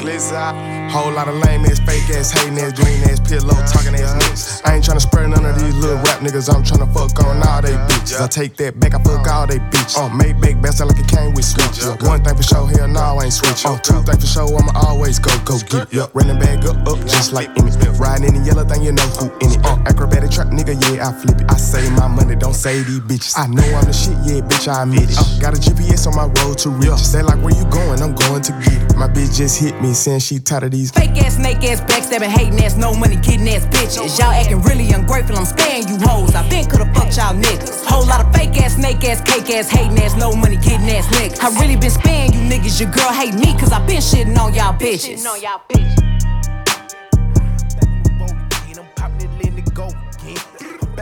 Whole 0.07 1.13
lot 1.13 1.27
of 1.27 1.35
lame 1.45 1.65
ass, 1.67 1.81
fake 1.81 2.09
ass, 2.17 2.31
hating 2.31 2.59
ass, 2.59 2.73
green 2.73 3.03
ass, 3.11 3.19
pillow, 3.19 3.53
talking 3.67 3.95
ass 3.99 4.15
niggas. 4.15 4.63
I 4.65 4.77
ain't 4.77 4.85
tryna 4.85 5.01
spur 5.03 5.27
none 5.27 5.45
of 5.45 5.59
these 5.59 5.75
little 5.75 5.97
rap 5.97 6.21
niggas. 6.21 6.49
I'm 6.49 6.63
tryna 6.63 6.87
fuck 6.95 7.19
on 7.25 7.43
all 7.43 7.61
they 7.61 7.75
bitches. 7.91 8.21
I 8.21 8.29
take 8.29 8.57
that 8.57 8.79
back, 8.79 8.95
I 8.95 9.03
fuck 9.03 9.27
all 9.27 9.47
they 9.47 9.59
bitches. 9.59 9.99
Uh, 9.99 10.09
make 10.15 10.41
back 10.41 10.63
best 10.63 10.81
like 10.81 10.99
it 10.99 11.09
came 11.09 11.35
with 11.35 11.45
switch. 11.45 11.83
One 12.07 12.23
thing 12.23 12.37
for 12.37 12.43
sure, 12.43 12.69
hell 12.69 12.87
no, 12.89 13.19
I 13.19 13.25
ain't 13.25 13.33
switch. 13.33 13.67
Uh, 13.67 13.77
two 13.79 14.01
things 14.03 14.23
for 14.23 14.47
sure, 14.47 14.57
I'ma 14.57 14.73
always 14.87 15.19
go, 15.19 15.31
go 15.45 15.59
get 15.59 15.93
it. 15.93 16.11
Running 16.15 16.39
back 16.39 16.65
up, 16.65 16.87
up, 16.87 16.99
just 17.11 17.33
like 17.33 17.51
it. 17.57 17.67
Riding 17.99 18.29
in 18.29 18.35
the 18.41 18.47
yellow 18.47 18.65
thing, 18.65 18.83
you 18.85 18.93
know 18.93 19.09
who 19.19 19.27
in 19.43 19.59
it. 19.59 19.65
Uh, 19.67 19.77
acrobatic 19.91 20.31
trap 20.31 20.49
nigga, 20.49 20.79
yeah, 20.87 21.09
I 21.09 21.13
flip 21.13 21.41
it. 21.41 21.51
I 21.51 21.57
say 21.57 21.83
my 21.97 22.07
money, 22.07 22.37
don't 22.37 22.55
say 22.55 22.79
these 22.85 23.01
bitches. 23.01 23.35
I 23.37 23.49
know 23.49 23.65
I'm 23.75 23.85
the 23.85 23.93
shit, 23.93 24.17
yeah, 24.23 24.41
bitch, 24.41 24.69
I 24.69 24.85
admit 24.85 25.11
it. 25.11 25.19
Uh, 25.19 25.25
got 25.41 25.53
a 25.53 25.61
GPS 25.61 26.07
on 26.07 26.15
my 26.15 26.29
road 26.41 26.59
to 26.63 26.71
real. 26.71 26.97
Say 26.97 27.23
like 27.23 27.43
where 27.43 27.57
you 27.57 27.65
going, 27.69 28.01
I'm 28.01 28.15
going 28.15 28.43
to 28.43 28.53
get 28.63 28.81
it. 28.81 28.97
My 28.97 29.09
bitch 29.09 29.37
just 29.37 29.59
hit 29.59 29.81
me, 29.83 29.96
saying 29.97 30.21
she 30.21 30.39
tired 30.39 30.65
of 30.65 30.71
these 30.71 30.91
fake 30.91 31.17
ass, 31.25 31.37
snake 31.37 31.65
ass, 31.65 31.81
backstabbing, 31.81 32.29
hating 32.29 32.61
ass, 32.65 32.77
no 32.77 32.95
money, 32.95 33.17
getting 33.17 33.49
ass 33.49 33.67
bitches. 33.67 34.19
Y'all 34.19 34.31
acting 34.31 34.63
really 34.63 34.91
ungrateful, 34.93 35.37
I'm 35.37 35.45
sparing 35.45 35.89
you 35.89 35.99
hoes. 36.01 36.35
I 36.35 36.49
been 36.49 36.67
coulda 36.67 36.93
fucked 36.95 37.17
y'all 37.17 37.35
niggas. 37.35 37.85
Whole 37.87 38.07
lot 38.07 38.25
of 38.25 38.33
fake 38.35 38.57
ass, 38.63 38.75
snake 38.75 39.03
ass, 39.05 39.21
cake 39.23 39.51
ass, 39.51 39.69
hating 39.71 39.99
ass, 39.99 40.17
no 40.17 40.35
money, 40.35 40.57
getting 40.57 40.89
ass 40.91 41.07
niggas. 41.17 41.41
I 41.41 41.61
really 41.61 41.77
been 41.77 41.91
sparing 41.91 42.33
you 42.33 42.41
niggas. 42.41 42.81
Your 42.81 42.91
girl 42.91 43.11
hate 43.11 43.35
me, 43.35 43.59
cause 43.59 43.73
I 43.73 43.85
been 43.87 44.01
shitting 44.01 44.39
on 44.39 44.55
y'all 44.55 44.75
bitches. 44.79 45.25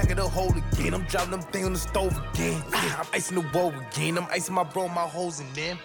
Back 0.05 0.19
of 0.19 0.25
the 0.25 0.29
hole 0.29 0.53
again. 0.53 0.93
I'm 0.93 1.05
dropping 1.05 1.31
them 1.31 1.41
things 1.41 1.67
on 1.67 1.73
the 1.73 1.79
stove 1.79 2.23
again. 2.35 2.63
I'm 2.75 3.07
icing 3.15 3.41
the 3.41 3.59
wall 3.59 3.73
again. 3.73 4.19
I'm 4.19 4.25
icing 4.25 4.55
my 4.55 4.63
bro, 4.63 4.87
my 4.89 5.01
hoes 5.03 5.41
in 5.41 5.51
them. 5.55 5.79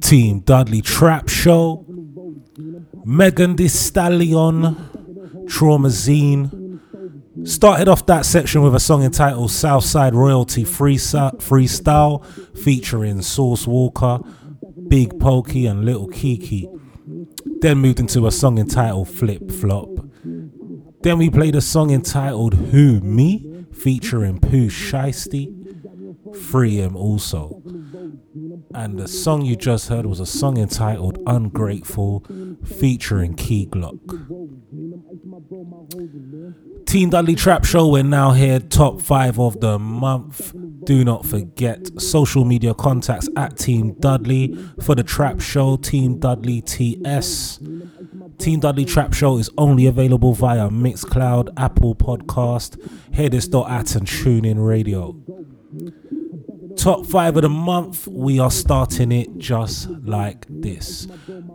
Team 0.00 0.40
Dudley 0.40 0.80
Trap 0.80 1.28
Show, 1.28 1.84
Megan 3.04 3.56
Thee 3.56 3.66
Stallion, 3.66 4.76
Traumazine. 5.46 6.78
Started 7.42 7.88
off 7.88 8.06
that 8.06 8.24
section 8.24 8.62
with 8.62 8.76
a 8.76 8.80
song 8.80 9.02
entitled 9.02 9.50
Southside 9.50 10.14
Royalty 10.14 10.62
Freestyle, 10.62 11.34
Freestyle 11.38 12.24
featuring 12.56 13.22
Sauce 13.22 13.66
Walka, 13.66 14.24
Big 14.88 15.18
Pokey, 15.18 15.66
and 15.66 15.84
Little 15.84 16.08
Keke. 16.08 16.68
Then 17.60 17.78
moved 17.78 17.98
into 17.98 18.28
a 18.28 18.30
song 18.30 18.58
entitled 18.58 19.08
Flip 19.08 19.50
Flop. 19.50 19.93
Then 21.04 21.18
we 21.18 21.28
played 21.28 21.54
a 21.54 21.60
song 21.60 21.90
entitled 21.90 22.54
Who 22.54 22.98
Me 23.00 23.66
featuring 23.74 24.40
Pooh 24.40 24.68
Shiesty. 24.68 25.52
Free 26.34 26.76
him 26.76 26.96
also. 26.96 27.62
And 28.74 28.98
the 28.98 29.06
song 29.06 29.42
you 29.42 29.54
just 29.54 29.90
heard 29.90 30.06
was 30.06 30.18
a 30.18 30.24
song 30.24 30.56
entitled 30.56 31.18
Ungrateful 31.26 32.24
featuring 32.64 33.34
Key 33.34 33.66
Glock. 33.66 34.00
Team 36.86 37.10
Dudley 37.10 37.34
Trap 37.34 37.66
Show, 37.66 37.88
we're 37.88 38.02
now 38.02 38.32
here, 38.32 38.58
top 38.58 39.02
five 39.02 39.38
of 39.38 39.60
the 39.60 39.78
month. 39.78 40.54
Do 40.84 41.04
not 41.04 41.26
forget 41.26 42.00
social 42.00 42.46
media 42.46 42.72
contacts 42.72 43.28
at 43.36 43.58
Team 43.58 43.92
Dudley 44.00 44.56
for 44.80 44.94
the 44.94 45.02
Trap 45.02 45.42
Show, 45.42 45.76
Team 45.76 46.18
Dudley 46.18 46.62
TS. 46.62 47.60
Team 48.38 48.60
Dudley 48.60 48.84
Trap 48.84 49.12
Show 49.12 49.38
is 49.38 49.50
only 49.56 49.86
available 49.86 50.34
via 50.34 50.68
Mixcloud, 50.68 51.50
Apple 51.56 51.94
Podcast, 51.94 52.76
hearthis.at, 53.10 53.94
and 53.94 54.06
TuneIn 54.06 54.64
Radio. 54.64 55.16
Top 56.76 57.06
five 57.06 57.36
of 57.36 57.42
the 57.42 57.48
month, 57.48 58.06
we 58.08 58.38
are 58.38 58.50
starting 58.50 59.12
it 59.12 59.38
just 59.38 59.88
like 59.88 60.44
this. 60.48 61.06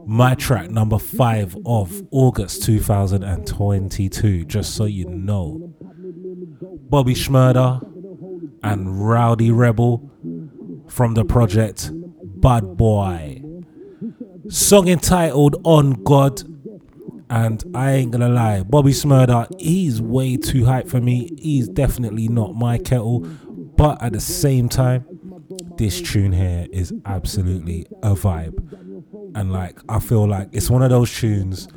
My 0.06 0.34
track 0.35 0.72
number 0.72 0.97
five 0.97 1.57
of 1.65 2.01
August 2.11 2.64
2022, 2.64 4.45
just 4.45 4.76
so 4.76 4.85
you 4.85 5.06
know. 5.06 5.73
Bobby 6.89 7.14
Shmurda 7.14 7.85
and 8.64 9.07
Rowdy 9.07 9.51
Rebel 9.51 10.10
from 10.88 11.14
the 11.14 11.26
project 11.26 11.91
Bad 12.41 12.77
Boy. 12.77 13.43
Song 14.47 14.88
entitled 14.88 15.57
On 15.64 15.91
God. 16.03 16.41
And 17.30 17.64
I 17.76 17.91
ain't 17.91 18.11
gonna 18.11 18.30
lie, 18.30 18.64
Bobby 18.64 18.91
Shmurda, 18.91 19.47
he's 19.60 20.01
way 20.01 20.35
too 20.38 20.65
hype 20.65 20.88
for 20.88 20.99
me. 20.99 21.30
He's 21.38 21.68
definitely 21.68 22.27
not 22.27 22.56
my 22.56 22.77
kettle. 22.77 23.19
But 23.19 24.01
at 24.01 24.14
the 24.14 24.19
same 24.19 24.68
time, 24.68 25.06
this 25.77 26.01
tune 26.01 26.34
here 26.34 26.68
is 26.72 26.93
absolutely 27.06 27.85
a 28.03 28.15
vibe. 28.15 28.57
And 29.35 29.51
like, 29.51 29.80
I 29.88 29.99
feel 29.99 30.27
like 30.27 30.49
it's 30.51 30.69
one 30.69 30.81
of 30.81 30.89
those 30.89 31.15
tunes, 31.15 31.68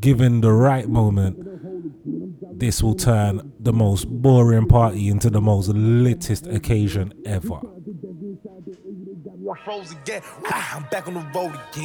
given 0.00 0.40
the 0.40 0.52
right 0.52 0.88
moment, 0.88 1.38
this 2.58 2.82
will 2.82 2.94
turn 2.94 3.52
the 3.58 3.72
most 3.72 4.08
boring 4.08 4.66
party 4.68 5.08
into 5.08 5.28
the 5.28 5.40
most 5.40 5.68
litest 5.68 6.46
occasion 6.46 7.12
ever. 7.26 7.60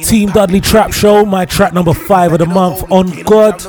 Team 0.04 0.30
Dudley 0.30 0.60
Trap 0.60 0.92
Show, 0.92 1.24
my 1.26 1.44
track 1.44 1.74
number 1.74 1.92
five 1.92 2.32
of 2.32 2.38
the 2.38 2.46
month 2.46 2.82
on 2.90 3.06
God. 3.24 3.60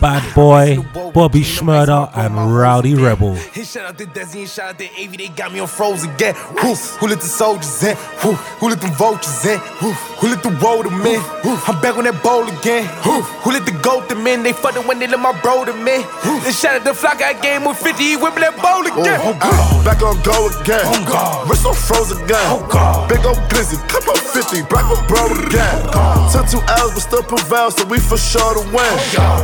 Bad 0.00 0.34
Boy, 0.34 0.76
Bobby 1.14 1.40
Shmurda, 1.40 2.10
and 2.16 2.54
Rowdy 2.54 2.94
Rebel. 2.94 3.36
Shout 3.36 3.86
out 3.86 3.98
to 3.98 4.06
Desi 4.06 4.40
and 4.40 4.48
shout 4.48 4.70
out 4.70 4.78
to 4.78 4.84
Avy, 5.00 5.16
they 5.16 5.28
got 5.28 5.52
me 5.52 5.60
on 5.60 5.66
frozen 5.66 6.10
again. 6.12 6.34
Who, 6.34 6.74
who 6.74 7.06
let 7.08 7.20
the 7.20 7.26
soldiers 7.26 7.82
in? 7.82 7.96
Who, 8.20 8.32
who 8.32 8.68
let 8.68 8.80
the 8.80 8.88
vultures 8.88 9.44
in? 9.46 9.58
Who, 9.80 9.92
who 9.92 10.28
let 10.28 10.42
the 10.42 10.50
road 10.50 10.84
them 10.86 11.00
in? 11.06 11.20
I'm 11.66 11.80
back 11.80 11.96
on 11.96 12.04
that 12.04 12.22
bowl 12.22 12.46
again. 12.48 12.84
Who, 13.02 13.22
who 13.22 13.52
let 13.52 13.64
the 13.64 13.72
goat 13.82 14.08
them 14.08 14.26
in? 14.26 14.42
They 14.42 14.52
fucked 14.52 14.76
when 14.86 14.98
they 14.98 15.06
let 15.06 15.20
my 15.20 15.32
bro 15.40 15.64
them 15.64 15.86
in. 15.88 16.02
Then 16.44 16.52
shout 16.52 16.76
out 16.80 16.84
to 16.84 16.94
Flock, 16.94 17.22
I 17.22 17.32
game 17.40 17.64
with 17.64 17.78
50, 17.78 18.02
he 18.02 18.16
whipping 18.16 18.40
that 18.40 18.56
bowl 18.60 18.84
again. 18.84 19.20
Uh, 19.40 19.84
back 19.84 20.02
on 20.02 20.20
go 20.22 20.48
again. 20.60 20.84
Wrist 21.48 21.64
on 21.66 21.74
frozen 21.74 22.22
again. 22.24 22.57
Big 23.08 23.24
old 23.24 23.38
glizzy, 23.48 23.76
cup 23.88 24.06
on 24.08 24.18
50, 24.18 24.62
black 24.68 24.84
on 24.86 25.00
bro 25.06 25.26
again. 25.46 25.78
Took 26.30 26.46
two 26.48 26.62
L's, 26.80 26.92
but 26.92 27.02
still 27.02 27.22
prevail, 27.22 27.70
so 27.70 27.84
we 27.86 27.98
for 27.98 28.18
sure 28.18 28.54
to 28.54 28.62
win. 28.74 28.94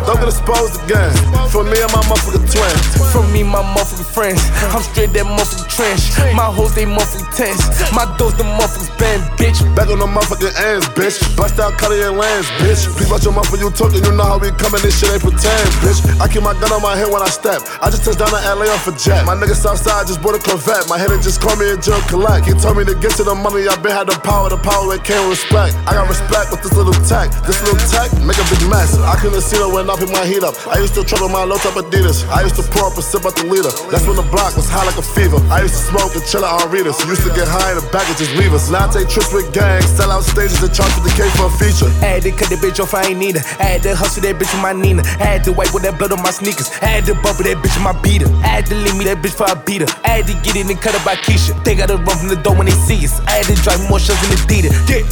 Don't 0.06 0.20
get 0.20 0.28
exposed 0.28 0.76
again. 0.84 1.12
For 1.48 1.62
me 1.64 1.78
and 1.80 1.92
my 1.94 2.02
motherfucking 2.04 2.44
twin. 2.50 2.74
From 3.14 3.30
me, 3.32 3.42
my 3.42 3.62
motherfucking 3.62 4.10
friends. 4.10 4.42
I'm 4.74 4.82
straight 4.82 5.14
that 5.14 5.24
motherfucking 5.24 5.70
trench. 5.70 6.02
My 6.34 6.50
hoes, 6.50 6.74
they 6.74 6.84
motherfucking 6.84 7.30
tense. 7.34 7.62
My 7.94 8.04
doors, 8.18 8.34
the 8.34 8.44
motherfuckers 8.44 8.90
band, 8.98 9.22
bitch. 9.38 9.62
Back 9.74 9.88
on 9.88 9.98
the 10.02 10.10
motherfucking 10.10 10.54
ends, 10.58 10.86
bitch. 10.98 11.16
Bust 11.36 11.58
out 11.58 11.78
Cartier 11.78 12.10
lands, 12.10 12.50
bitch. 12.58 12.84
Please 12.98 13.10
watch 13.10 13.24
your 13.24 13.32
mouth 13.32 13.50
when 13.50 13.60
you 13.60 13.70
talking, 13.70 14.02
you 14.02 14.12
know 14.12 14.26
how 14.26 14.38
we 14.38 14.50
coming, 14.58 14.82
this 14.82 14.98
shit 14.98 15.10
ain't 15.14 15.22
pretend, 15.22 15.68
bitch. 15.80 16.02
I 16.20 16.26
keep 16.28 16.42
my 16.42 16.54
gun 16.58 16.72
on 16.72 16.82
my 16.82 16.96
head 16.96 17.08
when 17.08 17.22
I 17.22 17.30
step. 17.30 17.62
I 17.80 17.90
just 17.90 18.04
touched 18.04 18.18
down 18.18 18.34
to 18.34 18.40
LA 18.42 18.66
off 18.74 18.86
a 18.88 18.92
jet. 18.98 19.24
My 19.24 19.34
nigga 19.38 19.54
Southside 19.54 20.06
just 20.06 20.20
bought 20.20 20.34
a 20.34 20.42
Corvette. 20.42 20.88
My 20.88 20.98
head 20.98 21.14
just 21.22 21.40
called 21.40 21.58
me 21.58 21.70
a 21.70 21.76
Joe 21.78 22.00
Collect. 22.10 22.46
He 22.46 22.52
told 22.58 22.76
me 22.76 22.84
to 22.84 22.94
get 23.04 23.20
to 23.20 23.24
the 23.24 23.36
money, 23.36 23.68
I 23.68 23.76
been 23.84 23.92
had 23.92 24.08
the 24.08 24.16
power, 24.24 24.48
the 24.48 24.56
power 24.56 24.88
that 24.96 25.04
came 25.04 25.20
with 25.28 25.36
respect. 25.36 25.76
I 25.84 25.92
got 25.92 26.08
respect 26.08 26.48
with 26.48 26.64
this 26.64 26.72
little 26.72 26.96
tech. 27.04 27.28
This 27.44 27.60
little 27.60 27.76
tech 27.92 28.08
make 28.24 28.40
a 28.40 28.46
big 28.48 28.64
mess. 28.72 28.96
I 28.96 29.20
couldn't 29.20 29.44
see 29.44 29.60
her 29.60 29.68
when 29.68 29.92
I 29.92 29.94
pick 30.00 30.08
my 30.08 30.24
heat 30.24 30.40
up. 30.40 30.56
I 30.64 30.80
used 30.80 30.96
to 30.96 31.04
trouble 31.04 31.28
my 31.28 31.44
low 31.44 31.60
top 31.60 31.76
Adidas. 31.76 32.24
I 32.32 32.48
used 32.48 32.56
to 32.56 32.64
pour 32.72 32.88
up 32.88 32.96
and 32.96 33.04
sip 33.04 33.28
out 33.28 33.36
the 33.36 33.44
leader. 33.44 33.68
That's 33.92 34.08
when 34.08 34.16
the 34.16 34.24
block 34.32 34.56
was 34.56 34.72
high 34.72 34.88
like 34.88 34.96
a 34.96 35.04
fever. 35.04 35.36
I 35.52 35.68
used 35.68 35.76
to 35.76 35.84
smoke 35.92 36.16
and 36.16 36.24
chill 36.24 36.48
out 36.48 36.64
on 36.64 36.72
readers. 36.72 36.96
Used 37.04 37.28
to 37.28 37.32
get 37.36 37.44
high 37.44 37.76
in 37.76 37.76
the 37.76 37.84
back 37.92 38.08
and 38.08 38.16
just 38.16 38.32
leave 38.40 38.56
us. 38.56 38.72
Now 38.72 38.88
I 38.88 38.96
take 38.96 39.12
trips 39.12 39.36
with 39.36 39.52
gangs, 39.52 39.84
sell 39.84 40.08
out 40.08 40.24
stages 40.24 40.64
and 40.64 40.72
charge 40.72 40.88
50k 40.96 41.28
for 41.36 41.52
a 41.52 41.54
feature. 41.60 41.92
I 42.00 42.16
had 42.16 42.24
to 42.24 42.32
cut 42.32 42.48
that 42.48 42.64
bitch 42.64 42.80
off, 42.80 42.96
I 42.96 43.12
ain't 43.12 43.20
need 43.20 43.36
her. 43.36 43.44
Had 43.60 43.84
to 43.84 43.92
hustle 43.92 44.24
that 44.24 44.40
bitch 44.40 44.48
with 44.48 44.64
my 44.64 44.72
Nina. 44.72 45.04
I 45.20 45.36
had 45.36 45.44
to 45.44 45.52
wipe 45.52 45.76
with 45.76 45.84
that 45.84 46.00
blood 46.00 46.16
on 46.16 46.24
my 46.24 46.32
sneakers. 46.32 46.72
I 46.80 46.96
had 46.96 47.04
to 47.12 47.14
bubble 47.20 47.44
that 47.44 47.60
bitch 47.60 47.76
with 47.76 47.84
my 47.84 47.92
beater. 48.00 48.32
Had 48.40 48.64
to 48.72 48.74
leave 48.80 48.96
me 48.96 49.04
that 49.12 49.20
bitch 49.20 49.36
for 49.36 49.44
a 49.44 49.56
beater. 49.60 49.84
Had 50.08 50.24
to 50.24 50.34
get 50.40 50.56
in 50.56 50.72
and 50.72 50.80
cut 50.80 50.96
up 50.96 51.04
by 51.04 51.20
Keisha. 51.20 51.52
They 51.68 51.76
gotta 51.76 52.00
run 52.00 52.16
from 52.16 52.32
the 52.32 52.40
door 52.40 52.56
when 52.56 52.64
they 52.64 52.78
see 52.88 52.93
us. 53.02 53.20
I 53.26 53.42
had 53.42 53.46
to 53.46 53.54
drive 53.62 53.82
more 53.88 53.98
shows 53.98 54.20
than 54.22 54.30
Adidas. 54.38 54.74
Yeah, 54.86 55.02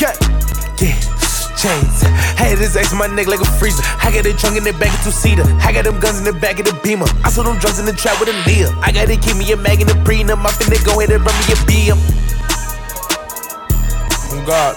yeah, 0.00 0.12
yeah. 0.80 0.96
Chains. 1.56 2.02
Had 2.36 2.58
this 2.58 2.76
ice 2.76 2.92
in 2.92 2.98
my 2.98 3.06
neck 3.06 3.26
like 3.26 3.40
a 3.40 3.46
freezer. 3.56 3.82
I 4.02 4.10
got 4.12 4.24
the 4.24 4.34
trunk 4.34 4.58
in 4.58 4.64
the 4.64 4.72
back 4.72 4.92
of 4.92 5.04
two 5.04 5.10
seater. 5.10 5.44
I 5.62 5.72
got 5.72 5.84
them 5.84 5.98
guns 6.00 6.18
in 6.18 6.24
the 6.24 6.32
back 6.32 6.58
of 6.58 6.66
the 6.66 6.74
beamer. 6.82 7.06
I 7.24 7.30
saw 7.30 7.42
them 7.42 7.58
drugs 7.58 7.78
in 7.78 7.86
the 7.86 7.92
trap 7.92 8.20
with 8.20 8.28
a 8.28 8.36
Leah. 8.44 8.68
I 8.82 8.92
gotta 8.92 9.16
keep 9.16 9.36
me 9.36 9.50
a 9.52 9.56
mag 9.56 9.80
in 9.80 9.86
the 9.86 9.94
prenup. 10.04 10.44
I'm 10.44 10.52
finna 10.52 10.84
go 10.84 11.00
ahead 11.00 11.14
and 11.14 11.24
run 11.24 11.34
me 11.40 11.52
a 11.52 11.56
BM. 11.64 11.98
Oh 14.30 14.44
God. 14.44 14.76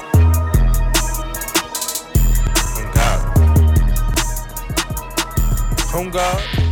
Oh 2.77 2.91
God. 2.93 3.19
Oh 5.93 6.09
God. 6.09 6.66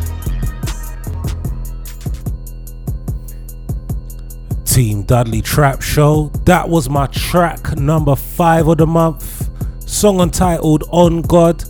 Team 4.76 5.04
Dudley 5.04 5.42
Trap 5.42 5.82
Show. 5.82 6.34
That 6.44 6.68
was 6.68 6.90
my 6.90 7.08
track 7.08 7.78
number 7.78 8.14
five 8.14 8.68
of 8.68 8.78
the 8.78 8.86
month. 8.86 9.50
Song 9.90 10.20
entitled 10.20 10.84
On 10.90 11.22
God. 11.22 11.64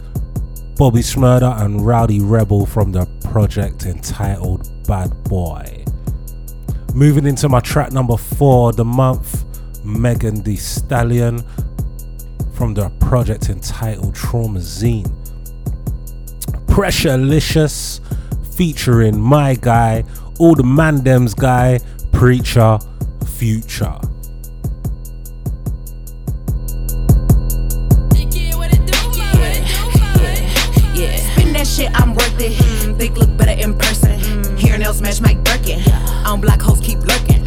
Bobby 0.76 1.02
Shmurda 1.02 1.62
and 1.62 1.86
Rowdy 1.86 2.20
Rebel 2.20 2.66
from 2.66 2.92
the 2.92 3.06
project 3.30 3.86
entitled 3.86 4.88
Bad 4.88 5.24
Boy. 5.26 5.86
Moving 6.96 7.28
into 7.28 7.48
my 7.48 7.60
track 7.60 7.92
number 7.92 8.18
four 8.18 8.72
of 8.72 8.78
the 8.78 8.86
month, 8.86 9.46
Megan 9.86 10.42
Thee 10.42 10.56
Stallion 10.56 11.44
from 12.56 12.74
the 12.74 12.90
project 13.00 13.50
entitled 13.50 14.16
Traumazine. 14.16 15.06
Pressurelicious 16.66 18.00
featuring 18.56 19.22
my 19.22 19.54
guy, 19.54 20.04
all 20.40 20.56
the 20.56 20.64
Mandems 20.64 21.36
guy, 21.36 21.80
Preacher, 22.12 22.80
Future. 23.36 24.00
Yeah, 30.94 31.18
spin 31.18 31.52
that 31.54 31.68
shit, 31.68 31.92
I'm 31.94 32.14
worth 32.16 32.40
it. 32.40 32.54
Mm, 32.54 32.98
think 32.98 33.18
look 33.18 33.36
better 33.38 33.52
in 33.52 33.78
person. 33.78 34.20
Mm, 34.20 34.58
hair 34.58 34.78
nails 34.78 35.02
match 35.02 35.20
Mike 35.20 35.44
Birkin. 35.44 35.82
On 36.26 36.40
black 36.40 36.62
hoes 36.62 36.80
keep 36.80 37.00
lurking. 37.00 37.44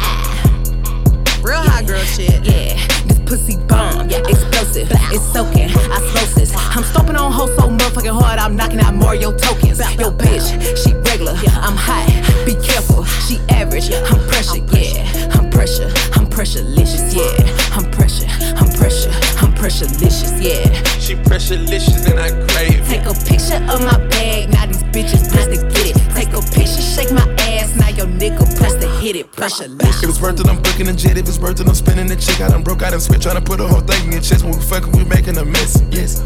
Real 1.41 1.57
hot 1.57 1.85
girl 1.87 1.99
shit. 2.01 2.45
Yeah, 2.45 2.75
this 3.07 3.18
pussy 3.29 3.57
bomb, 3.67 4.09
yeah, 4.09 4.17
explosive. 4.27 4.87
It's 5.13 5.23
soaking, 5.31 5.69
osmosis. 5.93 6.51
I'm 6.55 6.83
stomping 6.83 7.15
on 7.15 7.31
hoes 7.31 7.55
so 7.55 7.69
motherfucking 7.69 8.19
hard, 8.19 8.39
I'm 8.39 8.55
knocking 8.55 8.79
out 8.79 8.95
more 8.95 9.13
Mario 9.13 9.31
tokens. 9.37 9.77
Yo, 9.99 10.09
bitch, 10.09 10.49
she 10.81 10.95
regular, 10.95 11.33
I'm 11.61 11.77
high. 11.77 12.09
Be 12.43 12.55
careful, 12.55 13.03
she 13.05 13.37
average. 13.49 13.91
I'm 13.93 14.19
pressure, 14.29 14.65
yeah. 14.73 15.37
I'm 15.37 15.47
pressure, 15.51 15.91
I'm 16.17 16.25
pressurelicious, 16.25 17.13
yeah. 17.13 17.77
I'm 17.77 17.85
pressure, 17.91 18.25
I'm 18.57 18.69
pressure, 18.73 19.13
I'm 19.41 19.53
pressurelicious, 19.53 20.41
yeah. 20.41 20.65
She 20.97 21.13
pressurelicious 21.13 22.09
and 22.09 22.19
I 22.19 22.31
crave. 22.47 22.83
Take 22.87 23.05
a 23.05 23.13
picture 23.13 23.61
of 23.69 23.79
my 23.85 23.97
bag, 24.09 24.49
now 24.49 24.65
these 24.65 24.81
bitches 24.89 25.29
press 25.31 25.45
to 25.45 25.61
get 25.69 25.95
it. 25.95 25.98
Take 26.19 26.33
a 26.33 26.41
picture, 26.41 26.81
shake 26.81 27.13
my 27.13 27.23
ass, 27.39 27.73
now 27.77 27.87
your 27.87 28.05
nigga 28.05 28.43
press 28.57 28.75
to 28.75 28.89
hit 28.99 29.15
it. 29.15 29.31
Pressurelicious. 29.31 30.03
If 30.03 30.09
it's 30.09 30.19
worth 30.19 30.37
it, 30.41 30.49
I'm 30.49 30.61
booking 30.61 30.89
a 30.89 30.93
jet. 30.93 31.17
If 31.17 31.29
it's 31.29 31.39
worth 31.39 31.61
it, 31.61 31.67
I'm 31.69 31.73
spinning 31.73 32.07
the 32.07 32.17
chick. 32.17 32.41
I 32.41 32.49
done 32.49 32.61
broke 32.61 32.81
out 32.81 32.91
and 32.91 33.01
switch, 33.01 33.23
trying 33.23 33.37
to 33.37 33.41
put 33.41 33.61
a 33.61 33.65
whole 33.65 33.79
thing 33.79 34.11
in 34.11 34.21
chest. 34.21 34.43
When 34.43 34.51
we 34.51 34.61
fucking, 34.61 34.91
we 34.91 35.05
making 35.05 35.37
a 35.37 35.45
mess. 35.45 35.81
Yes. 35.91 36.19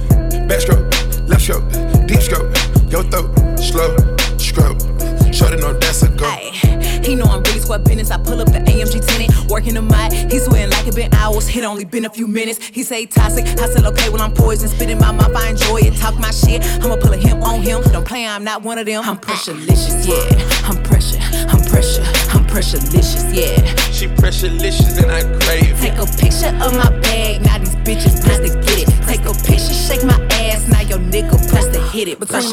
Backstroke, 0.50 0.90
left 1.30 1.44
stroke, 1.44 1.70
deep 2.08 2.22
stroke, 2.22 2.50
your 2.90 3.04
throat, 3.04 3.60
slow, 3.60 3.96
stroke. 4.40 4.93
Shorty 5.34 5.58
know 5.58 5.74
that's 5.74 6.04
a 6.04 6.10
go. 6.10 6.30
He 7.04 7.16
know 7.16 7.26
I'm 7.26 7.44
really 7.44 7.60
squad 7.60 7.84
business. 7.84 8.12
I 8.12 8.18
pull 8.18 8.40
up 8.40 8.48
the 8.48 8.60
AMG 8.60 9.06
tenant, 9.06 9.50
working 9.50 9.74
the 9.74 9.82
mic. 9.82 10.32
He 10.32 10.40
sweating 10.40 10.70
like 10.70 10.88
it 10.88 10.96
been 10.96 11.14
hours. 11.16 11.54
It 11.56 11.64
only 11.64 11.86
been 11.86 12.06
a 12.06 12.10
few 12.10 12.28
minutes. 12.28 12.66
He 12.68 12.84
say 12.84 13.06
toxic. 13.06 13.46
I 13.60 13.68
said 13.68 13.86
okay, 13.86 14.10
well 14.10 14.22
I'm 14.22 14.34
poison. 14.34 14.70
Spit 14.70 14.90
in 14.90 15.00
my 15.00 15.12
mouth, 15.12 15.36
I 15.36 15.50
enjoy 15.50 15.80
it. 15.80 15.96
Talk 15.98 16.18
my 16.20 16.32
shit. 16.32 16.64
I'ma 16.84 16.96
pull 16.98 17.14
a 17.14 17.18
him 17.18 17.44
on 17.44 17.62
him. 17.62 17.82
Don't 17.92 18.08
play, 18.08 18.26
I'm 18.26 18.44
not 18.44 18.62
one 18.62 18.78
of 18.78 18.86
them. 18.86 19.04
I'm 19.04 19.18
pressurelicious, 19.18 20.08
yeah. 20.08 20.70
I'm 20.70 20.82
pressure, 20.84 21.20
I'm 21.50 21.62
pressure, 21.66 22.04
I'm 22.32 22.46
pressurelicious, 22.48 23.34
yeah. 23.34 23.58
She 23.92 24.08
pressurelicious 24.08 25.02
and 25.02 25.12
I 25.12 25.24
crave. 25.44 25.80
Take 25.80 25.98
a 25.98 26.06
picture 26.06 26.43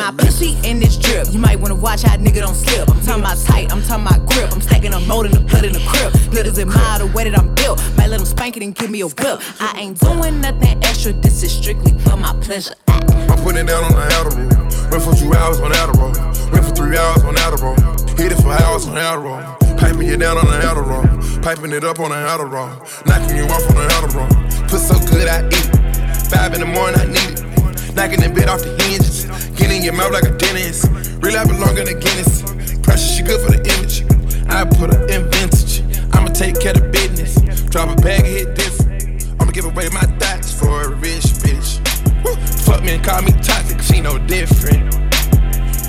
my 0.01 0.11
pussy 0.13 0.57
and 0.65 0.81
this 0.81 0.97
drip, 0.97 1.29
you 1.31 1.39
might 1.39 1.61
wanna 1.61 1.75
watch 1.75 2.03
how 2.03 2.17
nigga 2.17 2.41
don't 2.41 2.55
slip. 2.55 2.89
I'm 2.89 3.01
talking 3.03 3.23
about 3.23 3.37
tight, 3.45 3.71
I'm 3.71 3.83
talking 3.83 4.07
about 4.07 4.27
grip. 4.31 4.51
I'm 4.51 4.63
stacking 4.63 4.95
a 4.95 5.01
mold 5.01 5.27
in 5.27 5.33
the 5.33 5.41
blood 5.41 5.65
in 5.67 5.75
the 5.75 5.85
crib. 5.93 6.13
Niggas 6.33 6.59
admire 6.59 7.01
the 7.01 7.07
way 7.15 7.29
that 7.29 7.39
I'm 7.39 7.55
built. 7.55 7.79
Might 7.99 8.09
let 8.09 8.17
them 8.17 8.25
spank 8.25 8.57
it 8.57 8.63
and 8.63 8.75
give 8.75 8.91
me 8.91 9.03
a 9.03 9.09
whip. 9.09 9.43
I 9.61 9.77
ain't 9.77 10.01
doing 10.01 10.41
nothing 10.41 10.83
extra, 10.83 11.13
this 11.13 11.43
is 11.43 11.53
strictly 11.53 11.93
for 12.01 12.17
my 12.17 12.33
pleasure. 12.41 12.73
I'm 12.89 13.39
putting 13.45 13.61
it 13.61 13.69
down 13.69 13.85
on 13.85 13.93
the 13.93 14.07
Adderall. 14.17 14.91
Went 14.91 15.05
for 15.05 15.15
two 15.15 15.35
hours 15.35 15.61
on 15.61 15.71
Adderall. 15.73 16.17
Went 16.51 16.65
for 16.65 16.75
three 16.75 16.97
hours 16.97 17.23
on 17.23 17.35
Adderall. 17.37 17.77
Hit 18.19 18.33
it 18.33 18.41
for 18.41 18.53
hours 18.57 18.89
on 18.89 18.97
Adderall. 18.97 19.45
Piping 19.77 20.09
you 20.09 20.17
down 20.17 20.39
on 20.39 20.47
the 20.47 20.59
Adderall. 20.65 21.05
Piping 21.43 21.73
it 21.73 21.85
up 21.85 22.01
on 22.01 22.09
the 22.09 22.17
Adderall. 22.17 22.73
Knocking 23.05 23.37
you 23.37 23.45
off 23.45 23.69
on 23.69 23.77
the 23.77 23.87
Adderall. 24.01 24.31
Put 24.67 24.81
so 24.81 24.97
good 25.13 25.29
I 25.29 25.45
eat 25.47 25.69
it. 25.69 26.31
Five 26.33 26.55
in 26.55 26.61
the 26.61 26.67
morning 26.67 26.99
I 26.99 27.05
need 27.05 27.37
it. 27.37 27.95
Knocking 27.95 28.21
the 28.21 28.31
bed 28.31 28.49
off 28.49 28.63
the 28.63 28.73
hinges. 28.85 29.29
In 29.71 29.85
your 29.85 29.95
mouth 29.95 30.11
like 30.13 30.25
a 30.25 30.37
dentist. 30.37 30.89
Real 31.23 31.37
I 31.37 31.45
belong 31.45 31.79
in 31.79 31.87
the 31.87 31.95
Guinness. 31.95 32.43
Pressure, 32.83 33.15
she 33.15 33.23
good 33.23 33.41
for 33.41 33.53
the 33.53 33.63
image. 33.79 34.03
I 34.51 34.65
put 34.65 34.93
her 34.93 35.07
in 35.07 35.31
vintage. 35.31 35.83
I'ma 36.13 36.29
take 36.29 36.59
care 36.61 36.75
of 36.75 36.91
business. 36.91 37.39
Drop 37.71 37.89
a 37.89 37.95
bag, 38.03 38.21
and 38.21 38.27
hit 38.27 38.55
different. 38.57 39.25
I'ma 39.41 39.53
give 39.53 39.65
away 39.65 39.89
my 39.89 40.03
thoughts 40.19 40.53
for 40.53 40.83
a 40.83 40.89
rich 40.97 41.23
bitch. 41.41 41.79
Woo. 42.25 42.35
Fuck 42.67 42.83
me 42.83 42.95
and 42.95 43.05
call 43.05 43.23
me 43.23 43.31
toxic, 43.43 43.81
she 43.81 44.01
no 44.01 44.19
different. 44.27 44.93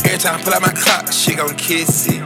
Every 0.06 0.20
time 0.20 0.40
I 0.40 0.44
pull 0.44 0.54
out 0.54 0.62
my 0.62 0.74
clock, 0.74 1.12
she 1.12 1.36
gon' 1.36 1.56
kiss 1.58 2.08
it. 2.08 2.22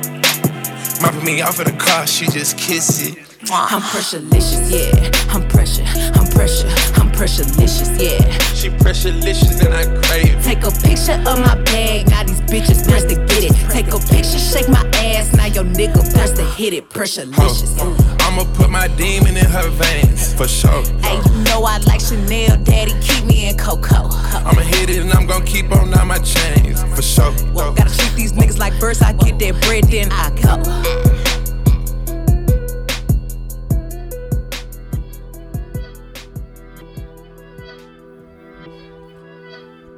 Mopping 1.02 1.24
me 1.24 1.42
off 1.42 1.60
in 1.60 1.66
the 1.66 1.78
car, 1.80 2.06
she 2.06 2.28
just 2.28 2.58
kiss 2.58 3.02
it. 3.02 3.18
I'm 3.50 3.82
pressurelicious, 3.82 4.70
yeah. 4.70 5.34
I'm 5.34 5.48
pressure, 5.48 5.86
I'm 6.20 6.28
pressure, 6.32 6.68
I'm 7.00 7.05
pressurelicious, 7.16 7.96
yeah. 8.00 8.20
She 8.54 8.70
pressurelicious 8.70 9.66
and 9.66 9.74
I 9.74 9.86
crave 10.04 10.36
it. 10.36 10.44
Take 10.44 10.64
a 10.64 10.72
picture 10.72 11.14
of 11.14 11.40
my 11.40 11.56
bag, 11.64 12.10
now 12.10 12.24
these 12.24 12.42
bitches 12.42 12.88
press 12.88 13.04
to 13.06 13.16
get 13.16 13.44
it. 13.44 13.56
Take 13.72 13.88
a 13.88 14.00
picture, 14.00 14.40
shake 14.40 14.70
my 14.70 14.86
ass, 14.96 15.34
now 15.34 15.46
your 15.46 15.64
nigga 15.64 16.02
press 16.14 16.32
to 16.34 16.44
hit 16.44 16.74
it. 16.74 16.90
Pressurelicious. 16.90 17.80
I'm 17.82 18.16
I'ma 18.36 18.44
put 18.56 18.70
my 18.70 18.88
demon 18.90 19.38
in 19.38 19.46
her 19.46 19.70
veins, 19.70 20.34
for 20.34 20.48
sure. 20.48 20.84
Hey, 21.00 21.16
you 21.16 21.44
know 21.44 21.64
I 21.64 21.78
like 21.88 22.02
Chanel, 22.02 22.58
daddy, 22.64 22.94
keep 23.02 23.24
me 23.24 23.48
in 23.50 23.58
Coco. 23.58 24.10
I'ma 24.12 24.62
hit 24.62 24.90
it 24.90 25.00
and 25.00 25.14
I'm 25.14 25.26
gonna 25.26 25.46
keep 25.46 25.72
on 25.72 25.94
on 25.94 26.08
my 26.08 26.20
chains, 26.20 26.84
for 26.84 27.02
sure. 27.02 27.34
Well, 27.54 27.74
gotta 27.74 27.96
treat 27.98 28.14
these 28.16 28.34
niggas 28.34 28.60
like 28.60 28.74
first 28.74 29.02
I 29.02 29.14
get 29.14 29.40
that 29.40 29.62
bread, 29.62 29.86
then 29.86 30.12
I 30.12 30.30
go. 30.42 31.15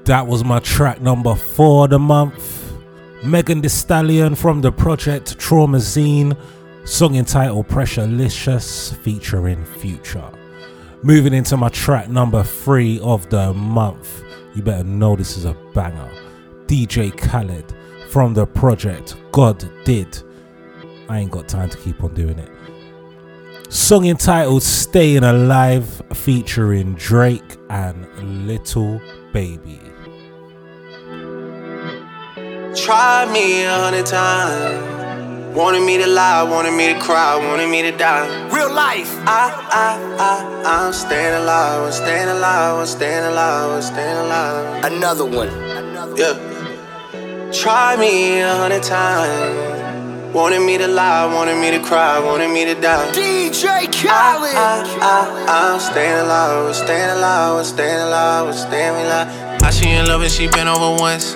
That 0.07 0.25
was 0.25 0.45
my 0.45 0.59
track 0.59 1.01
number 1.01 1.35
four 1.35 1.83
of 1.83 1.89
the 1.89 1.99
month. 1.99 2.71
Megan 3.25 3.59
Thee 3.59 3.67
Stallion 3.67 4.35
from 4.35 4.61
the 4.61 4.71
project 4.71 5.37
Traumazine, 5.37 6.37
song 6.85 7.15
entitled 7.15 7.67
Pressurelicious 7.67 8.95
featuring 8.99 9.65
Future. 9.65 10.31
Moving 11.03 11.33
into 11.33 11.57
my 11.57 11.67
track 11.67 12.07
number 12.07 12.41
three 12.41 13.01
of 13.01 13.29
the 13.29 13.53
month. 13.53 14.23
You 14.55 14.61
better 14.61 14.85
know 14.85 15.17
this 15.17 15.35
is 15.35 15.43
a 15.43 15.57
banger. 15.73 16.09
DJ 16.67 17.11
Khaled 17.11 17.75
from 18.09 18.33
the 18.33 18.45
project 18.45 19.17
God 19.33 19.69
Did. 19.83 20.23
I 21.09 21.19
ain't 21.19 21.31
got 21.31 21.49
time 21.49 21.69
to 21.69 21.77
keep 21.79 22.01
on 22.01 22.13
doing 22.13 22.39
it. 22.39 22.49
Song 23.67 24.05
entitled 24.05 24.63
Staying 24.63 25.25
Alive 25.25 26.01
featuring 26.13 26.95
Drake 26.95 27.57
and 27.69 28.47
Little 28.47 29.01
Baby. 29.33 29.81
Try 32.85 33.25
me 33.33 33.63
a 33.63 33.73
hundred 33.73 34.05
times. 34.05 35.55
Wanted 35.55 35.81
me 35.81 35.97
to 35.97 36.05
lie, 36.05 36.43
wanted 36.43 36.73
me 36.73 36.93
to 36.93 36.99
cry, 36.99 37.35
wanted 37.35 37.69
me 37.69 37.81
to 37.81 37.91
die. 37.91 38.27
Real 38.53 38.71
life. 38.71 39.11
I, 39.25 39.49
I, 39.71 40.15
I, 40.19 40.85
I'm 40.85 40.93
staying 40.93 41.33
alive, 41.41 41.87
I'm 41.87 41.91
staying 41.91 42.29
alive, 42.29 42.79
I'm 42.79 42.85
staying 42.85 43.25
alive, 43.25 43.71
I'm 43.71 43.81
staying 43.81 44.17
alive. 44.17 44.85
Another 44.85 45.25
one. 45.25 45.47
another 45.47 46.15
Yeah. 46.15 47.51
Try 47.51 47.95
me 47.97 48.41
a 48.41 48.55
hundred 48.55 48.83
times. 48.83 50.35
Wanted 50.35 50.61
me 50.61 50.77
to 50.77 50.87
lie, 50.87 51.25
wanted 51.33 51.59
me 51.59 51.71
to 51.71 51.83
cry, 51.83 52.19
wanted 52.19 52.49
me 52.53 52.63
to 52.65 52.79
die. 52.79 53.11
DJ 53.11 53.91
Khaled. 53.91 54.53
I, 54.53 54.83
I, 55.01 55.45
I, 55.49 55.73
I'm 55.73 55.79
staying 55.79 56.19
alive, 56.19 56.67
I'm 56.67 56.73
staying 56.75 57.09
alive, 57.17 57.57
I'm 57.57 57.65
staying 57.65 58.01
alive, 58.01 58.47
I'm 58.47 58.53
staying 58.53 59.05
alive. 59.05 59.63
I 59.63 59.71
she 59.71 59.89
in 59.89 60.05
love 60.05 60.21
and 60.21 60.31
she 60.31 60.47
been 60.47 60.67
over 60.67 61.01
once. 61.01 61.35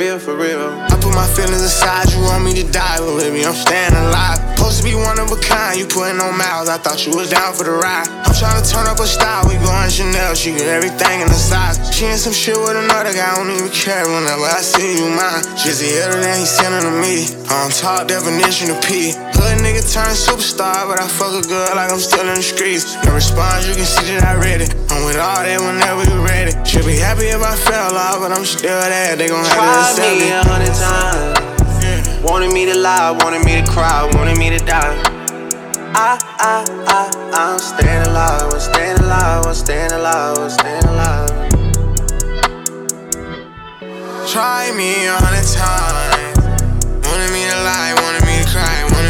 Real, 0.00 0.18
for 0.18 0.32
real. 0.34 0.64
I 0.64 0.96
put 0.96 1.12
my 1.12 1.28
feelings 1.36 1.60
aside, 1.60 2.08
you 2.08 2.24
want 2.24 2.40
me 2.42 2.56
to 2.56 2.64
die, 2.72 2.96
but 3.04 3.20
baby, 3.20 3.44
I'm 3.44 3.52
staying 3.52 3.92
alive. 3.92 4.40
Supposed 4.56 4.80
to 4.80 4.84
be 4.88 4.96
one 4.96 5.20
of 5.20 5.28
a 5.28 5.36
kind, 5.36 5.76
you 5.76 5.84
putting 5.84 6.16
on 6.24 6.40
miles, 6.40 6.72
I 6.72 6.80
thought 6.80 7.04
you 7.04 7.12
was 7.12 7.28
down 7.28 7.52
for 7.52 7.64
the 7.68 7.76
ride. 7.76 8.08
I'm 8.08 8.32
trying 8.32 8.56
to 8.56 8.64
turn 8.64 8.88
up 8.88 8.96
a 8.96 9.04
style, 9.04 9.44
we 9.44 9.60
going 9.60 9.92
Chanel, 9.92 10.32
she 10.32 10.56
get 10.56 10.72
everything 10.72 11.20
in 11.20 11.28
the 11.28 11.36
size. 11.36 11.76
She 11.92 12.08
in 12.08 12.16
some 12.16 12.32
shit 12.32 12.56
with 12.56 12.80
another 12.80 13.12
guy, 13.12 13.28
I 13.28 13.36
don't 13.36 13.52
even 13.52 13.68
care 13.68 14.08
whenever 14.08 14.48
I 14.48 14.64
see 14.64 15.04
you 15.04 15.12
mine. 15.12 15.44
The 15.60 16.00
other 16.00 16.20
than 16.20 16.38
he 16.40 16.46
sending 16.48 16.80
to 16.80 16.96
me, 16.96 17.28
on 17.52 17.68
top 17.68 18.08
definition 18.08 18.72
of 18.72 18.80
P. 18.80 19.12
Hood 19.40 19.64
nigga 19.64 19.80
turned 19.80 20.12
superstar, 20.12 20.84
but 20.84 21.00
I 21.00 21.08
fuck 21.08 21.32
a 21.32 21.40
girl 21.48 21.72
like 21.72 21.90
I'm 21.90 21.98
still 21.98 22.28
in 22.28 22.36
the 22.36 22.42
streets. 22.44 22.94
No 23.08 23.14
response, 23.16 23.64
you 23.66 23.74
can 23.74 23.88
see 23.88 24.12
that 24.12 24.28
I 24.28 24.36
read 24.36 24.60
it. 24.60 24.76
I'm 24.92 25.00
with 25.08 25.16
all 25.16 25.40
that 25.40 25.56
whenever 25.64 26.04
you 26.04 26.20
ready. 26.20 26.52
Should 26.68 26.84
be 26.84 27.00
happy 27.00 27.32
if 27.32 27.40
I 27.40 27.56
fell 27.56 27.96
off, 27.96 28.20
but 28.20 28.36
I'm 28.36 28.44
still 28.44 28.76
there, 28.84 29.16
they 29.16 29.28
gon' 29.32 29.40
have 29.40 29.96
to 29.96 30.02
me 30.20 30.28
a 30.28 30.44
hundred 30.44 30.76
times. 30.76 31.40
Wanted 32.20 32.52
me 32.52 32.68
to 32.68 32.76
lie, 32.76 33.16
wanted 33.24 33.40
me 33.48 33.56
to 33.56 33.64
cry, 33.64 34.04
wanted 34.12 34.36
me 34.36 34.50
to 34.52 34.60
die. 34.60 34.92
I, 35.96 36.20
I, 36.36 36.60
I, 36.86 37.08
I'm 37.32 37.58
staying 37.58 38.12
alive, 38.12 38.44
I'm 38.44 38.60
staying 38.60 38.98
alive, 39.00 39.46
I'm 39.46 39.54
staying 39.54 39.92
alive, 39.92 40.36
I'm 40.36 40.50
staying 40.52 40.84
alive. 40.84 41.32
Try 44.28 44.68
me 44.76 45.08
a 45.08 45.16
hundred 45.16 45.48
times. 45.48 46.36
Wanted 47.08 47.32
me 47.32 47.48
to 47.48 47.56
lie, 47.64 47.96
wanted 48.04 48.22
me 48.28 48.36
to 48.44 48.48
cry, 48.52 48.84
wanted 48.84 48.92
me 48.92 49.00
to 49.00 49.08
die. 49.08 49.09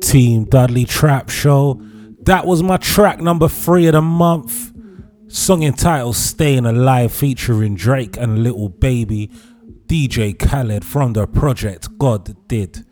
Team 0.00 0.44
Dudley 0.44 0.84
Trap 0.84 1.28
Show. 1.28 1.80
That 2.24 2.46
was 2.46 2.62
my 2.62 2.78
track 2.78 3.20
number 3.20 3.48
three 3.48 3.86
of 3.86 3.92
the 3.92 4.00
month. 4.00 4.72
Song 5.28 5.62
entitled 5.62 6.16
Staying 6.16 6.64
Alive 6.64 7.12
featuring 7.12 7.74
Drake 7.74 8.16
and 8.16 8.42
Little 8.42 8.70
Baby. 8.70 9.30
DJ 9.88 10.38
Khaled 10.38 10.86
from 10.86 11.12
the 11.12 11.26
project 11.26 11.98
God 11.98 12.34
Did. 12.48 12.86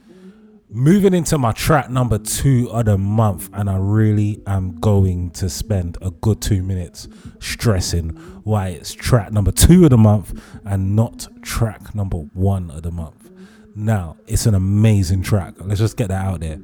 Moving 0.68 1.14
into 1.14 1.38
my 1.38 1.52
track 1.52 1.88
number 1.88 2.18
two 2.18 2.68
of 2.70 2.84
the 2.84 2.98
month, 2.98 3.48
and 3.54 3.70
I 3.70 3.78
really 3.78 4.42
am 4.46 4.78
going 4.80 5.30
to 5.30 5.48
spend 5.48 5.96
a 6.02 6.10
good 6.10 6.42
two 6.42 6.62
minutes 6.62 7.08
stressing 7.40 8.10
why 8.44 8.68
it's 8.68 8.92
track 8.92 9.32
number 9.32 9.50
two 9.50 9.84
of 9.84 9.90
the 9.90 9.98
month 9.98 10.38
and 10.66 10.94
not 10.94 11.26
track 11.40 11.94
number 11.94 12.18
one 12.18 12.70
of 12.70 12.82
the 12.82 12.90
month. 12.90 13.30
Now, 13.74 14.18
it's 14.26 14.44
an 14.44 14.54
amazing 14.54 15.22
track. 15.22 15.54
Let's 15.58 15.80
just 15.80 15.96
get 15.96 16.08
that 16.08 16.22
out 16.22 16.40
there. 16.40 16.60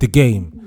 The 0.00 0.06
game, 0.06 0.61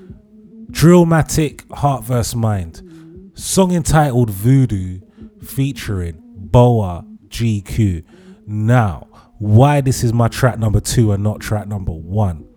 Drillmatic 0.71 1.71
Heart 1.71 2.05
vs. 2.05 2.35
Mind, 2.35 3.31
song 3.35 3.71
entitled 3.71 4.29
Voodoo 4.29 4.99
featuring 5.41 6.21
Boa 6.21 7.05
GQ. 7.27 8.03
Now, 8.47 9.07
why 9.37 9.81
this 9.81 10.03
is 10.03 10.11
my 10.11 10.27
track 10.27 10.57
number 10.57 10.79
two 10.79 11.11
and 11.11 11.23
not 11.23 11.39
track 11.39 11.67
number 11.67 11.91
one. 11.91 12.47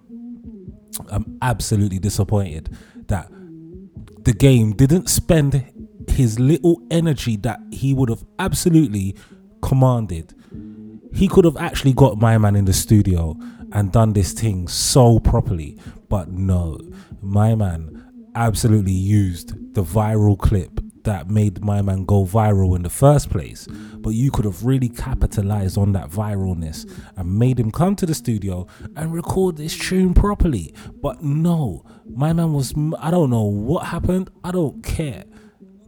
I'm 1.11 1.39
absolutely 1.43 1.99
disappointed 1.99 2.77
that 3.09 3.29
the 4.25 4.33
game 4.33 4.73
didn't 4.73 5.09
spend 5.09 5.65
his 6.09 6.41
little 6.41 6.81
energy 6.91 7.37
that 7.39 7.61
he 7.71 7.95
would 7.95 8.09
have 8.09 8.25
absolutely 8.39 9.17
commanded. 9.61 10.35
He 11.13 11.29
could 11.29 11.45
have 11.45 11.57
actually 11.57 11.93
got 11.93 12.19
my 12.19 12.39
man 12.39 12.57
in 12.57 12.65
the 12.65 12.73
studio 12.73 13.37
and 13.73 13.93
done 13.93 14.15
this 14.15 14.33
thing 14.33 14.67
so 14.67 15.19
properly, 15.21 15.79
but 16.09 16.29
no, 16.29 16.79
my 17.21 17.55
man 17.55 17.98
absolutely 18.35 18.93
used 18.93 19.75
the 19.75 19.83
viral 19.83 20.39
clip 20.39 20.81
that 21.05 21.31
made 21.31 21.65
my 21.65 21.81
man 21.81 22.05
go 22.05 22.25
viral 22.25 22.77
in 22.77 22.83
the 22.83 22.91
first 22.91 23.31
place. 23.31 23.67
But 23.95 24.11
you 24.11 24.31
could 24.31 24.45
have 24.45 24.65
really 24.65 24.91
capitalized 24.91 25.79
on 25.79 25.93
that 25.93 26.11
viralness 26.11 26.91
and 27.17 27.39
made 27.39 27.59
him 27.59 27.71
come 27.71 27.97
to 27.97 28.07
the 28.07 28.15
studio 28.15 28.67
and 28.95 29.15
record 29.15 29.57
this 29.57 29.77
tune 29.77 30.13
properly. 30.13 30.75
But 31.01 31.23
no, 31.23 31.85
my 32.07 32.33
man 32.33 32.53
was, 32.53 32.75
I 32.99 33.11
don't 33.11 33.31
know 33.31 33.45
what 33.45 33.87
happened. 33.87 34.31
I 34.45 34.51
don't 34.51 34.83
care. 34.85 35.25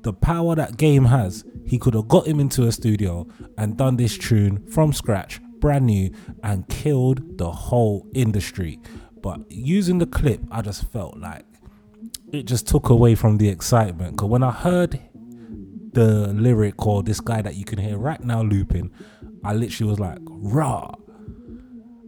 The 0.03 0.15
power 0.15 0.55
that 0.55 0.79
game 0.79 1.05
has, 1.05 1.45
he 1.67 1.79
could 1.79 1.93
have 1.93 2.09
got 2.09 2.27
him 2.27 2.41
into 2.41 2.67
a 2.67 2.73
studio 2.73 3.27
and 3.59 3.77
done 3.77 3.97
this 3.97 4.17
tune 4.17 4.67
from 4.69 4.95
scratch, 4.95 5.39
brand 5.59 5.85
new, 5.85 6.11
and 6.43 6.67
killed 6.69 7.37
the 7.37 7.51
whole 7.51 8.07
industry. 8.15 8.81
But 9.21 9.51
using 9.53 9.99
the 9.99 10.07
clip, 10.07 10.41
I 10.51 10.63
just 10.63 10.91
felt 10.91 11.19
like 11.19 11.45
it 12.33 12.45
just 12.45 12.67
took 12.67 12.89
away 12.89 13.15
from 13.15 13.39
the 13.39 13.49
excitement. 13.49 14.13
Because 14.13 14.29
when 14.29 14.43
I 14.43 14.51
heard 14.51 15.01
the 15.93 16.29
lyric 16.29 16.87
or 16.87 17.03
this 17.03 17.21
guy 17.21 17.43
that 17.43 17.57
you 17.57 17.65
can 17.65 17.79
hear 17.79 17.99
right 17.99 18.23
now 18.23 18.43
looping, 18.43 18.91
I 19.45 19.55
literally 19.55 19.91
was 19.91 20.01
like, 20.01 20.19
rah. 20.25 20.93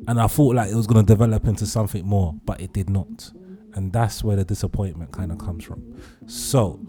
And 0.08 0.20
I 0.20 0.26
thought 0.26 0.54
like 0.56 0.70
it 0.70 0.74
was 0.74 0.86
going 0.86 1.04
to 1.04 1.12
develop 1.12 1.46
into 1.46 1.66
something 1.66 2.06
more, 2.06 2.34
but 2.44 2.60
it 2.60 2.72
did 2.72 2.90
not. 2.90 3.30
And 3.74 3.92
that's 3.92 4.22
where 4.22 4.36
the 4.36 4.44
disappointment 4.44 5.12
kind 5.12 5.32
of 5.32 5.38
comes 5.38 5.64
from. 5.64 5.82
So 6.26 6.80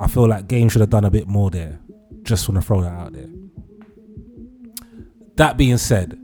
I 0.00 0.08
feel 0.08 0.28
like 0.28 0.48
Game 0.48 0.68
should 0.68 0.80
have 0.80 0.90
done 0.90 1.04
a 1.04 1.10
bit 1.10 1.28
more 1.28 1.50
there. 1.50 1.78
Just 2.22 2.48
want 2.48 2.60
to 2.60 2.66
throw 2.66 2.80
that 2.82 2.92
out 2.92 3.12
there. 3.12 3.28
That 5.36 5.56
being 5.56 5.78
said, 5.78 6.18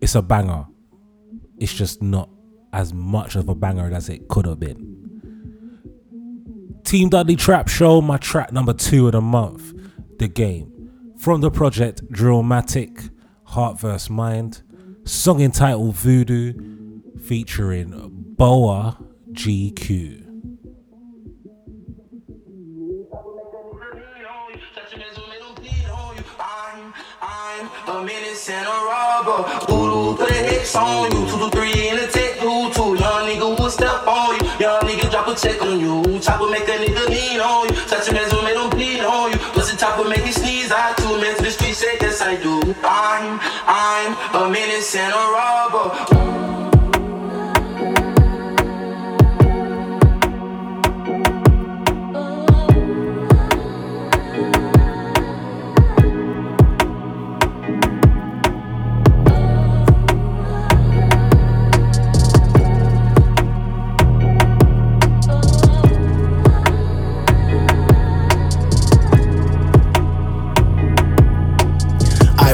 it's 0.00 0.14
a 0.14 0.22
banger. 0.22 0.66
It's 1.58 1.74
just 1.74 2.00
not 2.00 2.30
as 2.72 2.94
much 2.94 3.36
of 3.36 3.48
a 3.48 3.54
banger 3.54 3.92
as 3.92 4.08
it 4.08 4.28
could 4.28 4.46
have 4.46 4.60
been. 4.60 5.09
Team 6.90 7.08
Dudley 7.08 7.36
Trap 7.36 7.68
Show, 7.68 8.00
my 8.00 8.16
track 8.16 8.50
number 8.50 8.72
two 8.72 9.06
of 9.06 9.12
the 9.12 9.20
month, 9.20 9.72
The 10.18 10.26
Game. 10.26 10.90
From 11.20 11.40
the 11.40 11.48
project 11.48 12.02
Drillmatic, 12.10 13.10
Heart 13.44 13.78
vs. 13.78 14.10
Mind, 14.10 14.62
song 15.04 15.40
entitled 15.40 15.94
Voodoo, 15.94 16.52
featuring 17.22 17.92
Boa 18.36 18.98
GQ. 19.30 20.26
Robber. 28.90 30.24
Hex 30.26 30.74
on 30.74 31.12
you. 31.12 31.26
Two 31.30 31.38
to 31.38 31.50
three 31.50 31.88
in 31.88 31.98
two. 32.10 32.96
Young 32.96 33.28
nigga 33.28 33.58
will 33.60 33.70
step 33.70 34.06
on 34.08 34.34
you. 34.34 34.39
Nigga 35.30 35.42
check 35.42 35.62
on 35.62 35.78
you. 35.78 36.18
Chopper 36.20 36.50
make 36.50 36.68
a 36.68 36.72
nigga 36.72 37.08
lean 37.08 37.40
on 37.40 37.68
you. 37.68 37.74
Touch 37.86 38.08
as 38.08 38.12
make 38.12 38.56
him 38.56 38.70
bleed 38.70 39.00
on 39.00 39.30
you. 39.30 39.38
The 39.54 39.76
top 39.78 39.98
will 39.98 40.08
make 40.08 40.26
you 40.26 40.32
sneeze. 40.32 40.72
I 40.72 40.92
too, 40.94 41.20
man, 41.20 41.36
to 41.36 41.42
the 41.44 41.50
street 41.50 41.74
say 41.74 41.96
yes 42.00 42.20
I 42.20 42.34
do. 42.36 42.60
I'm, 42.82 43.38
I'm 43.66 44.42
a 44.42 44.50
menace 44.50 44.94
and 44.96 45.12
a 45.12 45.16
robber. 45.16 46.39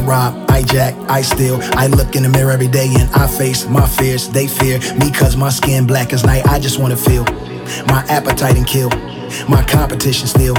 Rob, 0.06 0.48
I 0.48 0.62
jack, 0.62 0.94
I 1.10 1.20
steal. 1.22 1.58
I 1.72 1.88
look 1.88 2.14
in 2.14 2.22
the 2.22 2.28
mirror 2.28 2.52
every 2.52 2.68
day 2.68 2.88
and 2.96 3.10
I 3.10 3.26
face 3.26 3.66
my 3.66 3.86
fears. 3.86 4.28
They 4.28 4.46
fear 4.46 4.78
me 4.94 5.10
cause 5.10 5.36
my 5.36 5.50
skin 5.50 5.86
black 5.86 6.12
as 6.12 6.24
night. 6.24 6.46
I 6.46 6.60
just 6.60 6.78
wanna 6.78 6.96
feel 6.96 7.24
my 7.86 8.04
appetite 8.08 8.56
and 8.56 8.66
kill 8.66 8.90
my 9.48 9.64
competition 9.64 10.28
still. 10.28 10.54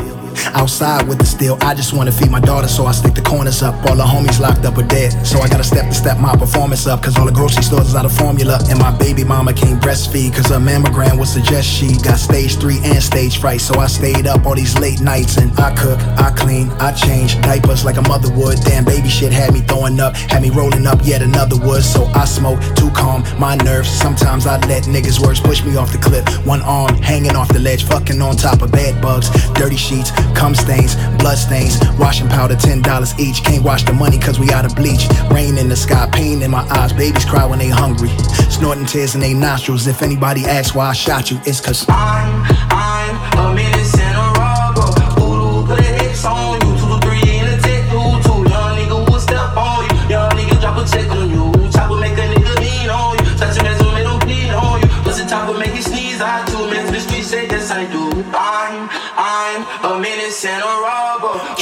Outside 0.54 1.08
with 1.08 1.20
the 1.20 1.26
steel, 1.26 1.58
I 1.62 1.74
just 1.74 1.94
wanna 1.94 2.12
feed 2.12 2.32
my 2.32 2.40
daughter, 2.40 2.68
so 2.68 2.86
I 2.86 2.92
stick 2.92 3.14
the 3.14 3.22
corners 3.22 3.62
up. 3.64 3.76
All 3.86 3.96
the 3.96 4.04
homies 4.04 4.40
locked 4.40 4.66
up 4.66 4.78
or 4.78 4.84
dead, 4.84 5.12
so 5.26 5.40
I 5.40 5.48
gotta 5.48 5.64
step 5.64 5.86
to 5.86 5.94
step 5.94 6.20
my 6.20 6.36
performance 6.36 6.88
up. 6.88 7.02
Cause 7.04 7.18
all 7.18 7.26
the 7.26 7.32
grocery 7.32 7.64
stores 7.64 7.88
is 7.88 7.96
out 7.96 8.06
of 8.06 8.14
formula, 8.14 8.60
and 8.70 8.80
my 8.80 8.92
baby 8.98 9.24
mama 9.24 9.54
can't 9.54 9.82
breastfeed. 9.82 10.36
Cause 10.36 10.48
her 10.48 10.60
mammogram 10.60 11.18
would 11.20 11.28
suggest 11.28 11.68
she 11.68 11.98
got 12.04 12.20
stage 12.20 12.58
three 12.58 12.80
and 12.84 13.02
stage 13.02 13.40
fright. 13.40 13.62
So 13.62 13.80
I 13.80 13.88
stayed 13.88 14.28
up 14.28 14.46
all 14.46 14.56
these 14.56 14.78
late 14.80 15.02
nights, 15.02 15.38
and 15.38 15.52
I 15.60 15.76
cook, 15.76 16.00
I 16.18 16.32
clean, 16.36 16.70
I 16.80 16.92
change 16.94 17.40
diapers 17.42 17.86
like 17.86 17.98
a 17.98 18.02
mother 18.04 18.32
would. 18.34 18.60
Damn, 18.62 18.86
baby 18.86 19.10
shit 19.10 19.32
had 19.32 19.54
me 19.54 19.62
throwing 19.62 20.00
up, 20.00 20.16
had 20.16 20.42
me 20.42 20.50
rolling 20.50 20.88
up 20.88 21.00
yet 21.04 21.22
another 21.22 21.58
wood. 21.58 21.84
So 21.84 22.06
I 22.16 22.26
smoke 22.26 22.60
to 22.76 22.90
calm 22.92 23.24
my 23.40 23.56
nerves. 23.56 23.90
Sometimes 23.90 24.48
I 24.48 24.58
let 24.68 24.84
niggas' 24.84 25.20
words 25.20 25.40
push 25.40 25.64
me 25.64 25.76
off 25.76 25.92
the 25.92 25.98
cliff. 25.98 26.26
One 26.46 26.62
arm 26.62 26.96
hanging 26.98 27.36
off 27.36 27.50
the 27.50 27.60
ledge, 27.60 27.84
fucking 27.86 28.22
on 28.22 28.36
top 28.36 28.62
of 28.62 28.72
bed 28.72 29.02
bugs, 29.02 29.30
dirty 29.54 29.78
sheets, 29.78 30.12
cum 30.36 30.56
stains, 30.56 30.96
blood 31.18 31.38
stains, 31.38 31.78
washing 31.98 32.28
powder, 32.28 32.56
ten 32.56 32.82
dollars 32.82 33.18
each. 33.20 33.44
Can't 33.44 33.64
wash 33.64 33.84
the 33.84 33.94
money 33.94 34.18
cause 34.20 34.40
we 34.40 34.52
out 34.52 34.66
of 34.66 34.76
bleach. 34.76 35.08
Rain 35.32 35.58
in 35.58 35.70
the 35.70 35.76
sky, 35.76 36.10
pain 36.12 36.42
in 36.42 36.52
my 36.52 36.66
eyes. 36.70 36.94
Babies 36.94 37.26
cry 37.26 37.46
when 37.46 37.60
they 37.60 37.70
hungry, 37.70 38.10
snorting 38.50 38.86
tears 38.86 39.16
in 39.16 39.22
their 39.22 39.36
nostrils. 39.36 39.88
If 39.88 40.02
anybody 40.02 40.46
asks 40.46 40.76
why 40.76 40.90
I 40.90 40.94
shot 40.94 41.32
you, 41.32 41.40
it's 41.46 41.62
cause 41.62 41.86
I'm, 41.90 42.46
I'm 42.70 43.16
a 43.38 43.56
menace 43.56 43.98
and 44.00 44.18
a 44.18 44.40
robber. 44.40 45.20
Voodoo, 45.20 45.68
put 45.68 45.80
a 45.80 46.28
on 46.28 46.62
you. 46.62 46.67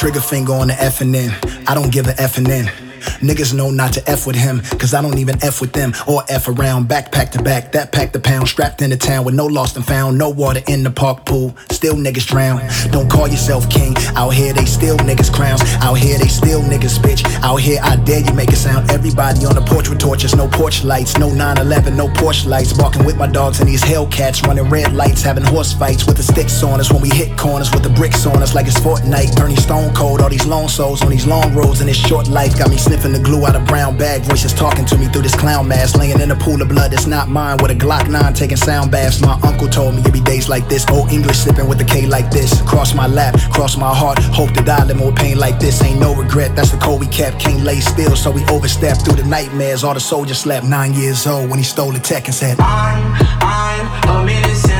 Trigger 0.05 0.21
finger 0.21 0.53
on 0.53 0.67
the 0.67 0.79
F 0.79 1.01
and 1.01 1.15
N. 1.15 1.35
I 1.65 1.73
don't 1.73 1.91
give 1.91 2.05
a 2.05 2.13
F 2.21 2.37
and 2.37 2.47
N. 2.47 2.94
Niggas 3.21 3.53
know 3.53 3.71
not 3.71 3.93
to 3.93 4.09
F 4.09 4.27
with 4.27 4.35
him, 4.35 4.61
cause 4.79 4.93
I 4.93 5.01
don't 5.01 5.17
even 5.17 5.41
F 5.43 5.61
with 5.61 5.73
them 5.73 5.93
or 6.07 6.23
F 6.29 6.47
around. 6.47 6.87
Backpack 6.87 7.31
to 7.31 7.41
back, 7.41 7.71
that 7.71 7.91
pack 7.91 8.11
the 8.11 8.19
pound, 8.19 8.47
strapped 8.47 8.81
into 8.81 8.97
town 8.97 9.25
with 9.25 9.35
no 9.35 9.45
lost 9.45 9.75
and 9.75 9.85
found, 9.85 10.17
no 10.17 10.29
water 10.29 10.61
in 10.67 10.83
the 10.83 10.91
park 10.91 11.25
pool. 11.25 11.55
Still 11.71 11.95
niggas 11.95 12.25
drown. 12.25 12.61
Don't 12.91 13.09
call 13.09 13.27
yourself 13.27 13.69
king. 13.69 13.95
Out 14.15 14.31
here 14.31 14.53
they 14.53 14.65
steal 14.65 14.97
niggas 14.97 15.31
crowns. 15.31 15.61
Out 15.81 15.95
here 15.95 16.17
they 16.17 16.27
steal 16.27 16.61
niggas 16.61 16.97
bitch. 16.99 17.23
Out 17.43 17.57
here 17.57 17.79
I 17.83 17.95
dare 17.97 18.19
you 18.21 18.33
make 18.33 18.49
it 18.49 18.57
sound. 18.57 18.89
Everybody 18.91 19.45
on 19.45 19.55
the 19.55 19.61
porch 19.61 19.89
with 19.89 19.99
torches, 19.99 20.35
no 20.35 20.47
porch 20.47 20.83
lights, 20.83 21.17
no 21.17 21.29
911, 21.29 21.95
no 21.95 22.07
porch 22.09 22.45
lights. 22.45 22.73
Barking 22.73 23.05
with 23.05 23.17
my 23.17 23.27
dogs 23.27 23.59
and 23.59 23.69
these 23.69 23.83
Hellcats 23.83 24.45
running 24.45 24.69
red 24.69 24.93
lights, 24.93 25.21
having 25.21 25.43
horse 25.43 25.73
fights 25.73 26.05
with 26.05 26.17
the 26.17 26.23
sticks 26.23 26.63
on 26.63 26.79
us 26.79 26.91
when 26.91 27.01
we 27.01 27.09
hit 27.09 27.37
corners 27.37 27.71
with 27.71 27.83
the 27.83 27.89
bricks 27.89 28.25
on 28.25 28.41
us 28.41 28.55
like 28.55 28.67
it's 28.67 28.79
Fortnite. 28.79 29.35
Bernie 29.35 29.55
Stone 29.55 29.93
Cold, 29.93 30.21
all 30.21 30.29
these 30.29 30.45
long 30.45 30.67
souls 30.67 31.01
on 31.01 31.09
these 31.09 31.27
long 31.27 31.53
roads 31.53 31.81
in 31.81 31.87
this 31.87 31.97
short 31.97 32.27
life 32.27 32.57
got 32.57 32.69
me 32.69 32.77
sniffing 32.77 32.94
the 33.01 33.19
glue 33.19 33.45
out 33.45 33.55
of 33.55 33.65
brown 33.65 33.97
bag. 33.97 34.21
Voices 34.23 34.53
talking 34.53 34.85
to 34.85 34.97
me 34.97 35.07
through 35.07 35.23
this 35.23 35.35
clown 35.35 35.67
mask, 35.67 35.97
laying 35.97 36.19
in 36.19 36.31
a 36.31 36.35
pool 36.35 36.61
of 36.61 36.69
blood 36.69 36.91
that's 36.91 37.07
not 37.07 37.29
mine 37.29 37.57
with 37.61 37.71
a 37.71 37.75
Glock 37.75 38.09
9 38.09 38.33
taking 38.33 38.57
sound 38.57 38.91
baths. 38.91 39.21
My 39.21 39.39
uncle 39.43 39.67
told 39.67 39.95
me 39.95 40.01
it'd 40.01 40.13
be 40.13 40.21
days 40.21 40.49
like 40.49 40.67
this. 40.69 40.85
Old 40.89 41.11
English 41.11 41.37
sipping 41.37 41.67
with 41.67 41.79
a 41.81 41.83
K 41.83 42.05
like 42.05 42.31
this. 42.31 42.61
Cross 42.61 42.95
my 42.95 43.07
lap, 43.07 43.35
cross 43.51 43.77
my 43.77 43.93
heart. 43.93 44.19
Hope 44.19 44.51
to 44.51 44.63
die 44.63 44.83
living 44.85 45.05
with 45.05 45.15
pain 45.15 45.37
like 45.37 45.59
this. 45.59 45.81
Ain't 45.81 45.99
no 45.99 46.15
regret, 46.15 46.55
that's 46.55 46.71
the 46.71 46.77
code 46.77 46.99
we 46.99 47.07
kept. 47.07 47.39
Can't 47.39 47.63
lay 47.63 47.79
still, 47.79 48.15
so 48.15 48.31
we 48.31 48.43
overstepped 48.45 49.05
through 49.05 49.15
the 49.15 49.27
nightmares. 49.27 49.83
All 49.83 49.93
the 49.93 49.99
soldiers 49.99 50.39
slept. 50.39 50.65
Nine 50.65 50.93
years 50.93 51.27
old 51.27 51.49
when 51.49 51.59
he 51.59 51.65
stole 51.65 51.91
the 51.91 51.99
tech 51.99 52.25
and 52.25 52.35
said, 52.35 52.57
I'm, 52.59 53.13
I'm 53.41 54.09
a 54.09 54.25
menace 54.25 54.74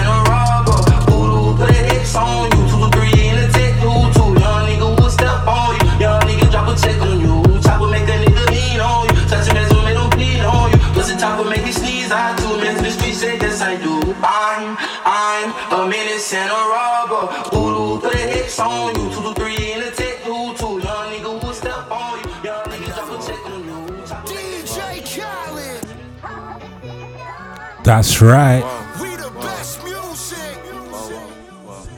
That's 27.86 28.20
right. 28.20 28.64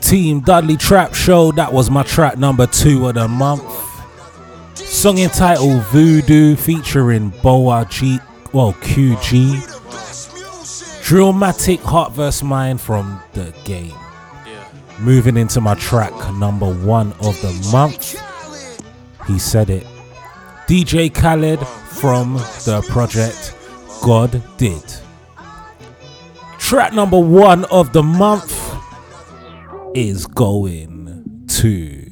Team 0.02 0.40
Dudley 0.40 0.76
Trap 0.76 1.14
Show. 1.14 1.50
That 1.52 1.72
was 1.72 1.90
my 1.90 2.02
track 2.02 2.36
number 2.36 2.66
two 2.66 3.08
of 3.08 3.14
the 3.14 3.26
month. 3.26 3.62
Song 4.74 5.16
entitled 5.16 5.82
Voodoo 5.86 6.56
featuring 6.56 7.30
Boa 7.42 7.86
G, 7.88 8.18
well 8.52 8.74
QG. 8.74 9.62
Drillmatic 11.02 11.80
Heart 11.80 12.12
vs 12.12 12.42
Mind 12.42 12.82
from 12.82 13.22
the 13.32 13.54
game. 13.64 13.94
Moving 14.98 15.38
into 15.38 15.62
my 15.62 15.74
track 15.74 16.12
number 16.34 16.70
one 16.70 17.12
of 17.20 17.40
the 17.40 17.68
month. 17.72 18.20
He 19.26 19.38
said 19.38 19.70
it. 19.70 19.86
DJ 20.66 21.12
Khaled 21.14 21.66
from 21.66 22.34
the 22.66 22.84
project 22.90 23.54
God 24.02 24.42
Did. 24.58 25.07
Track 26.68 26.92
number 26.92 27.18
one 27.18 27.64
of 27.70 27.94
the 27.94 28.02
month 28.02 28.54
is 29.94 30.26
going 30.26 31.46
to 31.48 32.10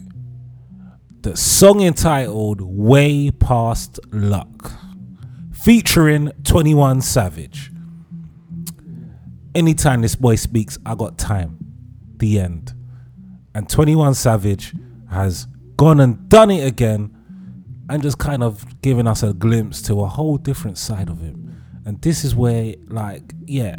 the 1.20 1.36
song 1.36 1.82
entitled 1.82 2.62
Way 2.62 3.30
Past 3.32 4.00
Luck, 4.12 4.72
featuring 5.52 6.32
21 6.44 7.02
Savage. 7.02 7.70
Anytime 9.54 10.00
this 10.00 10.16
boy 10.16 10.36
speaks, 10.36 10.78
I 10.86 10.94
got 10.94 11.18
time. 11.18 11.58
The 12.16 12.40
end. 12.40 12.72
And 13.54 13.68
21 13.68 14.14
Savage 14.14 14.74
has 15.10 15.48
gone 15.76 16.00
and 16.00 16.30
done 16.30 16.50
it 16.50 16.66
again 16.66 17.14
and 17.90 18.02
just 18.02 18.16
kind 18.16 18.42
of 18.42 18.80
given 18.80 19.06
us 19.06 19.22
a 19.22 19.34
glimpse 19.34 19.82
to 19.82 20.00
a 20.00 20.06
whole 20.06 20.38
different 20.38 20.78
side 20.78 21.10
of 21.10 21.20
him. 21.20 21.62
And 21.84 22.00
this 22.00 22.24
is 22.24 22.34
where, 22.34 22.74
like, 22.88 23.34
yeah, 23.44 23.76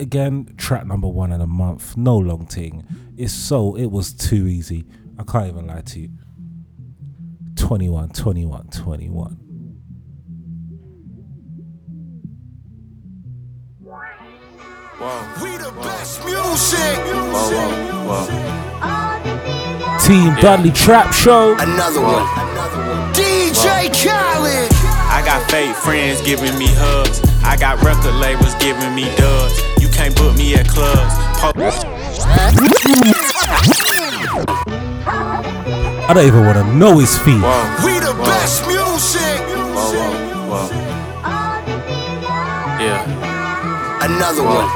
again, 0.00 0.54
track 0.56 0.86
number 0.86 1.08
one 1.08 1.32
in 1.32 1.40
a 1.40 1.46
month, 1.46 1.96
no 1.96 2.16
long 2.16 2.46
thing. 2.46 2.84
It's 3.16 3.32
so, 3.32 3.76
it 3.76 3.86
was 3.86 4.12
too 4.12 4.46
easy. 4.46 4.84
I 5.18 5.24
can't 5.24 5.48
even 5.48 5.66
lie 5.66 5.80
to 5.80 6.00
you. 6.00 6.10
21, 7.56 8.10
21, 8.10 8.68
21. 8.68 9.38
Whoa. 14.98 15.44
We 15.44 15.56
the 15.58 15.72
best 15.82 16.24
music. 16.24 16.96
Whoa, 17.04 17.50
whoa, 18.06 18.24
whoa. 18.24 18.46
Team 20.06 20.34
Dudley 20.40 20.70
Trap 20.70 21.12
Show. 21.12 21.52
Another 21.58 22.00
one. 22.00 22.26
DJ 23.12 23.92
Khaled. 23.92 24.72
I 25.08 25.22
got 25.24 25.50
fake 25.50 25.76
friends 25.76 26.22
giving 26.22 26.58
me 26.58 26.66
hugs. 26.68 27.20
I 27.44 27.56
got 27.56 27.82
record 27.82 28.14
labels 28.14 28.54
giving 28.54 28.94
me 28.94 29.04
dubs. 29.16 29.75
You 30.06 30.12
can't 30.12 30.22
book 30.22 30.38
me 30.38 30.54
at 30.54 30.68
clubs. 30.68 31.14
Po- 31.40 31.50
I 36.06 36.12
don't 36.14 36.24
even 36.24 36.46
want 36.46 36.58
to 36.58 36.74
know 36.76 36.98
his 36.98 37.18
feet. 37.18 37.34
We 37.34 37.98
the 37.98 38.14
best 38.22 38.64
music. 38.68 39.40
Whoa, 39.74 39.90
whoa, 39.90 40.68
whoa. 40.68 40.70
Yeah. 42.78 43.02
Another 44.04 44.44
one. 44.44 44.68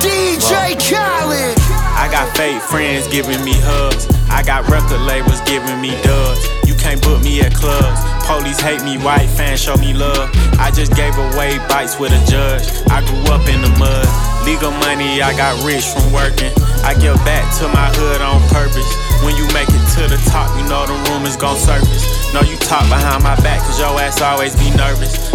DJ 0.00 0.74
Khaled. 0.80 1.59
I 2.00 2.08
got 2.08 2.34
fake 2.34 2.62
friends 2.62 3.06
giving 3.12 3.44
me 3.44 3.52
hugs. 3.60 4.08
I 4.32 4.40
got 4.40 4.64
record 4.72 5.04
labels 5.04 5.44
giving 5.44 5.84
me 5.84 5.92
dubs. 6.00 6.40
You 6.64 6.72
can't 6.72 6.96
book 7.04 7.20
me 7.20 7.44
at 7.44 7.52
clubs. 7.52 8.00
Police 8.24 8.56
hate 8.56 8.80
me, 8.80 8.96
white 8.96 9.28
fans 9.28 9.60
show 9.60 9.76
me 9.76 9.92
love. 9.92 10.32
I 10.56 10.72
just 10.72 10.96
gave 10.96 11.12
away 11.12 11.60
bites 11.68 12.00
with 12.00 12.16
a 12.16 12.22
judge. 12.24 12.64
I 12.88 13.04
grew 13.04 13.20
up 13.28 13.44
in 13.52 13.60
the 13.60 13.68
mud. 13.76 14.08
Legal 14.48 14.72
money, 14.80 15.20
I 15.20 15.36
got 15.36 15.60
rich 15.60 15.92
from 15.92 16.08
working. 16.08 16.48
I 16.88 16.96
give 16.96 17.20
back 17.28 17.44
to 17.60 17.68
my 17.68 17.92
hood 17.92 18.24
on 18.24 18.40
purpose. 18.48 18.88
When 19.20 19.36
you 19.36 19.44
make 19.52 19.68
it 19.68 19.84
to 20.00 20.08
the 20.08 20.16
top, 20.32 20.48
you 20.56 20.64
know 20.72 20.88
the 20.88 20.96
rumors 21.12 21.36
gon' 21.36 21.60
surface. 21.60 22.32
No, 22.32 22.40
you 22.40 22.56
talk 22.64 22.88
behind 22.88 23.20
my 23.22 23.36
back, 23.44 23.60
cause 23.60 23.76
your 23.76 23.92
ass 24.00 24.24
always 24.24 24.56
be 24.56 24.72
nervous. 24.72 25.28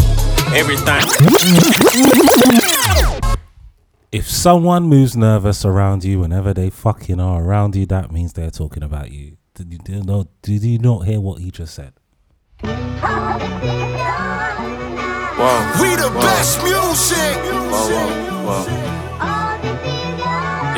Everything. 0.57 1.05
If 4.15 4.29
someone 4.29 4.83
moves 4.83 5.17
nervous 5.17 5.65
around 5.65 6.05
you 6.05 6.21
whenever 6.21 6.53
they 6.53 6.69
fucking 6.69 7.19
are 7.19 7.43
around 7.43 7.75
you, 7.75 7.85
that 7.87 8.13
means 8.13 8.31
they're 8.31 8.49
talking 8.49 8.81
about 8.81 9.11
you. 9.11 9.35
Did 9.55 9.73
you, 9.73 9.79
did 9.79 10.05
not, 10.05 10.27
did 10.41 10.63
you 10.63 10.79
not 10.79 11.05
hear 11.05 11.19
what 11.19 11.41
he 11.41 11.51
just 11.51 11.75
said? 11.75 11.91
Whoa. 12.61 12.71
We 15.81 15.97
the 15.97 16.09
best 16.17 16.63
music. 16.63 17.35
Whoa, 17.43 17.89
whoa, 17.91 18.45
whoa. 18.45 18.65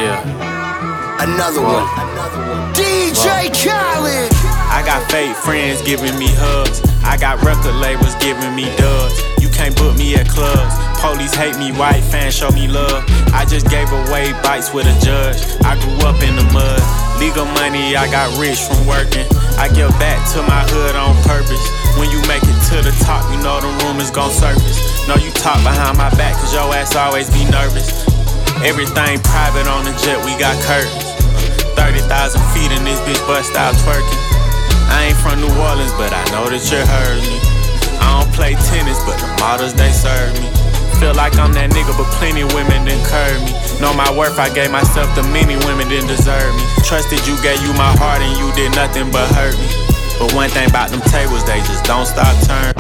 Yeah. 0.02 1.22
Another 1.22 1.62
one. 1.62 1.86
DJ 2.74 3.54
Khaled. 3.54 4.34
I 4.34 4.82
got 4.84 5.12
fake 5.12 5.36
friends 5.36 5.84
giving 5.84 6.18
me 6.18 6.30
hugs. 6.30 6.97
I 7.08 7.16
got 7.16 7.40
record 7.42 7.80
labels 7.80 8.16
giving 8.20 8.52
me 8.54 8.68
dubs. 8.76 9.16
You 9.40 9.48
can't 9.48 9.72
book 9.80 9.96
me 9.96 10.20
at 10.20 10.28
clubs. 10.28 10.76
Police 11.00 11.34
hate 11.34 11.56
me, 11.56 11.72
white 11.72 12.04
fans 12.04 12.36
show 12.36 12.52
me 12.52 12.68
love. 12.68 13.08
I 13.32 13.48
just 13.48 13.72
gave 13.72 13.88
away 13.96 14.36
bites 14.44 14.76
with 14.76 14.92
a 14.92 14.96
judge. 15.00 15.40
I 15.64 15.80
grew 15.80 15.96
up 16.04 16.20
in 16.20 16.36
the 16.36 16.44
mud. 16.52 16.84
Legal 17.16 17.48
money, 17.56 17.96
I 17.96 18.12
got 18.12 18.28
rich 18.36 18.60
from 18.60 18.84
working. 18.84 19.24
I 19.56 19.72
give 19.72 19.90
back 20.04 20.20
to 20.36 20.44
my 20.44 20.68
hood 20.68 21.00
on 21.00 21.16
purpose. 21.24 21.64
When 21.96 22.12
you 22.12 22.20
make 22.28 22.44
it 22.44 22.60
to 22.76 22.84
the 22.84 22.92
top, 23.08 23.24
you 23.32 23.40
know 23.40 23.64
the 23.64 23.72
rumors 23.88 24.12
gon' 24.12 24.30
surface. 24.30 25.08
No, 25.08 25.16
you 25.16 25.32
talk 25.32 25.64
behind 25.64 25.98
my 25.98 26.12
back, 26.20 26.36
cause 26.36 26.54
your 26.54 26.68
ass 26.76 26.94
always 27.00 27.32
be 27.32 27.48
nervous. 27.48 28.04
Everything 28.68 29.24
private 29.24 29.66
on 29.72 29.88
the 29.88 29.96
jet, 30.04 30.20
we 30.28 30.36
got 30.36 30.60
curtains. 30.68 31.08
Uh, 31.72 31.88
30,000 31.88 32.42
feet 32.52 32.72
in 32.76 32.84
this 32.84 33.00
bitch 33.08 33.24
bust 33.26 33.56
out 33.56 33.74
twerking. 33.80 34.37
I 34.90 35.12
ain't 35.12 35.20
from 35.20 35.40
New 35.40 35.52
Orleans, 35.60 35.92
but 36.00 36.12
I 36.14 36.24
know 36.32 36.48
that 36.48 36.64
you 36.72 36.80
heard 36.80 37.22
me. 37.24 37.38
I 38.00 38.22
don't 38.22 38.32
play 38.34 38.56
tennis, 38.72 39.00
but 39.04 39.20
the 39.20 39.28
models 39.42 39.74
they 39.74 39.92
serve 39.92 40.34
me. 40.40 40.48
Feel 41.00 41.14
like 41.14 41.38
I'm 41.38 41.54
that 41.54 41.70
nigga, 41.70 41.94
but 41.94 42.10
plenty 42.18 42.42
women 42.58 42.86
didn't 42.88 43.06
curve 43.06 43.38
me. 43.46 43.54
Know 43.78 43.94
my 43.94 44.10
worth, 44.18 44.40
I 44.40 44.50
gave 44.50 44.72
myself 44.72 45.14
to 45.14 45.24
many 45.30 45.54
women 45.70 45.86
didn't 45.90 46.10
deserve 46.10 46.50
me. 46.58 46.64
Trusted 46.88 47.22
you, 47.28 47.38
gave 47.46 47.62
you 47.62 47.70
my 47.78 47.94
heart, 48.02 48.22
and 48.24 48.34
you 48.40 48.50
did 48.58 48.74
nothing 48.74 49.12
but 49.14 49.30
hurt 49.38 49.54
me. 49.54 49.70
But 50.18 50.34
one 50.34 50.50
thing 50.50 50.70
about 50.70 50.90
them 50.90 51.02
tables, 51.06 51.46
they 51.46 51.60
just 51.70 51.86
don't 51.86 52.08
stop 52.10 52.34
turning. 52.50 52.74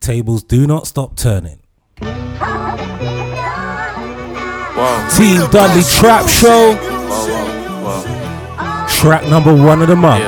Tables 0.00 0.42
do 0.42 0.66
not 0.66 0.88
stop 0.88 1.14
turning. 1.14 1.60
Whoa. 4.80 5.08
Team 5.14 5.46
Dudley 5.50 5.82
Trap 5.84 6.26
Show. 6.26 6.89
Track 8.88 9.24
number 9.30 9.54
one 9.54 9.80
of 9.80 9.88
the 9.88 9.96
month. 9.96 10.22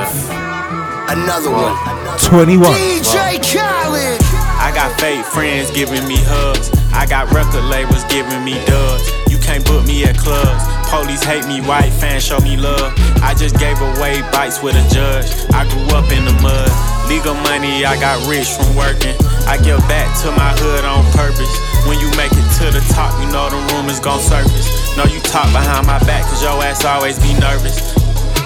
Another 1.09 1.51
one. 1.51 1.75
21. 2.17 2.73
DJ 2.73 3.37
Khaled. 3.37 4.21
I 4.57 4.71
got 4.73 4.99
fake 4.99 5.23
friends 5.25 5.69
giving 5.69 6.07
me 6.07 6.15
hugs. 6.17 6.71
I 6.93 7.05
got 7.05 7.31
record 7.31 7.63
labels 7.65 8.03
giving 8.05 8.43
me 8.43 8.53
dubs. 8.65 9.22
You 9.33 9.41
can't 9.41 9.65
book 9.65 9.81
me 9.89 10.05
at 10.05 10.13
clubs. 10.13 10.61
Police 10.93 11.25
hate 11.25 11.49
me, 11.49 11.57
white 11.65 11.89
fans 11.89 12.21
show 12.21 12.37
me 12.45 12.53
love. 12.53 12.93
I 13.25 13.33
just 13.33 13.57
gave 13.57 13.81
away 13.81 14.21
bites 14.29 14.61
with 14.61 14.77
a 14.77 14.85
judge. 14.93 15.25
I 15.49 15.65
grew 15.73 15.89
up 15.97 16.05
in 16.13 16.21
the 16.21 16.37
mud. 16.37 16.69
Legal 17.09 17.33
money, 17.41 17.81
I 17.81 17.97
got 17.97 18.21
rich 18.29 18.53
from 18.53 18.69
working. 18.77 19.17
I 19.49 19.57
give 19.57 19.81
back 19.89 20.05
to 20.21 20.29
my 20.37 20.53
hood 20.61 20.85
on 20.85 21.01
purpose. 21.17 21.49
When 21.89 21.97
you 21.97 22.13
make 22.13 22.29
it 22.29 22.45
to 22.61 22.69
the 22.69 22.85
top, 22.93 23.09
you 23.17 23.25
know 23.33 23.49
the 23.49 23.57
rumors 23.73 23.97
gon' 23.97 24.21
surface. 24.21 24.69
No, 24.93 25.09
you 25.09 25.17
talk 25.25 25.49
behind 25.49 25.89
my 25.89 25.97
back, 26.05 26.29
cause 26.29 26.45
your 26.45 26.61
ass 26.61 26.85
always 26.85 27.17
be 27.17 27.33
nervous. 27.41 27.81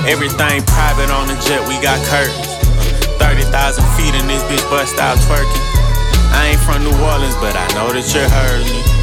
Everything 0.08 0.64
private 0.72 1.12
on 1.12 1.28
the 1.28 1.36
jet, 1.44 1.60
we 1.68 1.76
got 1.84 2.00
curtains. 2.08 2.48
30,000 3.20 3.44
feet 4.00 4.16
in 4.16 4.24
this 4.32 4.40
bitch 4.48 4.64
bust 4.72 4.96
out 5.04 5.20
twerking. 5.28 5.68
I 6.32 6.56
ain't 6.56 6.64
from 6.64 6.80
New 6.80 6.96
Orleans, 7.04 7.36
but 7.44 7.60
I 7.60 7.68
know 7.76 7.92
that 7.92 8.08
you 8.16 8.24
heard 8.24 8.64
me. 8.72 8.97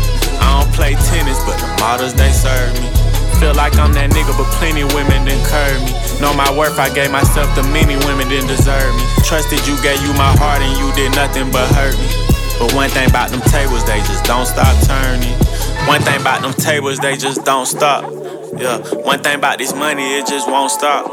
Don't 0.64 0.72
play 0.72 0.94
tennis, 1.12 1.36
but 1.44 1.60
the 1.60 1.68
models 1.78 2.14
they 2.14 2.32
serve 2.32 2.72
me. 2.80 2.88
Feel 3.36 3.52
like 3.52 3.76
I'm 3.76 3.92
that 4.00 4.08
nigga, 4.16 4.32
but 4.32 4.48
plenty 4.56 4.80
women 4.96 5.28
didn't 5.28 5.44
curve 5.44 5.76
me. 5.84 5.92
Know 6.24 6.32
my 6.32 6.48
worth, 6.56 6.80
I 6.80 6.88
gave 6.88 7.12
myself 7.12 7.52
to 7.60 7.62
many 7.68 8.00
women 8.08 8.32
didn't 8.32 8.48
deserve 8.48 8.96
me. 8.96 9.04
Trusted 9.28 9.60
you, 9.68 9.76
gave 9.84 10.00
you 10.00 10.16
my 10.16 10.32
heart, 10.40 10.64
and 10.64 10.72
you 10.80 10.88
did 10.96 11.12
nothing 11.12 11.52
but 11.52 11.68
hurt 11.76 11.92
me. 12.00 12.08
But 12.56 12.72
one 12.72 12.88
thing 12.88 13.10
about 13.12 13.28
them 13.28 13.44
tables, 13.52 13.84
they 13.84 14.00
just 14.08 14.24
don't 14.24 14.48
stop 14.48 14.72
turning. 14.88 15.36
One 15.84 16.00
thing 16.00 16.16
about 16.16 16.40
them 16.40 16.56
tables, 16.56 16.96
they 16.96 17.20
just 17.20 17.44
don't 17.44 17.68
stop. 17.68 18.08
Yeah, 18.56 18.80
one 19.04 19.20
thing 19.20 19.36
about 19.36 19.60
this 19.60 19.76
money, 19.76 20.16
it 20.16 20.24
just 20.24 20.48
won't 20.48 20.72
stop. 20.72 21.04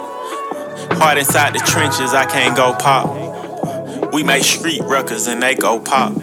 Heart 0.96 1.18
inside 1.20 1.52
the 1.52 1.60
trenches, 1.60 2.16
I 2.16 2.24
can't 2.24 2.56
go 2.56 2.72
pop. 2.72 3.12
We 4.16 4.24
make 4.24 4.48
street 4.48 4.80
records 4.88 5.28
and 5.28 5.44
they 5.44 5.56
go 5.56 5.84
pop. 5.84 6.16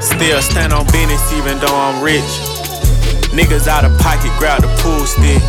Still 0.00 0.40
stand 0.42 0.72
on 0.72 0.86
business 0.86 1.32
even 1.34 1.58
though 1.58 1.74
I'm 1.74 2.02
rich. 2.02 2.22
Niggas 3.34 3.66
out 3.66 3.84
of 3.84 3.96
pocket 3.98 4.30
grab 4.38 4.62
the 4.62 4.70
pool 4.78 5.02
stick. 5.06 5.42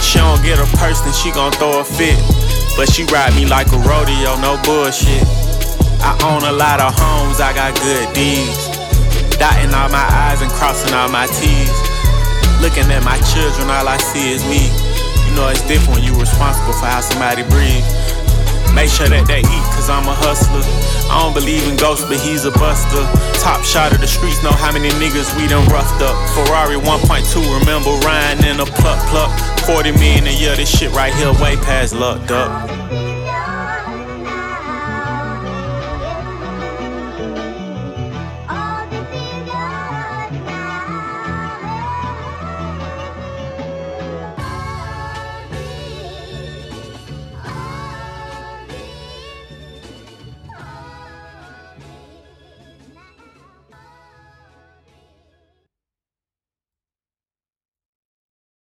She 0.00 0.18
don't 0.18 0.40
get 0.42 0.58
a 0.58 0.66
purse, 0.80 1.00
then 1.04 1.12
she 1.12 1.30
gon' 1.30 1.52
throw 1.52 1.80
a 1.80 1.84
fit. 1.84 2.16
But 2.76 2.88
she 2.88 3.04
ride 3.12 3.36
me 3.36 3.44
like 3.44 3.68
a 3.72 3.78
rodeo, 3.84 4.40
no 4.40 4.56
bullshit. 4.64 5.22
I 6.00 6.16
own 6.24 6.42
a 6.48 6.52
lot 6.52 6.80
of 6.80 6.96
homes, 6.96 7.40
I 7.40 7.52
got 7.52 7.76
good 7.84 8.08
deeds. 8.16 8.72
Dotting 9.36 9.72
all 9.76 9.92
my 9.92 10.08
I's 10.32 10.40
and 10.40 10.50
crossing 10.50 10.96
all 10.96 11.08
my 11.08 11.26
T's. 11.28 11.72
Looking 12.64 12.88
at 12.88 13.04
my 13.04 13.20
children, 13.28 13.68
all 13.68 13.88
I 13.88 13.96
see 13.96 14.32
is 14.32 14.42
me. 14.48 14.72
You 15.28 15.36
know 15.36 15.48
it's 15.48 15.62
different 15.68 16.00
when 16.00 16.04
you 16.04 16.18
responsible 16.18 16.72
for 16.72 16.88
how 16.88 17.00
somebody 17.00 17.44
breathes. 17.44 17.86
Make 18.74 18.88
sure 18.88 19.08
that 19.08 19.26
they 19.26 19.40
eat, 19.40 19.66
cause 19.74 19.90
I'm 19.90 20.06
a 20.06 20.14
hustler. 20.14 20.62
I 21.10 21.22
don't 21.22 21.34
believe 21.34 21.66
in 21.68 21.76
ghosts, 21.76 22.06
but 22.06 22.18
he's 22.20 22.44
a 22.44 22.52
buster. 22.52 23.02
Top 23.42 23.64
shot 23.64 23.92
of 23.92 24.00
the 24.00 24.06
streets, 24.06 24.42
know 24.42 24.52
how 24.52 24.72
many 24.72 24.90
niggas 24.96 25.34
we 25.36 25.48
done 25.48 25.66
roughed 25.68 26.00
up. 26.02 26.16
Ferrari 26.32 26.76
1.2, 26.76 27.60
remember 27.60 27.90
Ryan 28.06 28.44
in 28.46 28.60
a 28.60 28.66
pluck 28.66 29.00
pluck. 29.10 29.30
40 29.66 29.92
million 29.92 30.26
a 30.26 30.34
year, 30.34 30.56
this 30.56 30.70
shit 30.70 30.92
right 30.92 31.12
here 31.14 31.32
way 31.42 31.56
past 31.56 31.94
lucked 31.94 32.30
up. 32.30 33.19